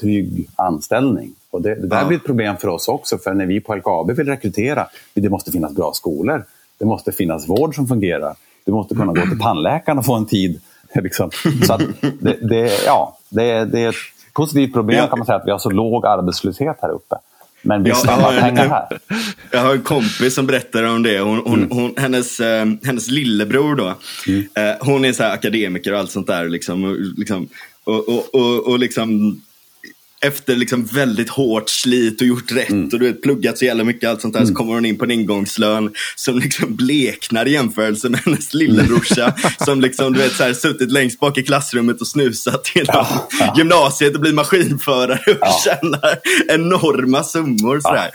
trygg 0.00 0.48
anställning. 0.56 1.34
Och 1.50 1.62
det, 1.62 1.74
det 1.74 1.86
där 1.86 2.00
ja. 2.00 2.06
blir 2.06 2.18
ett 2.18 2.24
problem 2.24 2.56
för 2.56 2.68
oss 2.68 2.88
också, 2.88 3.18
för 3.18 3.34
när 3.34 3.46
vi 3.46 3.60
på 3.60 3.74
LKAB 3.74 4.10
vill 4.10 4.26
rekrytera, 4.26 4.86
det 5.14 5.28
måste 5.28 5.52
finnas 5.52 5.72
bra 5.72 5.92
skolor, 5.92 6.44
det 6.78 6.84
måste 6.84 7.12
finnas 7.12 7.48
vård 7.48 7.74
som 7.74 7.88
fungerar, 7.88 8.34
du 8.64 8.72
måste 8.72 8.94
kunna 8.94 9.12
gå 9.12 9.22
till 9.22 9.40
tandläkaren 9.40 9.98
och 9.98 10.04
få 10.04 10.14
en 10.14 10.26
tid. 10.26 10.60
Liksom. 10.94 11.30
Så 11.66 11.78
det, 12.20 12.36
det, 12.48 12.84
ja, 12.86 13.18
det, 13.28 13.64
det 13.64 13.80
är 13.80 13.88
ett 13.88 13.94
positivt 14.32 14.72
problem 14.72 14.98
ja. 14.98 15.06
kan 15.06 15.18
man 15.18 15.26
säga, 15.26 15.36
att 15.36 15.46
vi 15.46 15.50
har 15.50 15.58
så 15.58 15.70
låg 15.70 16.06
arbetslöshet 16.06 16.76
här 16.82 16.90
uppe. 16.90 17.16
Men 17.62 17.82
vi 17.82 17.94
stannar 17.94 18.40
pengar 18.40 18.68
här. 18.68 18.98
Jag 19.50 19.60
har 19.60 19.74
en 19.74 19.82
kompis 19.82 20.34
som 20.34 20.46
berättar 20.46 20.84
om 20.84 21.02
det. 21.02 21.20
Hon, 21.20 21.42
hon, 21.46 21.54
mm. 21.54 21.70
hon 21.70 21.94
hennes, 21.96 22.40
eh, 22.40 22.66
hennes 22.82 23.08
lillebror 23.08 23.74
då. 23.74 23.94
Mm. 24.28 24.48
Eh, 24.54 24.76
hon 24.80 25.04
är 25.04 25.12
så 25.12 25.24
akademiker 25.24 25.92
och 25.92 25.98
allt 25.98 26.10
sånt 26.10 26.26
där. 26.26 26.48
Liksom, 26.48 26.84
och, 26.84 26.96
liksom, 27.16 27.48
och, 27.84 28.08
och, 28.08 28.34
och, 28.34 28.66
och 28.66 28.78
liksom 28.78 29.40
efter 30.20 30.56
liksom 30.56 30.84
väldigt 30.84 31.28
hårt 31.28 31.70
slit 31.70 32.20
och 32.20 32.26
gjort 32.26 32.52
rätt 32.52 32.70
mm. 32.70 32.84
och 32.84 32.98
du 32.98 33.06
vet, 33.06 33.22
pluggat 33.22 33.58
så 33.58 33.64
jävla 33.64 33.84
mycket 33.84 34.10
allt 34.10 34.20
sånt 34.20 34.34
där 34.34 34.40
mm. 34.40 34.48
så 34.48 34.54
kommer 34.54 34.74
hon 34.74 34.84
in 34.84 34.98
på 34.98 35.04
en 35.04 35.10
ingångslön 35.10 35.92
som 36.16 36.38
liksom 36.38 36.76
bleknar 36.76 37.48
i 37.48 37.52
jämförelse 37.52 38.08
med 38.08 38.20
hennes 38.20 38.54
lillebrorsa 38.54 39.34
som 39.64 39.80
liksom, 39.80 40.12
du 40.12 40.18
vet, 40.18 40.32
så 40.32 40.42
här, 40.42 40.52
suttit 40.52 40.92
längst 40.92 41.20
bak 41.20 41.38
i 41.38 41.42
klassrummet 41.42 42.00
och 42.00 42.06
snusat 42.06 42.70
genom 42.74 42.86
ja, 42.92 43.28
ja. 43.40 43.54
gymnasiet 43.56 44.14
och 44.14 44.20
blir 44.20 44.32
maskinförare 44.32 45.32
och 45.32 45.38
ja. 45.40 45.60
tjänar 45.64 46.18
enorma 46.48 47.24
summor. 47.24 47.80
Sådär. 47.80 48.10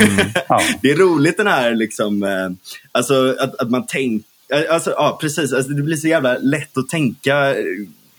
Mm. 0.00 0.26
Ja. 0.48 0.60
Det 0.82 0.90
är 0.90 0.96
roligt 0.96 1.36
den 1.36 1.46
här, 1.46 1.74
liksom, 1.74 2.22
eh, 2.22 2.50
alltså, 2.92 3.36
att, 3.38 3.60
att 3.60 3.70
man 3.70 3.86
tänker 3.86 4.30
Alltså, 4.70 4.90
ja, 4.90 5.18
precis. 5.20 5.52
Alltså, 5.52 5.72
det 5.72 5.82
blir 5.82 5.96
så 5.96 6.08
jävla 6.08 6.38
lätt 6.38 6.78
att 6.78 6.88
tänka 6.88 7.54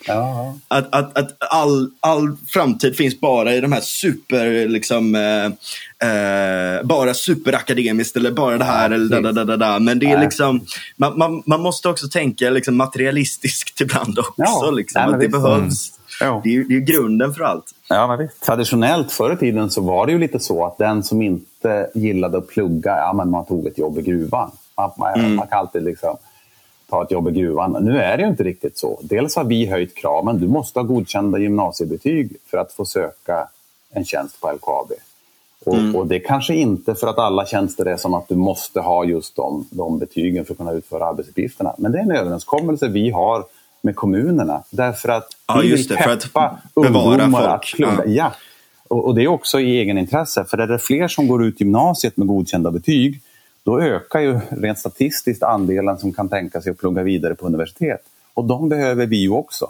Ja. 0.08 0.56
Att, 0.68 0.88
att, 0.96 1.18
att 1.18 1.36
all, 1.40 1.92
all 2.00 2.38
framtid 2.48 2.96
finns 2.96 3.20
bara 3.20 3.54
i 3.54 3.62
de 3.62 3.72
här 3.72 3.82
super, 3.82 4.68
liksom, 4.68 5.16
eh, 5.16 5.46
eh, 6.10 6.84
bara 6.84 7.14
superakademiskt 7.14 8.16
eller 8.16 8.32
bara 8.32 8.58
det 8.58 8.64
här. 8.64 8.90
Ja, 8.90 8.96
eller 8.96 9.22
da, 9.22 9.32
da, 9.32 9.44
da, 9.44 9.58
da, 9.58 9.80
Men 9.80 10.00
det 10.00 10.12
är 10.12 10.20
liksom, 10.20 10.62
man, 10.96 11.18
man, 11.18 11.44
man 11.46 11.62
måste 11.62 11.90
också 11.90 12.08
tänka 12.08 12.50
liksom, 12.50 12.78
materialistiskt 12.78 13.82
ibland 13.82 14.20
också. 14.20 14.34
Ja, 14.38 14.72
liksom, 14.72 15.02
att 15.02 15.12
det 15.12 15.18
visst. 15.18 15.32
behövs. 15.32 15.92
Mm. 16.22 16.42
Det, 16.44 16.56
är, 16.56 16.64
det 16.64 16.76
är 16.76 16.80
grunden 16.80 17.34
för 17.34 17.44
allt. 17.44 17.66
Ja, 17.90 18.18
men 18.18 18.30
Traditionellt 18.46 19.12
förr 19.12 19.34
i 19.34 19.38
tiden 19.38 19.70
så 19.70 19.82
var 19.82 20.06
det 20.06 20.12
ju 20.12 20.20
lite 20.20 20.40
så 20.40 20.66
att 20.66 20.78
den 20.78 21.04
som 21.04 21.22
inte 21.22 21.90
gillade 21.94 22.38
att 22.38 22.48
plugga, 22.48 22.98
ja, 22.98 23.14
men 23.14 23.30
man 23.30 23.46
tog 23.46 23.68
ett 23.68 23.78
jobb 23.78 24.00
i 24.00 24.02
gruvan. 24.02 24.52
Man, 24.78 24.92
man, 24.98 25.14
mm. 25.14 25.36
man 25.36 25.48
kan 25.48 25.60
alltid 25.60 25.84
liksom 25.84 26.18
ta 26.92 27.04
ett 27.04 27.12
jobb 27.12 27.28
i 27.28 27.32
gruvan. 27.32 27.78
Nu 27.82 28.00
är 28.02 28.18
det 28.18 28.24
ju 28.24 28.30
inte 28.30 28.44
riktigt 28.44 28.78
så. 28.78 29.00
Dels 29.02 29.36
har 29.36 29.44
vi 29.44 29.66
höjt 29.66 29.96
kraven. 29.96 30.40
Du 30.40 30.48
måste 30.48 30.80
ha 30.80 30.84
godkända 30.84 31.40
gymnasiebetyg 31.40 32.36
för 32.46 32.58
att 32.58 32.74
få 32.74 32.86
söka 32.86 33.48
en 33.92 34.06
tjänst 34.06 34.42
på 34.42 34.52
LKAB. 34.52 34.92
Och, 35.66 35.78
mm. 35.78 35.96
och, 35.96 36.08
det 36.08 36.20
kanske 36.20 36.56
inte 36.56 36.96
för 36.96 37.08
att 37.08 37.20
alla 37.20 37.46
tjänster 37.46 37.86
är 37.86 37.98
som 37.98 38.14
att 38.14 38.28
du 38.28 38.36
måste 38.36 38.80
ha 38.80 39.06
just 39.06 39.36
de, 39.36 39.68
de 39.72 40.00
betygen 40.00 40.46
för 40.46 40.54
att 40.54 40.58
kunna 40.58 40.72
utföra 40.72 41.06
arbetsuppgifterna. 41.06 41.76
Men 41.78 41.92
det 41.92 41.98
är 41.98 42.04
en 42.04 42.12
överenskommelse 42.12 42.88
vi 42.88 43.10
har 43.10 43.44
med 43.82 43.96
kommunerna 43.96 44.64
därför 44.70 45.10
att 45.10 45.28
ja, 45.48 45.60
vi 45.62 45.72
vill 45.72 45.88
det, 45.88 45.96
peppa 45.96 46.58
ungdomar 46.74 47.48
att 47.48 47.62
plugga. 47.62 48.04
Ja. 48.06 48.06
ja. 48.06 48.34
Och, 48.88 49.06
och, 49.06 49.16
det 49.16 49.24
är 49.24 49.28
också 49.28 49.60
i 49.60 49.80
egenintresse, 49.80 50.46
för 50.46 50.58
är 50.58 50.68
det 50.68 50.80
fler 50.80 51.08
som 51.08 51.28
går 51.28 51.46
ut 51.46 51.60
gymnasiet 51.60 52.18
med 52.18 52.28
godkända 52.28 52.72
betyg 52.72 53.22
då 53.64 53.82
ökar 53.82 54.20
ju 54.20 54.40
rent 54.50 54.80
statistiskt 54.80 55.44
andelen 55.44 55.98
som 55.98 56.14
kan 56.14 56.30
tänka 56.30 56.62
sig 56.62 56.72
att 56.72 56.78
plugga 56.78 57.04
vidare 57.04 57.36
på 57.36 57.46
universitet. 57.46 58.02
Och 58.34 58.46
de 58.46 58.70
behöver 58.70 59.06
vi 59.06 59.18
ju 59.18 59.30
också. 59.30 59.68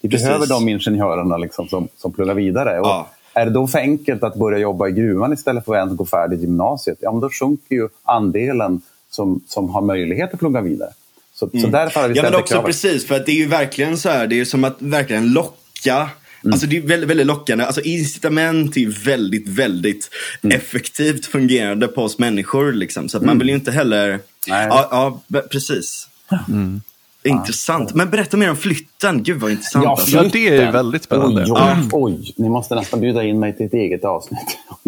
Vi 0.00 0.08
Precis. 0.08 0.26
behöver 0.26 0.46
de 0.46 0.68
ingenjörerna 0.68 1.36
liksom 1.36 1.68
som, 1.68 1.88
som 1.96 2.12
pluggar 2.12 2.34
vidare. 2.34 2.80
Och 2.80 2.86
ja. 2.86 3.08
Är 3.34 3.46
det 3.46 3.50
då 3.50 3.66
för 3.66 3.78
enkelt 3.78 4.22
att 4.22 4.34
börja 4.34 4.58
jobba 4.58 4.88
i 4.88 4.92
gruvan 4.92 5.32
istället 5.32 5.64
för 5.64 5.74
att 5.74 5.78
ens 5.78 5.98
gå 5.98 6.06
färdigt 6.06 6.40
gymnasiet, 6.40 6.98
ja, 7.00 7.12
men 7.12 7.20
då 7.20 7.30
sjunker 7.30 7.74
ju 7.74 7.88
andelen 8.02 8.80
som, 9.10 9.40
som 9.48 9.68
har 9.68 9.80
möjlighet 9.80 10.34
att 10.34 10.38
plugga 10.38 10.60
vidare. 10.60 10.90
Så, 11.34 11.48
mm. 11.52 11.64
så 11.64 11.68
därför 11.68 12.00
har 12.00 12.08
vi 12.08 12.14
ställt 12.14 12.24
ja, 12.24 12.30
men 12.30 12.40
också 12.40 12.54
kravet. 12.54 12.66
Precis, 12.66 13.06
för 13.06 13.14
att 13.14 13.26
det 13.26 13.32
är 13.32 13.36
ju 13.36 13.46
verkligen 13.46 13.98
så 13.98 14.08
här, 14.08 14.26
det 14.26 14.40
är 14.40 14.44
som 14.44 14.64
att 14.64 14.82
verkligen 14.82 15.32
locka 15.32 16.10
Mm. 16.46 16.52
Alltså 16.52 16.66
det 16.66 16.76
är 16.76 16.80
väldigt, 16.80 17.10
väldigt 17.10 17.26
lockande. 17.26 17.64
Alltså 17.64 17.80
incitament 17.80 18.76
är 18.76 19.04
väldigt, 19.04 19.48
väldigt 19.48 20.10
mm. 20.42 20.56
effektivt 20.56 21.26
fungerande 21.26 21.88
på 21.88 22.02
oss 22.02 22.18
människor. 22.18 22.72
Liksom. 22.72 23.08
Så 23.08 23.16
att 23.16 23.22
man 23.22 23.28
mm. 23.28 23.38
vill 23.38 23.48
ju 23.48 23.54
inte 23.54 23.70
heller... 23.70 24.20
Nej. 24.48 24.66
Ja, 24.70 24.88
ja 25.30 25.40
precis. 25.50 26.08
Mm. 26.48 26.80
Intressant. 27.22 27.94
Men 27.94 28.10
berätta 28.10 28.36
mer 28.36 28.50
om 28.50 28.56
flytten. 28.56 29.22
Gud 29.22 29.40
vad 29.40 29.50
intressant. 29.50 29.84
Ja, 29.84 29.90
alltså. 29.90 30.16
ja 30.16 30.22
det 30.32 30.48
är 30.48 30.72
väldigt 30.72 31.04
spännande. 31.04 31.44
Oj, 31.48 31.52
oj, 31.52 31.88
oj, 31.92 32.34
Ni 32.36 32.48
måste 32.48 32.74
nästan 32.74 33.00
bjuda 33.00 33.22
in 33.22 33.40
mig 33.40 33.56
till 33.56 33.66
ett 33.66 33.74
eget 33.74 34.04
avsnitt. 34.04 34.58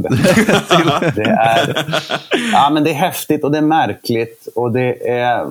det, 1.15 1.23
är, 1.23 1.87
ja, 2.53 2.71
men 2.71 2.85
det 2.85 2.91
är 2.91 2.95
häftigt 2.95 3.45
och 3.45 3.51
det 3.51 3.59
är 3.59 3.63
märkligt. 3.63 4.49
Och 4.55 4.73
det 4.73 5.09
är 5.09 5.47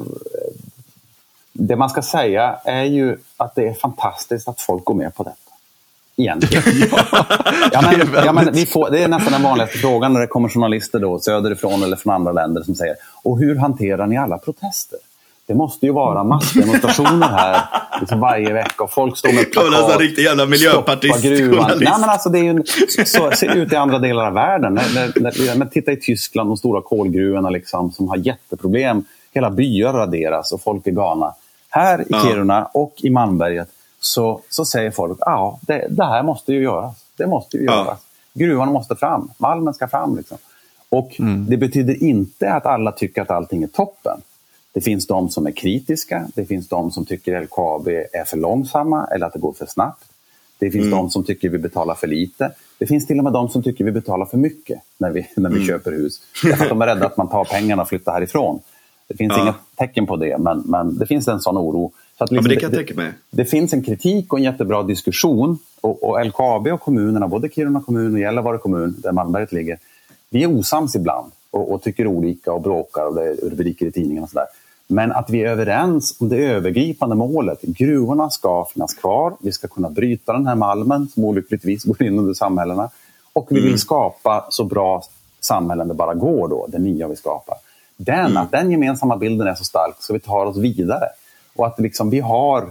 det 1.53 1.75
man 1.75 1.89
ska 1.89 2.01
säga 2.01 2.59
är 2.65 2.83
ju 2.83 3.17
att 3.37 3.55
det 3.55 3.67
är 3.67 3.73
fantastiskt 3.73 4.47
att 4.47 4.61
folk 4.61 4.85
går 4.85 4.95
med 4.95 5.15
på 5.15 5.23
detta. 5.23 5.46
Egentligen. 6.17 6.63
ja, 6.91 7.35
ja, 7.71 7.81
men, 7.81 7.99
det, 7.99 8.17
är 8.17 8.25
ja, 8.25 8.33
men 8.33 8.53
vi 8.53 8.65
får, 8.65 8.89
det 8.89 9.03
är 9.03 9.07
nästan 9.07 9.33
den 9.33 9.43
vanligaste 9.43 9.77
frågan 9.77 10.13
när 10.13 10.19
det 10.19 10.27
kommer 10.27 10.49
journalister 10.49 10.99
då, 10.99 11.19
söderifrån 11.19 11.83
eller 11.83 11.97
från 11.97 12.13
andra 12.13 12.31
länder 12.31 12.63
som 12.63 12.75
säger 12.75 12.95
och 13.23 13.39
hur 13.39 13.55
hanterar 13.55 14.07
ni 14.07 14.17
alla 14.17 14.37
protester? 14.37 14.99
Det 15.47 15.55
måste 15.55 15.85
ju 15.85 15.91
vara 15.91 16.23
massdemonstrationer 16.23 17.27
här 17.27 17.61
liksom 17.99 18.19
varje 18.19 18.53
vecka 18.53 18.83
och 18.83 18.91
folk 18.91 19.17
står 19.17 19.33
med 19.33 19.51
plakat. 19.51 19.73
Kommer 19.73 19.93
en 19.93 19.99
riktig 19.99 20.23
jävla 20.23 20.45
miljöpartist. 20.45 21.23
Nej, 21.23 21.93
men 21.99 22.09
alltså, 22.09 22.29
det 22.29 22.39
är 22.39 22.43
ju, 22.43 22.63
så 23.05 23.31
ser 23.31 23.47
det 23.47 23.59
ut 23.59 23.73
i 23.73 23.75
andra 23.75 23.99
delar 23.99 24.27
av 24.27 24.33
världen. 24.33 24.73
När, 24.73 24.93
när, 24.93 25.57
när, 25.57 25.65
titta 25.65 25.91
i 25.91 25.97
Tyskland, 25.97 26.49
de 26.49 26.57
stora 26.57 26.81
kolgruvorna 26.81 27.49
liksom, 27.49 27.91
som 27.91 28.09
har 28.09 28.17
jätteproblem. 28.17 29.03
Hela 29.33 29.49
byar 29.49 29.93
raderas 29.93 30.51
och 30.51 30.61
folk 30.61 30.87
är 30.87 30.91
galna. 30.91 31.33
Här 31.69 32.01
i 32.01 32.05
ja. 32.09 32.21
Kiruna 32.21 32.65
och 32.65 32.93
i 32.97 33.09
Malmberget 33.09 33.69
så, 33.99 34.41
så 34.49 34.65
säger 34.65 34.91
folk 34.91 35.17
ja, 35.21 35.59
det, 35.61 35.87
det 35.89 36.05
här 36.05 36.23
måste 36.23 36.53
ju 36.53 36.63
göras. 36.63 36.95
Det 37.17 37.27
måste 37.27 37.57
ju 37.57 37.63
ja. 37.63 37.75
göras. 37.75 37.99
Gruvan 38.33 38.73
måste 38.73 38.95
fram. 38.95 39.31
Malmen 39.37 39.73
ska 39.73 39.87
fram. 39.87 40.17
Liksom. 40.17 40.37
Och 40.89 41.19
mm. 41.19 41.45
Det 41.49 41.57
betyder 41.57 42.03
inte 42.03 42.53
att 42.53 42.65
alla 42.65 42.91
tycker 42.91 43.21
att 43.21 43.31
allting 43.31 43.63
är 43.63 43.67
toppen. 43.67 44.21
Det 44.71 44.81
finns 44.81 45.07
de 45.07 45.29
som 45.29 45.47
är 45.47 45.51
kritiska. 45.51 46.27
Det 46.35 46.45
finns 46.45 46.67
de 46.67 46.91
som 46.91 47.05
tycker 47.05 47.41
LKAB 47.41 47.87
är 47.87 48.23
för 48.25 48.37
långsamma 48.37 49.07
eller 49.15 49.25
att 49.25 49.33
det 49.33 49.39
går 49.39 49.53
för 49.53 49.65
snabbt. 49.65 50.03
Det 50.59 50.71
finns 50.71 50.85
mm. 50.85 50.97
de 50.97 51.09
som 51.09 51.23
tycker 51.23 51.49
vi 51.49 51.57
betalar 51.57 51.95
för 51.95 52.07
lite. 52.07 52.51
Det 52.77 52.87
finns 52.87 53.07
till 53.07 53.17
och 53.17 53.23
med 53.23 53.33
de 53.33 53.49
som 53.49 53.63
tycker 53.63 53.85
vi 53.85 53.91
betalar 53.91 54.25
för 54.25 54.37
mycket 54.37 54.79
när 54.97 55.11
vi, 55.11 55.27
när 55.35 55.49
vi 55.49 55.55
mm. 55.55 55.67
köper 55.67 55.91
hus. 55.91 56.21
Därför 56.43 56.63
att 56.63 56.69
de 56.69 56.81
är 56.81 56.87
rädda 56.87 57.05
att 57.05 57.17
man 57.17 57.29
tar 57.29 57.45
pengarna 57.45 57.81
och 57.81 57.89
flyttar 57.89 58.13
härifrån. 58.13 58.59
Det 59.07 59.17
finns 59.17 59.33
ja. 59.37 59.41
inga 59.41 59.55
tecken 59.75 60.05
på 60.05 60.15
det, 60.15 60.37
men, 60.37 60.63
men 60.65 60.97
det 60.97 61.05
finns 61.05 61.27
en 61.27 61.39
sån 61.39 61.57
oro. 61.57 61.91
Liksom, 62.19 62.35
ja, 62.35 62.41
det, 62.41 62.55
kan 62.55 62.69
jag 62.69 62.77
tänka 62.77 62.93
mig. 62.93 63.13
Det, 63.29 63.43
det, 63.43 63.45
finns 63.45 63.73
en 63.73 63.83
kritik 63.83 64.33
och 64.33 64.39
en 64.39 64.45
jättebra 64.45 64.83
diskussion. 64.83 65.59
Och, 65.81 66.03
och 66.03 66.25
LKAB 66.25 66.67
och 66.67 66.81
kommunerna, 66.81 67.27
både 67.27 67.49
Kiruna 67.49 67.81
kommun 67.81 68.13
och 68.13 68.19
Gällivare 68.19 68.57
kommun, 68.57 68.95
där 68.97 69.11
Malmberget 69.11 69.51
ligger, 69.51 69.77
vi 70.29 70.43
är 70.43 70.47
osams 70.47 70.95
ibland 70.95 71.31
och, 71.51 71.71
och, 71.71 71.81
tycker 71.81 72.07
olika 72.07 72.53
och 72.53 72.61
bråkar 72.61 73.05
och 73.05 73.15
det 73.15 73.23
är 73.23 73.35
rubriker 73.35 73.85
i 73.85 73.91
tidningarna 73.91 74.23
och 74.23 74.29
sådär. 74.29 74.47
Men 74.87 75.11
att 75.11 75.29
vi 75.29 75.41
är 75.41 75.47
överens 75.47 76.17
om 76.19 76.29
det 76.29 76.37
övergripande 76.37 77.15
målet. 77.15 77.61
Gruvorna 77.61 78.29
ska 78.29 78.65
finnas 78.73 78.93
kvar. 78.93 79.33
Vi 79.39 79.51
ska 79.51 79.67
kunna 79.67 79.89
bryta 79.89 80.33
den 80.33 80.47
här 80.47 80.55
malmen 80.55 81.07
som 81.07 81.23
olyckligtvis 81.23 81.83
går 81.85 82.03
in 82.03 82.19
under 82.19 82.33
samhällena. 82.33 82.89
Och 83.33 83.47
vi 83.49 83.55
vill 83.55 83.65
mm. 83.65 83.77
skapa 83.77 84.45
så 84.49 84.63
bra 84.63 85.03
samhällen 85.39 85.87
det 85.87 85.93
bara 85.93 86.13
går 86.13 86.47
då, 86.47 86.67
det 86.67 86.79
nya 86.79 87.07
vi 87.07 87.15
skapar. 87.15 87.55
Den, 87.97 88.25
mm. 88.25 88.37
Att 88.37 88.51
den 88.51 88.71
gemensamma 88.71 89.17
bilden 89.17 89.47
är 89.47 89.55
så 89.55 89.63
stark 89.63 89.95
så 89.99 90.13
vi 90.13 90.19
tar 90.19 90.45
oss 90.45 90.57
vidare. 90.57 91.05
Och 91.57 91.67
att 91.67 91.79
liksom 91.79 92.09
vi 92.09 92.19
har 92.19 92.61
eh, 92.61 92.69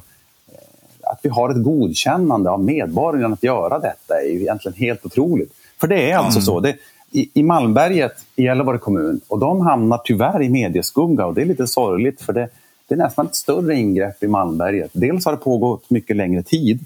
att 1.02 1.18
vi 1.22 1.28
har 1.28 1.50
ett 1.50 1.64
godkännande 1.64 2.50
av 2.50 2.64
medborgarna 2.64 3.34
att 3.34 3.42
göra 3.42 3.78
detta 3.78 4.20
är 4.20 4.32
ju 4.32 4.40
egentligen 4.40 4.78
helt 4.78 5.06
otroligt. 5.06 5.52
För 5.80 5.86
det 5.86 6.10
är 6.10 6.16
alltså 6.16 6.38
mm. 6.38 6.44
så. 6.44 6.60
Det, 6.60 6.76
i, 7.10 7.30
i 7.34 7.42
Malmberget 7.42 8.12
i 8.36 8.42
Gällivare 8.42 8.78
kommun 8.78 9.20
och 9.28 9.38
de 9.38 9.60
hamnar 9.60 10.00
tyvärr 10.04 10.42
i 10.42 10.48
medieskugga 10.48 11.26
och 11.26 11.34
det 11.34 11.42
är 11.42 11.46
lite 11.46 11.66
sorgligt 11.66 12.22
för 12.22 12.32
det, 12.32 12.48
det 12.88 12.94
är 12.94 12.98
nästan 12.98 13.26
ett 13.26 13.34
större 13.34 13.74
ingrepp 13.74 14.22
i 14.22 14.28
Malmberget. 14.28 14.90
Dels 14.92 15.24
har 15.24 15.32
det 15.32 15.38
pågått 15.38 15.90
mycket 15.90 16.16
längre 16.16 16.42
tid. 16.42 16.84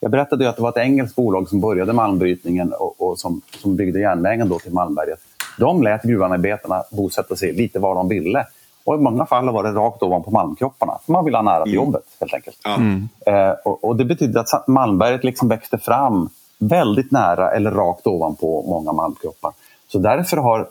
Jag 0.00 0.10
berättade 0.10 0.48
att 0.48 0.56
det 0.56 0.62
var 0.62 0.68
ett 0.68 0.76
engelskt 0.76 1.16
bolag 1.16 1.48
som 1.48 1.60
började 1.60 1.92
malmbrytningen 1.92 2.72
och, 2.72 3.00
och 3.00 3.18
som, 3.18 3.40
som 3.62 3.76
byggde 3.76 4.00
järnvägen 4.00 4.48
då 4.48 4.58
till 4.58 4.72
Malmberget. 4.72 5.20
De 5.58 5.82
lät 5.82 6.02
gruvarbetarna 6.02 6.82
bosätta 6.90 7.36
sig 7.36 7.52
lite 7.52 7.78
var 7.78 7.94
de 7.94 8.08
ville. 8.08 8.46
Och 8.84 8.94
I 8.94 8.98
många 8.98 9.26
fall 9.26 9.50
var 9.50 9.62
det 9.62 9.70
rakt 9.72 10.02
ovanpå 10.02 10.30
malmkropparna. 10.30 10.98
För 11.04 11.12
man 11.12 11.24
ville 11.24 11.36
ha 11.36 11.42
nära 11.42 11.64
till 11.64 11.74
mm. 11.74 11.84
jobbet 11.84 12.02
helt 12.20 12.34
enkelt. 12.34 12.58
Mm. 12.66 13.08
Eh, 13.26 13.54
och, 13.64 13.84
och, 13.84 13.96
Det 13.96 14.04
betydde 14.04 14.40
att 14.40 14.68
Malmberget 14.68 15.24
liksom 15.24 15.48
växte 15.48 15.78
fram 15.78 16.28
väldigt 16.58 17.10
nära 17.10 17.50
eller 17.50 17.70
rakt 17.70 18.06
ovanpå 18.06 18.64
många 18.68 18.92
malmkroppar. 18.92 19.52
Så 19.88 19.98
därför 19.98 20.36
har, 20.36 20.60
eh, 20.60 20.66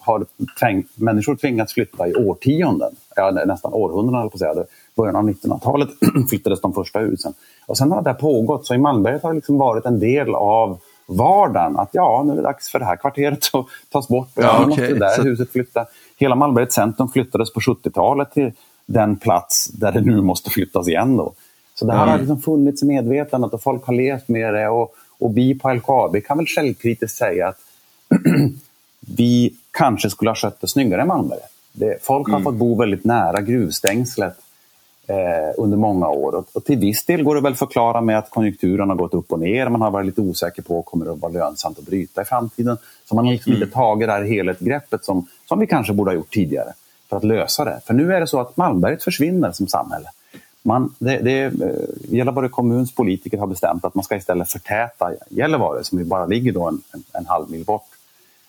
har 0.00 0.24
tväng, 0.60 0.84
människor 0.94 1.36
tvingats 1.36 1.74
flytta 1.74 2.08
i 2.08 2.14
årtionden, 2.14 2.92
ja, 3.16 3.30
nästan 3.30 3.72
århundraden 3.72 4.30
på 4.30 4.38
säga. 4.38 4.64
början 4.96 5.16
av 5.16 5.24
1900-talet 5.24 5.88
flyttades 6.30 6.60
de 6.60 6.72
första 6.72 6.98
husen. 6.98 7.34
Och 7.66 7.78
sen 7.78 7.92
har 7.92 8.02
det 8.02 8.14
pågått, 8.14 8.66
så 8.66 8.74
i 8.74 8.78
Malmberget 8.78 9.22
har 9.22 9.30
det 9.30 9.36
liksom 9.36 9.58
varit 9.58 9.86
en 9.86 10.00
del 10.00 10.34
av 10.34 10.78
vardagen. 11.10 11.78
Att 11.78 11.88
ja, 11.92 12.22
nu 12.26 12.32
är 12.32 12.36
det 12.36 12.42
dags 12.42 12.70
för 12.70 12.78
det 12.78 12.84
här 12.84 12.96
kvarteret 12.96 13.50
att 13.52 13.66
tas 13.88 14.08
bort. 14.08 14.28
Och 14.34 14.42
ja, 14.42 14.58
ja, 14.60 14.66
måste 14.66 14.86
det 14.86 14.98
där 14.98 15.16
så... 15.16 15.22
huset 15.22 15.52
flytta. 15.52 15.86
Hela 16.16 16.34
Malmbergets 16.34 16.74
centrum 16.74 17.08
flyttades 17.08 17.52
på 17.52 17.60
70-talet 17.60 18.32
till 18.32 18.52
den 18.86 19.16
plats 19.16 19.66
där 19.66 19.92
det 19.92 20.00
nu 20.00 20.20
måste 20.20 20.50
flyttas 20.50 20.88
igen. 20.88 21.16
Då. 21.16 21.32
Så 21.74 21.86
det 21.86 21.92
här 21.92 22.02
mm. 22.02 22.10
har 22.10 22.18
liksom 22.18 22.42
funnits 22.42 22.82
i 22.82 22.86
medvetandet 22.86 23.52
och 23.52 23.62
folk 23.62 23.84
har 23.84 23.94
levt 23.94 24.28
med 24.28 24.54
det. 24.54 24.68
Och, 24.68 24.94
och 25.18 25.36
vi 25.36 25.58
på 25.58 25.72
LKAB 25.72 26.16
kan 26.24 26.36
väl 26.36 26.46
självkritiskt 26.46 27.18
säga 27.18 27.48
att 27.48 27.58
vi 29.00 29.54
kanske 29.70 30.10
skulle 30.10 30.30
ha 30.30 30.34
skött 30.34 30.60
det 30.60 30.68
snyggare 30.68 31.02
i 31.02 31.04
Malmberget. 31.04 31.50
folk 32.02 32.28
har 32.28 32.34
mm. 32.34 32.44
fått 32.44 32.54
bo 32.54 32.76
väldigt 32.76 33.04
nära 33.04 33.40
gruvstängslet 33.40 34.36
under 35.56 35.76
många 35.76 36.08
år. 36.08 36.44
Och, 36.52 36.64
till 36.64 36.78
viss 36.78 37.04
del 37.04 37.22
går 37.22 37.34
det 37.34 37.40
väl 37.40 37.54
förklara 37.54 38.00
med 38.00 38.18
att 38.18 38.30
konjunkturen 38.30 38.88
har 38.88 38.96
gått 38.96 39.14
upp 39.14 39.32
och 39.32 39.40
ner. 39.40 39.68
Man 39.68 39.80
har 39.80 39.90
varit 39.90 40.06
lite 40.06 40.20
osäker 40.20 40.62
på 40.62 40.74
om 40.74 40.80
det 40.80 40.84
kommer 40.84 41.12
att 41.12 41.20
vara 41.20 41.32
lönsamt 41.32 41.78
att 41.78 41.86
bryta 41.86 42.22
i 42.22 42.24
framtiden. 42.24 42.76
Så 43.04 43.14
man 43.14 43.24
har 43.24 43.32
liksom 43.32 43.52
mm. 43.52 43.62
inte 43.62 43.74
tagit 43.74 44.08
det 44.08 44.12
här 44.12 44.24
helhetsgreppet 44.24 45.04
som, 45.04 45.26
som 45.48 45.58
vi 45.58 45.66
kanske 45.66 45.92
borde 45.92 46.10
ha 46.10 46.16
gjort 46.16 46.34
tidigare 46.34 46.72
för 47.08 47.16
att 47.16 47.24
lösa 47.24 47.64
det. 47.64 47.80
För 47.86 47.94
nu 47.94 48.14
är 48.14 48.20
det 48.20 48.26
så 48.26 48.40
att 48.40 48.56
Malmberget 48.56 49.02
försvinner 49.02 49.52
som 49.52 49.66
samhälle. 49.66 50.08
Man, 50.62 50.94
det, 50.98 51.18
det, 51.18 51.44
eh, 51.44 52.14
Gällivare 52.16 52.48
kommuns 52.48 52.94
politiker 52.94 53.38
har 53.38 53.46
bestämt 53.46 53.84
att 53.84 53.94
man 53.94 54.04
ska 54.04 54.16
istället 54.16 54.50
förtäta 54.50 55.12
Gällivare 55.28 55.84
som 55.84 55.98
ju 55.98 56.04
bara 56.04 56.26
ligger 56.26 56.52
då 56.52 56.68
en, 56.68 56.82
en, 56.92 57.02
en 57.12 57.26
halv 57.26 57.50
mil 57.50 57.64
bort, 57.64 57.88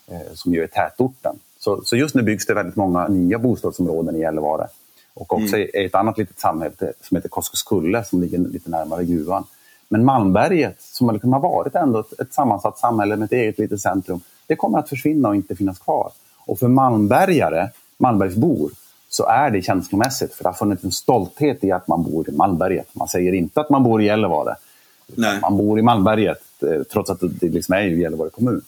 eh, 0.06 0.34
som 0.34 0.54
ju 0.54 0.62
är 0.62 0.66
tätorten. 0.66 1.36
Så, 1.58 1.82
så, 1.84 1.96
just 1.96 2.14
nu 2.14 2.22
byggs 2.22 2.46
det 2.46 2.54
väldigt 2.54 2.76
många 2.76 3.08
nya 3.08 3.38
bostadsområden 3.38 4.16
i 4.16 4.20
Gällivare. 4.20 4.66
Och 5.14 5.32
också 5.32 5.56
mm. 5.56 5.68
i 5.74 5.84
ett 5.84 5.94
annat 5.94 6.18
litet 6.18 6.40
samhälle 6.40 6.74
som 7.00 7.16
heter 7.16 7.28
Koskuskulle 7.28 8.04
som 8.04 8.20
ligger 8.20 8.38
lite 8.38 8.70
närmare 8.70 9.04
gruvan. 9.04 9.44
Men 9.88 10.04
Malmberget, 10.04 10.82
som 10.82 11.10
liksom 11.12 11.32
har 11.32 11.40
varit 11.40 11.74
ändå 11.74 12.00
ett, 12.00 12.20
ett 12.20 12.34
sammansatt 12.34 12.78
samhälle 12.78 13.16
med 13.16 13.26
ett 13.26 13.32
eget 13.32 13.58
litet 13.58 13.80
centrum, 13.80 14.20
det 14.46 14.56
kommer 14.56 14.78
att 14.78 14.88
försvinna 14.88 15.28
och 15.28 15.36
inte 15.36 15.56
finnas 15.56 15.78
kvar. 15.78 16.12
Och 16.38 16.58
för 16.58 16.68
malmbergare, 16.68 17.70
Malmbergsbor, 17.98 18.70
så 19.08 19.26
är 19.26 19.50
det 19.50 19.62
känslomässigt. 19.62 20.34
För 20.34 20.44
det 20.44 20.48
har 20.48 20.54
funnits 20.54 20.84
en 20.84 20.92
stolthet 20.92 21.64
i 21.64 21.72
att 21.72 21.88
man 21.88 22.02
bor 22.02 22.28
i 22.28 22.32
Malmberget. 22.32 22.88
Man 22.92 23.08
säger 23.08 23.32
inte 23.32 23.60
att 23.60 23.70
man 23.70 23.82
bor 23.82 24.02
i 24.02 24.04
Gällivare. 24.04 24.54
Nej. 25.06 25.38
Man 25.40 25.56
bor 25.56 25.78
i 25.78 25.82
Malmberget, 25.82 26.42
eh, 26.62 26.82
trots 26.82 27.10
att 27.10 27.20
det 27.20 27.48
liksom 27.48 27.74
är 27.74 27.82
ju 27.82 28.00
Gällivare 28.00 28.30
kommun. 28.30 28.62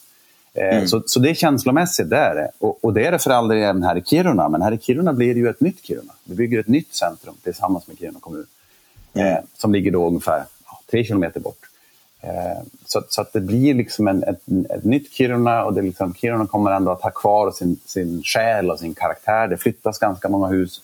Eh, 0.54 0.76
mm. 0.76 0.88
Så, 0.88 1.02
så 1.06 1.20
det 1.20 1.30
är 1.30 1.34
känslomässigt, 1.34 2.10
det 2.10 2.16
är 2.16 2.34
det. 2.34 2.50
Och, 2.58 2.84
och 2.84 2.94
det 2.94 3.06
är 3.06 3.12
det 3.12 3.18
för 3.18 3.30
all 3.30 3.48
del 3.48 3.58
även 3.58 3.82
här 3.82 3.98
i 3.98 4.02
Kiruna. 4.02 4.48
Men 4.48 4.62
här 4.62 4.72
i 4.72 4.78
Kiruna 4.78 5.12
blir 5.12 5.34
det 5.34 5.40
ju 5.40 5.48
ett 5.48 5.60
nytt 5.60 5.84
Kiruna. 5.84 6.12
Vi 6.24 6.34
bygger 6.34 6.60
ett 6.60 6.68
nytt 6.68 6.94
centrum 6.94 7.34
tillsammans 7.42 7.86
med 7.86 7.98
Kiruna 7.98 8.20
kommun. 8.20 8.46
Mm. 9.14 9.32
Eh, 9.32 9.38
som 9.56 9.72
ligger 9.72 9.90
då 9.90 10.06
ungefär 10.06 10.44
ja, 10.66 10.80
tre 10.90 11.04
kilometer 11.04 11.40
bort. 11.40 11.58
Eh, 12.20 12.62
så, 12.84 13.02
så, 13.08 13.20
att 13.20 13.32
det 13.32 13.40
blir 13.40 13.74
liksom 13.74 14.08
en, 14.08 14.22
ett, 14.22 14.42
ett 14.70 14.84
nytt 14.84 15.12
Kiruna 15.12 15.64
och 15.64 15.74
det 15.74 15.82
liksom, 15.82 16.14
Kiruna 16.14 16.46
kommer 16.46 16.70
ändå 16.70 16.90
att 16.90 17.02
ha 17.02 17.10
kvar 17.10 17.50
sin, 17.50 17.80
sin 17.86 18.22
själ 18.22 18.70
och 18.70 18.78
sin 18.78 18.94
karaktär. 18.94 19.48
Det 19.48 19.56
flyttas 19.56 19.98
ganska 19.98 20.28
många 20.28 20.46
hus. 20.46 20.80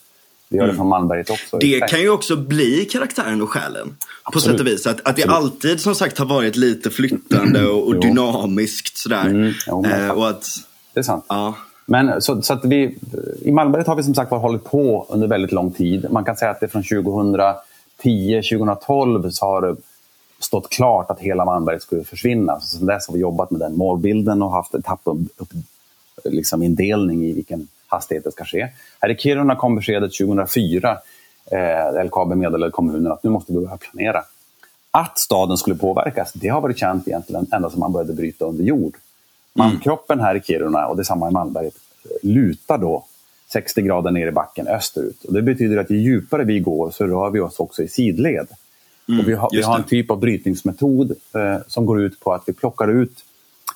Det 0.50 0.56
gör 0.56 0.62
det 0.62 0.68
mm. 0.68 0.76
från 0.76 0.88
Malmberget 0.88 1.30
också. 1.30 1.58
Det 1.58 1.88
kan 1.88 2.00
ju 2.00 2.10
också 2.10 2.36
bli 2.36 2.84
karaktären 2.84 3.42
och 3.42 3.50
själen. 3.50 3.96
Absolut. 4.22 4.32
På 4.32 4.40
sätt 4.40 4.60
och 4.60 4.66
vis. 4.66 4.86
Att, 4.86 5.08
att 5.08 5.16
det 5.16 5.24
alltid 5.24 5.80
som 5.80 5.94
sagt 5.94 6.18
har 6.18 6.26
varit 6.26 6.56
lite 6.56 6.90
flyttande 6.90 7.66
och, 7.66 7.86
och 7.86 8.00
dynamiskt 8.00 8.98
sådär. 8.98 9.26
Mm. 9.26 9.52
Jo, 9.66 9.86
eh, 9.86 10.10
och 10.10 10.28
att, 10.28 10.46
det 10.94 11.00
är 11.00 11.04
sant. 11.04 11.24
Ja. 11.28 11.54
Men 11.86 12.22
så, 12.22 12.42
så, 12.42 12.52
att 12.52 12.64
vi, 12.64 12.98
I 13.42 13.52
Malmberget 13.52 13.86
har 13.86 13.96
vi 13.96 14.02
som 14.02 14.14
sagt 14.14 14.30
var 14.30 14.38
hållit 14.38 14.64
på 14.64 15.06
under 15.08 15.28
väldigt 15.28 15.52
lång 15.52 15.72
tid. 15.72 16.06
Man 16.10 16.24
kan 16.24 16.36
säga 16.36 16.50
att 16.50 16.60
det 16.60 16.68
från 16.68 16.82
2010, 16.82 18.42
2012 18.50 19.30
så 19.30 19.46
har 19.46 19.62
det 19.62 19.76
stått 20.40 20.70
klart 20.70 21.10
att 21.10 21.20
hela 21.20 21.44
Malmberget 21.44 21.82
skulle 21.82 22.04
försvinna. 22.04 22.60
Så 22.60 22.66
sedan 22.66 22.86
dess 22.86 23.08
har 23.08 23.14
vi 23.14 23.20
jobbat 23.20 23.50
med 23.50 23.60
den 23.60 23.76
målbilden 23.76 24.42
och 24.42 24.50
haft 24.50 24.74
etappindelning 24.74 25.28
liksom 26.24 26.62
i 26.62 27.32
vilken 27.32 27.68
hastighet 27.90 28.24
det 28.24 28.32
ska 28.32 28.44
ske. 28.44 28.68
Här 29.00 29.10
i 29.10 29.16
Kiruna 29.16 29.56
kom 29.56 29.76
beskedet 29.76 30.12
2004. 30.18 30.98
Eh, 31.50 32.04
LKAB 32.04 32.36
meddelade 32.36 32.72
kommunen 32.72 33.12
att 33.12 33.24
nu 33.24 33.30
måste 33.30 33.52
vi 33.52 33.58
börja 33.58 33.76
planera. 33.76 34.22
Att 34.90 35.18
staden 35.18 35.56
skulle 35.56 35.76
påverkas, 35.76 36.32
det 36.32 36.48
har 36.48 36.60
varit 36.60 36.78
känt 36.78 37.08
egentligen 37.08 37.46
ända 37.52 37.70
sedan 37.70 37.80
man 37.80 37.92
började 37.92 38.12
bryta 38.12 38.44
under 38.44 38.64
jord. 38.64 38.94
Malmkroppen 39.54 40.18
mm. 40.18 40.26
här 40.26 40.34
i 40.34 40.40
Kiruna 40.40 40.86
och 40.86 40.96
detsamma 40.96 41.28
i 41.28 41.32
Malmberget 41.32 41.74
lutar 42.22 42.78
då 42.78 43.04
60 43.52 43.82
grader 43.82 44.10
ner 44.10 44.26
i 44.26 44.32
backen 44.32 44.68
österut. 44.68 45.24
Och 45.24 45.32
det 45.32 45.42
betyder 45.42 45.76
att 45.76 45.90
ju 45.90 45.96
djupare 45.96 46.44
vi 46.44 46.60
går 46.60 46.90
så 46.90 47.06
rör 47.06 47.30
vi 47.30 47.40
oss 47.40 47.60
också 47.60 47.82
i 47.82 47.88
sidled. 47.88 48.46
Mm, 49.08 49.20
och 49.20 49.28
vi, 49.28 49.34
har, 49.34 49.48
vi 49.52 49.62
har 49.62 49.76
en 49.76 49.84
typ 49.84 50.10
av 50.10 50.20
brytningsmetod 50.20 51.10
eh, 51.10 51.56
som 51.66 51.86
går 51.86 52.02
ut 52.02 52.20
på 52.20 52.32
att 52.32 52.42
vi 52.46 52.52
plockar 52.52 52.88
ut 52.88 53.24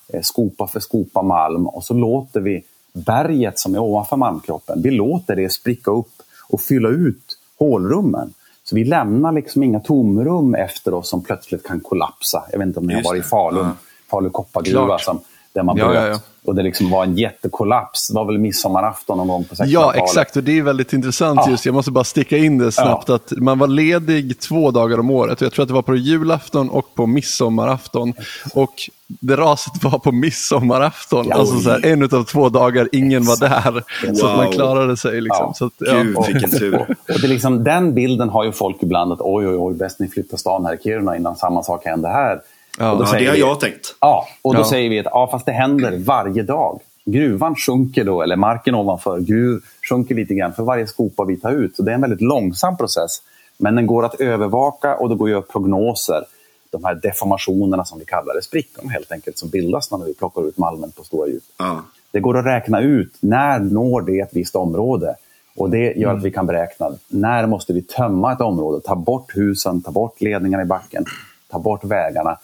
eh, 0.08 0.22
skopa 0.22 0.66
för 0.66 0.80
skopa 0.80 1.22
malm 1.22 1.66
och 1.66 1.84
så 1.84 1.94
låter 1.94 2.40
vi 2.40 2.64
berget 2.94 3.58
som 3.58 3.74
är 3.74 3.78
ovanför 3.78 4.16
malmkroppen, 4.16 4.82
vi 4.82 4.90
låter 4.90 5.36
det 5.36 5.52
spricka 5.52 5.90
upp 5.90 6.12
och 6.48 6.60
fylla 6.60 6.88
ut 6.88 7.38
hålrummen. 7.58 8.34
Så 8.64 8.76
vi 8.76 8.84
lämnar 8.84 9.32
liksom 9.32 9.62
inga 9.62 9.80
tomrum 9.80 10.54
efter 10.54 10.94
oss 10.94 11.08
som 11.08 11.22
plötsligt 11.22 11.66
kan 11.66 11.80
kollapsa. 11.80 12.44
Jag 12.52 12.58
vet 12.58 12.66
inte 12.66 12.80
om 12.80 12.86
ni 12.86 12.94
har 12.94 13.02
varit 13.02 13.24
i 13.24 13.28
Falun, 13.28 13.66
ja. 13.66 13.72
Falu 14.10 14.30
koppargruva, 14.30 14.98
som, 14.98 15.20
där 15.54 15.62
man 15.62 15.76
bröt. 15.76 15.94
Ja, 15.94 16.06
ja, 16.06 16.20
och 16.44 16.54
det 16.54 16.62
liksom 16.62 16.90
var 16.90 17.04
en 17.04 17.16
jättekollaps. 17.16 18.08
Det 18.08 18.14
var 18.14 18.24
väl 18.24 18.38
midsommarafton 18.38 19.18
någon 19.18 19.28
gång 19.28 19.44
på 19.44 19.54
60-talet. 19.54 19.72
Ja, 19.72 19.94
exakt. 19.94 20.36
Och 20.36 20.44
det 20.44 20.58
är 20.58 20.62
väldigt 20.62 20.92
intressant 20.92 21.40
ja. 21.44 21.50
just. 21.50 21.66
Jag 21.66 21.74
måste 21.74 21.90
bara 21.90 22.04
sticka 22.04 22.36
in 22.36 22.58
det 22.58 22.72
snabbt. 22.72 23.08
Ja. 23.08 23.14
att 23.14 23.32
Man 23.36 23.58
var 23.58 23.66
ledig 23.66 24.38
två 24.40 24.70
dagar 24.70 24.98
om 24.98 25.10
året. 25.10 25.40
Jag 25.40 25.52
tror 25.52 25.62
att 25.62 25.68
det 25.68 25.74
var 25.74 25.82
på 25.82 25.96
julafton 25.96 26.70
och 26.70 26.94
på 26.94 27.06
midsommarafton. 27.06 28.12
Och 28.54 28.74
det 29.06 29.36
raset 29.36 29.84
var 29.84 29.98
på 29.98 30.12
midsommarafton. 30.12 31.26
Ja, 31.28 31.36
alltså 31.36 31.60
så 31.60 31.70
här, 31.70 31.86
en 31.86 32.02
av 32.02 32.24
två 32.24 32.48
dagar 32.48 32.88
ingen 32.92 33.24
var 33.24 33.36
där. 33.36 33.72
Wow. 33.72 34.14
Så 34.14 34.26
att 34.26 34.36
man 34.36 34.52
klarade 34.52 34.96
sig. 34.96 35.20
Liksom. 35.20 35.46
Ja. 35.46 35.54
Så 35.54 35.66
att, 35.66 35.72
ja. 35.78 36.02
Gud, 36.02 36.16
vilken 36.26 36.50
tur. 36.50 36.74
och 37.14 37.20
det 37.20 37.28
liksom, 37.28 37.64
den 37.64 37.94
bilden 37.94 38.28
har 38.28 38.44
ju 38.44 38.52
folk 38.52 38.82
ibland 38.82 39.12
att 39.12 39.20
oj, 39.20 39.48
oj, 39.48 39.56
oj, 39.58 39.74
bäst 39.74 40.00
ni 40.00 40.08
flyttar 40.08 40.36
stan 40.36 40.64
här 40.64 40.74
i 40.74 40.78
Kiruna 40.82 41.16
innan 41.16 41.36
samma 41.36 41.62
sak 41.62 41.84
händer 41.84 42.08
här. 42.08 42.40
Ja, 42.78 42.84
ja 42.84 42.94
det 42.94 43.04
har 43.04 43.32
vi, 43.32 43.40
jag 43.40 43.60
tänkt. 43.60 43.96
Ja, 44.00 44.28
och 44.42 44.54
då 44.54 44.60
ja. 44.60 44.64
säger 44.64 44.90
vi 44.90 44.98
att 44.98 45.06
ja, 45.10 45.28
fast 45.30 45.46
det 45.46 45.52
händer 45.52 45.98
varje 45.98 46.42
dag. 46.42 46.80
Gruvan 47.04 47.54
sjunker 47.54 48.04
då, 48.04 48.22
eller 48.22 48.36
marken 48.36 48.74
ovanför 48.74 49.20
gruv 49.20 49.60
sjunker 49.88 50.14
lite 50.14 50.34
grann 50.34 50.52
för 50.52 50.62
varje 50.62 50.86
skopa 50.86 51.24
vi 51.24 51.36
tar 51.36 51.52
ut. 51.52 51.76
Så 51.76 51.82
det 51.82 51.90
är 51.90 51.94
en 51.94 52.00
väldigt 52.00 52.20
långsam 52.20 52.76
process. 52.76 53.22
Men 53.58 53.74
den 53.74 53.86
går 53.86 54.04
att 54.04 54.20
övervaka 54.20 54.96
och 54.96 55.08
det 55.08 55.14
går 55.14 55.26
att 55.26 55.30
göra 55.30 55.42
prognoser. 55.42 56.24
De 56.70 56.84
här 56.84 56.94
deformationerna 56.94 57.84
som 57.84 57.98
vi 57.98 58.04
kallar 58.04 58.34
det, 58.34 58.42
sprickorna 58.42 58.90
helt 58.90 59.12
enkelt, 59.12 59.38
som 59.38 59.48
bildas 59.48 59.90
när 59.90 59.98
vi 59.98 60.14
plockar 60.14 60.48
ut 60.48 60.58
malmen 60.58 60.92
på 60.92 61.04
stora 61.04 61.28
djup. 61.28 61.42
Ja. 61.58 61.84
Det 62.10 62.20
går 62.20 62.38
att 62.38 62.46
räkna 62.46 62.80
ut 62.80 63.16
när 63.20 63.58
når 63.58 64.02
det 64.02 64.20
ett 64.20 64.30
visst 64.32 64.56
område. 64.56 65.14
Och 65.56 65.70
Det 65.70 65.78
gör 65.78 66.08
mm. 66.08 66.16
att 66.16 66.24
vi 66.24 66.30
kan 66.30 66.46
beräkna 66.46 66.90
när 67.08 67.46
måste 67.46 67.72
vi 67.72 67.82
tömma 67.82 68.32
ett 68.32 68.40
område, 68.40 68.80
ta 68.80 68.94
bort 68.94 69.36
husen, 69.36 69.82
ta 69.82 69.90
bort 69.90 70.20
ledningarna 70.20 70.62
i 70.62 70.66
backen, 70.66 71.04
ta 71.50 71.58
bort 71.58 71.84
vägarna. 71.84 72.38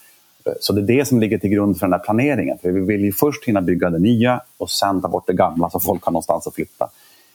Så 0.59 0.73
det 0.73 0.81
är 0.81 0.97
det 0.97 1.05
som 1.05 1.19
ligger 1.19 1.37
till 1.37 1.49
grund 1.49 1.79
för 1.79 1.85
den 1.85 1.93
här 1.93 1.99
planeringen. 1.99 2.57
För 2.57 2.71
vi 2.71 2.81
vill 2.81 3.01
ju 3.01 3.11
först 3.11 3.45
hinna 3.45 3.61
bygga 3.61 3.89
det 3.89 3.99
nya 3.99 4.41
och 4.57 4.71
sen 4.71 5.01
ta 5.01 5.07
bort 5.07 5.27
det 5.27 5.33
gamla 5.33 5.69
så 5.69 5.79
folk 5.79 6.03
har 6.03 6.11
någonstans 6.11 6.47
att 6.47 6.55
flytta. 6.55 6.85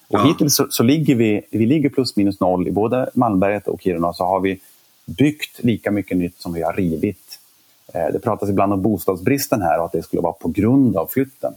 Och 0.08 0.18
ja. 0.18 0.24
Hittills 0.24 0.56
så, 0.56 0.66
så, 0.70 0.82
ligger 0.82 1.14
vi, 1.14 1.42
vi 1.50 1.66
ligger 1.66 1.88
plus 1.88 2.16
minus 2.16 2.40
noll 2.40 2.68
i 2.68 2.70
både 2.70 3.10
Malmberget 3.14 3.68
och 3.68 3.80
Kiruna 3.80 4.12
så 4.12 4.24
har 4.24 4.40
vi 4.40 4.60
byggt 5.06 5.64
lika 5.64 5.90
mycket 5.90 6.16
nytt 6.16 6.40
som 6.40 6.52
vi 6.52 6.62
har 6.62 6.72
rivit. 6.72 7.38
Eh, 7.94 8.12
det 8.12 8.18
pratas 8.18 8.48
ibland 8.48 8.72
om 8.72 8.82
bostadsbristen 8.82 9.62
här 9.62 9.78
och 9.78 9.84
att 9.84 9.92
det 9.92 10.02
skulle 10.02 10.22
vara 10.22 10.32
på 10.32 10.48
grund 10.48 10.96
av 10.96 11.06
flytten. 11.06 11.54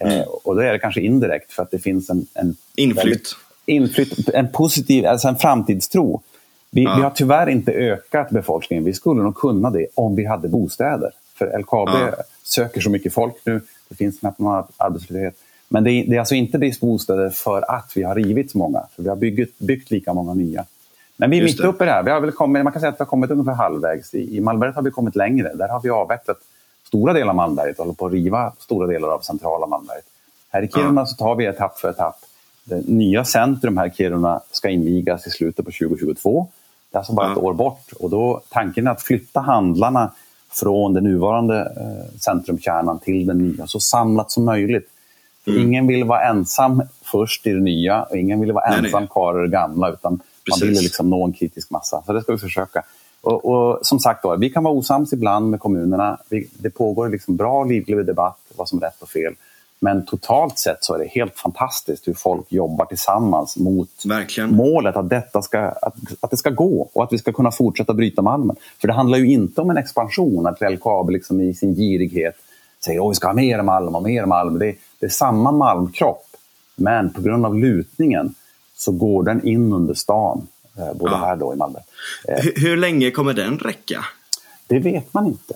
Eh, 0.00 0.12
mm. 0.12 0.28
och 0.44 0.54
då 0.54 0.60
är 0.60 0.72
det 0.72 0.78
kanske 0.78 1.00
indirekt 1.00 1.52
för 1.52 1.62
att 1.62 1.70
det 1.70 1.78
finns 1.78 2.10
en, 2.10 2.26
en 2.34 2.56
inflytt. 2.74 3.36
inflytt, 3.66 4.28
en 4.28 4.52
positiv, 4.52 5.06
alltså 5.06 5.28
en 5.28 5.36
framtidstro. 5.36 6.22
Vi, 6.70 6.84
ja. 6.84 6.94
vi, 6.96 7.02
har 7.02 7.10
tyvärr 7.10 7.48
inte 7.48 7.72
ökat 7.72 8.30
befolkningen. 8.30 8.84
Vi 8.84 8.92
skulle 8.92 9.22
nog 9.22 9.36
kunna 9.36 9.70
det 9.70 9.86
om 9.94 10.16
vi 10.16 10.24
hade 10.24 10.48
bostäder. 10.48 11.10
För 11.34 11.58
LKAB 11.58 11.88
ja. 11.88 12.10
söker 12.42 12.80
så 12.80 12.90
mycket 12.90 13.14
folk 13.14 13.34
nu. 13.44 13.60
Det 13.88 13.94
finns 13.94 14.20
knappt 14.20 14.38
någon 14.38 14.64
arbetslöshet. 14.76 15.34
Men 15.68 15.84
det 15.84 15.90
är, 15.90 16.06
det 16.06 16.16
är 16.16 16.18
alltså 16.18 16.34
inte 16.34 16.58
brist 16.58 16.80
på 16.80 16.86
bostäder 16.86 17.30
för 17.30 17.70
att 17.70 17.92
vi 17.94 18.02
har 18.02 18.14
rivit 18.14 18.50
så 18.50 18.58
många. 18.58 18.82
För 18.96 19.02
vi 19.02 19.08
har 19.08 19.16
byggt, 19.16 19.58
byggt 19.58 19.90
lika 19.90 20.12
många 20.12 20.34
nya. 20.34 20.64
Men 21.16 21.30
vi 21.30 21.38
är 21.38 21.42
Just 21.42 21.58
mitt 21.58 21.66
uppe 21.66 21.84
i 21.84 21.86
det 21.86 21.92
här. 21.92 22.02
Vi 22.02 22.10
har 22.10 22.20
väl 22.20 22.32
kommit, 22.32 22.64
man 22.64 22.72
kan 22.72 22.80
säga 22.80 22.88
att 22.88 23.00
vi 23.00 23.04
har 23.04 23.06
kommit 23.06 23.30
ungefär 23.30 23.52
halvvägs. 23.52 24.14
I, 24.14 24.36
I 24.36 24.40
Malmberget 24.40 24.76
har 24.76 24.82
vi 24.82 24.90
kommit 24.90 25.16
längre. 25.16 25.54
Där 25.54 25.68
har 25.68 25.80
vi 25.80 25.90
avvecklat 25.90 26.38
stora 26.86 27.12
delar 27.12 27.28
av 27.28 27.36
Malmberget 27.36 27.78
och 27.78 27.84
håller 27.84 27.96
på 27.96 28.06
att 28.06 28.12
riva 28.12 28.52
stora 28.58 28.86
delar 28.86 29.08
av 29.08 29.20
centrala 29.20 29.66
Malmberget. 29.66 30.04
Här 30.48 30.62
i 30.62 30.68
Kiruna 30.68 31.00
ja. 31.00 31.06
så 31.06 31.16
tar 31.16 31.34
vi 31.34 31.44
etapp 31.44 31.78
för 31.78 31.90
etapp. 31.90 32.16
Det 32.68 32.88
nya 32.88 33.24
centrum 33.24 33.76
här 33.76 33.86
i 33.86 33.90
Kiruna 33.90 34.40
ska 34.50 34.70
invigas 34.70 35.26
i 35.26 35.30
slutet 35.30 35.64
på 35.64 35.70
2022. 35.70 36.48
Det 36.90 36.96
är 36.96 36.98
alltså 36.98 37.12
bara 37.12 37.32
ett 37.32 37.38
år 37.38 37.54
bort. 37.54 37.92
Och 38.00 38.10
då, 38.10 38.42
tanken 38.48 38.86
är 38.86 38.90
att 38.90 39.02
flytta 39.02 39.40
handlarna 39.40 40.12
från 40.50 40.94
den 40.94 41.04
nuvarande 41.04 41.60
eh, 41.60 42.18
centrumkärnan 42.20 42.98
till 42.98 43.26
den 43.26 43.38
nya 43.38 43.66
så 43.66 43.80
samlat 43.80 44.30
som 44.30 44.44
möjligt. 44.44 44.88
Mm. 45.46 45.62
Ingen 45.62 45.86
vill 45.86 46.04
vara 46.04 46.28
ensam 46.28 46.82
först 47.02 47.46
i 47.46 47.52
det 47.52 47.60
nya 47.60 48.02
och 48.02 48.16
ingen 48.16 48.40
vill 48.40 48.52
vara 48.52 48.70
nej, 48.70 48.78
ensam 48.78 49.02
nej. 49.02 49.08
kvar 49.08 49.38
i 49.38 49.42
det 49.42 49.52
gamla. 49.52 49.92
Utan 49.92 50.20
Precis. 50.44 50.62
man 50.62 50.68
vill 50.68 50.82
liksom 50.82 51.10
nå 51.10 51.24
en 51.24 51.32
kritisk 51.32 51.70
massa. 51.70 52.02
Så 52.06 52.12
det 52.12 52.22
ska 52.22 52.32
vi 52.32 52.38
försöka. 52.38 52.82
Och, 53.20 53.44
och 53.44 53.78
som 53.82 53.98
sagt, 53.98 54.22
då, 54.22 54.36
vi 54.36 54.50
kan 54.50 54.64
vara 54.64 54.74
osams 54.74 55.12
ibland 55.12 55.50
med 55.50 55.60
kommunerna. 55.60 56.18
Vi, 56.28 56.48
det 56.58 56.70
pågår 56.70 57.08
liksom 57.08 57.36
bra 57.36 57.64
livlig 57.64 58.06
debatt 58.06 58.38
vad 58.56 58.68
som 58.68 58.78
är 58.78 58.82
rätt 58.82 59.02
och 59.02 59.08
fel. 59.08 59.34
Men 59.78 60.06
totalt 60.06 60.58
sett 60.58 60.84
så 60.84 60.94
är 60.94 60.98
det 60.98 61.06
helt 61.06 61.38
fantastiskt 61.38 62.08
hur 62.08 62.14
folk 62.14 62.52
jobbar 62.52 62.84
tillsammans 62.84 63.56
mot 63.56 63.88
Verkligen. 64.06 64.56
målet 64.56 64.96
att, 64.96 65.08
detta 65.08 65.42
ska, 65.42 65.60
att, 65.60 65.94
att 66.20 66.30
det 66.30 66.36
ska 66.36 66.50
gå 66.50 66.90
och 66.92 67.04
att 67.04 67.12
vi 67.12 67.18
ska 67.18 67.32
kunna 67.32 67.50
fortsätta 67.50 67.94
bryta 67.94 68.22
malmen. 68.22 68.56
För 68.80 68.88
det 68.88 68.94
handlar 68.94 69.18
ju 69.18 69.26
inte 69.32 69.60
om 69.60 69.70
en 69.70 69.76
expansion, 69.76 70.46
att 70.46 70.72
LKAB 70.72 71.10
liksom 71.10 71.40
i 71.40 71.54
sin 71.54 71.74
girighet 71.74 72.34
säger 72.84 73.06
att 73.06 73.10
vi 73.10 73.14
ska 73.14 73.26
ha 73.26 73.34
mer 73.34 73.62
malm 73.62 73.94
och 73.94 74.02
mer 74.02 74.26
malm. 74.26 74.58
Det, 74.58 74.74
det 74.98 75.06
är 75.06 75.10
samma 75.10 75.52
malmkropp, 75.52 76.26
men 76.76 77.12
på 77.12 77.22
grund 77.22 77.46
av 77.46 77.58
lutningen 77.58 78.34
så 78.76 78.92
går 78.92 79.22
den 79.22 79.46
in 79.48 79.72
under 79.72 79.94
stan, 79.94 80.46
eh, 80.78 80.94
både 80.94 81.12
ja. 81.12 81.18
här 81.18 81.36
då 81.36 81.54
i 81.54 81.56
Malmö. 81.56 81.78
Eh, 82.28 82.42
hur, 82.42 82.52
hur 82.56 82.76
länge 82.76 83.10
kommer 83.10 83.32
den 83.32 83.58
räcka? 83.58 84.04
Det 84.66 84.78
vet 84.78 85.14
man 85.14 85.26
inte. 85.26 85.54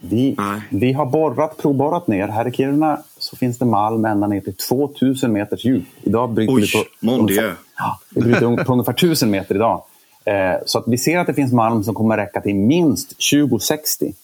Vi, 0.00 0.36
vi 0.70 0.92
har 0.92 1.06
borrat, 1.06 1.56
provborrat 1.56 2.06
ner. 2.06 2.28
Här 2.28 2.48
i 2.48 2.52
Kiruna 2.52 3.02
så 3.20 3.36
finns 3.36 3.58
det 3.58 3.64
malm 3.64 4.04
ända 4.04 4.26
ner 4.26 4.40
till 4.40 4.56
2000 4.56 5.32
meters 5.32 5.64
djup. 5.64 5.84
Idag 6.02 6.30
bryter 6.30 6.54
Oj, 6.54 6.60
vi 6.60 7.08
på, 7.08 7.12
ungefär, 7.12 7.54
ja, 7.76 8.00
vi 8.10 8.20
bryter 8.20 8.64
på 8.64 8.72
ungefär 8.72 8.92
1000 8.92 9.30
meter 9.30 9.54
idag. 9.54 9.82
Eh, 10.24 10.34
så 10.66 10.78
att 10.78 10.84
vi 10.86 10.98
ser 10.98 11.18
att 11.18 11.26
det 11.26 11.34
finns 11.34 11.52
malm 11.52 11.84
som 11.84 11.94
kommer 11.94 12.16
räcka 12.16 12.40
till 12.40 12.54
minst 12.54 13.08
2060. 13.32 14.14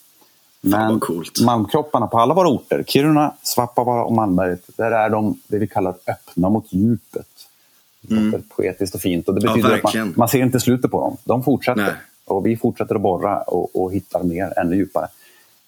Men 0.60 1.01
malmkropparna 1.44 2.06
på 2.06 2.18
alla 2.18 2.35
våra 2.35 2.48
orter, 2.48 2.85
Kiruna, 2.86 3.35
Svappavaara 3.43 4.05
och 4.05 4.12
Malmberget, 4.12 4.60
där 4.77 4.90
är 4.90 5.10
de 5.10 5.40
det 5.48 5.59
vi 5.59 5.68
kallar 5.68 5.94
öppna 6.06 6.48
mot 6.48 6.73
djupet. 6.73 7.27
Mm. 8.10 8.43
Poetiskt 8.56 8.94
och 8.94 9.01
fint. 9.01 9.28
Och 9.28 9.35
det 9.35 9.40
betyder 9.40 9.70
ja, 9.70 9.77
att 9.77 9.94
man, 9.94 10.14
man, 10.16 10.28
ser 10.28 10.43
inte 10.43 10.60
slutet 10.60 10.90
på 10.90 11.01
dem. 11.01 11.16
De 11.24 11.44
fortsätter. 11.44 11.82
Nej. 11.82 11.93
Och 12.24 12.47
vi 12.47 12.56
fortsätter 12.56 12.94
att 12.94 13.01
borra 13.01 13.43
och, 13.43 13.82
och 13.82 13.93
hittar 13.93 14.23
mer, 14.23 14.52
ännu 14.56 14.77
djupare. 14.77 15.09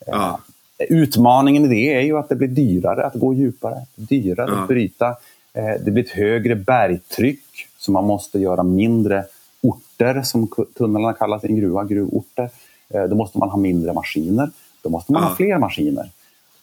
Ja. 0.06 0.40
Utmaningen 0.78 1.64
i 1.64 1.68
det 1.68 1.94
är 1.94 2.00
ju 2.00 2.18
att 2.18 2.28
det 2.28 2.36
blir 2.36 2.48
dyrare 2.48 3.06
att 3.06 3.14
gå 3.14 3.34
djupare, 3.34 3.86
dyrare 3.94 4.50
ja. 4.50 4.62
att 4.62 4.68
bryta. 4.68 5.06
Eh, 5.52 5.84
det 5.84 5.90
blir 5.90 6.04
ett 6.04 6.10
högre 6.10 6.54
bergtryck, 6.54 7.66
så 7.78 7.92
man 7.92 8.04
måste 8.04 8.38
göra 8.38 8.62
mindre 8.62 9.24
orter, 9.60 10.22
som 10.22 10.48
tunnlarna 10.78 11.12
kallas 11.12 11.44
i 11.44 11.46
en 11.46 11.56
gruva, 11.56 11.84
gruvorter. 11.84 12.50
Eh, 12.94 13.04
då 13.04 13.16
måste 13.16 13.38
man 13.38 13.50
ha 13.50 13.58
mindre 13.58 13.92
maskiner. 13.92 14.50
Då 14.82 14.90
måste 14.90 15.12
man 15.12 15.22
ja. 15.22 15.28
ha 15.28 15.36
fler 15.36 15.58
maskiner. 15.58 16.10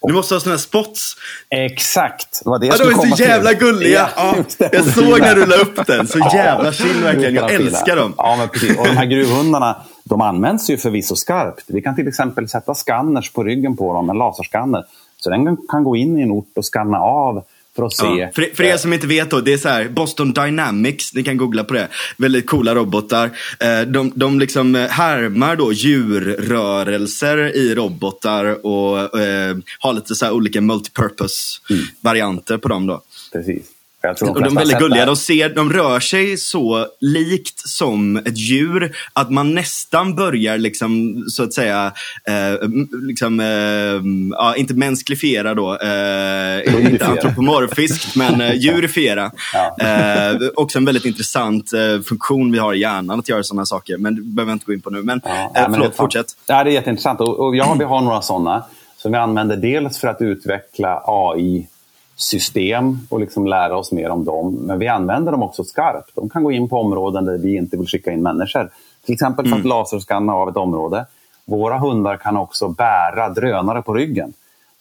Du 0.02 0.14
måste 0.14 0.36
ha 0.36 0.40
såna 0.40 0.54
här 0.56 0.60
spots. 0.60 1.16
Exakt. 1.50 2.42
Det 2.44 2.50
var 2.50 2.60
det 2.60 2.66
ja, 2.66 2.78
de 2.78 2.84
är 2.84 3.16
så 3.16 3.24
jävla 3.24 3.50
till. 3.50 3.60
gulliga. 3.60 4.10
Ja, 4.16 4.36
ja. 4.58 4.70
Jag 4.72 4.86
såg 4.86 5.20
när 5.20 5.36
du 5.36 5.46
la 5.46 5.56
upp 5.56 5.88
den. 5.88 6.08
Så 6.08 6.20
jävla 6.20 6.72
chill 6.72 7.04
verkligen. 7.04 7.36
Jag 7.36 7.54
älskar 7.54 7.96
dem. 7.96 8.14
Ja, 8.18 8.36
men 8.38 8.50
precis. 8.50 8.78
Och 8.78 8.88
de 8.88 8.98
här 8.98 9.06
gruvhundarna, 9.06 9.76
de 10.10 10.22
används 10.22 10.70
ju 10.70 10.78
förvisso 10.78 11.16
skarpt. 11.16 11.64
Vi 11.68 11.82
kan 11.82 11.96
till 11.96 12.08
exempel 12.08 12.50
sätta 12.50 12.76
skanners 12.76 13.32
på 13.32 13.44
ryggen 13.44 13.78
på 13.78 13.94
dem, 13.94 14.10
en 14.10 14.18
laserskanner. 14.18 14.84
Så 15.18 15.30
den 15.30 15.58
kan 15.58 15.84
gå 15.84 15.96
in 15.96 16.20
i 16.20 16.22
en 16.22 16.32
ort 16.32 16.52
och 16.56 16.66
skanna 16.66 17.00
av 17.00 17.44
för. 17.76 18.20
Ja, 18.20 18.30
för, 18.36 18.56
för 18.56 18.64
er 18.64 18.78
som 18.78 18.94
inte 18.94 19.08
vet 19.08 19.30
då, 19.30 19.42
det 19.42 19.54
är 19.54 19.58
så 19.58 19.70
här, 19.70 19.90
Boston 19.90 20.34
Dynamics, 20.34 21.14
ni 21.14 21.24
kan 21.24 21.38
googla 21.38 21.64
på 21.64 21.74
det. 21.74 21.88
Väldigt 22.18 22.48
coola 22.48 22.76
robotar. 22.76 23.26
Eh, 23.60 23.82
de, 23.82 24.12
de 24.16 24.40
liksom 24.40 24.76
eh, 24.76 24.88
härmar 24.88 25.56
då 25.56 25.74
djurrörelser 25.74 27.56
i 27.56 27.76
robotar 27.76 28.66
och 28.66 29.20
eh, 29.20 29.58
har 29.80 29.94
lite 29.94 30.16
så 30.16 30.32
olika 30.32 30.62
multipurpose-varianter 30.62 32.54
mm. 32.54 32.62
på 32.62 32.68
dem. 32.68 32.88
då. 32.88 33.02
Precis 33.32 33.75
och 34.10 34.42
de 34.42 34.58
är 34.58 34.60
väldigt 34.60 34.80
gulliga. 34.80 35.06
De, 35.06 35.16
ser, 35.16 35.50
de 35.50 35.74
rör 35.74 36.00
sig 36.00 36.38
så 36.38 36.88
likt 37.00 37.60
som 37.60 38.18
ett 38.18 38.38
djur 38.38 38.96
att 39.14 39.30
man 39.32 39.56
nästan 39.56 40.16
börjar 40.16 40.58
liksom, 40.58 41.24
så 41.28 41.44
att 41.44 41.54
säga, 41.54 41.94
eh, 42.28 42.70
liksom, 43.08 43.40
eh, 43.40 44.36
ja, 44.38 44.56
inte 44.56 44.74
mänsklifiera 44.74 45.54
då, 45.54 45.78
eh, 45.78 46.92
inte 46.92 47.06
antropomorfiskt, 47.06 48.16
men 48.16 48.42
eh, 48.42 48.54
djurifiera. 48.56 49.32
Ja. 49.54 49.86
Eh, 49.86 50.38
också 50.56 50.78
en 50.78 50.86
väldigt 50.86 51.06
intressant 51.06 51.74
eh, 51.74 52.02
funktion 52.02 52.52
vi 52.52 52.58
har 52.58 52.74
i 52.74 52.80
hjärnan 52.80 53.20
att 53.20 53.30
göra 53.30 53.44
sådana 53.44 53.66
saker, 53.66 53.98
men 53.98 54.16
det 54.16 54.22
behöver 54.22 54.52
jag 54.52 54.56
inte 54.56 54.66
gå 54.66 54.74
in 54.74 54.82
på 54.82 54.90
nu. 54.90 55.04
Men, 55.04 55.22
ja, 55.24 55.52
eh, 55.56 55.66
förlåt, 55.72 55.92
det 55.92 55.98
fortsätt. 55.98 56.28
Ja, 56.48 56.64
det 56.64 56.70
är 56.70 56.74
jätteintressant 56.74 57.22
och, 57.22 57.40
och 57.40 57.56
ja, 57.56 57.76
vi 57.80 57.86
har 57.86 58.02
några 58.02 58.22
sådana 58.22 58.64
som 58.98 59.12
vi 59.12 59.18
använder 59.18 59.58
dels 59.58 60.00
för 60.00 60.08
att 60.08 60.22
utveckla 60.22 61.04
AI 61.06 61.68
system 62.16 63.00
och 63.10 63.20
liksom 63.20 63.48
lära 63.48 63.78
oss 63.78 63.92
mer 63.92 64.10
om 64.10 64.26
dem. 64.26 64.54
Men 64.54 64.80
vi 64.80 64.88
använder 64.88 65.32
dem 65.32 65.44
också 65.44 65.64
skarpt. 65.64 66.12
De 66.16 66.30
kan 66.30 66.44
gå 66.44 66.52
in 66.52 66.70
på 66.70 66.80
områden 66.80 67.26
där 67.26 67.38
vi 67.38 67.56
inte 67.56 67.78
vill 67.78 67.88
skicka 67.88 68.12
in 68.12 68.22
människor. 68.22 68.70
Till 69.06 69.14
exempel 69.14 69.46
för 69.46 69.52
att 69.52 69.66
mm. 69.66 69.70
laserskanna 69.70 70.34
av 70.34 70.50
ett 70.50 70.58
område. 70.58 71.06
Våra 71.46 71.78
hundar 71.78 72.18
kan 72.18 72.38
också 72.38 72.68
bära 72.68 73.30
drönare 73.30 73.82
på 73.82 73.94
ryggen. 73.94 74.34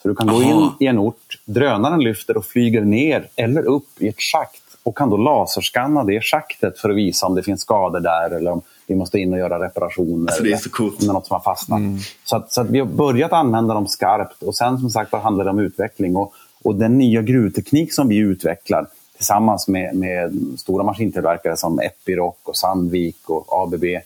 Så 0.02 0.09
du 0.09 0.15
kan 0.15 0.28
Aha. 0.28 0.39
gå 0.39 0.44
in 0.44 0.70
i 0.81 0.86
en 0.86 0.98
ort, 0.98 1.39
drönaren 1.44 2.01
lyfter 2.01 2.36
och 2.36 2.44
flyger 2.44 2.81
ner 2.81 3.28
eller 3.36 3.62
upp 3.62 3.89
i 3.98 4.09
ett 4.09 4.20
schakt 4.20 4.62
och 4.82 4.97
kan 4.98 5.11
då 5.11 5.16
laserskanna 5.16 6.05
det 6.05 6.20
schaktet 6.20 6.78
för 6.78 6.90
att 6.90 6.97
visa 6.97 7.27
om 7.27 7.35
det 7.35 7.43
finns 7.43 7.61
skador 7.61 8.01
där 8.01 8.36
eller 8.36 8.51
om 8.51 8.62
vi 8.86 8.94
måste 8.94 9.19
in 9.19 9.32
och 9.32 9.39
göra 9.39 9.65
reparationer. 9.65 10.28
Alltså 10.28 10.43
det 10.43 10.52
är 10.52 10.56
så 10.56 10.70
coolt. 10.70 11.02
Med 11.02 11.15
något 11.15 11.27
som 11.27 11.35
har 11.35 11.40
fastnat. 11.40 11.78
Mm. 11.78 11.98
Så, 12.24 12.36
att, 12.36 12.52
så 12.52 12.61
att 12.61 12.70
vi 12.70 12.78
har 12.78 12.86
börjat 12.86 13.32
använda 13.32 13.74
dem 13.74 13.86
skarpt 13.86 14.43
och 14.43 14.56
sen 14.56 14.78
som 14.78 14.90
sagt 14.90 15.15
handlar 15.15 15.44
det 15.44 15.51
om 15.51 15.59
utveckling. 15.59 16.16
Och, 16.16 16.32
och 16.65 16.74
den 16.74 16.99
nya 16.99 17.23
gruvteknik 17.23 17.93
som 17.93 18.09
vi 18.09 18.16
utvecklar 18.16 18.86
tillsammans 19.16 19.69
med, 19.69 19.95
med 19.95 20.32
stora 20.59 20.85
maskintillverkare 20.85 21.57
som 21.57 21.81
Epiroc 21.81 22.35
och 22.43 22.57
Sandvik 22.57 23.31
och 23.31 23.62
ABB. 23.62 23.85
Eh, 23.85 24.01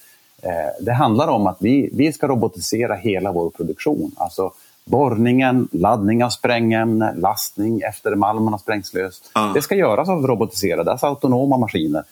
det 0.81 0.93
handlar 0.93 1.29
om 1.29 1.47
att 1.47 1.57
vi, 1.61 1.91
vi 1.93 2.13
ska 2.13 2.29
robotisera 2.29 2.95
hela 2.95 3.33
vår 3.33 3.51
produktion. 3.51 4.13
Alltså 4.17 4.53
borrningen, 4.85 5.69
laddning 5.73 6.25
av 6.25 6.31
sprängämne, 6.31 7.15
lastning 7.17 7.81
efter 7.81 8.15
malmen 8.15 8.53
har 8.53 8.59
sprängts 8.59 8.95
lös. 8.95 9.23
Ah. 9.33 9.53
Det 9.53 9.63
ska 9.63 9.75
göras 9.75 10.09
av 10.09 10.27
robotiserade, 10.27 10.91
alltså 10.91 11.07
autonoma 11.07 11.57
maskiner. 11.57 12.05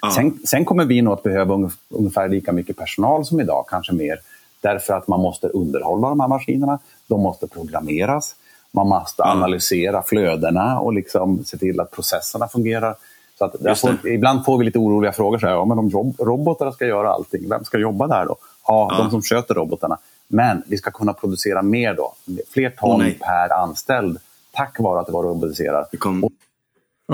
Ah. 0.00 0.10
Sen, 0.10 0.38
sen, 0.44 0.64
kommer 0.64 0.84
vi 0.84 1.02
nog 1.02 1.12
att 1.12 1.22
behöva 1.22 1.70
ungefär 1.88 2.28
lika 2.28 2.52
mycket 2.52 2.76
personal 2.76 3.24
som 3.24 3.40
idag, 3.40 3.64
kanske 3.68 3.92
mer. 3.92 4.18
Därför 4.60 4.94
att 4.94 5.08
man 5.08 5.20
måste 5.20 5.48
underhålla 5.48 6.08
de 6.08 6.20
här 6.20 6.28
maskinerna, 6.28 6.78
de 7.06 7.20
måste 7.20 7.46
programmeras. 7.46 8.34
Man 8.74 8.88
måste 8.88 9.22
mm. 9.22 9.36
analysera 9.36 10.02
flödena 10.02 10.78
och 10.78 10.92
liksom 10.92 11.44
se 11.44 11.58
till 11.58 11.80
att 11.80 11.90
processerna 11.90 12.48
fungerar. 12.48 12.94
Så 13.38 13.44
att 13.44 13.80
får, 13.80 14.08
ibland 14.08 14.44
får 14.44 14.58
vi 14.58 14.64
lite 14.64 14.78
oroliga 14.78 15.12
frågor. 15.12 15.38
Så 15.38 15.46
här, 15.46 15.54
ja, 15.54 15.64
men 15.64 15.78
om 15.78 15.88
jobb, 15.88 16.16
robotarna 16.18 16.72
ska 16.72 16.86
göra 16.86 17.12
allting, 17.12 17.48
vem 17.48 17.64
ska 17.64 17.78
jobba 17.78 18.06
där 18.06 18.26
då? 18.26 18.36
Ja, 18.66 18.88
ja, 18.90 18.98
de 18.98 19.10
som 19.10 19.22
sköter 19.22 19.54
robotarna. 19.54 19.98
Men 20.28 20.62
vi 20.66 20.76
ska 20.76 20.90
kunna 20.90 21.12
producera 21.12 21.62
mer 21.62 21.94
då. 21.94 22.14
Fler 22.50 22.70
ton 22.70 23.02
oh, 23.02 23.12
per 23.12 23.52
anställd 23.52 24.18
tack 24.52 24.78
vare 24.80 25.00
att 25.00 25.06
det 25.06 25.12
var 25.12 25.22
robotiserat. 25.22 25.88
Det 25.90 25.96
kom, 25.96 26.28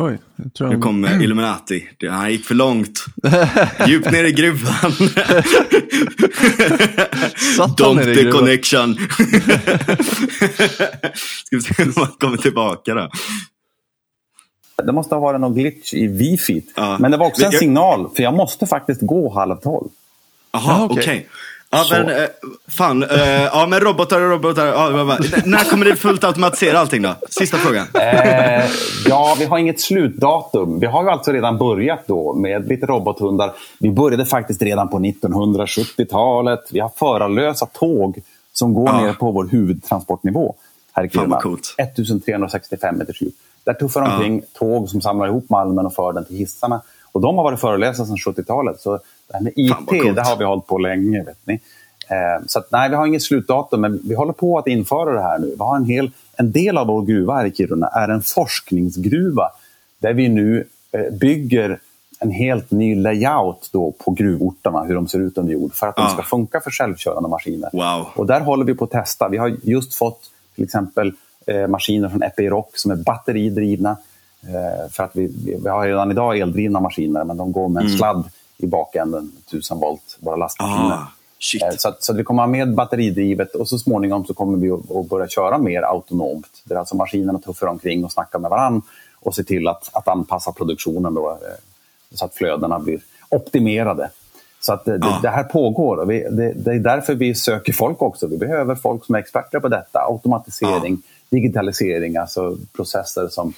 Oj, 0.01 0.19
jag 0.37 0.55
tror 0.55 0.69
Nu 0.69 0.79
kom 0.79 1.05
Illuminati. 1.23 1.89
Han 2.11 2.33
gick 2.33 2.45
för 2.45 2.55
långt. 2.55 3.05
Djupt 3.87 4.11
ner 4.11 4.25
i 4.25 4.33
gruvan. 4.33 4.93
Don't 7.59 8.05
the 8.05 8.15
gruvan. 8.15 8.33
connection. 8.33 8.95
Ska 11.45 11.57
vi 11.57 11.61
se 11.61 11.83
om 11.83 11.93
han 11.97 12.07
kommer 12.07 12.37
tillbaka 12.37 12.95
då. 12.95 13.11
Det 14.85 14.93
måste 14.93 15.15
ha 15.15 15.23
varit 15.23 15.41
någon 15.41 15.55
glitch 15.55 15.95
i 15.95 16.07
wifi. 16.07 16.63
Ja. 16.77 16.99
Men 17.01 17.11
det 17.11 17.17
var 17.17 17.27
också 17.27 17.45
en 17.45 17.53
signal, 17.53 18.11
för 18.17 18.23
jag 18.23 18.35
måste 18.35 18.67
faktiskt 18.67 19.01
gå 19.01 19.35
halv 19.35 19.57
tolv. 19.57 19.89
Jaha, 20.53 20.85
okej. 20.85 20.99
Okay. 20.99 21.25
Ja, 21.71 21.85
men 21.91 22.09
eh, 22.09 22.29
fan. 22.69 23.03
Eh, 23.03 23.43
ja, 23.45 23.67
men 23.71 23.81
robotar 23.81 24.21
och 24.21 24.31
robotar. 24.31 24.67
Ja, 24.67 24.89
när 25.45 25.71
kommer 25.71 25.85
det 25.85 25.97
fullt 25.97 26.25
automatisera 26.25 26.79
allting 26.79 27.03
då? 27.03 27.15
Sista 27.31 27.57
frågan. 27.57 27.87
Eh, 27.95 28.65
ja, 29.07 29.37
vi 29.39 29.45
har 29.45 29.59
inget 29.59 29.81
slutdatum. 29.81 30.81
Vi 30.81 30.87
har 30.87 31.03
ju 31.03 31.11
alltså 31.11 31.33
redan 31.33 31.59
börjat 31.59 32.01
då 32.07 32.35
med 32.35 32.69
lite 32.69 32.87
robothundar. 32.87 33.53
Vi 33.79 33.91
började 33.91 34.27
faktiskt 34.27 34.63
redan 34.63 34.89
på 34.89 34.99
1970-talet. 34.99 36.61
Vi 36.71 36.81
har 36.81 36.91
förarlösa 36.97 37.67
tåg 37.67 38.19
som 38.53 38.75
går 38.75 38.89
ja. 38.89 39.01
ner 39.01 39.13
på 39.13 39.31
vår 39.31 39.49
huvudtransportnivå 39.49 40.55
här 40.93 41.05
i 41.05 41.09
Kiruna. 41.09 41.41
1365 41.79 42.99
meters 42.99 43.23
djup. 43.23 43.35
Där 43.65 43.75
tuffar 43.75 44.03
omkring 44.03 44.37
ja. 44.39 44.59
tåg 44.59 44.89
som 44.89 45.01
samlar 45.01 45.27
ihop 45.27 45.51
malmen 45.51 45.87
och 45.87 45.95
för 45.95 46.13
den 46.13 46.25
till 46.25 46.37
hissarna. 46.37 46.83
Och 47.13 47.21
de 47.21 47.37
har 47.37 47.45
varit 47.45 47.61
förelösa 47.61 48.05
sedan 48.05 48.17
70-talet. 48.17 48.81
Så 48.81 49.01
det 49.29 49.35
här 49.35 49.41
med 49.41 49.53
IT, 49.57 50.15
det 50.15 50.23
har 50.23 50.37
vi 50.37 50.45
hållit 50.45 50.67
på 50.67 50.79
länge. 50.79 51.23
Vet 51.23 51.47
ni. 51.47 51.61
Eh, 52.09 52.47
så 52.47 52.59
att, 52.59 52.73
nej, 52.73 52.91
vi 52.91 52.97
har 52.97 53.07
inget 53.07 53.23
slutdatum, 53.23 53.81
men 53.81 54.01
vi 54.05 54.15
håller 54.15 54.33
på 54.33 54.59
att 54.59 54.67
införa 54.67 55.13
det 55.13 55.23
här 55.23 55.39
nu. 55.39 55.47
Vi 55.47 55.57
har 55.59 55.77
en, 55.77 55.85
hel, 55.85 56.11
en 56.37 56.53
del 56.53 56.79
av 56.79 56.87
vår 56.87 57.03
gruva 57.03 57.35
här 57.35 57.45
i 57.45 57.53
Kiruna 57.53 57.87
är 57.87 58.09
en 58.09 58.23
forskningsgruva 58.23 59.51
där 59.99 60.13
vi 60.13 60.29
nu 60.29 60.67
eh, 60.93 61.15
bygger 61.21 61.79
en 62.21 62.31
helt 62.31 62.71
ny 62.71 62.95
layout 62.95 63.69
då 63.73 63.93
på 63.93 64.11
gruvorterna, 64.11 64.83
hur 64.83 64.95
de 64.95 65.09
ser 65.09 65.19
ut 65.19 65.39
under 65.39 65.53
jord, 65.53 65.75
för 65.75 65.87
att 65.87 65.99
ah. 65.99 66.03
de 66.03 66.11
ska 66.11 66.23
funka 66.23 66.61
för 66.61 66.71
självkörande 66.71 67.29
maskiner. 67.29 67.71
Wow. 67.73 68.07
Och 68.15 68.27
där 68.27 68.41
håller 68.41 68.65
vi 68.65 68.75
på 68.75 68.85
att 68.85 68.91
testa. 68.91 69.29
Vi 69.29 69.37
har 69.37 69.57
just 69.63 69.95
fått 69.95 70.21
till 70.55 70.65
exempel 70.65 71.13
eh, 71.47 71.67
maskiner 71.67 72.09
från 72.09 72.23
Epiroc 72.23 72.67
som 72.75 72.91
är 72.91 72.97
batteridrivna. 72.97 73.97
Eh, 74.43 74.91
för 74.91 75.05
att 75.05 75.11
vi, 75.17 75.33
vi 75.63 75.69
har 75.69 75.87
redan 75.87 76.11
idag 76.11 76.39
eldrivna 76.39 76.81
maskiner, 76.81 77.25
men 77.25 77.37
de 77.37 77.53
går 77.53 77.69
med 77.69 77.81
en 77.81 77.87
mm. 77.87 77.99
sladd 77.99 78.25
i 78.59 78.67
bakänden, 78.67 79.33
1000 79.47 79.81
volt, 79.81 80.19
våra 80.21 80.37
lastmaskiner. 80.37 80.95
Ah, 80.95 81.69
eh, 81.69 81.77
så, 81.77 81.89
att, 81.89 82.03
så 82.03 82.13
att 82.13 82.19
vi 82.19 82.25
kommer 82.25 82.43
ha 82.43 82.47
med 82.47 82.75
batteridrivet 82.75 83.55
och 83.55 83.69
så 83.69 83.79
småningom 83.79 84.25
så 84.25 84.35
kommer 84.35 84.59
vi 84.59 84.71
att, 84.71 85.09
börja 85.09 85.29
köra 85.29 85.59
mer 85.59 85.83
autonomt. 85.83 86.63
Där 86.65 86.77
alltså 86.77 86.97
maskinerna 86.97 87.39
tuffar 87.39 87.67
omkring 87.67 88.05
och 88.05 88.13
snackar 88.13 88.39
med 88.39 88.51
varandra 88.51 88.83
och 89.21 89.35
ser 89.35 89.43
till 89.43 89.69
att, 89.69 89.91
att 89.93 90.09
anpassa 90.09 90.53
produktionen 90.53 91.15
då, 91.15 91.31
eh, 91.31 91.37
så 92.15 92.25
att 92.25 92.35
flödena 92.35 92.79
blir 92.79 93.01
optimerade. 93.29 94.11
Så 94.61 94.73
att 94.73 94.85
det, 94.85 95.01
ah. 95.03 95.21
det 95.23 95.29
här 95.29 95.45
pågår 95.45 95.97
och 95.97 96.11
vi, 96.11 96.27
det, 96.31 96.53
det, 96.53 96.71
är 96.71 96.79
därför 96.79 97.15
vi 97.15 97.35
söker 97.35 97.73
folk 97.73 98.03
också. 98.03 98.27
Vi 98.27 98.39
behöver 98.39 98.75
folk 98.75 99.05
som 99.05 99.15
är 99.15 99.19
experter 99.19 99.61
på 99.61 99.69
detta. 99.69 99.99
Automatisering, 99.99 100.95
ah. 100.95 101.09
digitalisering, 101.31 102.17
alltså 102.17 102.57
processer 102.77 103.29
som 103.29 103.53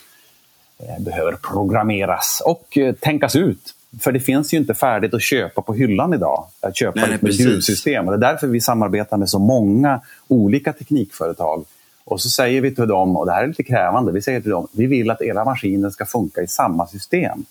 eh, 0.78 1.02
behöver 1.04 1.32
programmeras 1.32 2.42
och 2.44 2.78
eh, 2.78 2.94
tänkas 2.94 3.36
ut 3.36 3.74
för 3.98 4.12
det 4.12 4.20
finns 4.20 4.54
ju 4.54 4.58
inte 4.58 4.74
färdigt 4.74 5.14
att 5.14 5.22
köpa 5.22 5.62
på 5.62 5.74
hyllan 5.74 6.14
idag. 6.14 6.46
Att 6.60 6.76
köpa 6.76 7.00
Nej, 7.00 7.14
ett 7.14 7.38
gruvsystem. 7.38 8.06
Det 8.06 8.12
är 8.12 8.18
därför 8.18 8.46
vi 8.46 8.60
samarbetar 8.60 9.16
med 9.16 9.28
så 9.28 9.38
många 9.38 10.00
olika 10.28 10.72
teknikföretag. 10.72 11.64
Och 12.04 12.20
så 12.20 12.28
säger 12.28 12.60
vi 12.60 12.74
till 12.74 12.88
dem, 12.88 13.16
och 13.16 13.26
det 13.26 13.32
här 13.32 13.42
är 13.42 13.48
lite 13.48 13.62
krävande, 13.62 14.12
vi 14.12 14.22
säger 14.22 14.40
till 14.40 14.50
dem, 14.50 14.68
vi 14.72 14.86
vill 14.86 15.10
att 15.10 15.22
era 15.22 15.44
maskiner 15.44 15.90
ska 15.90 16.06
funka 16.06 16.42
i 16.42 16.46
samma 16.46 16.86
system. 16.86 17.44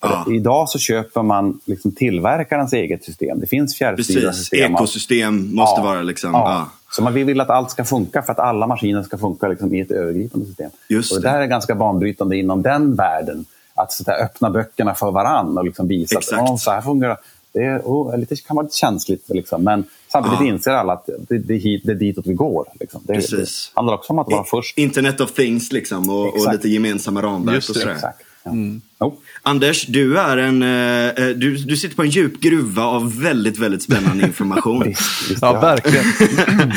Ah. 0.00 0.24
Idag 0.30 0.68
så 0.68 0.78
köper 0.78 1.22
man 1.22 1.60
liksom 1.64 1.92
tillverkarens 1.92 2.72
eget 2.72 3.04
system. 3.04 3.40
Det 3.40 3.46
finns 3.46 3.78
fjärrstyrda 3.78 4.32
system. 4.32 4.74
Ekosystem 4.74 5.54
måste 5.54 5.80
ja. 5.80 5.84
vara 5.84 6.02
liksom... 6.02 6.30
Ja. 6.32 6.38
Ah. 6.38 6.70
Så 6.90 7.02
man 7.02 7.14
vill 7.14 7.40
att 7.40 7.50
allt 7.50 7.70
ska 7.70 7.84
funka 7.84 8.22
för 8.22 8.32
att 8.32 8.38
alla 8.38 8.66
maskiner 8.66 9.02
ska 9.02 9.18
funka 9.18 9.48
liksom 9.48 9.74
i 9.74 9.80
ett 9.80 9.90
övergripande 9.90 10.46
system. 10.46 10.70
Just 10.88 11.12
och 11.12 11.22
det. 11.22 11.28
det 11.28 11.34
där 11.34 11.40
är 11.40 11.46
ganska 11.46 11.74
banbrytande 11.74 12.36
inom 12.36 12.62
den 12.62 12.96
världen 12.96 13.44
att 13.76 13.92
så 13.92 14.02
där, 14.02 14.24
öppna 14.24 14.50
böckerna 14.50 14.94
för 14.94 15.10
varandra 15.10 15.60
och 15.60 15.66
liksom 15.66 15.88
visa 15.88 16.18
Exakt. 16.18 16.50
att 16.50 16.60
så 16.60 16.70
här 16.70 16.80
fungerar 16.80 17.18
det. 17.52 17.64
Är, 17.64 17.78
oh, 17.78 18.18
lite, 18.18 18.36
kan 18.36 18.56
vara 18.56 18.64
lite 18.64 18.76
känsligt, 18.76 19.24
liksom. 19.28 19.64
men 19.64 19.84
samtidigt 20.08 20.40
ah. 20.40 20.44
inser 20.44 20.70
alla 20.70 20.92
att 20.92 21.08
det, 21.28 21.38
det, 21.38 21.54
hit, 21.54 21.82
det 21.84 21.92
är 21.92 21.96
ditåt 21.96 22.26
vi 22.26 22.34
går. 22.34 22.68
Liksom. 22.80 23.00
Det, 23.04 23.12
det 23.12 23.46
handlar 23.74 23.94
också 23.94 24.12
om 24.12 24.18
att 24.18 24.30
vara 24.30 24.44
först. 24.44 24.78
Internet 24.78 25.20
of 25.20 25.32
things 25.32 25.72
liksom, 25.72 26.10
och, 26.10 26.34
och 26.34 26.52
lite 26.52 26.68
gemensamma 26.68 27.22
ramverk. 27.22 27.54
Just 27.54 27.74
det, 27.74 27.92
exakt. 27.92 28.22
Ja. 28.42 28.50
Mm. 28.50 28.80
Oh. 28.98 29.12
Anders, 29.42 29.86
du, 29.86 30.18
är 30.18 30.36
en, 30.36 30.62
eh, 30.62 31.26
du, 31.36 31.56
du 31.56 31.76
sitter 31.76 31.96
på 31.96 32.02
en 32.02 32.10
djup 32.10 32.40
gruva 32.40 32.84
av 32.84 33.20
väldigt, 33.20 33.58
väldigt 33.58 33.82
spännande 33.82 34.24
information. 34.26 34.82
visst, 34.84 35.30
visst, 35.30 35.42
ja, 35.42 35.60
verkligen. 35.60 36.04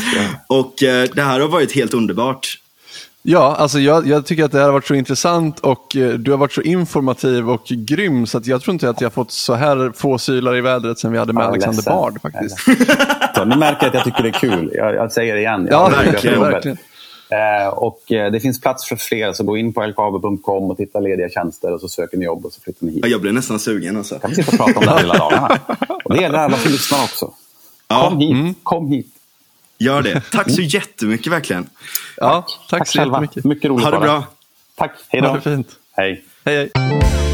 och 0.48 0.84
eh, 0.84 1.10
det 1.14 1.22
här 1.22 1.40
har 1.40 1.48
varit 1.48 1.72
helt 1.72 1.94
underbart. 1.94 2.60
Ja, 3.22 3.56
alltså 3.56 3.80
jag, 3.80 4.08
jag, 4.08 4.26
tycker 4.26 4.44
att 4.44 4.52
det 4.52 4.58
här 4.58 4.66
har 4.66 4.72
varit 4.72 4.88
så 4.88 4.96
intressant 4.96 5.60
och 5.60 5.96
eh, 5.96 6.14
du 6.14 6.32
har 6.32 6.38
varit 6.38 6.52
så 6.52 6.62
informativ 6.62 7.50
och 7.50 7.66
grym 7.66 8.28
så 8.28 8.38
att 8.38 8.48
jag 8.48 8.62
tror 8.62 8.74
inte 8.74 8.90
att 8.90 9.02
jag 9.02 9.14
fått 9.14 9.32
så 9.32 9.54
här 9.54 9.92
få 9.96 10.18
sylar 10.18 10.58
i 10.58 10.62
vädret 10.62 11.00
sen 11.00 11.12
vi 11.12 11.18
hade 11.18 11.34
med 11.34 11.44
ja, 11.44 11.48
Alexander 11.48 11.78
ledsen. 11.78 11.94
Bard 11.94 12.22
faktiskt. 12.22 12.58
så, 13.36 13.46
ni 13.46 13.56
märker 13.56 13.88
att 13.88 13.94
jag 13.94 14.04
tycker 14.04 14.24
det 14.24 14.30
är 14.30 14.34
kul. 14.34 14.72
Jag, 14.76 14.96
jag 14.96 15.12
säger 15.12 15.34
det 15.34 15.40
igen. 15.40 15.68
ja, 15.72 15.90
verkligen. 15.90 16.40
verkligen. 16.40 16.78
Eh, 17.30 17.68
och 17.68 18.12
eh, 18.12 18.32
det 18.32 18.40
finns 18.40 18.62
plats 18.62 18.90
för 18.90 18.96
fler, 18.96 19.34
så 19.34 19.44
gå 19.44 19.58
in 19.58 19.74
på 19.74 19.86
lkab.com 19.86 20.72
och 20.72 20.78
titta 20.78 21.00
lediga 21.00 21.30
tjänster 21.30 21.74
och 21.74 21.82
så 21.82 21.90
söker 21.90 22.18
ni 22.18 22.26
jobb 22.26 22.46
och 22.46 22.54
så 22.54 22.62
flyttar 22.62 22.86
ni 22.86 22.92
hit. 22.92 23.06
Jag 23.08 23.22
blir 23.22 23.32
nästan 23.32 23.60
sugen. 23.60 23.98
Alltså. 23.98 24.20
kan 24.20 24.30
vi 24.30 24.36
sitta 24.36 24.52
och 24.52 24.58
prata 24.58 24.80
om 24.80 24.86
det 24.86 24.92
här 24.92 25.00
hela 25.00 25.18
dagarna. 25.18 25.60
Och 26.04 26.14
det 26.14 26.22
gäller 26.22 26.40
alla 26.40 26.58
som 26.58 26.72
lyssnar 26.72 27.04
också. 27.04 27.34
Ja. 27.88 28.10
Kom 28.10 28.20
hit, 28.20 28.32
mm. 28.32 28.54
kom 28.64 28.88
hit. 28.88 29.19
Gör 29.80 30.02
det. 30.02 30.22
Tack 30.32 30.52
så 30.52 30.62
jättemycket 30.62 31.32
verkligen. 31.32 31.70
Ja, 32.18 32.46
tack, 32.70 32.80
tack 32.80 32.88
så 32.88 32.98
jättemycket. 32.98 33.44
Mycket 33.46 33.70
roligt 33.70 33.86
Ha 33.86 33.92
det 33.92 34.00
bra. 34.00 34.24
Tack. 34.76 34.92
Hej 35.08 35.22
då. 35.22 35.28
Ha 35.28 35.36
det 35.36 35.42
fint. 35.42 35.68
Hej. 35.92 36.24
Hej, 36.46 36.56
hej. 36.76 37.29